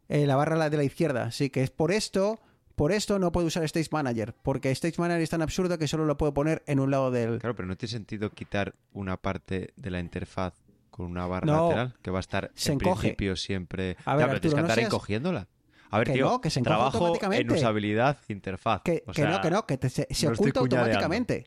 Eh, 0.09 0.27
la 0.27 0.37
barra 0.37 0.57
la 0.57 0.69
de 0.71 0.77
la 0.77 0.85
izquierda, 0.85 1.31
sí, 1.31 1.49
que 1.51 1.63
es 1.63 1.71
por 1.71 1.91
esto, 1.93 2.41
por 2.77 2.93
esto 2.93 3.19
no 3.19 3.33
puedo 3.33 3.47
usar 3.47 3.63
Stage 3.65 3.89
Manager, 3.91 4.35
porque 4.43 4.71
Stage 4.71 4.97
Manager 4.99 5.23
es 5.23 5.31
tan 5.31 5.43
absurdo 5.43 5.79
que 5.79 5.89
solo 5.89 6.05
lo 6.05 6.17
puedo 6.19 6.35
poner 6.35 6.63
en 6.67 6.81
un 6.81 6.91
lado 6.91 7.11
del... 7.11 7.39
Claro, 7.39 7.55
pero 7.55 7.69
no 7.69 7.77
tiene 7.77 7.93
sentido 7.93 8.31
quitar 8.31 8.75
una 8.93 9.17
parte 9.17 9.73
de 9.77 9.91
la 9.91 10.01
interfaz 10.01 10.55
con 10.91 11.07
una 11.07 11.27
barra 11.27 11.47
No, 11.47 11.69
lateral 11.69 11.95
que 12.03 12.11
va 12.11 12.19
a 12.19 12.21
estar 12.21 12.51
se 12.55 12.73
en 12.73 12.81
encoge. 12.81 13.01
principio 13.01 13.37
siempre. 13.37 13.97
A 14.05 14.15
ver, 14.17 14.27
pero 14.27 14.41
tienes 14.41 14.45
Arturo, 14.45 14.51
que 14.51 14.57
no 14.57 14.61
andar 14.63 14.75
seas- 14.77 14.87
encogiéndola. 14.87 15.49
A 15.91 15.99
ver, 15.99 16.07
Que 16.09 16.13
tío, 16.15 16.27
no, 16.27 16.41
que 16.41 16.51
se 16.51 16.61
encoge 16.61 16.75
trabajo 16.75 17.33
en 17.33 17.51
usabilidad 17.51 18.19
interfaz. 18.29 18.83
Que, 18.83 19.05
O 19.07 19.13
que 19.13 19.25
no, 19.25 19.41
que 19.41 19.51
no, 19.51 19.67
que 19.67 19.77
te- 19.79 19.91
se, 19.91 20.07
se 20.11 20.27
no 20.27 20.33
estoy 20.33 20.51
oculta 20.51 20.61
automáticamente. 20.61 21.47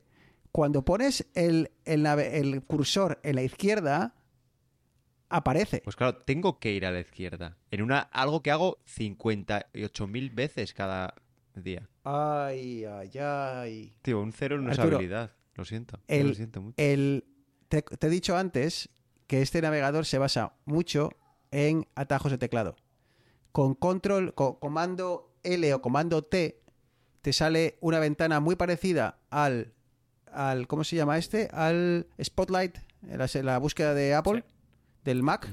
Cuando 0.51 0.85
pones 0.85 1.27
el, 1.33 1.71
el, 1.83 2.03
nave- 2.03 2.39
el 2.39 2.63
cursor 2.63 3.19
en 3.23 3.35
la 3.35 3.41
izquierda, 3.43 4.15
aparece. 5.35 5.81
Pues 5.83 5.95
claro, 5.95 6.17
tengo 6.17 6.59
que 6.59 6.71
ir 6.73 6.85
a 6.85 6.91
la 6.91 6.99
izquierda. 6.99 7.57
En 7.71 7.81
una 7.81 7.99
algo 7.99 8.41
que 8.41 8.51
hago 8.51 8.79
58.000 8.85 10.33
veces 10.33 10.73
cada 10.73 11.13
día. 11.55 11.87
Ay, 12.03 12.85
ay, 12.85 13.11
ay. 13.19 13.97
Tío, 14.01 14.21
un 14.21 14.33
cero 14.33 14.55
en 14.57 14.67
Arturo, 14.69 14.87
usabilidad. 14.89 15.31
Lo 15.55 15.65
siento. 15.65 15.99
el- 16.07 16.27
lo 16.29 16.33
siento 16.33 16.61
mucho. 16.61 16.75
El, 16.77 17.25
te, 17.69 17.81
te 17.81 18.07
he 18.07 18.09
dicho 18.09 18.37
antes 18.37 18.89
que 19.27 19.41
este 19.41 19.61
navegador 19.61 20.05
se 20.05 20.17
basa 20.17 20.53
mucho 20.65 21.09
en 21.51 21.87
atajos 21.95 22.31
de 22.31 22.37
teclado. 22.37 22.75
Con 23.51 23.73
control, 23.73 24.33
con 24.33 24.55
comando 24.55 25.33
L 25.43 25.73
o 25.73 25.81
comando 25.81 26.23
T, 26.23 26.61
te 27.21 27.31
sale 27.33 27.77
una 27.79 27.99
ventana 27.99 28.39
muy 28.39 28.55
parecida 28.55 29.19
al, 29.29 29.73
al 30.31 30.67
¿cómo 30.67 30.83
se 30.83 30.95
llama 30.97 31.17
este? 31.17 31.47
Al 31.53 32.07
Spotlight, 32.21 32.77
la, 33.01 33.27
la 33.41 33.57
búsqueda 33.57 33.93
de 33.93 34.13
Apple, 34.13 34.43
del 35.05 35.23
Mac. 35.23 35.49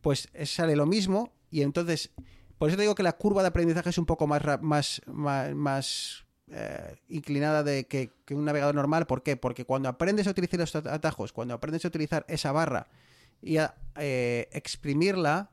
pues 0.00 0.28
sale 0.44 0.76
lo 0.76 0.86
mismo 0.86 1.32
y 1.50 1.62
entonces, 1.62 2.12
por 2.58 2.68
eso 2.68 2.76
te 2.76 2.82
digo 2.82 2.94
que 2.94 3.02
la 3.02 3.14
curva 3.16 3.42
de 3.42 3.48
aprendizaje 3.48 3.90
es 3.90 3.98
un 3.98 4.06
poco 4.06 4.28
más, 4.28 4.42
más, 4.62 5.02
más, 5.06 5.54
más, 5.54 6.24
eh, 6.48 6.94
inclinada 7.08 7.64
de 7.64 7.86
que, 7.88 8.12
que 8.24 8.34
un 8.36 8.44
navegador 8.44 8.74
normal. 8.74 9.06
¿Por 9.08 9.24
qué? 9.24 9.36
Porque 9.36 9.64
cuando 9.64 9.88
aprendes 9.88 10.28
a 10.28 10.30
utilizar 10.30 10.60
los 10.60 10.76
at- 10.76 10.86
atajos, 10.86 11.32
cuando 11.32 11.54
aprendes 11.54 11.84
a 11.84 11.88
utilizar 11.88 12.24
esa 12.28 12.52
barra 12.52 12.86
y 13.42 13.56
a 13.56 13.74
eh, 13.96 14.48
exprimirla, 14.52 15.50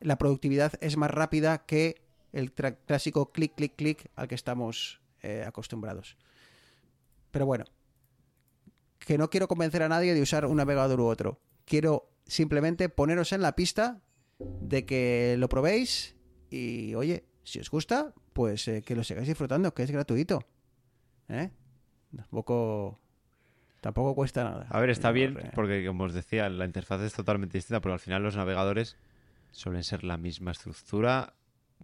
la 0.00 0.18
productividad 0.18 0.72
es 0.80 0.96
más 0.96 1.10
rápida 1.12 1.64
que 1.64 2.02
el 2.32 2.52
clásico 2.52 3.30
clic, 3.30 3.54
clic, 3.54 3.76
clic 3.76 4.10
al 4.16 4.26
que 4.28 4.34
estamos 4.34 5.00
eh, 5.22 5.44
acostumbrados. 5.46 6.16
Pero 7.30 7.46
bueno, 7.46 7.64
que 8.98 9.16
no 9.16 9.30
quiero 9.30 9.46
convencer 9.48 9.82
a 9.82 9.88
nadie 9.88 10.12
de 10.12 10.22
usar 10.22 10.44
un 10.46 10.56
navegador 10.56 11.00
u 11.00 11.06
otro. 11.06 11.40
Quiero 11.64 12.10
simplemente 12.26 12.88
poneros 12.88 13.32
en 13.32 13.42
la 13.42 13.54
pista 13.54 14.00
de 14.38 14.84
que 14.84 15.36
lo 15.38 15.48
probéis 15.48 16.16
y, 16.50 16.94
oye, 16.94 17.24
si 17.42 17.60
os 17.60 17.70
gusta, 17.70 18.12
pues 18.32 18.66
eh, 18.68 18.82
que 18.82 18.96
lo 18.96 19.04
sigáis 19.04 19.28
disfrutando, 19.28 19.72
que 19.72 19.82
es 19.82 19.90
gratuito. 19.90 20.40
¿Eh? 21.28 21.50
Tampoco, 22.14 23.00
tampoco 23.80 24.14
cuesta 24.14 24.44
nada. 24.44 24.66
A 24.70 24.80
ver, 24.80 24.90
está 24.90 25.10
bien 25.10 25.38
Eh, 25.38 25.50
porque, 25.54 25.84
como 25.86 26.04
os 26.04 26.14
decía, 26.14 26.48
la 26.48 26.64
interfaz 26.64 27.00
es 27.02 27.14
totalmente 27.14 27.58
distinta, 27.58 27.80
pero 27.80 27.94
al 27.94 28.00
final 28.00 28.22
los 28.22 28.36
navegadores 28.36 28.96
suelen 29.50 29.84
ser 29.84 30.04
la 30.04 30.16
misma 30.16 30.50
estructura. 30.50 31.34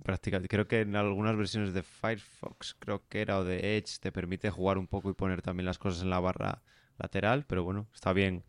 Prácticamente, 0.03 0.49
creo 0.49 0.67
que 0.67 0.81
en 0.81 0.97
algunas 0.97 1.37
versiones 1.37 1.75
de 1.75 1.83
Firefox, 1.83 2.75
creo 2.79 3.07
que 3.09 3.21
era, 3.21 3.39
o 3.39 3.45
de 3.45 3.77
Edge, 3.77 3.99
te 4.01 4.11
permite 4.11 4.51
jugar 4.51 4.79
un 4.79 4.87
poco 4.87 5.11
y 5.11 5.15
poner 5.15 5.43
también 5.43 5.67
las 5.67 5.79
cosas 5.79 6.03
en 6.03 6.11
la 6.11 6.21
barra 6.21 6.63
lateral, 6.99 7.45
pero 7.47 7.63
bueno, 7.63 7.89
está 7.95 8.13
bien 8.13 8.45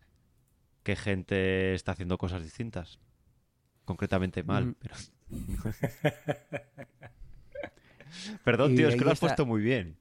que 0.84 0.96
gente 0.96 1.74
está 1.74 1.94
haciendo 1.94 2.18
cosas 2.18 2.44
distintas. 2.44 3.00
Concretamente 3.86 4.44
mal, 4.44 4.66
Mm. 4.68 4.76
pero... 4.80 4.96
Perdón, 8.44 8.76
tío, 8.76 8.90
es 8.90 8.96
que 8.96 9.02
lo 9.04 9.08
has 9.12 9.14
está- 9.16 9.28
puesto 9.28 9.46
muy 9.46 9.62
bien. 9.62 9.98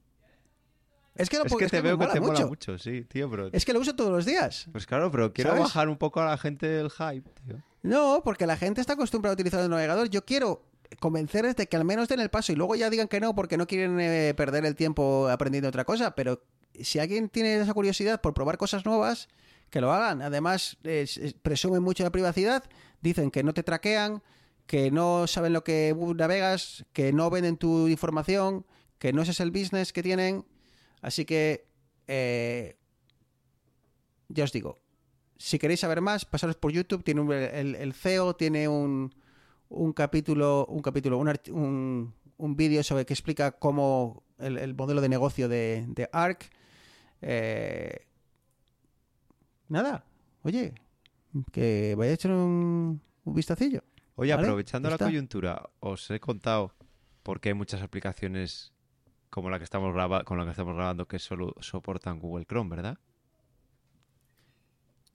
Es 1.14 1.28
que, 1.28 1.37
lo 1.39 1.45
Es 1.45 1.55
que 1.55 1.64
es 1.66 1.70
te 1.70 1.80
veo 1.83 1.99
que 1.99 2.07
te 2.07 2.20
mola 2.20 2.33
mucho. 2.33 2.49
mucho, 2.49 2.78
sí, 2.78 3.05
tío, 3.05 3.28
pero... 3.30 3.49
Es 3.53 3.64
que 3.66 3.72
lo 3.74 3.80
uso 3.80 3.95
todos 3.95 4.11
los 4.11 4.24
días. 4.24 4.66
Pues 4.72 4.87
claro, 4.87 5.11
pero 5.11 5.33
quiero 5.35 5.51
¿Sabes? 5.51 5.64
bajar 5.64 5.89
un 5.91 5.99
poco 5.99 6.20
a 6.20 6.24
la 6.26 6.39
gente 6.39 6.80
el 6.80 6.91
hype, 6.91 7.28
tío. 7.47 7.62
No, 7.83 8.22
porque 8.24 8.47
la 8.47 8.57
gente 8.57 8.80
está 8.80 8.95
acostumbrada 8.95 9.33
a 9.33 9.35
utilizar 9.35 9.61
el 9.61 9.68
navegador. 9.68 10.09
Yo 10.09 10.24
quiero 10.24 10.64
convencerles 11.01 11.55
de 11.57 11.66
que 11.66 11.76
al 11.76 11.85
menos 11.85 12.09
den 12.09 12.20
el 12.20 12.30
paso 12.30 12.53
y 12.53 12.57
luego 12.57 12.76
ya 12.76 12.89
digan 12.89 13.09
que 13.09 13.20
no 13.20 13.35
porque 13.35 13.57
no 13.59 13.66
quieren 13.66 13.99
eh, 14.01 14.33
perder 14.35 14.64
el 14.64 14.74
tiempo 14.74 15.28
aprendiendo 15.28 15.68
otra 15.68 15.85
cosa. 15.85 16.14
Pero 16.14 16.43
si 16.80 16.99
alguien 16.99 17.28
tiene 17.28 17.57
esa 17.61 17.74
curiosidad 17.74 18.20
por 18.22 18.33
probar 18.33 18.57
cosas 18.57 18.87
nuevas, 18.87 19.28
que 19.73 19.81
lo 19.81 19.91
hagan. 19.91 20.20
Además, 20.20 20.77
es- 20.85 21.16
es- 21.16 21.33
presumen 21.33 21.83
mucho 21.83 22.05
de 22.05 22.11
privacidad, 22.11 22.62
dicen 23.01 23.31
que 23.31 23.43
no 23.43 23.55
te 23.55 23.62
traquean, 23.62 24.23
que 24.66 24.91
no 24.91 25.27
saben 25.27 25.55
lo 25.55 25.64
que 25.64 25.97
navegas, 26.16 26.85
que 26.93 27.11
no 27.12 27.31
venden 27.31 27.57
tu 27.57 27.89
información, 27.89 28.66
que 28.99 29.14
no 29.14 29.23
ese 29.23 29.31
es 29.33 29.41
el 29.41 29.51
business 29.51 29.93
que 29.95 30.03
tienen. 30.03 30.45
Así 31.01 31.25
que, 31.25 31.66
eh, 32.07 32.77
ya 34.29 34.45
os 34.45 34.53
digo, 34.53 34.79
si 35.39 35.59
queréis 35.59 35.81
saber 35.81 36.03
más, 36.03 36.27
pasaros 36.27 36.57
por 36.57 36.70
YouTube. 36.70 37.03
Tiene 37.03 37.23
un- 37.23 37.33
el, 37.33 37.93
CEO 37.95 38.37
tiene 38.37 38.68
un, 38.68 39.14
un 39.70 39.93
capítulo, 39.95 40.66
un 40.68 40.83
capítulo, 40.83 41.16
un, 41.16 41.29
un, 41.51 42.14
un 42.37 42.57
vídeo 42.57 42.83
sobre 42.83 43.07
que 43.07 43.14
explica 43.14 43.53
cómo 43.53 44.23
el, 44.39 44.59
el 44.59 44.75
modelo 44.75 45.01
de 45.01 45.09
negocio 45.09 45.49
de, 45.49 45.87
de 45.89 46.09
ARC. 46.12 46.51
Eh, 47.23 48.07
nada, 49.73 50.05
oye, 50.43 50.75
que 51.51 51.95
vaya 51.97 52.11
a 52.12 52.14
echar 52.14 52.31
un, 52.33 53.01
un 53.25 53.35
vistacillo. 53.35 53.83
Oye, 54.14 54.33
Vale, 54.35 54.47
aprovechando 54.47 54.91
la 54.91 54.99
coyuntura, 54.99 55.70
os 55.81 56.11
he 56.11 56.20
contado 56.20 56.75
por 57.23 57.41
qué 57.41 57.49
hay 57.51 57.55
muchas 57.55 57.81
aplicaciones 57.83 58.73
como 59.31 59.49
la 59.49 59.59
que 59.59 59.64
estamos 59.64 59.95
graba- 59.95 60.25
con 60.25 60.37
la 60.39 60.45
que 60.45 60.51
estamos 60.51 60.75
grabando 60.77 61.09
que 61.09 61.18
solo 61.18 61.55
soportan 61.61 62.18
Google 62.20 62.45
Chrome, 62.45 62.77
¿verdad? 62.77 62.99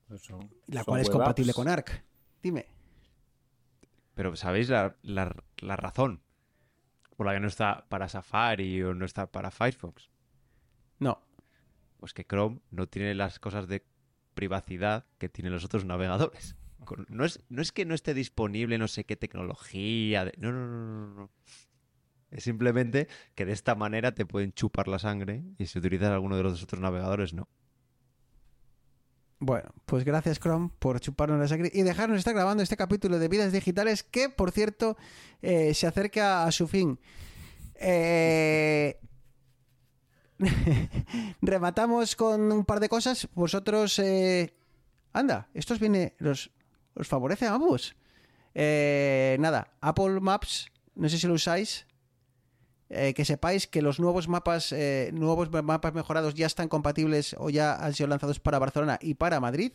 La 0.10 0.18
Son 0.18 0.50
cual 0.86 1.02
es 1.02 1.10
compatible 1.10 1.52
apps. 1.52 1.56
con 1.56 1.68
ARC. 1.68 2.04
Dime. 2.42 2.66
Pero 4.16 4.36
¿sabéis 4.36 4.70
la, 4.70 4.96
la- 5.04 5.36
la 5.58 5.76
razón 5.76 6.22
por 7.16 7.26
la 7.28 7.34
que 7.34 7.40
no 7.40 7.48
está 7.48 7.86
para 7.90 8.08
Safari 8.10 8.82
o 8.84 8.94
no 8.94 9.06
está 9.06 9.28
para 9.32 9.52
Firefox? 9.52 10.10
No. 11.00 11.22
Pues 12.00 12.14
que 12.14 12.26
Chrome 12.26 12.60
no 12.72 12.88
tiene 12.88 13.14
las 13.16 13.40
cosas 13.40 13.68
de 13.68 13.86
privacidad 14.38 15.04
que 15.18 15.28
tienen 15.30 15.52
los 15.52 15.66
otros 15.66 15.84
navegadores. 15.84 16.56
No 17.10 17.26
es, 17.26 17.42
no 17.50 17.62
es 17.62 17.74
que 17.74 17.84
no 17.86 17.94
esté 17.94 18.14
disponible 18.14 18.78
no 18.78 18.88
sé 18.88 19.04
qué 19.04 19.18
tecnología. 19.18 20.24
de- 20.24 20.34
No, 20.38 20.52
no, 20.54 20.66
no, 20.68 21.08
no, 21.08 21.14
no. 21.16 21.32
Es 22.32 22.44
simplemente 22.44 23.08
que 23.36 23.46
de 23.46 23.52
esta 23.54 23.74
manera 23.76 24.14
te 24.14 24.26
pueden 24.26 24.54
chupar 24.54 24.88
la 24.88 25.00
sangre 25.00 25.44
y 25.58 25.66
si 25.66 25.80
utilizas 25.80 26.12
alguno 26.12 26.38
de 26.38 26.44
los 26.44 26.62
otros 26.64 26.80
navegadores, 26.82 27.34
no. 27.34 27.48
Bueno, 29.40 29.70
pues 29.86 30.04
gracias 30.04 30.40
Chrome 30.40 30.70
por 30.80 31.00
chuparnos 31.00 31.40
la 31.40 31.48
sangre 31.48 31.70
y 31.74 31.84
dejarnos 31.84 32.18
estar 32.20 32.34
grabando 32.34 32.64
este 32.64 32.76
capítulo 32.78 33.20
de 33.20 33.28
Vidas 33.28 33.52
Digitales 33.52 34.04
que, 34.04 34.30
por 34.30 34.52
cierto, 34.52 34.98
eh, 35.42 35.74
se 35.74 35.88
acerca 35.88 36.46
a 36.46 36.52
su 36.52 36.68
fin. 36.68 37.00
Eh, 37.76 39.00
Rematamos 41.42 42.16
con 42.16 42.52
un 42.52 42.66
par 42.66 42.80
de 42.80 42.90
cosas. 42.90 43.28
Vosotros, 43.34 44.00
eh, 44.00 44.54
anda, 45.14 45.50
esto 45.54 45.74
os 45.74 45.80
viene, 45.80 46.16
os, 46.22 46.52
os 46.94 47.08
favorece 47.08 47.48
a 47.48 47.54
ambos. 47.54 47.96
Eh, 48.54 49.38
nada, 49.40 49.74
Apple 49.82 50.20
Maps, 50.20 50.72
no 50.96 51.10
sé 51.10 51.18
si 51.18 51.28
lo 51.28 51.34
usáis. 51.34 51.86
Eh, 52.90 53.14
que 53.14 53.26
sepáis 53.26 53.68
que 53.68 53.82
los 53.82 54.00
nuevos 54.00 54.30
mapas, 54.30 54.72
eh, 54.72 55.12
nuevos 55.14 55.52
mapas 55.52 55.94
mejorados 55.94 56.36
ya 56.36 56.46
están 56.46 56.70
compatibles 56.70 57.36
o 57.38 57.50
ya 57.50 57.76
han 57.76 57.94
sido 57.94 58.08
lanzados 58.08 58.40
para 58.40 58.60
Barcelona 58.60 58.98
y 59.02 59.16
para 59.16 59.40
Madrid. 59.40 59.74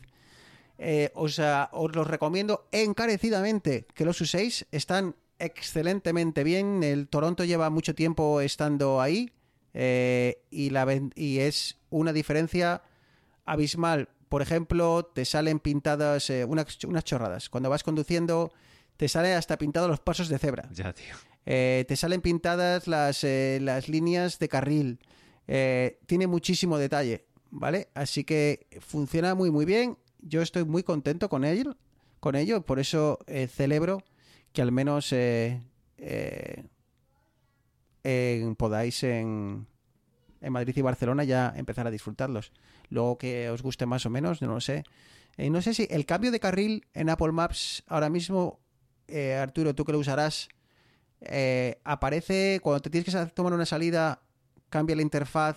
Os, 1.14 1.38
os 1.38 1.94
los 1.94 2.06
recomiendo 2.08 2.66
encarecidamente 2.72 3.86
que 3.94 4.04
los 4.04 4.20
uséis. 4.20 4.66
Están 4.72 5.14
excelentemente 5.38 6.42
bien. 6.42 6.82
El 6.82 7.06
Toronto 7.06 7.44
lleva 7.44 7.70
mucho 7.70 7.94
tiempo 7.94 8.40
estando 8.40 9.00
ahí 9.00 9.30
eh, 9.74 10.42
y, 10.50 10.70
la, 10.70 10.84
ven- 10.84 11.12
y 11.14 11.38
es 11.38 11.78
una 11.90 12.12
diferencia 12.12 12.82
abismal. 13.44 14.08
Por 14.28 14.42
ejemplo, 14.42 15.04
te 15.14 15.24
salen 15.24 15.58
pintadas 15.58 16.30
eh, 16.30 16.44
unas, 16.44 16.82
unas 16.84 17.04
chorradas. 17.04 17.48
Cuando 17.48 17.68
vas 17.70 17.82
conduciendo, 17.82 18.52
te 18.96 19.08
salen 19.08 19.32
hasta 19.36 19.58
pintados 19.58 19.88
los 19.90 20.00
pasos 20.00 20.28
de 20.28 20.38
cebra. 20.38 20.68
Ya, 20.72 20.92
tío. 20.92 21.14
Eh, 21.44 21.84
te 21.88 21.96
salen 21.96 22.20
pintadas 22.20 22.86
las, 22.86 23.24
las 23.24 23.88
líneas 23.88 24.38
de 24.38 24.48
carril. 24.48 24.98
Tiene 26.06 26.26
muchísimo 26.28 26.78
detalle, 26.78 27.26
¿vale? 27.50 27.88
Así 27.94 28.24
que 28.24 28.66
funciona 28.80 29.34
muy, 29.34 29.50
muy 29.50 29.64
bien. 29.64 29.98
Yo 30.20 30.40
estoy 30.40 30.64
muy 30.64 30.82
contento 30.82 31.28
con 31.28 31.44
ello. 31.44 31.76
Con 32.20 32.36
ello. 32.36 32.62
Por 32.62 32.78
eso 32.78 33.18
celebro 33.48 34.02
que 34.52 34.62
al 34.62 34.70
menos 34.72 35.12
eh, 38.04 38.54
podáis 38.56 39.02
en, 39.02 39.66
en 40.40 40.52
Madrid 40.52 40.76
y 40.76 40.82
Barcelona 40.82 41.24
ya 41.24 41.52
empezar 41.56 41.86
a 41.86 41.90
disfrutarlos. 41.90 42.52
Luego 42.90 43.18
que 43.18 43.48
os 43.50 43.62
guste 43.62 43.86
más 43.86 44.06
o 44.06 44.10
menos, 44.10 44.42
no 44.42 44.48
lo 44.48 44.60
sé. 44.60 44.84
Eh, 45.36 45.50
no 45.50 45.62
sé 45.62 45.74
si 45.74 45.86
el 45.90 46.04
cambio 46.04 46.30
de 46.30 46.40
carril 46.40 46.86
en 46.92 47.08
Apple 47.08 47.32
Maps 47.32 47.84
ahora 47.86 48.10
mismo, 48.10 48.60
eh, 49.08 49.34
Arturo, 49.34 49.74
tú 49.74 49.84
que 49.84 49.92
lo 49.92 49.98
usarás, 49.98 50.48
eh, 51.20 51.80
aparece 51.84 52.60
cuando 52.62 52.80
te 52.80 52.90
tienes 52.90 53.14
que 53.14 53.26
tomar 53.26 53.52
una 53.52 53.66
salida, 53.66 54.22
cambia 54.68 54.96
la 54.96 55.02
interfaz 55.02 55.56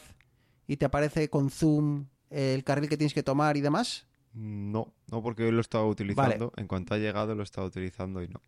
y 0.67 0.77
te 0.77 0.85
aparece 0.85 1.29
con 1.29 1.49
zoom 1.49 2.05
eh, 2.29 2.53
el 2.53 2.63
carril 2.63 2.89
que 2.89 2.97
tienes 2.97 3.13
que 3.13 3.23
tomar 3.23 3.57
y 3.57 3.61
demás. 3.61 4.05
No, 4.33 4.93
no 5.09 5.23
porque 5.23 5.43
hoy 5.43 5.51
lo 5.51 5.59
he 5.59 5.61
estado 5.61 5.87
utilizando. 5.87 6.51
En 6.57 6.67
cuanto 6.67 6.93
ha 6.93 6.97
llegado 6.97 7.33
lo 7.35 7.41
he 7.41 7.43
estado 7.43 7.67
utilizando 7.67 8.21
y 8.21 8.27
no. 8.27 8.41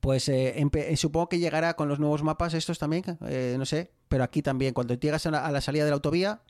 Pues 0.00 0.28
eh, 0.30 0.54
eh, 0.58 0.96
supongo 0.96 1.28
que 1.28 1.38
llegará 1.38 1.74
con 1.74 1.88
los 1.88 1.98
nuevos 2.00 2.22
mapas 2.22 2.54
estos 2.54 2.78
también, 2.78 3.04
eh, 3.26 3.54
no 3.58 3.66
sé, 3.66 3.90
pero 4.08 4.24
aquí 4.24 4.40
también, 4.42 4.72
cuando 4.72 4.94
llegas 4.94 5.26
a 5.26 5.30
la, 5.30 5.44
a 5.46 5.52
la 5.52 5.60
salida 5.60 5.84
de 5.84 5.90
la 5.90 5.94
autovía, 5.96 6.40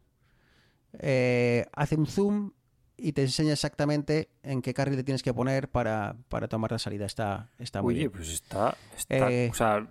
eh, 0.98 1.66
hace 1.72 1.96
un 1.96 2.06
zoom 2.06 2.52
y 2.96 3.12
te 3.12 3.22
enseña 3.22 3.52
exactamente 3.52 4.28
en 4.42 4.60
qué 4.62 4.74
carril 4.74 4.96
te 4.96 5.04
tienes 5.04 5.22
que 5.22 5.32
poner 5.32 5.68
para, 5.68 6.16
para 6.28 6.48
tomar 6.48 6.70
la 6.72 6.78
salida. 6.78 7.06
Está, 7.06 7.48
está 7.58 7.80
muy 7.82 7.94
Oye, 7.94 8.00
bien. 8.00 8.10
pues 8.12 8.28
está. 8.28 8.76
está- 8.96 9.30
Eh, 9.30 9.48
O 9.50 9.54
sea, 9.54 9.88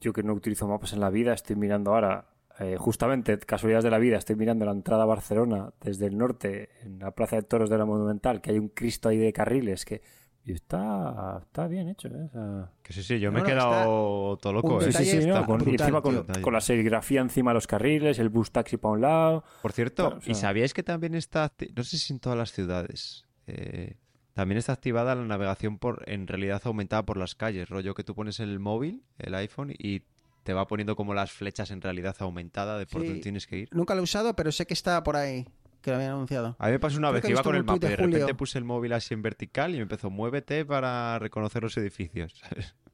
yo 0.00 0.12
que 0.12 0.22
no 0.22 0.34
utilizo 0.34 0.68
mapas 0.68 0.92
en 0.92 1.00
la 1.00 1.10
vida, 1.10 1.32
estoy 1.32 1.56
mirando 1.56 1.94
ahora, 1.94 2.26
eh, 2.58 2.76
justamente, 2.78 3.38
casualidades 3.38 3.84
de 3.84 3.90
la 3.90 3.98
vida, 3.98 4.18
estoy 4.18 4.36
mirando 4.36 4.66
la 4.66 4.72
entrada 4.72 5.04
a 5.04 5.06
Barcelona 5.06 5.72
desde 5.80 6.06
el 6.06 6.18
norte, 6.18 6.68
en 6.82 6.98
la 6.98 7.12
Plaza 7.12 7.36
de 7.36 7.42
Toros 7.42 7.70
de 7.70 7.78
la 7.78 7.86
Monumental, 7.86 8.40
que 8.42 8.50
hay 8.50 8.58
un 8.58 8.68
Cristo 8.68 9.08
ahí 9.08 9.16
de 9.16 9.32
carriles, 9.32 9.84
que. 9.84 10.02
Y 10.44 10.52
está, 10.52 11.38
está 11.40 11.68
bien 11.68 11.88
hecho, 11.88 12.08
¿eh? 12.08 12.24
O 12.24 12.28
sea, 12.30 12.72
Que 12.82 12.92
sí, 12.92 13.02
sí, 13.04 13.20
yo 13.20 13.30
No, 13.30 13.34
me 13.34 13.38
he 13.40 13.42
no, 13.42 13.48
quedado 13.48 14.36
todo 14.38 14.52
loco, 14.52 14.82
¿eh? 14.82 14.90
Sí, 14.92 15.04
sí, 15.04 15.20
sí, 15.22 15.26
no, 15.26 15.34
está 15.36 15.46
con, 15.46 15.58
brutal, 15.60 15.72
encima 15.94 16.02
con, 16.42 16.52
la 16.52 16.60
serigrafía 16.60 17.20
encima 17.20 17.50
de 17.52 17.54
los 17.54 17.66
carriles, 17.68 18.18
el 18.18 18.28
bus 18.28 18.50
taxi 18.50 18.76
para 18.76 18.92
un 18.94 19.00
lado. 19.02 19.44
Por 19.62 19.70
cierto, 19.72 20.02
Claro, 20.06 20.18
o 20.18 20.20
sea- 20.20 20.32
¿y 20.32 20.34
sabíais 20.34 20.74
que 20.74 20.82
también 20.82 21.14
está, 21.14 21.52
no 21.76 21.84
sé 21.84 21.96
si 21.98 22.12
en 22.12 22.18
todas 22.18 22.36
las 22.38 22.50
ciudades, 22.52 23.24
eh, 23.46 23.96
También 24.34 24.56
está 24.56 24.72
activada 24.72 25.14
la 25.14 25.24
navegación 25.26 25.78
por 25.78 26.08
en 26.08 26.26
realidad 26.26 26.62
aumentada 26.64 27.04
por 27.04 27.18
las 27.18 27.34
calles, 27.34 27.68
rollo 27.68 27.92
que 27.94 28.02
tú 28.02 28.14
pones 28.14 28.40
el 28.40 28.58
móvil, 28.60 29.04
el 29.18 29.34
iPhone, 29.34 29.74
y 29.78 30.04
te 30.42 30.54
va 30.54 30.66
poniendo 30.66 30.96
como 30.96 31.12
las 31.12 31.30
flechas 31.32 31.70
en 31.70 31.82
realidad 31.82 32.16
aumentada 32.20 32.78
de 32.78 32.86
por 32.86 33.02
Sí. 33.02 33.08
dónde 33.08 33.22
tienes 33.22 33.46
que 33.46 33.58
ir. 33.58 33.68
Nunca 33.72 33.94
lo 33.94 34.00
he 34.00 34.04
usado, 34.04 34.34
pero 34.34 34.50
sé 34.50 34.64
que 34.66 34.72
está 34.72 35.02
por 35.02 35.16
ahí, 35.16 35.46
que 35.82 35.90
lo 35.90 35.96
habían 35.96 36.12
anunciado. 36.12 36.56
A 36.58 36.66
mí 36.66 36.72
me 36.72 36.78
pasó 36.78 36.96
una 36.98 37.08
Creo 37.08 37.14
vez 37.14 37.22
que 37.24 37.30
iba 37.32 37.42
con 37.42 37.54
el 37.56 37.64
mapa 37.64 37.76
y 37.76 37.90
de 37.90 37.96
repente 37.96 38.34
puse 38.34 38.58
el 38.58 38.64
móvil 38.64 38.92
así 38.92 39.12
en 39.14 39.22
vertical 39.22 39.72
y 39.74 39.76
me 39.76 39.82
empezó, 39.82 40.08
muévete 40.10 40.64
para 40.64 41.18
reconocer 41.18 41.62
los 41.62 41.76
edificios. 41.76 42.34
¿sabes? 42.48 42.74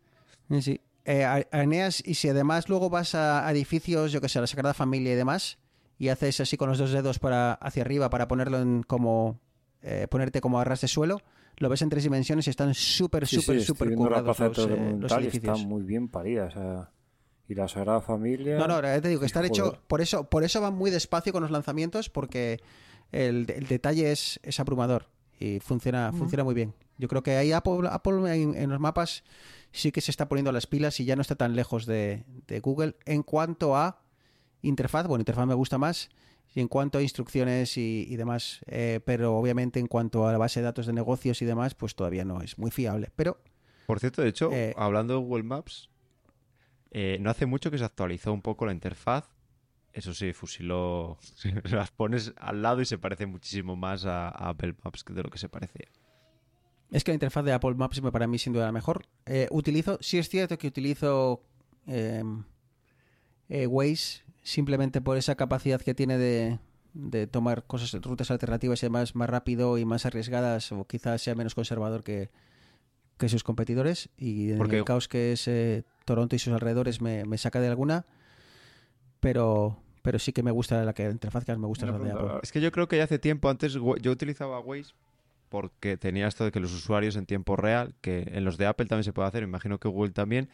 Sí, 0.50 0.62
sí. 0.62 0.80
Eh, 1.04 1.24
a- 1.24 1.46
a 1.52 1.62
Eneas, 1.62 2.02
y 2.06 2.14
si 2.14 2.28
además 2.28 2.68
luego 2.68 2.88
vas 2.90 3.14
a 3.14 3.50
edificios, 3.50 4.12
yo 4.12 4.20
que 4.20 4.28
sé, 4.28 4.38
a 4.38 4.40
la 4.42 4.46
Sagrada 4.46 4.72
Familia 4.74 5.12
y 5.12 5.16
demás, 5.16 5.58
y 5.98 6.08
haces 6.08 6.40
así 6.40 6.56
con 6.56 6.68
los 6.70 6.78
dos 6.78 6.90
dedos 6.90 7.18
para 7.18 7.52
hacia 7.54 7.82
arriba 7.82 8.08
para 8.10 8.28
ponerlo 8.28 8.58
en 8.60 8.82
como 8.82 9.38
eh, 9.82 10.06
ponerte 10.10 10.40
como 10.40 10.58
a 10.60 10.64
ras 10.64 10.80
de 10.80 10.88
suelo, 10.88 11.20
lo 11.58 11.68
ves 11.68 11.82
en 11.82 11.88
tres 11.90 12.02
dimensiones 12.04 12.46
y 12.46 12.50
están 12.50 12.72
súper, 12.74 13.26
Sí, 13.26 13.36
sí, 13.36 13.42
súper, 13.42 13.62
súper 13.62 13.94
currados 13.94 14.38
de 14.38 14.44
los, 14.48 14.58
eh, 14.58 14.96
los 15.00 15.12
edificios. 15.12 15.58
está 15.58 15.66
muy 15.68 15.82
bien 15.82 16.08
parida. 16.08 16.46
O 16.46 16.50
sea, 16.50 16.90
y 17.48 17.54
la 17.54 17.66
Sagrada 17.68 18.00
Familia. 18.00 18.58
No, 18.58 18.66
no, 18.68 18.80
te 18.80 19.08
digo 19.08 19.20
que 19.20 19.26
están 19.26 19.42
Joder. 19.48 19.52
hecho. 19.74 19.82
Por 19.86 20.00
eso, 20.00 20.28
por 20.28 20.44
eso 20.44 20.60
van 20.60 20.74
muy 20.74 20.90
despacio 20.90 21.32
con 21.32 21.42
los 21.42 21.50
lanzamientos, 21.50 22.10
porque 22.10 22.60
el, 23.10 23.50
el 23.50 23.66
detalle 23.66 24.12
es, 24.12 24.38
es 24.42 24.60
abrumador 24.60 25.06
y 25.40 25.58
funciona, 25.60 26.12
funciona 26.12 26.44
muy 26.44 26.54
bien. 26.54 26.74
Yo 26.98 27.08
creo 27.08 27.22
que 27.22 27.36
ahí 27.36 27.52
Apple, 27.52 27.88
Apple 27.90 28.34
en, 28.34 28.54
en 28.54 28.70
los 28.70 28.80
mapas 28.80 29.22
sí 29.72 29.92
que 29.92 30.00
se 30.00 30.10
está 30.10 30.28
poniendo 30.28 30.50
las 30.52 30.66
pilas 30.66 30.98
y 31.00 31.04
ya 31.04 31.14
no 31.16 31.22
está 31.22 31.36
tan 31.36 31.54
lejos 31.56 31.86
de, 31.86 32.24
de 32.48 32.60
Google 32.60 32.96
en 33.06 33.22
cuanto 33.22 33.76
a 33.76 34.02
interfaz. 34.62 35.06
Bueno, 35.06 35.22
interfaz 35.22 35.46
me 35.46 35.54
gusta 35.54 35.78
más. 35.78 36.10
Y 36.54 36.60
en 36.60 36.68
cuanto 36.68 36.98
a 36.98 37.02
instrucciones 37.02 37.76
y, 37.76 38.06
y 38.08 38.16
demás, 38.16 38.60
Eh, 38.66 39.00
pero 39.04 39.36
obviamente 39.36 39.78
en 39.80 39.86
cuanto 39.86 40.26
a 40.26 40.32
la 40.32 40.38
base 40.38 40.60
de 40.60 40.64
datos 40.64 40.86
de 40.86 40.92
negocios 40.94 41.40
y 41.42 41.44
demás, 41.44 41.74
pues 41.74 41.94
todavía 41.94 42.24
no 42.24 42.40
es 42.40 42.58
muy 42.58 42.70
fiable. 42.70 43.10
Pero 43.16 43.38
Por 43.86 44.00
cierto, 44.00 44.22
de 44.22 44.28
hecho, 44.28 44.50
Eh, 44.52 44.74
hablando 44.76 45.12
de 45.14 45.20
Google 45.20 45.44
Maps, 45.44 45.90
eh, 46.90 47.18
no 47.20 47.30
hace 47.30 47.46
mucho 47.46 47.70
que 47.70 47.78
se 47.78 47.84
actualizó 47.84 48.32
un 48.32 48.42
poco 48.42 48.66
la 48.66 48.72
interfaz. 48.72 49.28
Eso 49.92 50.14
sí, 50.14 50.32
fusiló. 50.32 51.18
Las 51.64 51.90
pones 51.90 52.32
al 52.36 52.62
lado 52.62 52.80
y 52.80 52.84
se 52.86 52.98
parece 52.98 53.26
muchísimo 53.26 53.74
más 53.76 54.04
a, 54.04 54.28
a 54.28 54.50
Apple 54.50 54.74
Maps 54.84 55.02
que 55.04 55.12
de 55.12 55.22
lo 55.22 55.30
que 55.30 55.38
se 55.38 55.48
parecía. 55.48 55.88
Es 56.90 57.04
que 57.04 57.10
la 57.10 57.14
interfaz 57.16 57.44
de 57.44 57.52
Apple 57.52 57.74
Maps 57.74 58.00
me- 58.02 58.12
para 58.12 58.26
mí 58.26 58.38
sin 58.38 58.52
duda 58.52 58.66
la 58.66 58.72
mejor. 58.72 59.04
Eh, 59.26 59.48
utilizo, 59.50 59.98
sí 60.00 60.18
es 60.18 60.28
cierto 60.28 60.56
que 60.58 60.68
utilizo 60.68 61.42
eh, 61.86 62.22
eh, 63.48 63.66
Waze 63.66 64.22
simplemente 64.42 65.00
por 65.00 65.16
esa 65.16 65.34
capacidad 65.34 65.80
que 65.80 65.94
tiene 65.94 66.16
de, 66.16 66.58
de 66.94 67.26
tomar 67.26 67.66
cosas, 67.66 67.92
rutas 68.02 68.30
alternativas 68.30 68.82
y 68.82 68.86
demás 68.86 69.14
más 69.14 69.28
rápido 69.28 69.76
y 69.78 69.84
más 69.84 70.06
arriesgadas 70.06 70.72
o 70.72 70.86
quizás 70.86 71.20
sea 71.22 71.34
menos 71.34 71.54
conservador 71.54 72.02
que, 72.02 72.30
que 73.18 73.28
sus 73.28 73.44
competidores 73.44 74.08
y 74.16 74.52
en 74.52 74.58
Porque- 74.58 74.78
el 74.78 74.84
caos 74.84 75.08
que 75.08 75.32
es 75.32 75.46
eh, 75.48 75.84
Toronto 76.08 76.34
y 76.34 76.38
sus 76.40 76.52
alrededores 76.52 77.00
me, 77.00 77.24
me 77.24 77.38
saca 77.38 77.60
de 77.60 77.68
alguna 77.68 78.04
pero 79.20 79.76
pero 80.02 80.18
sí 80.18 80.32
que 80.32 80.42
me 80.42 80.50
gusta 80.50 80.82
la 80.84 80.94
que 80.94 81.04
interfaz 81.10 81.44
que 81.44 81.52
más 81.52 81.58
me 81.60 81.66
gusta 81.66 81.86
es 81.86 81.92
la 81.92 81.98
de 81.98 82.10
Apple. 82.12 82.40
Es 82.42 82.50
que 82.52 82.60
yo 82.60 82.72
creo 82.72 82.88
que 82.88 82.96
ya 82.96 83.04
hace 83.04 83.18
tiempo 83.18 83.50
antes 83.50 83.74
yo 83.74 84.10
utilizaba 84.10 84.58
Waze 84.60 84.92
porque 85.50 85.96
tenía 85.96 86.26
esto 86.28 86.44
de 86.44 86.50
que 86.52 86.60
los 86.60 86.72
usuarios 86.72 87.16
en 87.16 87.26
tiempo 87.26 87.56
real, 87.56 87.94
que 88.00 88.22
en 88.32 88.44
los 88.44 88.56
de 88.58 88.66
Apple 88.66 88.86
también 88.86 89.04
se 89.04 89.12
puede 89.12 89.28
hacer, 89.28 89.42
me 89.42 89.48
imagino 89.48 89.78
que 89.78 89.88
Google 89.88 90.12
también, 90.12 90.48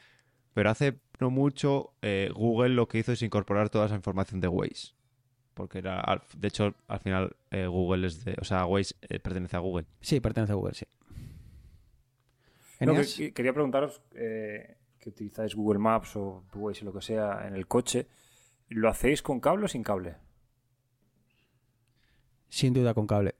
pero 0.54 0.70
hace 0.70 0.98
no 1.20 1.30
mucho 1.30 1.92
eh, 2.02 2.30
Google 2.34 2.70
lo 2.70 2.88
que 2.88 2.98
hizo 2.98 3.12
es 3.12 3.22
incorporar 3.22 3.70
toda 3.70 3.86
esa 3.86 3.96
información 3.96 4.40
de 4.40 4.48
Waze. 4.48 4.92
Porque 5.54 5.78
era, 5.78 6.00
al- 6.00 6.22
de 6.36 6.48
hecho, 6.48 6.74
al 6.88 6.98
final 7.00 7.36
eh, 7.52 7.66
Google 7.66 8.06
es 8.08 8.24
de, 8.24 8.34
o 8.40 8.44
sea, 8.44 8.66
Waze 8.66 8.94
eh, 9.02 9.20
pertenece 9.20 9.56
a 9.56 9.60
Google. 9.60 9.86
Sí, 10.00 10.18
pertenece 10.20 10.52
a 10.52 10.56
Google, 10.56 10.74
sí. 10.74 10.84
No, 12.80 12.92
que- 12.92 12.98
Eneas, 12.98 13.14
que- 13.14 13.32
quería 13.32 13.52
preguntaros 13.52 14.00
eh, 14.14 14.76
que 15.04 15.10
utilizáis 15.10 15.54
Google 15.54 15.78
Maps 15.78 16.16
o 16.16 16.44
Waze 16.54 16.82
o 16.82 16.86
lo 16.86 16.92
que 16.94 17.02
sea 17.02 17.46
en 17.46 17.54
el 17.54 17.66
coche. 17.66 18.08
¿Lo 18.68 18.88
hacéis 18.88 19.20
con 19.22 19.38
cable 19.40 19.66
o 19.66 19.68
sin 19.68 19.82
cable? 19.82 20.16
sin 22.54 22.72
duda 22.72 22.94
con 22.94 23.06
cable. 23.06 23.34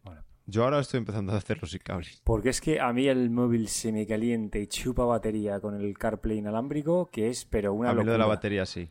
Yo 0.47 0.65
ahora 0.65 0.81
estoy 0.81 0.99
empezando 0.99 1.33
a 1.33 1.37
hacerlo 1.37 1.69
sin 1.69 1.79
cable. 1.79 2.09
Porque 2.25 2.49
es 2.49 2.61
que 2.61 2.81
a 2.81 2.93
mí 2.93 3.07
el 3.07 3.31
móvil 3.31 3.69
se 3.69 3.93
me 3.93 4.07
calienta 4.09 4.59
y 4.59 4.67
chupa 4.67 5.05
batería 5.05 5.61
con 5.61 5.75
el 5.81 5.97
CarPlay 5.97 6.39
inalámbrico, 6.39 7.09
que 7.11 7.29
es 7.29 7.45
pero 7.45 7.73
una 7.75 7.91
a 7.91 7.95
mí 7.95 8.05
lo 8.05 8.11
de 8.11 8.19
la 8.19 8.25
locura. 8.25 8.35
batería 8.35 8.67
sí. 8.67 8.89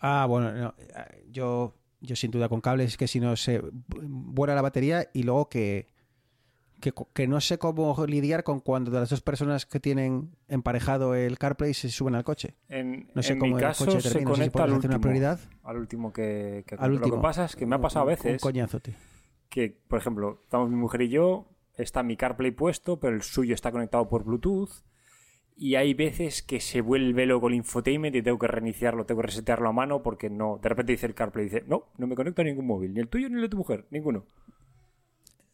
Ah, 0.00 0.26
bueno, 0.28 0.52
no, 0.52 0.74
eh, 0.78 1.26
yo, 1.30 1.76
yo 2.00 2.16
sin 2.16 2.32
duda 2.32 2.48
con 2.48 2.60
cables 2.60 2.88
es 2.88 2.96
que 2.96 3.06
si 3.06 3.20
no 3.20 3.36
se 3.36 3.62
vuela 4.02 4.56
la 4.56 4.62
batería 4.62 5.08
y 5.12 5.22
luego 5.22 5.48
que, 5.48 5.86
que, 6.82 7.26
no 7.28 7.40
sé 7.40 7.58
cómo 7.58 7.94
lidiar 8.06 8.42
con 8.44 8.60
cuando 8.60 8.90
de 8.90 9.00
las 9.00 9.08
dos 9.10 9.22
personas 9.22 9.64
que 9.64 9.80
tienen 9.80 10.30
emparejado 10.48 11.14
el 11.14 11.38
CarPlay 11.38 11.72
se 11.72 11.88
suben 11.88 12.14
al 12.14 12.24
coche. 12.24 12.54
En, 12.68 13.08
No 13.14 13.22
sé 13.22 13.34
en 13.34 13.38
cómo 13.38 13.54
mi 13.56 13.62
el 13.62 13.68
caso 13.68 13.86
coche 13.86 14.00
se 14.00 14.10
termina, 14.10 14.30
si 14.30 14.34
conecta 14.38 14.64
al 14.64 14.70
hacer 14.70 14.78
una 14.90 14.96
último, 14.96 15.00
prioridad. 15.00 15.40
al 15.62 15.76
último 15.78 16.12
que, 16.12 16.64
que 16.66 16.74
Al 16.74 16.90
Lo 16.90 16.96
último. 16.96 17.16
que 17.16 17.22
pasa 17.22 17.44
es 17.46 17.56
que 17.56 17.64
me 17.66 17.76
ha 17.76 17.80
pasado 17.80 18.04
a 18.04 18.08
veces 18.08 18.32
Un 18.32 18.38
coñazo, 18.38 18.80
tío. 18.80 18.94
que, 19.48 19.76
por 19.88 19.98
ejemplo, 20.00 20.38
estamos 20.42 20.68
mi 20.68 20.76
mujer 20.76 21.02
y 21.02 21.08
yo, 21.08 21.46
está 21.76 22.02
mi 22.02 22.16
CarPlay 22.16 22.50
puesto, 22.50 22.98
pero 23.00 23.14
el 23.14 23.22
suyo 23.22 23.54
está 23.54 23.70
conectado 23.72 24.08
por 24.08 24.24
Bluetooth. 24.24 24.70
Y 25.54 25.74
hay 25.76 25.92
veces 25.94 26.42
que 26.42 26.60
se 26.60 26.80
vuelve 26.80 27.26
loco 27.26 27.46
el 27.48 27.54
infotainment 27.54 28.16
y 28.16 28.22
tengo 28.22 28.38
que 28.38 28.46
reiniciarlo, 28.48 29.04
tengo 29.04 29.20
que 29.20 29.26
resetearlo 29.28 29.68
a 29.68 29.72
mano 29.72 30.02
porque 30.02 30.30
no. 30.30 30.58
De 30.60 30.68
repente 30.68 30.92
dice 30.92 31.06
el 31.06 31.14
CarPlay, 31.14 31.44
dice, 31.44 31.62
no, 31.68 31.84
no 31.98 32.06
me 32.06 32.16
conecto 32.16 32.40
a 32.42 32.44
ningún 32.44 32.66
móvil, 32.66 32.94
ni 32.94 33.00
el 33.00 33.08
tuyo 33.08 33.28
ni 33.28 33.36
el 33.36 33.42
de 33.42 33.48
tu 33.50 33.58
mujer, 33.58 33.86
ninguno. 33.90 34.24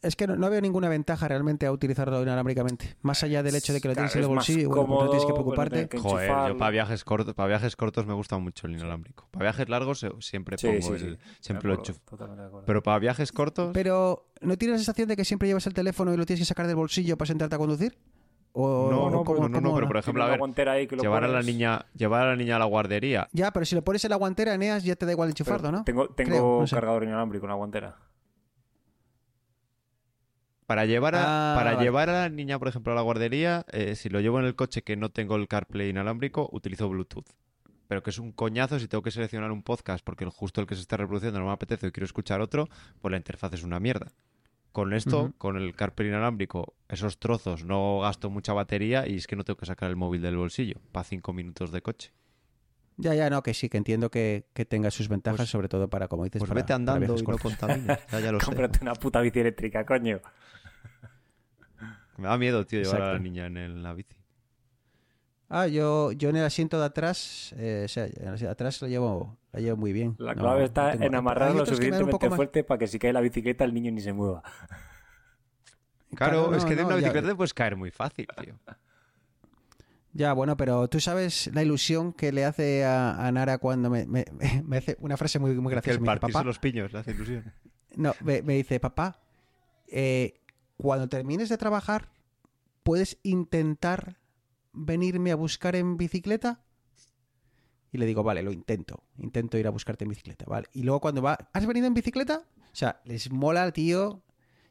Es 0.01 0.15
que 0.15 0.27
no, 0.27 0.37
no 0.37 0.49
veo 0.49 0.61
ninguna 0.61 0.87
ventaja 0.87 1.27
realmente 1.27 1.65
a 1.65 1.73
utilizarlo 1.73 2.21
inalámbricamente. 2.21 2.95
Más 3.01 3.21
allá 3.23 3.43
del 3.43 3.55
hecho 3.55 3.73
de 3.73 3.81
que 3.81 3.89
lo 3.89 3.95
tienes 3.95 4.15
en 4.15 4.21
el 4.21 4.27
bolsillo 4.29 4.61
y 4.61 4.65
bueno, 4.65 4.87
pues 4.87 4.99
no 5.01 5.09
tienes 5.09 5.25
que 5.25 5.33
cómodo, 5.33 5.43
preocuparte. 5.55 5.89
que 5.89 5.97
Joder, 5.99 6.47
yo 6.47 6.57
para 6.57 6.71
viajes 6.71 7.03
cortos, 7.03 7.33
para 7.35 7.47
viajes 7.49 7.75
cortos 7.75 8.05
me 8.05 8.13
gusta 8.13 8.37
mucho 8.37 8.67
el 8.67 8.73
inalámbrico. 8.73 9.27
Para 9.31 9.43
viajes 9.43 9.67
largos 9.67 10.05
siempre 10.21 10.57
Sí, 10.57 10.67
pongo 10.67 10.81
sí, 10.97 11.05
el, 11.05 11.17
sí. 11.17 11.23
siempre 11.41 11.67
lo 11.67 11.75
enchufo. 11.75 11.99
Pero 12.65 12.81
para 12.81 12.97
viajes 12.99 13.33
cortos, 13.33 13.71
Pero, 13.73 14.27
¿no 14.39 14.57
tienes 14.57 14.75
la 14.75 14.77
sensación 14.79 15.09
de 15.09 15.17
que 15.17 15.25
siempre 15.25 15.49
llevas 15.49 15.67
el 15.67 15.73
teléfono 15.73 16.13
y 16.13 16.17
lo 16.17 16.25
tienes 16.25 16.39
que 16.41 16.45
sacar 16.45 16.65
del 16.67 16.77
bolsillo 16.77 17.17
para 17.17 17.27
sentarte 17.27 17.55
a 17.55 17.59
conducir? 17.59 17.97
O, 18.53 18.89
No, 18.89 19.09
no, 19.09 19.23
cómo- 19.25 19.41
no, 19.41 19.49
no, 19.49 19.61
cómo 19.61 19.75
pero 19.75 19.87
por 19.87 19.95
no? 19.97 19.99
ejemplo, 19.99 20.23
a 20.23 20.27
ver, 20.27 20.39
guantera 20.39 20.71
ahí 20.71 20.87
que 20.87 20.95
lo 20.95 21.03
llevar 21.03 21.25
a 21.25 21.27
la 21.27 21.41
niña, 21.43 21.85
llevar 21.93 22.21
a 22.23 22.29
la 22.29 22.35
niña 22.37 22.55
a 22.55 22.59
la 22.59 22.65
guardería. 22.65 23.27
Ya, 23.33 23.51
pero 23.51 23.65
si 23.65 23.75
lo 23.75 23.83
pones 23.83 24.03
en 24.05 24.09
la 24.11 24.15
guantera, 24.15 24.53
Eneas, 24.53 24.83
ya 24.85 24.95
te 24.95 25.05
da 25.05 25.11
igual 25.11 25.27
enchufarlo, 25.29 25.71
¿no? 25.73 25.83
Tengo, 25.83 26.07
tengo 26.09 26.29
Creo, 26.31 26.59
no 26.61 26.67
sé. 26.67 26.75
cargador 26.75 27.03
inalámbrico, 27.03 27.45
una 27.45 27.55
guantera. 27.55 27.97
Para 30.69 30.85
llevar 30.85 31.15
a, 31.15 31.53
Ah, 31.53 31.55
para 31.57 31.71
vale. 31.71 31.83
llevar 31.83 32.09
a 32.11 32.13
la 32.21 32.29
niña, 32.29 32.59
por 32.59 32.67
ejemplo, 32.67 32.91
a 32.93 32.95
la 32.95 33.01
guardería, 33.01 33.65
eh, 33.71 33.95
si 33.95 34.07
lo 34.07 34.19
llevo 34.19 34.39
en 34.39 34.45
el 34.45 34.53
coche 34.55 34.83
que 34.83 34.95
no 34.95 35.09
tengo 35.09 35.35
el 35.35 35.47
CarPlay 35.47 35.89
inalámbrico, 35.89 36.47
utilizo 36.51 36.87
Bluetooth. 36.87 37.25
Pero 37.87 38.03
que 38.03 38.11
es 38.11 38.19
un 38.19 38.31
coñazo 38.31 38.77
si 38.77 38.87
tengo 38.87 39.01
que 39.01 39.09
seleccionar 39.09 39.51
un 39.51 39.63
podcast 39.63 40.05
porque 40.05 40.25
el- 40.25 40.29
justo 40.29 40.61
el 40.61 40.67
que 40.67 40.75
se 40.75 40.81
está 40.81 40.95
reproduciendo 40.95 41.39
no 41.39 41.47
me 41.47 41.53
apetece 41.53 41.87
y 41.87 41.91
quiero 41.91 42.05
escuchar 42.05 42.39
otro, 42.39 42.69
pues 43.01 43.09
la 43.11 43.17
interfaz 43.17 43.51
es 43.53 43.63
una 43.63 43.79
mierda. 43.79 44.11
Con 44.71 44.93
esto, 44.93 45.33
con 45.39 45.57
el 45.57 45.73
CarPlay 45.75 46.09
inalámbrico, 46.09 46.75
esos 46.87 47.17
trozos 47.17 47.65
no 47.65 48.01
gasto 48.01 48.29
mucha 48.29 48.53
batería 48.53 49.07
y 49.07 49.15
es 49.15 49.25
que 49.25 49.35
no 49.35 49.43
tengo 49.43 49.57
que 49.57 49.65
sacar 49.65 49.89
el 49.89 49.95
móvil 49.95 50.21
del 50.21 50.37
bolsillo 50.37 50.75
para 50.91 51.03
cinco 51.03 51.33
minutos 51.33 51.71
de 51.71 51.81
coche. 51.81 52.11
Ya, 53.01 53.13
ya, 53.15 53.29
no, 53.29 53.41
que 53.41 53.53
sí, 53.53 53.69
que 53.69 53.77
entiendo 53.77 54.11
que, 54.11 54.45
que 54.53 54.65
tenga 54.65 54.91
sus 54.91 55.07
ventajas, 55.07 55.37
Pues- 55.37 55.49
sobre 55.49 55.69
todo 55.69 55.89
para, 55.89 56.07
como 56.09 56.25
dices, 56.25 56.39
Pues 56.39 56.49
para, 56.49 56.59
vete 56.59 56.67
para 56.67 56.75
andando 56.75 56.99
viajes 56.99 57.21
y 57.21 57.23
no 57.23 57.25
cortos. 57.37 57.41
contamines. 57.57 57.97
Ya, 58.11 58.19
ya 58.19 58.31
lo 58.33 58.39
sé. 58.41 58.45
Cómprate 58.45 58.79
una 58.81 58.93
puta 58.93 59.21
bici 59.21 59.39
eléctrica, 59.39 59.85
coño. 59.85 60.19
Me 62.17 62.27
da 62.27 62.37
miedo, 62.37 62.65
tío, 62.65 62.81
llevar 62.81 63.01
a 63.01 63.13
la 63.13 63.19
niña 63.19 63.45
en, 63.45 63.55
el- 63.57 63.81
la 63.83 63.93
bici. 63.93 64.17
Ah, 65.47 65.65
yo, 65.67 66.11
yo 66.11 66.29
en 66.29 66.35
el 66.35 66.43
asiento 66.45 66.77
de 66.79 66.85
atrás, 66.85 67.55
eh, 67.57 67.83
o 67.85 67.87
sea, 67.87 68.05
en 68.05 68.11
el 68.21 68.33
asiento 68.33 68.45
de 68.47 68.51
atrás 68.51 68.81
la 68.81 68.87
llevo, 68.89 69.37
la 69.53 69.61
llevo 69.61 69.77
muy 69.77 69.93
bien. 69.93 70.15
La 70.19 70.35
clave 70.35 70.59
no 70.59 70.65
está 70.65 70.91
tengo- 70.91 71.05
en 71.05 71.11
dan 71.13 71.57
un 71.57 71.65
suficientemente 71.65 72.29
más- 72.29 72.35
fuerte 72.35 72.63
para 72.65 72.77
que 72.77 72.87
si 72.87 72.99
cae 72.99 73.13
la 73.13 73.21
bicicleta 73.21 73.63
el 73.63 73.73
niño 73.73 73.91
ni 73.91 74.01
se 74.01 74.11
mueva. 74.13 74.43
Claro, 76.15 76.43
Claro, 76.49 76.55
es 76.55 76.63
no, 76.63 76.69
que 76.69 76.75
de 76.75 76.81
no, 76.81 76.87
una 76.89 76.95
ya- 76.97 77.01
bicicleta 77.01 77.27
te 77.29 77.35
puedes 77.35 77.53
caer 77.53 77.75
muy 77.77 77.91
fácil, 77.91 78.27
tío. 78.43 78.59
Ya, 80.13 80.33
bueno, 80.33 80.57
pero 80.57 80.87
tú 80.87 80.99
sabes 80.99 81.49
la 81.53 81.61
ilusión 81.61 82.13
que 82.13 82.31
le 82.31 82.43
hace 82.43 82.83
a, 82.83 83.25
a 83.27 83.31
Nara 83.31 83.57
cuando 83.59 83.89
me, 83.89 84.05
me- 84.07 84.25
me 84.65 84.77
hace 84.77 84.97
una 84.99 85.17
frase 85.17 85.39
muy, 85.39 85.53
muy 85.55 85.69
Que 85.69 85.75
graciosa. 85.75 85.95
el 85.95 86.01
Me 86.01 86.05
dice, 86.07 86.19
partirse 86.19 86.33
papá, 86.33 86.43
los 86.45 86.59
piños 86.59 86.91
le 86.93 86.99
hace 86.99 87.11
ilusión. 87.11 87.53
no, 87.95 88.13
me, 88.21 88.41
me 88.41 88.55
dice, 88.55 88.79
papá, 88.79 89.21
eh, 89.87 90.39
cuando 90.77 91.07
termines 91.09 91.49
de 91.49 91.57
trabajar, 91.57 92.09
¿puedes 92.83 93.17
intentar 93.23 94.17
venirme 94.73 95.31
a 95.31 95.35
buscar 95.35 95.75
en 95.75 95.97
bicicleta? 95.97 96.61
Y 97.91 97.97
le 97.97 98.05
digo, 98.05 98.23
vale, 98.23 98.43
lo 98.43 98.51
intento. 98.51 99.03
Intento 99.17 99.57
ir 99.57 99.67
a 99.67 99.71
buscarte 99.71 100.05
en 100.05 100.09
bicicleta, 100.09 100.45
¿vale? 100.47 100.67
Y 100.73 100.83
luego 100.83 101.01
cuando 101.01 101.21
va, 101.21 101.37
¿has 101.53 101.65
venido 101.65 101.87
en 101.87 101.93
bicicleta? 101.95 102.43
O 102.71 102.75
sea, 102.75 103.01
les 103.03 103.31
mola, 103.31 103.71
tío. 103.71 104.21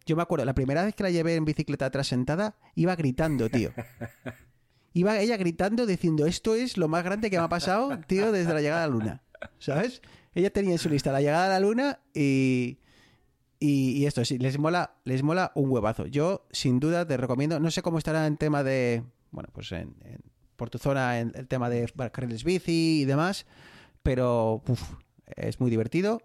Yo 0.07 0.17
me 0.17 0.23
acuerdo, 0.23 0.45
la 0.45 0.55
primera 0.55 0.85
vez 0.85 0.95
que 0.95 1.03
la 1.03 1.11
llevé 1.11 1.35
en 1.35 1.45
bicicleta 1.45 1.87
atrás 1.87 2.07
sentada, 2.07 2.57
iba 2.75 2.95
gritando, 2.97 3.49
tío. 3.51 3.71
Iba 4.95 5.19
ella 5.21 5.37
gritando 5.37 5.87
diciendo, 5.87 6.27
esto 6.27 6.55
es 6.55 6.77
lo 6.77 6.89
más 6.89 7.05
grande 7.05 7.31
que 7.31 7.39
me 7.39 7.45
ha 7.45 7.49
pasado, 7.49 7.99
tío, 8.07 8.33
desde 8.33 8.55
la 8.55 8.61
llegada 8.61 8.85
a 8.85 8.87
la 8.87 8.93
luna. 8.93 9.23
¿Sabes? 9.59 10.03
Ella 10.35 10.51
tenía 10.51 10.73
en 10.73 10.79
su 10.79 10.89
lista 10.89 11.13
la 11.13 11.21
llegada 11.21 11.47
a 11.47 11.49
la 11.49 11.61
luna 11.61 12.01
y, 12.15 12.79
Y, 13.61 14.07
esto, 14.07 14.25
sí, 14.25 14.39
les 14.39 14.59
mola, 14.59 14.95
les 15.05 15.23
mola 15.23 15.51
un 15.55 15.71
huevazo. 15.71 16.07
Yo, 16.07 16.47
sin 16.53 16.79
duda, 16.79 17.07
te 17.07 17.17
recomiendo. 17.17 17.59
No 17.59 17.71
sé 17.71 17.83
cómo 17.83 17.99
estará 17.99 18.27
en 18.27 18.37
tema 18.37 18.63
de. 18.63 19.03
Bueno, 19.31 19.49
pues 19.53 19.73
en, 19.73 19.95
por 20.57 20.71
tu 20.71 20.79
zona, 20.79 21.19
en 21.19 21.33
el 21.35 21.49
tema 21.49 21.69
de 21.69 21.91
carriles 22.13 22.45
bici 22.45 23.01
y 23.03 23.05
demás. 23.05 23.47
Pero 24.03 24.63
es 25.37 25.61
muy 25.61 25.71
divertido. 25.71 26.23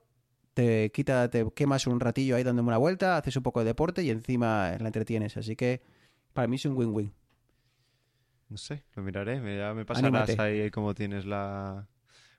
Te 0.53 0.91
quita, 0.91 1.30
te 1.30 1.49
quemas 1.56 1.88
un 1.88 1.99
ratillo 1.99 2.35
ahí 2.35 2.44
dándome 2.44 2.68
una 2.68 2.77
vuelta, 2.77 3.18
haces 3.18 3.35
un 3.35 3.44
poco 3.44 3.61
de 3.61 3.65
deporte 3.65 4.03
y 4.03 4.11
encima 4.11 4.77
la 4.80 4.88
entretienes. 4.88 5.35
Así 5.35 5.56
que 5.56 5.81
para 6.34 6.48
mí 6.48 6.57
es 6.57 6.65
un 6.65 6.77
win-win. 6.77 7.11
No 8.53 8.57
sé, 8.59 8.84
lo 8.95 9.01
miraré. 9.01 9.41
me- 9.41 9.57
Ya 9.57 9.73
me 9.73 9.84
pasarás 9.84 10.30
Anímate. 10.30 10.39
ahí 10.39 10.69
cómo 10.69 10.93
tienes 10.93 11.25
la... 11.25 11.88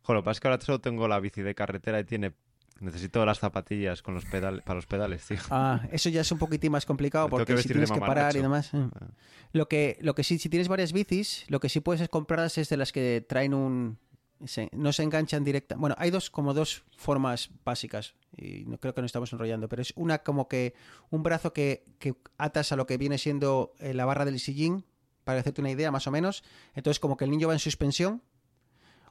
Joder, 0.02 0.18
lo 0.18 0.22
que 0.22 0.24
pasa 0.26 0.32
es 0.36 0.40
que 0.40 0.46
ahora 0.48 0.62
solo 0.64 0.80
tengo 0.80 1.08
la 1.08 1.18
bici 1.18 1.42
de 1.42 1.56
carretera 1.56 1.98
y 1.98 2.04
tiene... 2.04 2.34
Necesito 2.78 3.24
las 3.26 3.40
zapatillas 3.40 4.00
con 4.02 4.14
los 4.14 4.24
pedales, 4.24 4.62
para 4.62 4.76
los 4.76 4.86
pedales, 4.86 5.26
tío. 5.26 5.38
Ah, 5.50 5.80
eso 5.90 6.08
ya 6.10 6.20
es 6.20 6.30
un 6.30 6.38
poquitín 6.38 6.70
más 6.70 6.86
complicado 6.86 7.28
porque 7.28 7.56
si 7.58 7.66
tienes 7.68 7.90
que 7.90 7.98
parar 7.98 8.36
y 8.36 8.42
demás. 8.42 8.72
eh. 8.74 8.88
Ah. 8.94 9.06
Lo 9.52 9.68
que, 9.68 9.98
lo 10.02 10.14
que 10.14 10.22
sí, 10.22 10.38
si 10.38 10.48
tienes 10.48 10.68
varias 10.68 10.92
bicis, 10.92 11.46
lo 11.48 11.58
que 11.58 11.68
sí 11.68 11.80
puedes 11.80 12.00
es 12.00 12.08
comprarlas 12.08 12.56
es 12.58 12.68
de 12.68 12.76
las 12.76 12.92
que 12.92 13.24
traen 13.28 13.54
un. 13.54 13.98
se- 14.44 14.68
no 14.72 14.92
se 14.92 15.02
enganchan 15.04 15.42
directa. 15.42 15.74
Bueno, 15.76 15.96
hay 15.98 16.10
dos, 16.10 16.30
como 16.30 16.54
dos 16.54 16.84
formas 16.96 17.50
básicas. 17.64 18.14
Y 18.36 18.64
no 18.66 18.78
creo 18.78 18.92
que 18.94 19.00
nos 19.02 19.08
estamos 19.10 19.32
enrollando, 19.32 19.68
pero 19.68 19.80
es 19.82 19.92
una 19.96 20.18
como 20.24 20.48
que 20.48 20.74
un 21.10 21.22
brazo 21.24 21.52
que, 21.52 21.84
que 22.00 22.14
atas 22.38 22.70
a 22.72 22.76
lo 22.76 22.86
que 22.86 22.98
viene 22.98 23.18
siendo 23.18 23.72
eh, 23.78 23.94
la 23.94 24.04
barra 24.04 24.24
del 24.24 24.40
sillín, 24.40 24.84
para 25.24 25.40
hacerte 25.40 25.60
una 25.60 25.70
idea 25.70 25.90
más 25.90 26.06
o 26.06 26.10
menos. 26.10 26.44
Entonces, 26.74 27.00
como 27.00 27.16
que 27.16 27.24
el 27.24 27.30
niño 27.30 27.48
va 27.48 27.54
en 27.54 27.60
suspensión. 27.60 28.22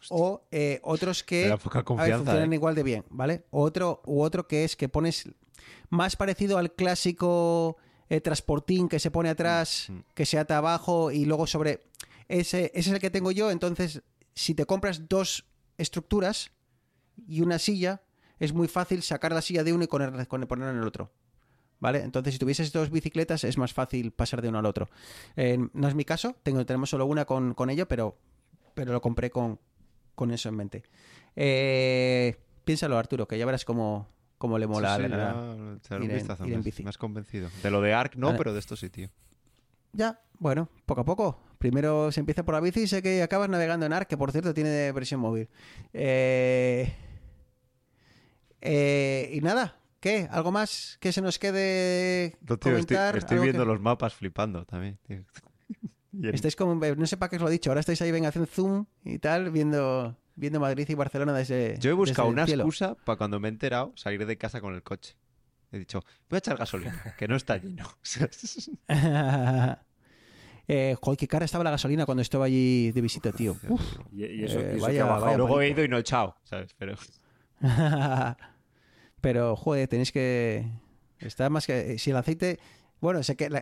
O 0.10 0.46
eh, 0.52 0.82
otros 0.84 1.24
que 1.24 1.46
a 1.46 1.56
ver, 1.56 1.60
funcionan 1.62 2.52
¿eh? 2.52 2.56
igual 2.56 2.76
de 2.76 2.84
bien, 2.84 3.06
¿vale? 3.10 3.46
Otro, 3.52 4.02
u 4.06 4.22
otro 4.22 4.50
que 4.50 4.66
es 4.66 4.76
que 4.76 4.90
pones 4.90 5.30
más 5.90 6.18
parecido 6.18 6.58
al 6.58 6.74
clásico 6.74 7.78
eh, 8.10 8.20
transportín 8.20 8.90
que 8.90 9.00
se 9.00 9.12
pone 9.12 9.30
atrás, 9.30 9.86
Mm, 9.88 9.94
mm. 9.94 10.04
que 10.14 10.26
se 10.26 10.38
ata 10.38 10.58
abajo 10.58 11.12
y 11.12 11.26
luego 11.26 11.48
sobre... 11.48 11.84
Ese, 12.28 12.66
ese 12.74 12.80
es 12.80 12.88
el 12.88 13.00
que 13.00 13.10
tengo 13.10 13.32
yo, 13.32 13.52
entonces 13.52 14.02
si 14.36 14.56
te 14.56 14.66
compras 14.66 15.08
dos 15.08 15.46
estructuras 15.78 16.52
y 17.28 17.42
una 17.42 17.60
silla, 17.60 18.02
es 18.40 18.54
muy 18.54 18.68
fácil 18.68 19.04
sacar 19.04 19.32
la 19.32 19.42
silla 19.42 19.64
de 19.64 19.74
uno 19.74 19.84
y 19.84 19.88
ponerla 19.88 20.28
en 20.30 20.78
el 20.78 20.88
otro. 20.88 21.12
¿Vale? 21.84 22.00
Entonces, 22.02 22.32
si 22.36 22.40
tuvieses 22.40 22.72
dos 22.72 22.90
bicicletas, 22.92 23.44
es 23.44 23.58
más 23.58 23.74
fácil 23.74 24.12
pasar 24.14 24.42
de 24.42 24.48
uno 24.48 24.60
al 24.60 24.66
otro. 24.66 24.88
Eh, 25.36 25.58
no 25.74 25.88
es 25.90 25.96
mi 25.96 26.06
caso, 26.06 26.34
tengo, 26.42 26.66
tenemos 26.66 26.90
solo 26.90 27.06
una 27.06 27.26
con, 27.26 27.54
con 27.54 27.70
ello, 27.70 27.90
pero, 27.90 28.18
pero 28.74 28.94
lo 28.94 29.02
compré 29.02 29.30
con, 29.30 29.60
con 30.16 30.32
eso 30.32 30.48
en 30.48 30.56
mente. 30.56 30.84
Eh, 31.36 32.38
piénsalo, 32.64 32.98
Arturo, 32.98 33.28
que 33.28 33.38
ya 33.38 33.46
verás 33.46 33.66
cómo, 33.66 34.08
cómo 34.38 34.58
le 34.58 34.66
mola 34.66 34.96
Sí, 34.96 35.02
sí, 35.04 35.08
ir 35.96 36.02
en- 36.10 36.16
vistazo, 36.16 36.46
ir 36.46 36.54
en 36.54 36.56
me 36.56 36.60
has- 36.60 36.66
bici. 36.66 36.84
Me 36.84 36.90
has 36.90 36.98
convencido. 36.98 37.50
De 37.62 37.70
lo 37.70 37.82
de 37.82 37.94
Ark 37.94 38.14
no, 38.16 38.28
Vale. 38.28 38.38
pero 38.38 38.54
de 38.54 38.60
esto 38.60 38.78
sí, 38.78 38.90
tío. 38.90 39.10
Ya, 39.92 40.22
bueno, 40.40 40.70
poco 40.86 41.02
a 41.02 41.06
poco. 41.06 41.42
Primero 41.60 42.14
se 42.14 42.22
empieza 42.22 42.46
por 42.46 42.54
la 42.56 42.62
bici 42.62 42.84
y 42.84 42.88
sé 42.88 43.02
que 43.04 43.22
acabas 43.24 43.50
navegando 43.50 43.86
en 43.86 43.92
Arc, 43.92 44.08
que 44.08 44.16
por 44.16 44.32
cierto 44.32 44.54
tiene 44.54 44.90
versión 44.94 45.20
móvil. 45.20 45.50
Eh, 45.92 46.94
eh, 48.62 49.30
y 49.34 49.42
nada, 49.42 49.78
¿qué? 50.04 50.28
¿Algo 50.30 50.52
más 50.52 50.98
que 51.00 51.14
se 51.14 51.22
nos 51.22 51.40
quede 51.40 52.36
No, 52.42 52.58
tío, 52.58 52.76
estoy, 52.78 52.98
comentar? 52.98 53.16
estoy 53.18 53.36
¿Algo 53.36 53.44
viendo 53.46 53.64
que- 53.64 53.68
los 53.72 53.80
mapas 53.80 54.14
flipando 54.14 54.66
también, 54.66 55.00
tío. 55.08 55.24
Estáis 56.34 56.56
como, 56.58 56.76
no 56.76 57.06
sé 57.08 57.16
para 57.18 57.30
qué 57.30 57.38
os 57.38 57.42
lo 57.42 57.48
he 57.48 57.52
dicho, 57.52 57.70
ahora 57.70 57.80
estáis 57.80 58.02
ahí, 58.02 58.12
venga, 58.12 58.28
haciendo 58.28 58.46
zoom 58.52 58.86
y 59.06 59.18
tal, 59.20 59.50
viendo, 59.50 60.16
viendo 60.36 60.60
Madrid 60.60 60.86
y 60.90 60.94
Barcelona 60.94 61.32
desde 61.34 61.78
Yo 61.80 61.90
he 61.92 61.94
buscado 61.94 62.28
una 62.28 62.46
cielo. 62.46 62.64
excusa 62.64 62.96
para 62.96 63.18
cuando 63.18 63.40
me 63.40 63.48
he 63.48 63.52
enterado 63.52 63.94
salir 63.96 64.26
de 64.26 64.38
casa 64.38 64.60
con 64.62 64.76
el 64.76 64.84
coche. 64.84 65.16
He 65.72 65.80
dicho, 65.80 66.02
voy 66.30 66.38
a 66.38 66.40
echar 66.40 66.58
gasolina, 66.58 67.16
que 67.18 67.28
no 67.28 67.36
está 67.38 67.58
lleno. 67.58 67.90
eh, 70.68 70.96
joder, 71.02 71.18
qué 71.18 71.28
cara 71.28 71.46
estaba 71.46 71.64
la 71.64 71.72
gasolina 71.72 72.06
cuando 72.06 72.22
estaba 72.22 72.46
allí 72.46 72.92
de 72.92 73.02
visita, 73.02 73.32
tío. 73.32 73.56
Uf. 73.68 73.82
Y, 74.12 74.26
y 74.26 74.44
eso, 74.44 74.60
Eh, 74.60 74.72
y 74.74 74.78
eso 74.78 74.86
vaya- 74.86 74.94
que 74.98 75.02
ha 75.02 75.06
bajado. 75.06 75.26
vaya 75.26 75.38
Luego 75.38 75.62
he 75.62 75.70
ido 75.70 75.84
y 75.84 75.88
no 75.88 75.98
he 75.98 76.02
echado, 76.02 76.36
¿sabes? 76.44 76.74
Pero 76.78 76.96
Pero, 79.24 79.56
joder, 79.56 79.88
tenéis 79.88 80.12
que. 80.12 80.66
Está 81.20 81.50
más 81.50 81.66
que. 81.66 81.98
Si 81.98 82.12
el 82.12 82.18
aceite. 82.18 82.60
Bueno, 83.00 83.24
sé 83.24 83.38
que. 83.38 83.50
la- 83.50 83.62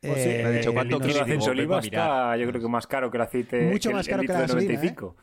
Pues 0.00 0.22
sí, 0.22 0.28
eh, 0.28 0.40
me 0.42 0.48
ha 0.48 0.50
dicho, 0.50 0.70
el 0.70 0.74
¿cuánto 0.74 0.98
litro 0.98 1.14
de 1.14 1.20
aceite 1.20 1.48
oliva 1.50 1.78
está, 1.78 2.36
yo 2.36 2.48
creo 2.48 2.60
que 2.60 2.66
más 2.68 2.88
caro 2.88 3.08
que 3.08 3.16
el 3.16 3.22
aceite. 3.22 3.60
Mucho 3.70 3.88
que 3.88 3.92
el- 3.92 3.96
más 3.98 4.08
el 4.08 4.10
caro 4.10 4.22
que 4.22 4.28
la 4.28 4.34
de 4.34 4.40
gasolina, 4.42 4.72
¿eh? 4.72 4.76
95. 4.76 5.16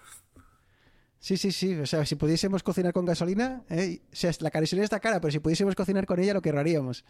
Sí, 1.20 1.36
sí, 1.36 1.52
sí. 1.52 1.76
O 1.76 1.86
sea, 1.86 2.06
si 2.06 2.16
pudiésemos 2.16 2.64
cocinar 2.64 2.94
con 2.94 3.06
gasolina. 3.06 3.64
eh, 3.70 4.00
O 4.10 4.16
sea, 4.16 4.32
la 4.40 4.50
gasolina 4.52 4.86
está 4.86 5.02
cara, 5.02 5.20
pero 5.20 5.32
si 5.34 5.40
pudiésemos 5.40 5.76
cocinar 5.76 6.06
con 6.06 6.18
ella, 6.22 6.34
lo 6.34 6.42
que 6.42 6.50
haríamos. 6.52 7.04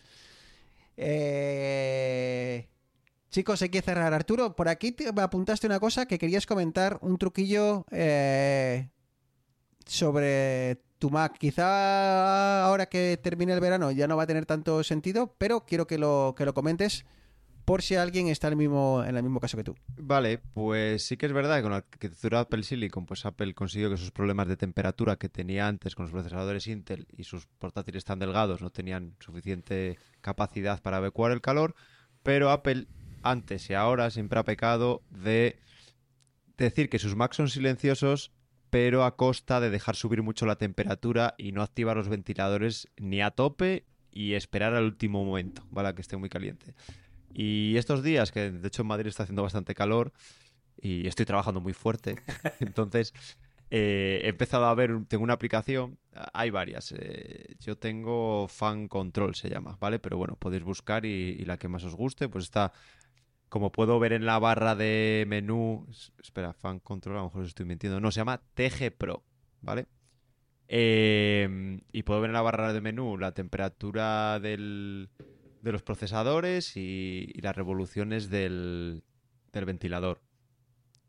Eh, 0.97 2.69
Chicos, 3.29 3.61
hay 3.63 3.69
que 3.69 3.81
cerrar. 3.83 4.13
Arturo, 4.13 4.55
por 4.55 4.67
aquí 4.67 4.91
te 4.91 5.07
apuntaste 5.09 5.65
una 5.67 5.79
cosa 5.79 6.05
que 6.07 6.17
querías 6.19 6.45
comentar, 6.47 6.97
un 7.01 7.17
truquillo 7.17 7.85
eh, 7.91 8.89
sobre 9.85 10.77
tu 11.03 11.09
Mac. 11.09 11.37
Quizá 11.37 12.63
ahora 12.63 12.85
que 12.85 13.19
termine 13.21 13.51
el 13.51 13.59
verano 13.59 13.91
ya 13.91 14.07
no 14.07 14.15
va 14.15 14.23
a 14.23 14.27
tener 14.27 14.45
tanto 14.45 14.81
sentido, 14.85 15.35
pero 15.37 15.65
quiero 15.65 15.85
que 15.85 15.97
lo, 15.97 16.33
que 16.37 16.45
lo 16.45 16.53
comentes 16.53 17.03
por 17.65 17.81
si 17.81 17.95
alguien 17.95 18.29
está 18.29 18.47
en 18.47 18.53
el 18.53 18.57
mismo, 18.57 19.03
en 19.05 19.17
el 19.17 19.21
mismo 19.21 19.41
caso 19.41 19.57
que 19.57 19.65
tú. 19.65 19.75
Vale, 19.97 20.37
pues 20.53 21.03
sí 21.03 21.17
que 21.17 21.25
es 21.25 21.33
verdad 21.33 21.57
que 21.57 21.63
con 21.63 21.71
la 21.71 21.79
arquitectura 21.79 22.39
Apple 22.39 22.63
Silicon, 22.63 23.05
pues 23.05 23.25
Apple 23.25 23.53
consiguió 23.53 23.89
que 23.89 23.95
esos 23.95 24.11
problemas 24.11 24.47
de 24.47 24.55
temperatura 24.55 25.17
que 25.17 25.27
tenía 25.27 25.67
antes 25.67 25.93
con 25.93 26.05
los 26.05 26.13
procesadores 26.13 26.67
Intel 26.67 27.05
y 27.17 27.25
sus 27.25 27.47
portátiles 27.47 28.05
tan 28.05 28.19
delgados 28.19 28.61
no 28.61 28.69
tenían 28.69 29.17
suficiente 29.19 29.97
capacidad 30.21 30.81
para 30.81 30.99
evacuar 30.99 31.33
el 31.33 31.41
calor, 31.41 31.75
pero 32.23 32.49
Apple 32.49 32.87
antes 33.23 33.69
y 33.69 33.73
ahora 33.73 34.09
siempre 34.09 34.39
ha 34.39 34.45
pecado 34.45 35.01
de 35.09 35.59
decir 36.55 36.89
que 36.89 36.99
sus 36.99 37.17
Macs 37.17 37.35
son 37.35 37.49
silenciosos, 37.49 38.31
pero 38.73 39.03
a 39.03 39.15
costa 39.15 39.59
de 39.59 39.69
dejar 39.69 39.95
subir 39.95 40.23
mucho 40.23 40.47
la 40.47 40.55
temperatura 40.55 41.35
y 41.37 41.51
no 41.51 41.61
activar 41.61 41.95
los 41.95 42.09
ventiladores 42.09 42.87
ni 42.97 43.21
a 43.21 43.29
tope 43.29 43.85
y 44.11 44.33
esperar 44.33 44.73
al 44.73 44.85
último 44.85 45.23
momento, 45.23 45.63
¿vale? 45.69 45.93
Que 45.93 46.01
esté 46.01 46.17
muy 46.17 46.27
caliente. 46.27 46.73
Y 47.31 47.77
estos 47.77 48.01
días, 48.01 48.31
que 48.31 48.49
de 48.49 48.67
hecho 48.67 48.81
en 48.81 48.87
Madrid 48.87 49.09
está 49.09 49.23
haciendo 49.23 49.43
bastante 49.43 49.75
calor 49.75 50.11
y 50.75 51.07
estoy 51.07 51.27
trabajando 51.27 51.61
muy 51.61 51.73
fuerte, 51.73 52.15
entonces 52.61 53.13
eh, 53.69 54.21
he 54.23 54.29
empezado 54.29 54.65
a 54.65 54.73
ver, 54.73 55.05
tengo 55.07 55.23
una 55.23 55.33
aplicación, 55.33 55.99
hay 56.33 56.49
varias, 56.49 56.95
eh, 56.97 57.55
yo 57.59 57.77
tengo 57.77 58.47
Fan 58.47 58.87
Control 58.87 59.35
se 59.35 59.51
llama, 59.51 59.77
¿vale? 59.79 59.99
Pero 59.99 60.17
bueno, 60.17 60.35
podéis 60.35 60.63
buscar 60.63 61.05
y 61.05 61.45
la 61.45 61.57
que 61.57 61.67
más 61.67 61.83
os 61.83 61.93
guste, 61.93 62.27
pues 62.27 62.45
está, 62.45 62.73
como 63.53 63.71
puedo 63.71 63.99
ver 63.99 64.13
en 64.13 64.25
la 64.25 64.39
barra 64.39 64.73
de 64.73 65.25
menú, 65.27 65.85
es- 65.91 66.11
espera, 66.19 66.53
Fan 66.53 66.79
Control, 66.79 67.17
a 67.17 67.19
lo 67.19 67.25
mejor 67.25 67.41
os 67.43 67.49
estoy 67.49 67.67
mintiendo, 67.67 67.99
no, 67.99 68.09
se 68.09 68.19
llama 68.19 68.41
TG 68.55 68.89
Pro, 68.97 69.21
¿vale? 69.61 69.85
Eh, 70.67 71.79
y 71.91 72.01
puedo 72.01 72.19
ver 72.19 72.31
en 72.31 72.33
la 72.33 72.41
barra 72.41 72.73
de 72.73 72.81
menú 72.81 73.15
la 73.15 73.31
temperatura 73.33 74.39
del, 74.39 75.11
de 75.61 75.71
los 75.71 75.83
procesadores 75.83 76.75
y, 76.77 77.29
y 77.31 77.41
las 77.41 77.55
revoluciones 77.55 78.31
del, 78.31 79.03
del 79.51 79.65
ventilador. 79.65 80.21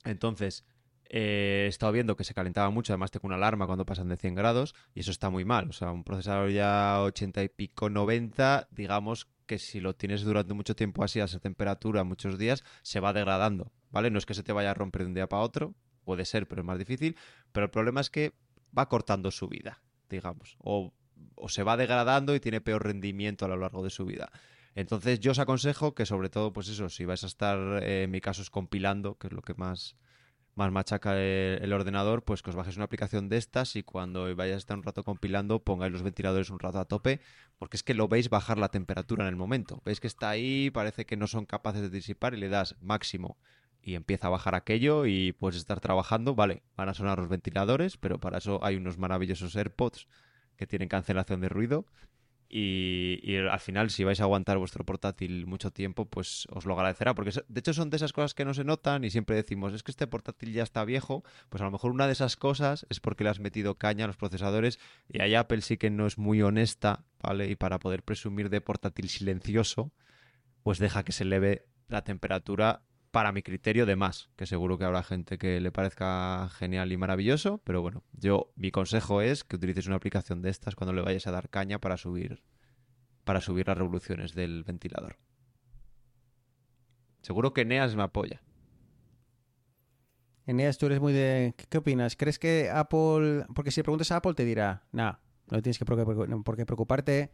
Entonces, 0.05 0.67
eh, 1.09 1.63
he 1.65 1.69
estado 1.69 1.93
viendo 1.93 2.15
que 2.15 2.25
se 2.25 2.35
calentaba 2.35 2.69
mucho, 2.69 2.93
además 2.93 3.11
tengo 3.11 3.27
una 3.27 3.37
alarma 3.37 3.67
cuando 3.67 3.87
pasan 3.87 4.11
de 4.11 4.19
100 4.19 4.35
grados 4.35 4.75
y 4.95 5.01
eso 5.01 5.13
está 5.13 5.31
muy 5.31 5.47
mal. 5.47 5.71
O 5.71 5.73
sea, 5.73 5.93
un 5.93 6.05
procesador 6.05 6.51
ya 6.51 7.01
80 7.01 7.43
y 7.43 7.49
pico, 7.49 7.89
90, 7.89 8.69
digamos 8.71 9.29
que 9.47 9.59
si 9.59 9.81
lo 9.81 9.95
tienes 9.95 10.23
durante 10.23 10.55
mucho 10.55 10.75
tiempo 10.75 11.05
así 11.05 11.21
a 11.21 11.25
esa 11.25 11.39
temperatura, 11.39 12.05
muchos 12.05 12.39
días, 12.39 12.65
se 12.83 13.01
va 13.01 13.13
degradando, 13.13 13.73
¿vale? 13.91 14.11
No 14.11 14.19
es 14.19 14.27
que 14.27 14.35
se 14.35 14.43
te 14.43 14.53
vaya 14.53 14.71
a 14.71 14.75
romper 14.75 15.03
de 15.03 15.09
un 15.09 15.15
día 15.15 15.29
para 15.29 15.43
otro, 15.43 15.75
puede 16.05 16.25
ser, 16.25 16.47
pero 16.49 16.63
es 16.63 16.67
más 16.67 16.79
difícil. 16.79 17.17
Pero 17.53 17.67
el 17.67 17.71
problema 17.71 18.01
es 18.01 18.11
que 18.11 18.33
va 18.77 18.89
cortando 18.89 19.31
su 19.31 19.49
vida, 19.49 19.83
digamos, 20.09 20.57
o, 20.59 20.93
o 21.35 21.49
se 21.49 21.63
va 21.63 21.77
degradando 21.77 22.35
y 22.35 22.41
tiene 22.41 22.61
peor 22.61 22.85
rendimiento 22.85 23.45
a 23.45 23.49
lo 23.49 23.57
largo 23.57 23.83
de 23.83 23.91
su 23.91 24.05
vida. 24.05 24.31
Entonces 24.75 25.21
yo 25.21 25.33
os 25.33 25.39
aconsejo 25.39 25.95
que 25.95 26.05
sobre 26.05 26.29
todo, 26.29 26.53
pues 26.53 26.69
eso, 26.69 26.89
si 26.89 27.05
vais 27.05 27.23
a 27.23 27.29
estar, 27.29 27.83
eh, 27.83 28.05
en 28.05 28.11
mi 28.11 28.21
caso 28.21 28.43
es 28.43 28.51
compilando, 28.51 29.17
que 29.17 29.29
es 29.29 29.33
lo 29.33 29.43
que 29.43 29.55
más, 29.55 29.97
más 30.55 30.71
machaca 30.71 31.21
el, 31.21 31.73
ordenador, 31.73 32.23
pues 32.23 32.43
que 32.43 32.51
os 32.51 32.57
bajéis 32.57 32.77
una 32.77 32.85
aplicación 32.85 33.29
de 33.29 33.37
estas 33.37 33.77
y 33.77 33.83
cuando 33.83 34.35
vayáis 34.37 34.55
a 34.55 34.59
estar 34.59 34.77
un 34.77 34.83
rato 34.83 35.03
compilando 35.03 35.63
pongáis 35.63 35.93
los 35.93 36.03
ventiladores 36.03 36.51
un 36.51 36.59
rato 36.59 36.79
a 36.79 36.85
tope, 36.85 37.21
porque 37.59 37.77
es 37.77 37.83
que 37.83 37.95
lo 37.95 38.09
veis 38.09 38.29
bajar 38.29 38.59
la 38.59 38.69
temperatura 38.69 39.25
en 39.25 39.29
el 39.29 39.37
momento. 39.37 39.83
Veis 39.85 40.01
que 40.01 40.07
está 40.07 40.31
ahí, 40.31 40.71
parece 40.71 41.07
que 41.07 41.17
no 41.17 41.27
son 41.27 41.47
capaces 41.47 41.83
de 41.83 41.91
disipar 41.91 42.35
y 42.35 42.39
le 42.39 42.49
das 42.49 42.77
máximo 42.81 43.37
y 43.83 43.97
empieza 43.97 44.29
a 44.29 44.31
bajar 44.31 44.55
aquello 44.55 45.07
y 45.07 45.33
puedes 45.33 45.57
estar 45.57 45.81
trabajando, 45.81 46.35
vale, 46.35 46.63
van 46.77 46.89
a 46.89 46.95
sonar 46.95 47.19
los 47.19 47.29
ventiladores, 47.29 47.97
pero 47.97 48.19
para 48.19 48.39
eso 48.39 48.65
hay 48.65 48.77
unos 48.77 48.99
maravillosos 48.99 49.55
AirPods 49.57 50.09
que 50.57 50.67
tienen 50.67 50.89
cancelación 50.89 51.41
de 51.41 51.49
ruido 51.49 51.87
Y, 52.57 53.37
al 53.37 53.59
final, 53.59 53.91
si 53.91 54.05
vais 54.05 54.21
a 54.21 54.23
aguantar 54.23 54.59
vuestro 54.59 54.85
portátil 54.85 55.45
mucho 55.45 55.73
tiempo, 55.73 56.05
pues 56.05 56.47
os 56.53 56.67
lo 56.67 56.75
agradecerá. 56.75 57.13
Porque 57.13 57.33
de 57.49 57.59
hecho 57.59 57.75
son 57.75 57.91
de 57.91 57.97
esas 57.97 58.13
cosas 58.13 58.33
que 58.33 58.45
no 58.45 58.55
se 58.55 58.63
notan 58.63 59.03
y 59.03 59.11
siempre 59.11 59.35
decimos, 59.35 59.73
es 59.73 59.83
que 59.83 59.91
este 59.91 60.07
portátil 60.07 60.53
ya 60.53 60.63
está 60.63 60.85
viejo. 60.85 61.25
Pues 61.49 61.61
a 61.63 61.65
lo 61.65 61.73
mejor 61.73 61.91
una 61.91 62.07
de 62.07 62.13
esas 62.13 62.37
cosas 62.37 62.87
es 62.91 63.01
porque 63.01 63.25
le 63.25 63.31
has 63.31 63.41
metido 63.41 63.75
caña 63.75 64.05
a 64.05 64.07
los 64.07 64.17
procesadores. 64.17 64.79
Y 65.09 65.21
ahí 65.21 65.35
Apple 65.35 65.63
sí 65.63 65.79
que 65.79 65.91
no 65.91 66.07
es 66.07 66.17
muy 66.17 66.43
honesta, 66.43 67.03
¿vale? 67.21 67.51
Y 67.51 67.57
para 67.57 67.81
poder 67.81 68.05
presumir 68.05 68.51
de 68.51 68.61
portátil 68.61 69.09
silencioso, 69.09 69.91
pues 70.63 70.79
deja 70.79 71.03
que 71.03 71.11
se 71.11 71.25
eleve 71.25 71.67
la 71.89 72.05
temperatura 72.05 72.83
para 73.15 73.31
mi 73.31 73.45
criterio 73.45 73.87
de 73.87 73.95
más, 73.95 74.29
que 74.35 74.45
seguro 74.45 74.77
que 74.77 74.85
habrá 74.85 75.05
gente 75.05 75.39
que 75.39 75.61
le 75.61 75.71
parezca 75.71 76.49
genial 76.49 76.91
y 76.91 76.97
maravilloso, 76.97 77.61
pero 77.63 77.81
bueno, 77.81 78.03
yo 78.13 78.51
mi 78.57 78.73
consejo 78.73 79.23
es 79.23 79.45
que 79.45 79.55
utilices 79.55 79.87
una 79.87 79.95
aplicación 79.95 80.43
de 80.43 80.51
estas 80.51 80.75
cuando 80.75 80.93
le 80.93 81.01
vayas 81.01 81.29
a 81.29 81.31
dar 81.31 81.49
caña 81.49 81.79
para 81.79 81.97
subir 81.97 82.43
para 83.23 83.41
subir 83.41 83.69
las 83.69 83.79
revoluciones 83.79 84.35
del 84.35 84.65
ventilador. 84.65 85.17
Seguro 87.23 87.55
que 87.55 87.65
Neas 87.65 87.95
me 87.95 88.03
apoya. 88.03 88.43
Eneas, 90.45 90.77
tú 90.77 90.87
eres 90.87 91.01
muy 91.01 91.13
de... 91.13 91.55
¿Qué, 91.57 91.67
qué 91.71 91.79
opinas? 91.79 92.17
¿Crees 92.17 92.41
que 92.41 92.69
Apple... 92.69 93.47
Porque 93.55 93.71
si 93.71 93.79
le 93.79 93.85
preguntas 93.85 94.11
a 94.11 94.17
Apple 94.17 94.35
te 94.35 94.45
dirá, 94.45 94.83
nah, 94.91 95.13
no 95.53 95.63
tienes 95.63 95.79
que 95.79 95.85
por 95.85 96.57
qué 96.57 96.67
preocuparte. 96.67 97.31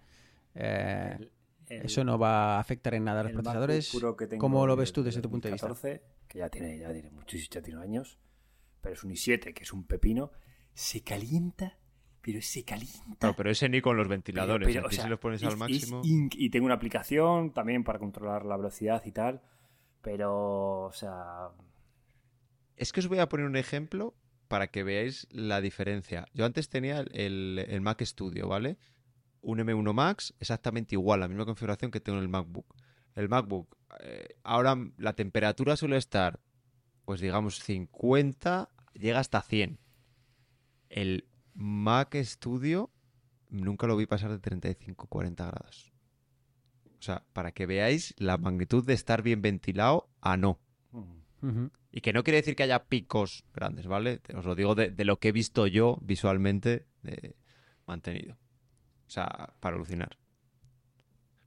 eh, 0.55 1.31
El- 1.71 1.87
eso 1.87 2.05
no 2.05 2.19
va 2.19 2.57
a 2.57 2.61
afectar 2.61 2.95
en 2.95 3.05
nada 3.05 3.21
a 3.21 3.23
los 3.25 3.33
procesadores. 3.33 3.91
Pro 3.97 4.17
que 4.17 4.27
tengo 4.27 4.41
¿Cómo 4.41 4.67
lo 4.67 4.77
ves 4.77 4.93
tú 4.93 5.03
desde 5.03 5.21
tu 5.23 5.31
punto 5.31 5.49
de 5.49 5.53
vista? 5.53 5.69
2014, 5.69 6.03
Que 6.29 6.39
ya 6.39 6.49
tiene, 6.51 6.79
ya 6.79 6.93
tiene 6.93 7.11
muchísimos, 7.11 7.51
ya 7.51 7.63
tiene 7.63 7.81
años. 7.81 8.19
Pero 8.81 8.95
es 8.95 9.05
un 9.05 9.11
i7, 9.11 9.55
que 9.55 9.63
es 9.63 9.73
un 9.73 9.85
pepino. 9.87 10.31
Se 10.75 11.03
calienta, 11.03 11.79
pero 12.23 12.41
se 12.43 12.65
calienta. 12.65 13.17
Claro, 13.19 13.35
pero 13.37 13.51
ese 13.51 13.69
ni 13.69 13.81
con 13.81 13.97
los 13.97 14.09
ventiladores. 14.09 14.67
Pero, 14.67 14.81
pero, 14.81 14.87
aquí 14.89 14.95
o 14.95 14.97
sea, 14.97 15.05
si 15.05 15.11
los 15.11 15.19
pones 15.19 15.43
es- 15.43 15.49
al 15.49 15.57
máximo. 15.57 16.03
inc- 16.03 16.35
y 16.37 16.51
tengo 16.51 16.67
una 16.67 16.75
aplicación 16.75 17.53
también 17.53 17.85
para 17.85 17.99
controlar 17.99 18.45
la 18.45 18.57
velocidad 18.57 19.03
y 19.05 19.13
tal. 19.13 19.43
Pero, 20.03 20.83
o 20.87 20.93
sea, 20.93 21.51
Es 22.77 22.93
que 22.93 23.01
os 23.01 23.09
voy 23.09 23.19
a 23.19 23.29
poner 23.29 23.47
un 23.47 23.57
ejemplo 23.57 24.15
para 24.49 24.69
que 24.69 24.83
veáis 24.83 25.29
la 25.31 25.61
diferencia. 25.61 26.27
Yo 26.33 26.45
antes 26.47 26.69
tenía 26.71 27.01
el, 27.01 27.65
el 27.69 27.81
Mac 27.83 28.03
Studio, 28.03 28.49
¿vale? 28.49 28.79
Un 29.43 29.59
M1 29.59 29.93
Max 29.95 30.35
exactamente 30.39 30.95
igual, 30.95 31.21
la 31.21 31.29
misma 31.29 31.47
configuración 31.47 31.91
que 31.91 32.01
tengo 32.01 32.19
en 32.19 32.25
el 32.25 32.29
MacBook. 32.29 32.75
El 33.15 33.29
MacBook, 33.29 33.77
eh, 34.01 34.37
ahora 34.43 34.77
la 34.97 35.15
temperatura 35.15 35.77
suele 35.77 35.97
estar, 35.97 36.41
pues 37.05 37.21
digamos 37.21 37.59
50, 37.61 38.69
llega 38.95 39.19
hasta 39.19 39.43
100. 39.43 39.79
El 40.89 41.29
Mac 41.55 42.15
Studio 42.17 42.91
nunca 43.49 43.87
lo 43.87 43.97
vi 43.97 44.07
pasar 44.07 44.31
de 44.31 44.41
35-40 44.41 45.35
grados. 45.37 45.93
O 46.99 47.03
sea, 47.03 47.25
para 47.33 47.53
que 47.53 47.67
veáis 47.67 48.15
la 48.19 48.37
magnitud 48.37 48.85
de 48.85 48.93
estar 48.93 49.23
bien 49.23 49.43
ventilado 49.43 50.11
a 50.21 50.37
no. 50.37 50.61
Y 51.91 52.03
que 52.03 52.13
no 52.13 52.23
quiere 52.23 52.37
decir 52.37 52.55
que 52.55 52.65
haya 52.65 52.85
picos 52.85 53.45
grandes, 53.55 53.87
¿vale? 53.87 54.21
Os 54.35 54.45
lo 54.45 54.55
digo 54.55 54.75
de, 54.75 54.91
de 54.91 55.05
lo 55.05 55.19
que 55.19 55.29
he 55.29 55.33
visto 55.33 55.67
yo 55.67 55.99
visualmente 56.03 56.87
de 57.03 57.35
mantenido. 57.87 58.37
O 59.11 59.13
sea, 59.13 59.55
para 59.59 59.75
alucinar. 59.75 60.17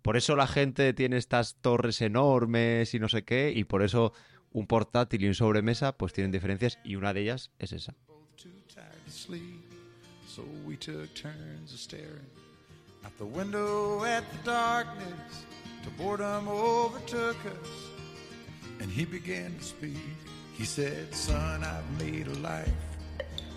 Por 0.02 0.18
eso 0.18 0.36
la 0.36 0.48
gente 0.48 0.92
tiene 0.94 1.16
estas 1.16 1.56
torres 1.62 2.02
enormes 2.02 2.94
y 2.94 3.00
no 3.00 3.08
sé 3.08 3.24
qué, 3.24 3.54
y 3.56 3.64
por 3.64 3.84
eso 3.84 4.12
un 4.52 4.68
portátil 4.68 5.24
y 5.24 5.28
un 5.28 5.34
sobremesa 5.34 5.98
pues 5.98 6.12
tienen 6.12 6.34
diferencias 6.34 6.78
y 6.84 6.98
una 6.98 7.14
de 7.14 7.22
ellas 7.22 7.52
es 7.60 7.72
esa. 7.72 7.96
He 20.56 20.66
said, 20.66 21.16
Son, 21.16 21.64
I've 21.64 21.90
made 21.98 22.28
a 22.28 22.40
life 22.42 22.70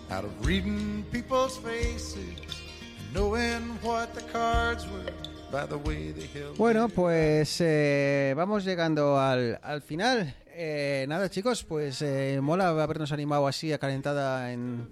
out 0.09 0.25
of 0.25 0.45
reading 0.45 1.05
people's 1.11 1.57
faces 1.57 2.66
Bueno, 6.57 6.89
pues 6.89 7.57
eh, 7.61 8.33
vamos 8.35 8.63
llegando 8.65 9.19
al, 9.19 9.59
al 9.63 9.81
final. 9.81 10.35
Eh, 10.49 11.05
nada, 11.07 11.29
chicos, 11.29 11.63
pues 11.63 12.01
eh, 12.01 12.39
mola 12.41 12.69
habernos 12.69 13.11
animado 13.11 13.47
así 13.47 13.71
a 13.71 13.77
calentada 13.77 14.51
en 14.51 14.89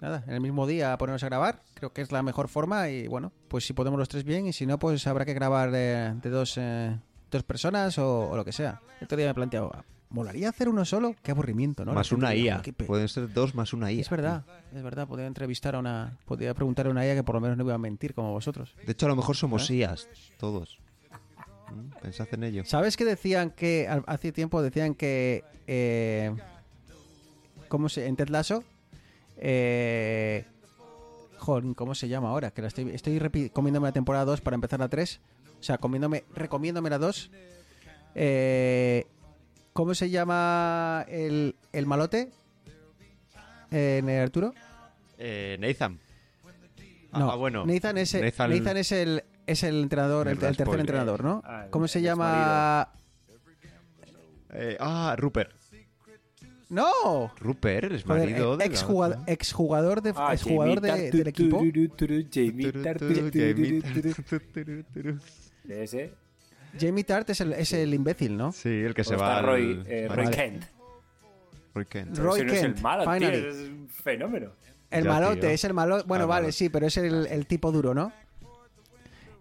nada, 0.00 0.22
en 0.26 0.34
el 0.34 0.40
mismo 0.40 0.66
día 0.66 0.92
a 0.92 0.98
ponernos 0.98 1.22
a 1.22 1.26
grabar. 1.26 1.62
Creo 1.74 1.92
que 1.92 2.02
es 2.02 2.12
la 2.12 2.22
mejor 2.22 2.48
forma 2.48 2.88
y 2.88 3.08
bueno, 3.08 3.32
pues 3.48 3.66
si 3.66 3.72
podemos 3.72 3.98
los 3.98 4.08
tres 4.08 4.24
bien 4.24 4.46
y 4.46 4.52
si 4.52 4.66
no, 4.66 4.78
pues 4.78 5.06
habrá 5.06 5.24
que 5.24 5.34
grabar 5.34 5.70
eh, 5.74 6.14
de 6.22 6.30
dos, 6.30 6.54
eh, 6.56 6.96
dos 7.30 7.42
personas 7.42 7.98
o, 7.98 8.30
o 8.30 8.36
lo 8.36 8.44
que 8.44 8.52
sea. 8.52 8.80
Otro 9.02 9.16
día 9.16 9.26
me 9.26 9.32
he 9.32 9.34
planteado, 9.34 9.72
¿molaría 10.10 10.48
hacer 10.48 10.68
uno 10.68 10.84
solo? 10.84 11.14
Qué 11.22 11.30
aburrimiento, 11.30 11.84
¿no? 11.84 11.92
Más 11.92 12.12
una 12.12 12.34
IA. 12.34 12.62
Pueden 12.86 13.08
ser 13.08 13.32
dos 13.32 13.54
más 13.54 13.72
una 13.72 13.90
IA. 13.90 14.00
Es 14.00 14.10
verdad, 14.10 14.44
es 14.74 14.82
verdad. 14.82 15.08
Podría 15.08 15.26
entrevistar 15.26 15.74
a 15.76 15.78
una, 15.78 16.18
podría 16.26 16.52
preguntar 16.54 16.86
a 16.86 16.90
una 16.90 17.06
IA 17.06 17.14
que 17.14 17.22
por 17.22 17.36
lo 17.36 17.40
menos 17.40 17.56
no 17.56 17.64
iba 17.64 17.74
a 17.74 17.78
mentir 17.78 18.14
como 18.14 18.32
vosotros. 18.32 18.74
De 18.84 18.92
hecho, 18.92 19.06
a 19.06 19.08
lo 19.08 19.16
mejor 19.16 19.36
somos 19.36 19.70
¿Eh? 19.70 19.76
IAs, 19.76 20.08
todos. 20.38 20.78
¿Mm? 21.70 22.00
Pensad 22.02 22.28
en 22.32 22.44
ello. 22.44 22.64
¿Sabes 22.64 22.96
que 22.96 23.04
decían 23.04 23.50
que 23.50 23.88
hace 24.06 24.32
tiempo 24.32 24.62
decían 24.62 24.94
que 24.94 25.44
eh, 25.66 26.34
cómo 27.68 27.88
se 27.88 28.06
en 28.06 28.16
Ted 28.16 28.28
Lasso 28.28 28.64
eh, 29.42 30.44
joder, 31.38 31.74
¿cómo 31.74 31.94
se 31.94 32.08
llama 32.08 32.28
ahora? 32.28 32.50
Que 32.52 32.62
la 32.62 32.68
estoy 32.68 33.50
comiéndome 33.52 33.88
la 33.88 33.92
temporada 33.92 34.26
2 34.26 34.40
para 34.42 34.54
empezar 34.54 34.78
la 34.78 34.88
3. 34.88 35.20
O 35.58 35.62
sea, 35.62 35.78
comiéndome 35.78 36.24
recomiéndome 36.34 36.90
la 36.90 36.98
2. 36.98 37.30
Eh, 38.14 39.06
¿Cómo 39.72 39.94
se 39.94 40.10
llama 40.10 41.04
el, 41.08 41.56
el 41.72 41.86
malote? 41.86 42.30
Eh, 43.70 43.98
¿En 44.02 44.10
Arturo? 44.10 44.52
Eh, 45.18 45.56
Nathan. 45.60 45.98
No, 47.12 47.30
ah, 47.30 47.36
bueno. 47.36 47.64
Nathan 47.66 47.98
es 47.98 48.14
el, 48.14 48.22
Nathan- 48.24 48.50
Nathan 48.50 48.76
es 48.76 48.92
el 48.92 49.24
es 49.46 49.62
el 49.64 49.82
entrenador, 49.82 50.28
el, 50.28 50.34
el 50.34 50.38
tercer 50.56 50.78
entrenador, 50.80 51.24
¿no? 51.24 51.42
Ah, 51.44 51.64
el- 51.64 51.70
¿Cómo 51.70 51.88
se 51.88 52.00
llama? 52.02 52.88
Eh, 54.52 54.76
ah, 54.80 55.14
Rupert. 55.18 55.52
No. 56.68 57.32
Rupert, 57.40 57.90
es 57.92 58.04
Joder, 58.04 58.28
marido 58.30 58.52
de 58.56 58.58
la 58.58 58.64
exjugador, 58.72 59.18
otra. 59.18 59.32
exjugador, 59.32 60.02
de, 60.02 60.12
Ah, 60.16 60.34
exjugador 60.34 60.80
Jamie 60.80 61.02
de- 61.02 61.10
del 61.18 61.26
equipo. 61.28 61.58
Jamie 61.58 61.72
Jamie. 66.78 67.04
Tart, 67.04 67.28
es 67.30 67.40
el, 67.40 67.52
es 67.54 67.72
el 67.72 67.92
imbécil, 67.94 68.36
¿no? 68.36 68.52
Sí, 68.52 68.68
el 68.68 68.94
que 68.94 69.04
se 69.04 69.10
Luego 69.14 69.24
va 69.24 69.28
está 69.30 69.38
al- 69.40 69.46
Roy, 69.46 69.82
eh, 69.86 70.06
al- 70.10 70.16
Roy 70.16 70.24
Vale. 70.26 70.36
Kent. 70.36 70.64
Roy 71.74 71.84
Kent. 71.86 72.18
Roy 72.18 72.44
no 72.44 72.52
es 72.52 72.60
Kent, 72.60 72.76
el 72.76 72.82
malo, 72.82 73.18
tío, 73.18 73.28
es 73.30 73.54
un 73.68 73.88
fenómeno. 73.88 74.50
El 74.90 75.04
Ya, 75.04 75.10
malote, 75.10 75.40
tío. 75.40 75.50
es 75.50 75.64
el 75.64 75.72
malo. 75.74 76.02
Bueno, 76.04 76.24
Ah, 76.24 76.28
vale, 76.28 76.52
sí, 76.52 76.68
pero 76.68 76.86
es 76.86 76.96
el, 76.96 77.26
el 77.26 77.46
tipo 77.46 77.70
duro, 77.70 77.94
¿no? 77.94 78.12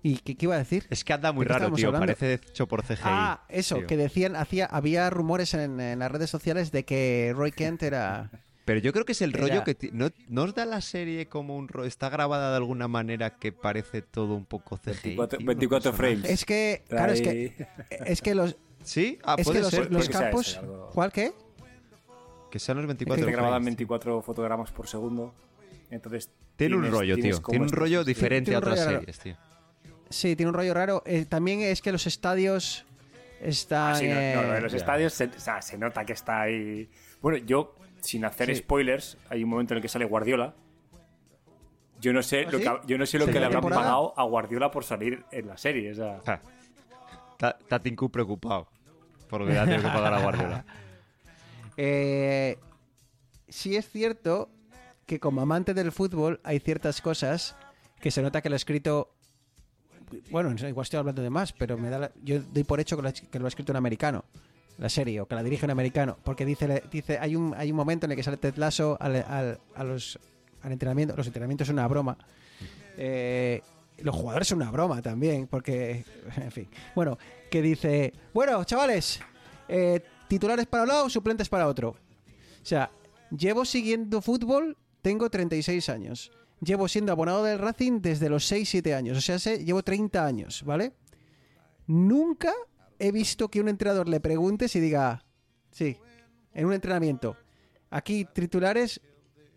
¿Y 0.01 0.17
qué, 0.19 0.35
qué 0.37 0.45
iba 0.45 0.55
a 0.55 0.59
decir? 0.59 0.85
Es 0.89 1.03
que 1.03 1.11
anda 1.11 1.31
muy 1.33 1.43
¿De 1.45 1.47
qué 1.53 1.59
raro, 1.59 1.73
tío. 1.75 1.87
hablando? 1.87 2.05
Parece 2.07 2.33
hecho 2.35 2.67
por 2.67 2.83
CGI. 2.83 2.99
Ah, 3.03 3.43
eso, 3.49 3.77
tío. 3.77 3.87
que 3.87 3.97
decían, 3.97 4.35
hacía, 4.35 4.65
había 4.67 5.09
rumores 5.09 5.53
en, 5.55 5.79
en 5.81 5.99
las 5.99 6.09
redes 6.11 6.29
sociales 6.29 6.71
de 6.71 6.85
que 6.85 7.33
Roy 7.35 7.51
Kent 7.51 7.83
era. 7.83 8.29
Pero 8.69 8.81
yo 8.81 8.93
creo 8.93 9.03
que 9.03 9.13
es 9.13 9.21
el 9.23 9.31
Era- 9.31 9.39
rollo 9.39 9.63
que... 9.63 9.73
ti- 9.73 9.89
¿no, 9.93 10.11
¿No 10.27 10.43
os 10.43 10.53
da 10.53 10.63
la 10.63 10.79
serie 10.79 11.25
como 11.25 11.57
un 11.57 11.67
rollo? 11.69 11.87
Está 11.87 12.07
grabada 12.09 12.51
de 12.51 12.57
alguna 12.57 12.87
manera 12.87 13.31
que 13.37 13.51
parece 13.51 14.03
todo 14.03 14.35
un 14.35 14.45
poco 14.45 14.77
CGI. 14.77 15.15
24 15.15 15.37
tío, 15.39 15.39
los 15.39 15.45
24 15.47 15.91
personajes. 15.91 16.19
frames. 16.19 16.31
Es 16.31 16.45
que, 16.45 16.83
claro, 16.87 17.11
es 17.13 17.21
que, 17.23 17.29
Ahí. 17.29 17.55
es 18.05 18.21
que 18.21 18.35
los, 18.35 18.57
¿Sí? 18.83 19.17
Ah, 19.23 19.33
es 19.39 19.47
que 19.47 19.51
puede 19.53 19.59
los, 19.61 19.69
ser. 19.71 19.91
los 19.91 20.07
que 20.07 20.13
campos. 20.13 20.57
algo- 20.57 20.91
¿Cuál 20.93 21.11
qué? 21.11 21.31
Que 22.51 22.59
sean 22.59 22.77
los 22.77 22.83
Es 22.83 22.87
24 22.89 23.25
que 23.25 23.31
grabada 23.31 23.55
en 23.57 23.63
frames. 23.63 23.77
24 23.77 24.21
fotogramas 24.21 24.71
por 24.71 24.87
segundo. 24.87 25.33
Entonces. 25.89 26.29
Tiene 26.55 26.75
un 26.75 26.81
tienes- 26.83 26.91
rollo, 26.99 27.15
tienes 27.15 27.37
tío. 27.37 27.45
Tiene 27.49 27.65
un 27.65 27.71
rollo 27.71 28.03
diferente 28.03 28.51
tiene 28.51 28.55
a 28.57 28.59
un 28.59 28.63
otras 28.65 28.79
rollo 28.85 28.89
raro. 28.91 28.99
series, 28.99 29.19
tío. 29.19 29.37
Sí, 30.11 30.35
tiene 30.35 30.49
un 30.51 30.53
rollo 30.53 30.75
raro. 30.75 31.01
Eh, 31.07 31.25
también 31.25 31.61
es 31.61 31.81
que 31.81 31.91
los 31.91 32.05
estadios 32.05 32.85
están. 33.41 33.93
Ah, 33.93 33.95
sí, 33.95 34.07
no, 34.07 34.13
no, 34.43 34.55
en 34.57 34.61
los 34.61 34.73
estadios 34.75 35.11
se, 35.13 35.23
o 35.25 35.39
sea, 35.39 35.59
se 35.63 35.75
nota 35.79 36.05
que 36.05 36.13
está 36.13 36.41
ahí. 36.41 36.87
Bueno, 37.21 37.39
yo, 37.39 37.75
sin 38.01 38.25
hacer 38.25 38.47
Sí. 38.47 38.55
spoilers, 38.55 39.17
hay 39.29 39.43
un 39.43 39.49
momento 39.49 39.73
en 39.73 39.77
el 39.77 39.81
que 39.81 39.87
sale 39.89 40.05
Guardiola. 40.05 40.53
Yo 42.01 42.13
no 42.13 42.23
sé 42.23 42.45
¿Ah, 42.47 42.51
lo 42.51 42.57
sí? 42.59 42.63
que, 42.63 42.79
yo 42.87 42.97
no 42.97 43.05
sé 43.05 43.19
lo 43.19 43.25
que 43.25 43.33
le 43.33 43.39
¿La 43.41 43.45
habrán 43.47 43.61
temporada? 43.61 43.81
pagado 43.83 44.13
a 44.17 44.23
Guardiola 44.23 44.71
por 44.71 44.83
salir 44.85 45.23
en 45.31 45.47
la 45.47 45.57
serie. 45.57 45.91
O 45.91 45.95
sea, 45.95 46.21
Ja. 46.25 46.41
Está 47.31 47.57
está 47.59 47.79
Tim 47.79 47.95
Cook 47.95 48.11
preocupado. 48.11 48.67
Porque 49.29 49.53
ya 49.53 49.65
tiene 49.65 49.81
que 49.81 49.87
pagar 49.89 50.13
a 50.13 50.21
Guardiola. 50.21 50.65
Eh, 51.81 52.57
sí 53.47 53.77
es 53.77 53.89
cierto 53.89 54.49
que 55.05 55.19
como 55.21 55.39
amante 55.39 55.73
del 55.73 55.93
fútbol 55.93 56.41
hay 56.43 56.59
ciertas 56.59 57.01
cosas 57.01 57.55
que 58.01 58.11
se 58.11 58.21
nota 58.21 58.41
que 58.41 58.49
lo 58.49 58.55
ha 58.55 58.57
escrito... 58.57 59.13
Bueno, 60.29 60.53
igual 60.67 60.83
estoy 60.83 60.99
hablando 60.99 61.21
de 61.21 61.29
más, 61.29 61.53
pero 61.53 61.77
me 61.77 61.89
da 61.89 61.99
la- 61.99 62.11
yo 62.21 62.39
doy 62.41 62.63
por 62.65 62.79
hecho 62.81 62.97
que 62.97 63.03
lo, 63.03 63.07
ha, 63.09 63.13
que 63.13 63.39
lo 63.39 63.45
ha 63.45 63.47
escrito 63.47 63.71
un 63.71 63.77
americano, 63.77 64.25
la 64.79 64.89
serie, 64.89 65.21
o 65.21 65.27
que 65.27 65.35
la 65.35 65.43
dirige 65.43 65.65
un 65.65 65.71
americano, 65.71 66.17
porque 66.23 66.45
dice, 66.45 66.83
dice 66.91 67.17
hay, 67.19 67.35
un, 67.35 67.53
hay 67.55 67.69
un 67.71 67.77
momento 67.77 68.05
en 68.05 68.11
el 68.11 68.17
que 68.17 68.23
sale 68.23 68.37
Ted 68.37 68.55
Lasso 68.55 68.97
al, 68.99 69.15
al- 69.17 69.59
al 69.75 70.71
entrenamiento, 70.71 71.15
los 71.15 71.27
entrenamientos 71.27 71.67
son 71.67 71.75
una 71.75 71.87
broma, 71.87 72.17
eh, 72.97 73.61
los 73.99 74.15
jugadores 74.15 74.47
son 74.47 74.61
una 74.61 74.71
broma 74.71 75.01
también, 75.01 75.47
porque, 75.47 76.03
en 76.37 76.51
fin. 76.51 76.67
Bueno, 76.95 77.17
que 77.51 77.61
dice, 77.61 78.13
bueno, 78.33 78.63
chavales, 78.63 79.19
eh, 79.67 80.01
titulares 80.27 80.65
para 80.67 80.83
un 80.83 80.89
lado, 80.89 81.09
suplentes 81.09 81.49
para 81.49 81.67
otro. 81.67 81.89
O 81.89 82.65
sea, 82.65 82.89
llevo 83.35 83.65
siguiendo 83.65 84.21
fútbol, 84.21 84.77
tengo 85.01 85.29
36 85.29 85.89
años. 85.89 86.31
Llevo 86.61 86.87
siendo 86.89 87.11
abonado 87.13 87.43
del 87.43 87.57
Racing 87.57 88.01
desde 88.01 88.29
los 88.29 88.49
6-7 88.51 88.93
años. 88.93 89.17
O 89.17 89.21
sea, 89.21 89.37
llevo 89.55 89.81
30 89.81 90.25
años, 90.25 90.63
¿vale? 90.65 90.91
Nunca 91.87 92.53
he 92.99 93.11
visto 93.11 93.49
que 93.49 93.59
un 93.61 93.69
entrenador 93.69 94.07
le 94.07 94.19
pregunte 94.19 94.67
si 94.67 94.79
diga, 94.79 95.23
sí, 95.71 95.97
en 96.53 96.65
un 96.65 96.73
entrenamiento. 96.73 97.35
Aquí 97.89 98.25
titulares 98.25 99.01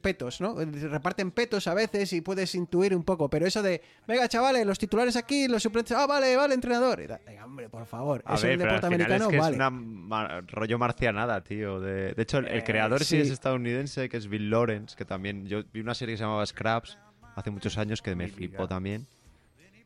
petos, 0.01 0.41
¿no? 0.41 0.57
Reparten 0.57 1.31
petos 1.31 1.69
a 1.69 1.75
veces 1.75 2.13
y 2.13 2.23
puedes 2.23 2.55
intuir 2.57 2.95
un 2.97 3.05
poco, 3.05 3.31
pero 3.31 3.47
eso 3.47 3.63
de, 3.63 3.81
venga 4.09 4.27
chavales, 4.29 4.67
los 4.67 4.77
titulares 4.79 5.15
aquí, 5.15 5.47
los 5.47 5.63
suplentes, 5.63 5.97
ah, 5.97 6.07
vale, 6.07 6.35
vale, 6.37 6.55
entrenador. 6.55 7.01
Y 7.01 7.07
da- 7.07 7.21
Venga, 7.25 7.45
hombre, 7.45 7.69
por 7.69 7.87
favor. 7.87 8.21
A 8.27 8.35
eso 8.35 8.43
ver, 8.45 8.53
el 8.55 8.59
pero 8.59 8.71
al 8.71 8.77
deporte 8.81 8.95
final 8.97 9.07
americano, 9.13 9.25
es 9.27 9.31
que 9.31 9.39
vale. 9.41 9.53
es 9.53 9.57
una 9.57 9.71
ma- 9.71 10.41
rollo 10.49 10.79
marcianada, 10.79 11.45
tío. 11.45 11.79
De, 11.79 12.15
de 12.15 12.23
hecho, 12.23 12.39
el, 12.39 12.49
el 12.49 12.65
creador 12.65 13.01
sí. 13.05 13.17
sí. 13.17 13.21
es 13.21 13.31
estadounidense, 13.31 14.09
que 14.09 14.17
es 14.17 14.27
Bill 14.29 14.51
Lawrence, 14.51 14.97
que 14.97 15.05
también... 15.05 15.47
Yo 15.47 15.63
vi 15.73 15.81
una 15.81 15.95
serie 15.95 16.15
que 16.15 16.19
se 16.19 16.25
llamaba 16.25 16.45
Scraps 16.47 16.99
hace 17.37 17.51
muchos 17.53 17.79
años 17.79 18.03
que 18.03 18.17
me 18.17 18.27
flipó 18.29 18.67
también. 18.67 19.07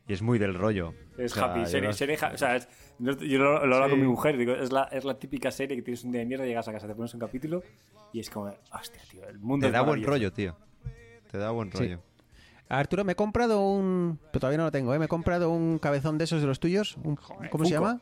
Y 0.07 0.13
es 0.13 0.21
muy 0.21 0.39
del 0.39 0.53
rollo. 0.53 0.93
Es 1.17 1.33
O 1.33 1.35
sea, 1.35 1.43
happy, 1.45 1.59
yo 1.61 1.65
serie, 1.65 1.93
serie 1.93 2.17
o 2.33 2.37
sea, 2.37 2.55
es- 2.55 2.67
yo 2.99 3.37
lo, 3.39 3.65
lo 3.65 3.75
hablo 3.75 3.85
Sí. 3.87 3.91
con 3.91 3.99
mi 4.01 4.07
mujer, 4.07 4.37
digo, 4.37 4.53
es 4.53 4.71
la, 4.71 4.83
es 4.85 5.03
la 5.03 5.19
típica 5.19 5.51
serie 5.51 5.75
que 5.75 5.83
tienes 5.83 6.03
un 6.03 6.11
día 6.11 6.19
de 6.21 6.25
mierda, 6.27 6.45
llegas 6.45 6.67
a 6.67 6.71
casa, 6.71 6.87
te 6.87 6.95
pones 6.95 7.13
un 7.13 7.19
capítulo 7.19 7.61
y 8.13 8.19
es 8.21 8.29
como, 8.29 8.53
hostia, 8.73 9.01
tío, 9.11 9.27
el 9.27 9.39
mundo 9.39 9.65
Te 9.65 9.67
es 9.67 9.73
da 9.73 9.81
buen 9.81 10.01
rollo, 10.03 10.31
tío. 10.31 10.55
Te 11.29 11.37
da 11.37 11.51
buen 11.51 11.71
Sí. 11.71 11.77
rollo. 11.79 11.99
Arturo, 12.69 13.03
me 13.05 13.13
he 13.13 13.15
comprado 13.15 13.65
un. 13.65 14.19
Pero 14.31 14.39
todavía 14.41 14.57
no 14.57 14.63
lo 14.65 14.71
tengo, 14.71 14.93
¿eh? 14.93 14.99
Me 14.99 15.05
he 15.05 15.09
comprado 15.09 15.49
un 15.51 15.79
cabezón 15.79 16.17
de 16.17 16.25
esos 16.25 16.41
de 16.41 16.47
los 16.47 16.59
tuyos. 16.59 16.97
Un- 17.03 17.17
¿Cómo 17.49 17.63
se 17.65 17.71
llama? 17.71 18.01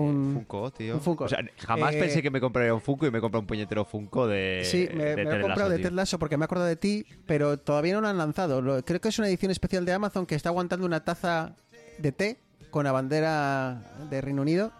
Un. 0.00 0.32
Funko, 0.34 0.70
tío. 0.72 0.94
un 0.94 1.00
Funko. 1.00 1.24
O 1.24 1.28
sea, 1.28 1.40
jamás 1.58 1.94
Eh, 1.94 1.98
pensé 2.00 2.22
que 2.22 2.30
me 2.30 2.40
compraría 2.40 2.72
un 2.74 2.80
Funko 2.80 3.06
y 3.06 3.10
me 3.10 3.20
compré 3.20 3.40
un 3.40 3.46
puñetero 3.46 3.84
Funko 3.84 4.26
de. 4.26 4.62
Sí, 4.64 4.88
me, 4.94 5.04
de 5.04 5.16
me 5.16 5.22
he 5.22 5.40
comprado 5.40 5.68
Lasso, 5.68 5.68
de. 5.70 5.78
Ted 5.78 5.92
Lasso 5.92 6.18
porque 6.18 6.36
me 6.36 6.44
he 6.44 6.46
acordado 6.46 6.68
de 6.68 6.76
ti, 6.76 7.04
pero 7.26 7.58
todavía 7.58 7.94
no 7.94 8.00
lo 8.00 8.08
han 8.08 8.18
lanzado. 8.18 8.60
Lo- 8.62 8.84
creo 8.84 9.00
que 9.00 9.08
es 9.08 9.18
una 9.18 9.28
edición 9.28 9.50
especial 9.50 9.84
de 9.84 9.92
Amazon 9.92 10.26
que 10.26 10.34
está 10.34 10.50
aguantando 10.50 10.86
una 10.86 11.04
taza 11.04 11.56
de 11.98 12.12
té 12.12 12.40
con 12.70 12.84
la 12.84 12.92
bandera 12.92 13.82
de 14.10 14.20
Reino 14.20 14.42
Unido. 14.42 14.72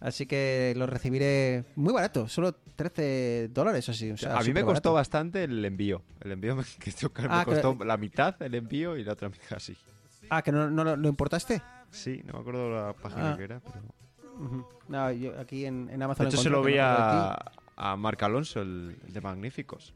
Así 0.00 0.26
que 0.26 0.74
lo 0.76 0.86
recibiré 0.86 1.64
muy 1.76 1.92
barato, 1.94 2.28
solo 2.28 2.52
13 2.76 3.48
dólares 3.52 3.88
o 3.88 3.92
así. 3.92 4.10
o 4.10 4.16
sea, 4.18 4.36
a 4.36 4.42
mí 4.42 4.52
me 4.52 4.60
costó 4.62 4.90
barato. 4.90 4.92
bastante 4.92 5.44
el 5.44 5.64
envío. 5.64 6.02
El 6.20 6.32
envío 6.32 6.54
me, 6.56 6.62
que 6.78 6.90
me 7.22 7.28
Ah, 7.30 7.44
que- 7.46 7.52
costó 7.52 7.76
la 7.84 7.96
mitad 7.96 8.40
el 8.42 8.54
envío 8.54 8.96
y 8.98 9.04
la 9.04 9.14
otra 9.14 9.30
mitad 9.30 9.58
sí. 9.58 9.74
Ah, 10.28 10.42
que 10.42 10.52
no, 10.52 10.70
no 10.70 10.84
lo- 10.84 10.96
lo 10.96 11.08
importaste. 11.08 11.62
Sí, 11.90 12.20
no 12.26 12.34
me 12.34 12.40
acuerdo 12.40 12.70
la 12.70 12.92
página 12.92 13.32
Ah. 13.32 13.36
que 13.38 13.44
era, 13.44 13.60
pero... 13.60 13.80
No, 14.88 15.10
yo 15.12 15.38
aquí 15.38 15.64
en, 15.66 15.88
en 15.90 16.02
Amazon. 16.02 16.26
De 16.26 16.30
hecho, 16.34 16.42
se 16.42 16.50
lo 16.50 16.62
vi 16.62 16.76
a, 16.78 17.36
a 17.76 17.96
Marc 17.96 18.22
Alonso, 18.22 18.60
el, 18.62 18.96
el 19.06 19.12
de 19.12 19.20
Magníficos. 19.20 19.94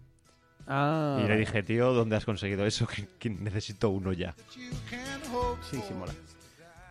Ah, 0.66 1.20
Y 1.24 1.26
le 1.26 1.36
dije, 1.36 1.62
tío, 1.62 1.92
¿dónde 1.94 2.16
has 2.16 2.24
conseguido 2.24 2.66
eso? 2.66 2.86
Que, 2.86 3.08
que 3.18 3.30
necesito 3.30 3.88
uno 3.88 4.12
ya. 4.12 4.34
Sí, 4.50 5.80
sí, 5.86 5.94
mola. 5.94 6.12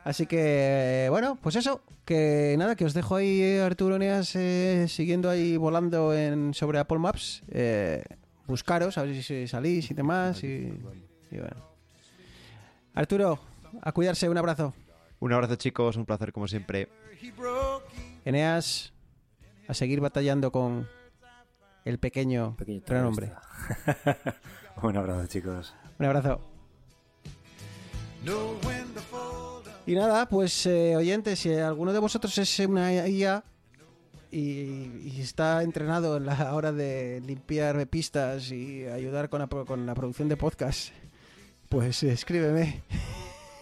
Así 0.04 0.26
que, 0.26 1.08
bueno, 1.10 1.38
pues 1.42 1.56
eso. 1.56 1.82
Que 2.06 2.56
nada, 2.58 2.76
que 2.78 2.86
os 2.86 2.94
dejo 2.94 3.18
ahí, 3.18 3.42
eh, 3.42 3.62
Arturo 3.62 4.00
Neas, 4.00 4.34
eh, 4.36 4.86
siguiendo 4.88 5.30
ahí 5.30 5.58
volando 5.58 6.14
en, 6.16 6.54
sobre 6.54 6.80
Apple 6.80 7.00
Maps. 7.00 7.44
Eh, 7.50 8.02
buscaros, 8.48 8.98
a 8.98 9.04
ver 9.04 9.22
si 9.22 9.48
salís 9.48 9.92
y 9.92 9.94
demás. 9.94 10.42
Y, 10.44 10.74
y 11.30 11.38
bueno. 11.38 11.68
Arturo, 12.94 13.40
a 13.82 13.92
cuidarse, 13.92 14.30
un 14.30 14.38
abrazo. 14.38 14.74
Un 15.20 15.34
abrazo, 15.34 15.56
chicos. 15.58 15.98
Un 15.98 16.06
placer, 16.06 16.32
como 16.32 16.48
siempre. 16.48 16.88
Eneas, 18.26 18.94
a 19.68 19.74
seguir 19.74 20.00
batallando 20.02 20.52
con 20.52 20.88
el 21.86 22.00
pequeño, 22.00 22.56
Pequeño 22.58 22.82
gran 22.86 23.06
hombre. 23.06 23.32
terrorista. 23.86 24.38
Un 24.84 24.98
abrazo, 24.98 25.28
chicos. 25.28 25.74
Un 26.00 26.06
abrazo. 26.06 26.42
Y 29.86 29.96
nada, 29.96 30.28
pues 30.28 30.66
eh, 30.66 30.96
oyentes, 30.98 31.40
si 31.40 31.54
alguno 31.54 31.94
de 31.94 32.00
vosotros 32.00 32.38
es 32.38 32.60
una 32.60 32.92
IA 33.08 33.44
y, 34.32 34.40
y 34.40 35.18
está 35.22 35.64
entrenado 35.64 36.18
en 36.18 36.26
la 36.26 36.54
hora 36.54 36.74
de 36.74 37.22
limpiar 37.26 37.88
pistas 37.88 38.52
y 38.52 38.86
ayudar 38.86 39.30
con 39.30 39.40
la, 39.40 39.48
con 39.48 39.86
la 39.86 39.96
producción 39.96 40.28
de 40.28 40.36
podcast, 40.36 40.90
pues 41.70 42.04
eh, 42.04 42.12
escríbeme. 42.12 42.84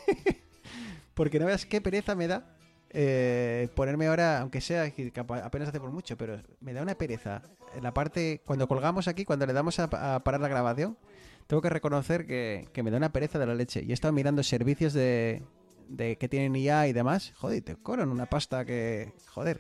Porque 1.14 1.40
no 1.40 1.46
veas 1.46 1.66
qué 1.66 1.80
pereza 1.80 2.16
me 2.16 2.28
da 2.28 2.55
eh, 2.98 3.68
ponerme 3.76 4.08
ahora, 4.08 4.40
aunque 4.40 4.62
sea 4.62 4.90
apenas 5.44 5.68
hace 5.68 5.82
por 5.82 5.92
mucho, 5.92 6.16
pero 6.16 6.42
me 6.62 6.72
da 6.72 6.82
una 6.82 6.96
pereza. 6.96 7.42
En 7.76 7.84
la 7.84 7.94
parte, 7.94 8.42
cuando 8.46 8.70
colgamos 8.70 9.10
aquí, 9.10 9.26
cuando 9.26 9.46
le 9.46 9.52
damos 9.52 9.80
a, 9.80 9.90
parar 10.24 10.40
la 10.40 10.48
grabación, 10.48 10.98
tengo 11.46 11.62
que 11.62 11.70
reconocer 11.70 12.26
que, 12.26 12.70
que 12.72 12.84
me 12.84 12.92
da 12.92 12.98
una 12.98 13.12
pereza 13.12 13.38
de 13.38 13.48
la 13.48 13.54
leche. 13.54 13.84
Y 13.86 13.92
he 13.92 13.94
estado 13.94 14.14
mirando 14.14 14.42
servicios 14.44 14.94
de, 14.94 15.44
de 15.90 16.18
que 16.18 16.30
tienen 16.30 16.56
IA 16.56 16.88
y 16.88 16.94
demás. 16.94 17.34
Joder, 17.36 17.62
te 17.64 17.76
cobran 17.76 18.10
una 18.10 18.28
pasta 18.28 18.64
que. 18.64 19.12
Joder. 19.28 19.60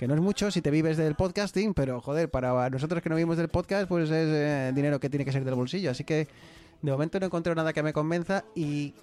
Que 0.00 0.08
no 0.08 0.14
es 0.14 0.20
mucho 0.20 0.50
si 0.50 0.62
te 0.62 0.72
vives 0.72 0.96
del 0.96 1.14
podcasting, 1.14 1.74
pero 1.74 2.00
joder, 2.00 2.28
para 2.28 2.68
nosotros 2.70 3.00
que 3.02 3.08
no 3.08 3.14
vivimos 3.14 3.36
del 3.36 3.50
podcast, 3.50 3.88
pues 3.88 4.10
es 4.10 4.28
eh, 4.28 4.72
dinero 4.74 4.98
que 4.98 5.08
tiene 5.08 5.24
que 5.24 5.30
ser 5.30 5.44
del 5.44 5.54
bolsillo. 5.54 5.92
Así 5.92 6.02
que 6.02 6.26
de 6.80 6.90
momento 6.90 7.20
no 7.20 7.26
encontré 7.26 7.54
nada 7.54 7.72
que 7.72 7.84
me 7.84 7.92
convenza 7.92 8.42
y 8.56 8.96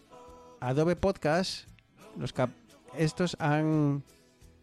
Adobe 0.60 0.98
Podcast, 0.98 1.70
los 2.18 2.34
cap 2.34 2.50
estos 2.98 3.36
han, 3.40 4.04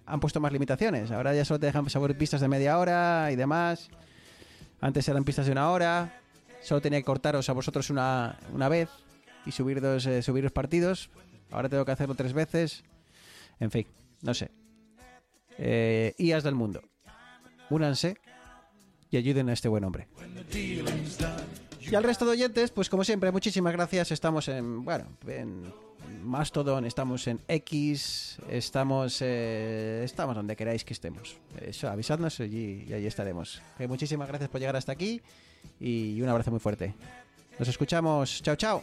han 0.06 0.20
puesto 0.20 0.40
más 0.40 0.52
limitaciones. 0.52 1.10
Ahora 1.10 1.34
ya 1.34 1.44
solo 1.44 1.60
te 1.60 1.66
dejan 1.66 1.88
saber 1.90 2.16
pistas 2.16 2.40
de 2.40 2.48
media 2.48 2.78
hora 2.78 3.30
y 3.32 3.36
demás. 3.36 3.88
Antes 4.80 5.08
eran 5.08 5.24
pistas 5.24 5.46
de 5.46 5.52
una 5.52 5.70
hora. 5.70 6.20
Solo 6.62 6.80
tenía 6.80 6.98
que 6.98 7.04
cortaros 7.04 7.48
a 7.48 7.52
vosotros 7.52 7.90
una, 7.90 8.38
una 8.52 8.68
vez 8.68 8.88
y 9.44 9.52
subir 9.52 9.80
dos, 9.80 10.06
eh, 10.06 10.22
subir 10.22 10.42
los 10.44 10.52
partidos. 10.52 11.10
Ahora 11.50 11.68
tengo 11.68 11.84
que 11.84 11.92
hacerlo 11.92 12.14
tres 12.14 12.32
veces. 12.32 12.84
En 13.60 13.70
fin, 13.70 13.86
no 14.22 14.34
sé. 14.34 14.50
Eh, 15.58 16.14
IAS 16.18 16.42
del 16.44 16.54
mundo. 16.54 16.82
Únanse 17.70 18.16
y 19.10 19.16
ayuden 19.16 19.48
a 19.48 19.52
este 19.52 19.68
buen 19.68 19.84
hombre. 19.84 20.08
Y 21.80 21.94
al 21.94 22.02
resto 22.02 22.24
de 22.24 22.32
oyentes, 22.32 22.70
pues 22.70 22.90
como 22.90 23.04
siempre, 23.04 23.30
muchísimas 23.30 23.72
gracias. 23.72 24.10
Estamos 24.10 24.48
en, 24.48 24.84
bueno, 24.84 25.06
en 25.26 25.72
Mastodon, 26.22 26.84
estamos 26.84 27.26
en 27.28 27.40
X, 27.48 28.38
estamos, 28.48 29.18
eh, 29.22 30.02
estamos 30.04 30.34
donde 30.34 30.56
queráis 30.56 30.84
que 30.84 30.92
estemos. 30.92 31.36
Eso, 31.60 31.88
avisadnos 31.88 32.40
y, 32.40 32.84
y 32.88 32.92
ahí 32.92 33.06
estaremos. 33.06 33.62
Eh, 33.78 33.86
muchísimas 33.86 34.28
gracias 34.28 34.50
por 34.50 34.60
llegar 34.60 34.76
hasta 34.76 34.92
aquí 34.92 35.20
y 35.80 36.20
un 36.20 36.28
abrazo 36.28 36.50
muy 36.50 36.60
fuerte. 36.60 36.94
Nos 37.58 37.68
escuchamos. 37.68 38.42
Chao, 38.42 38.56
chao. 38.56 38.82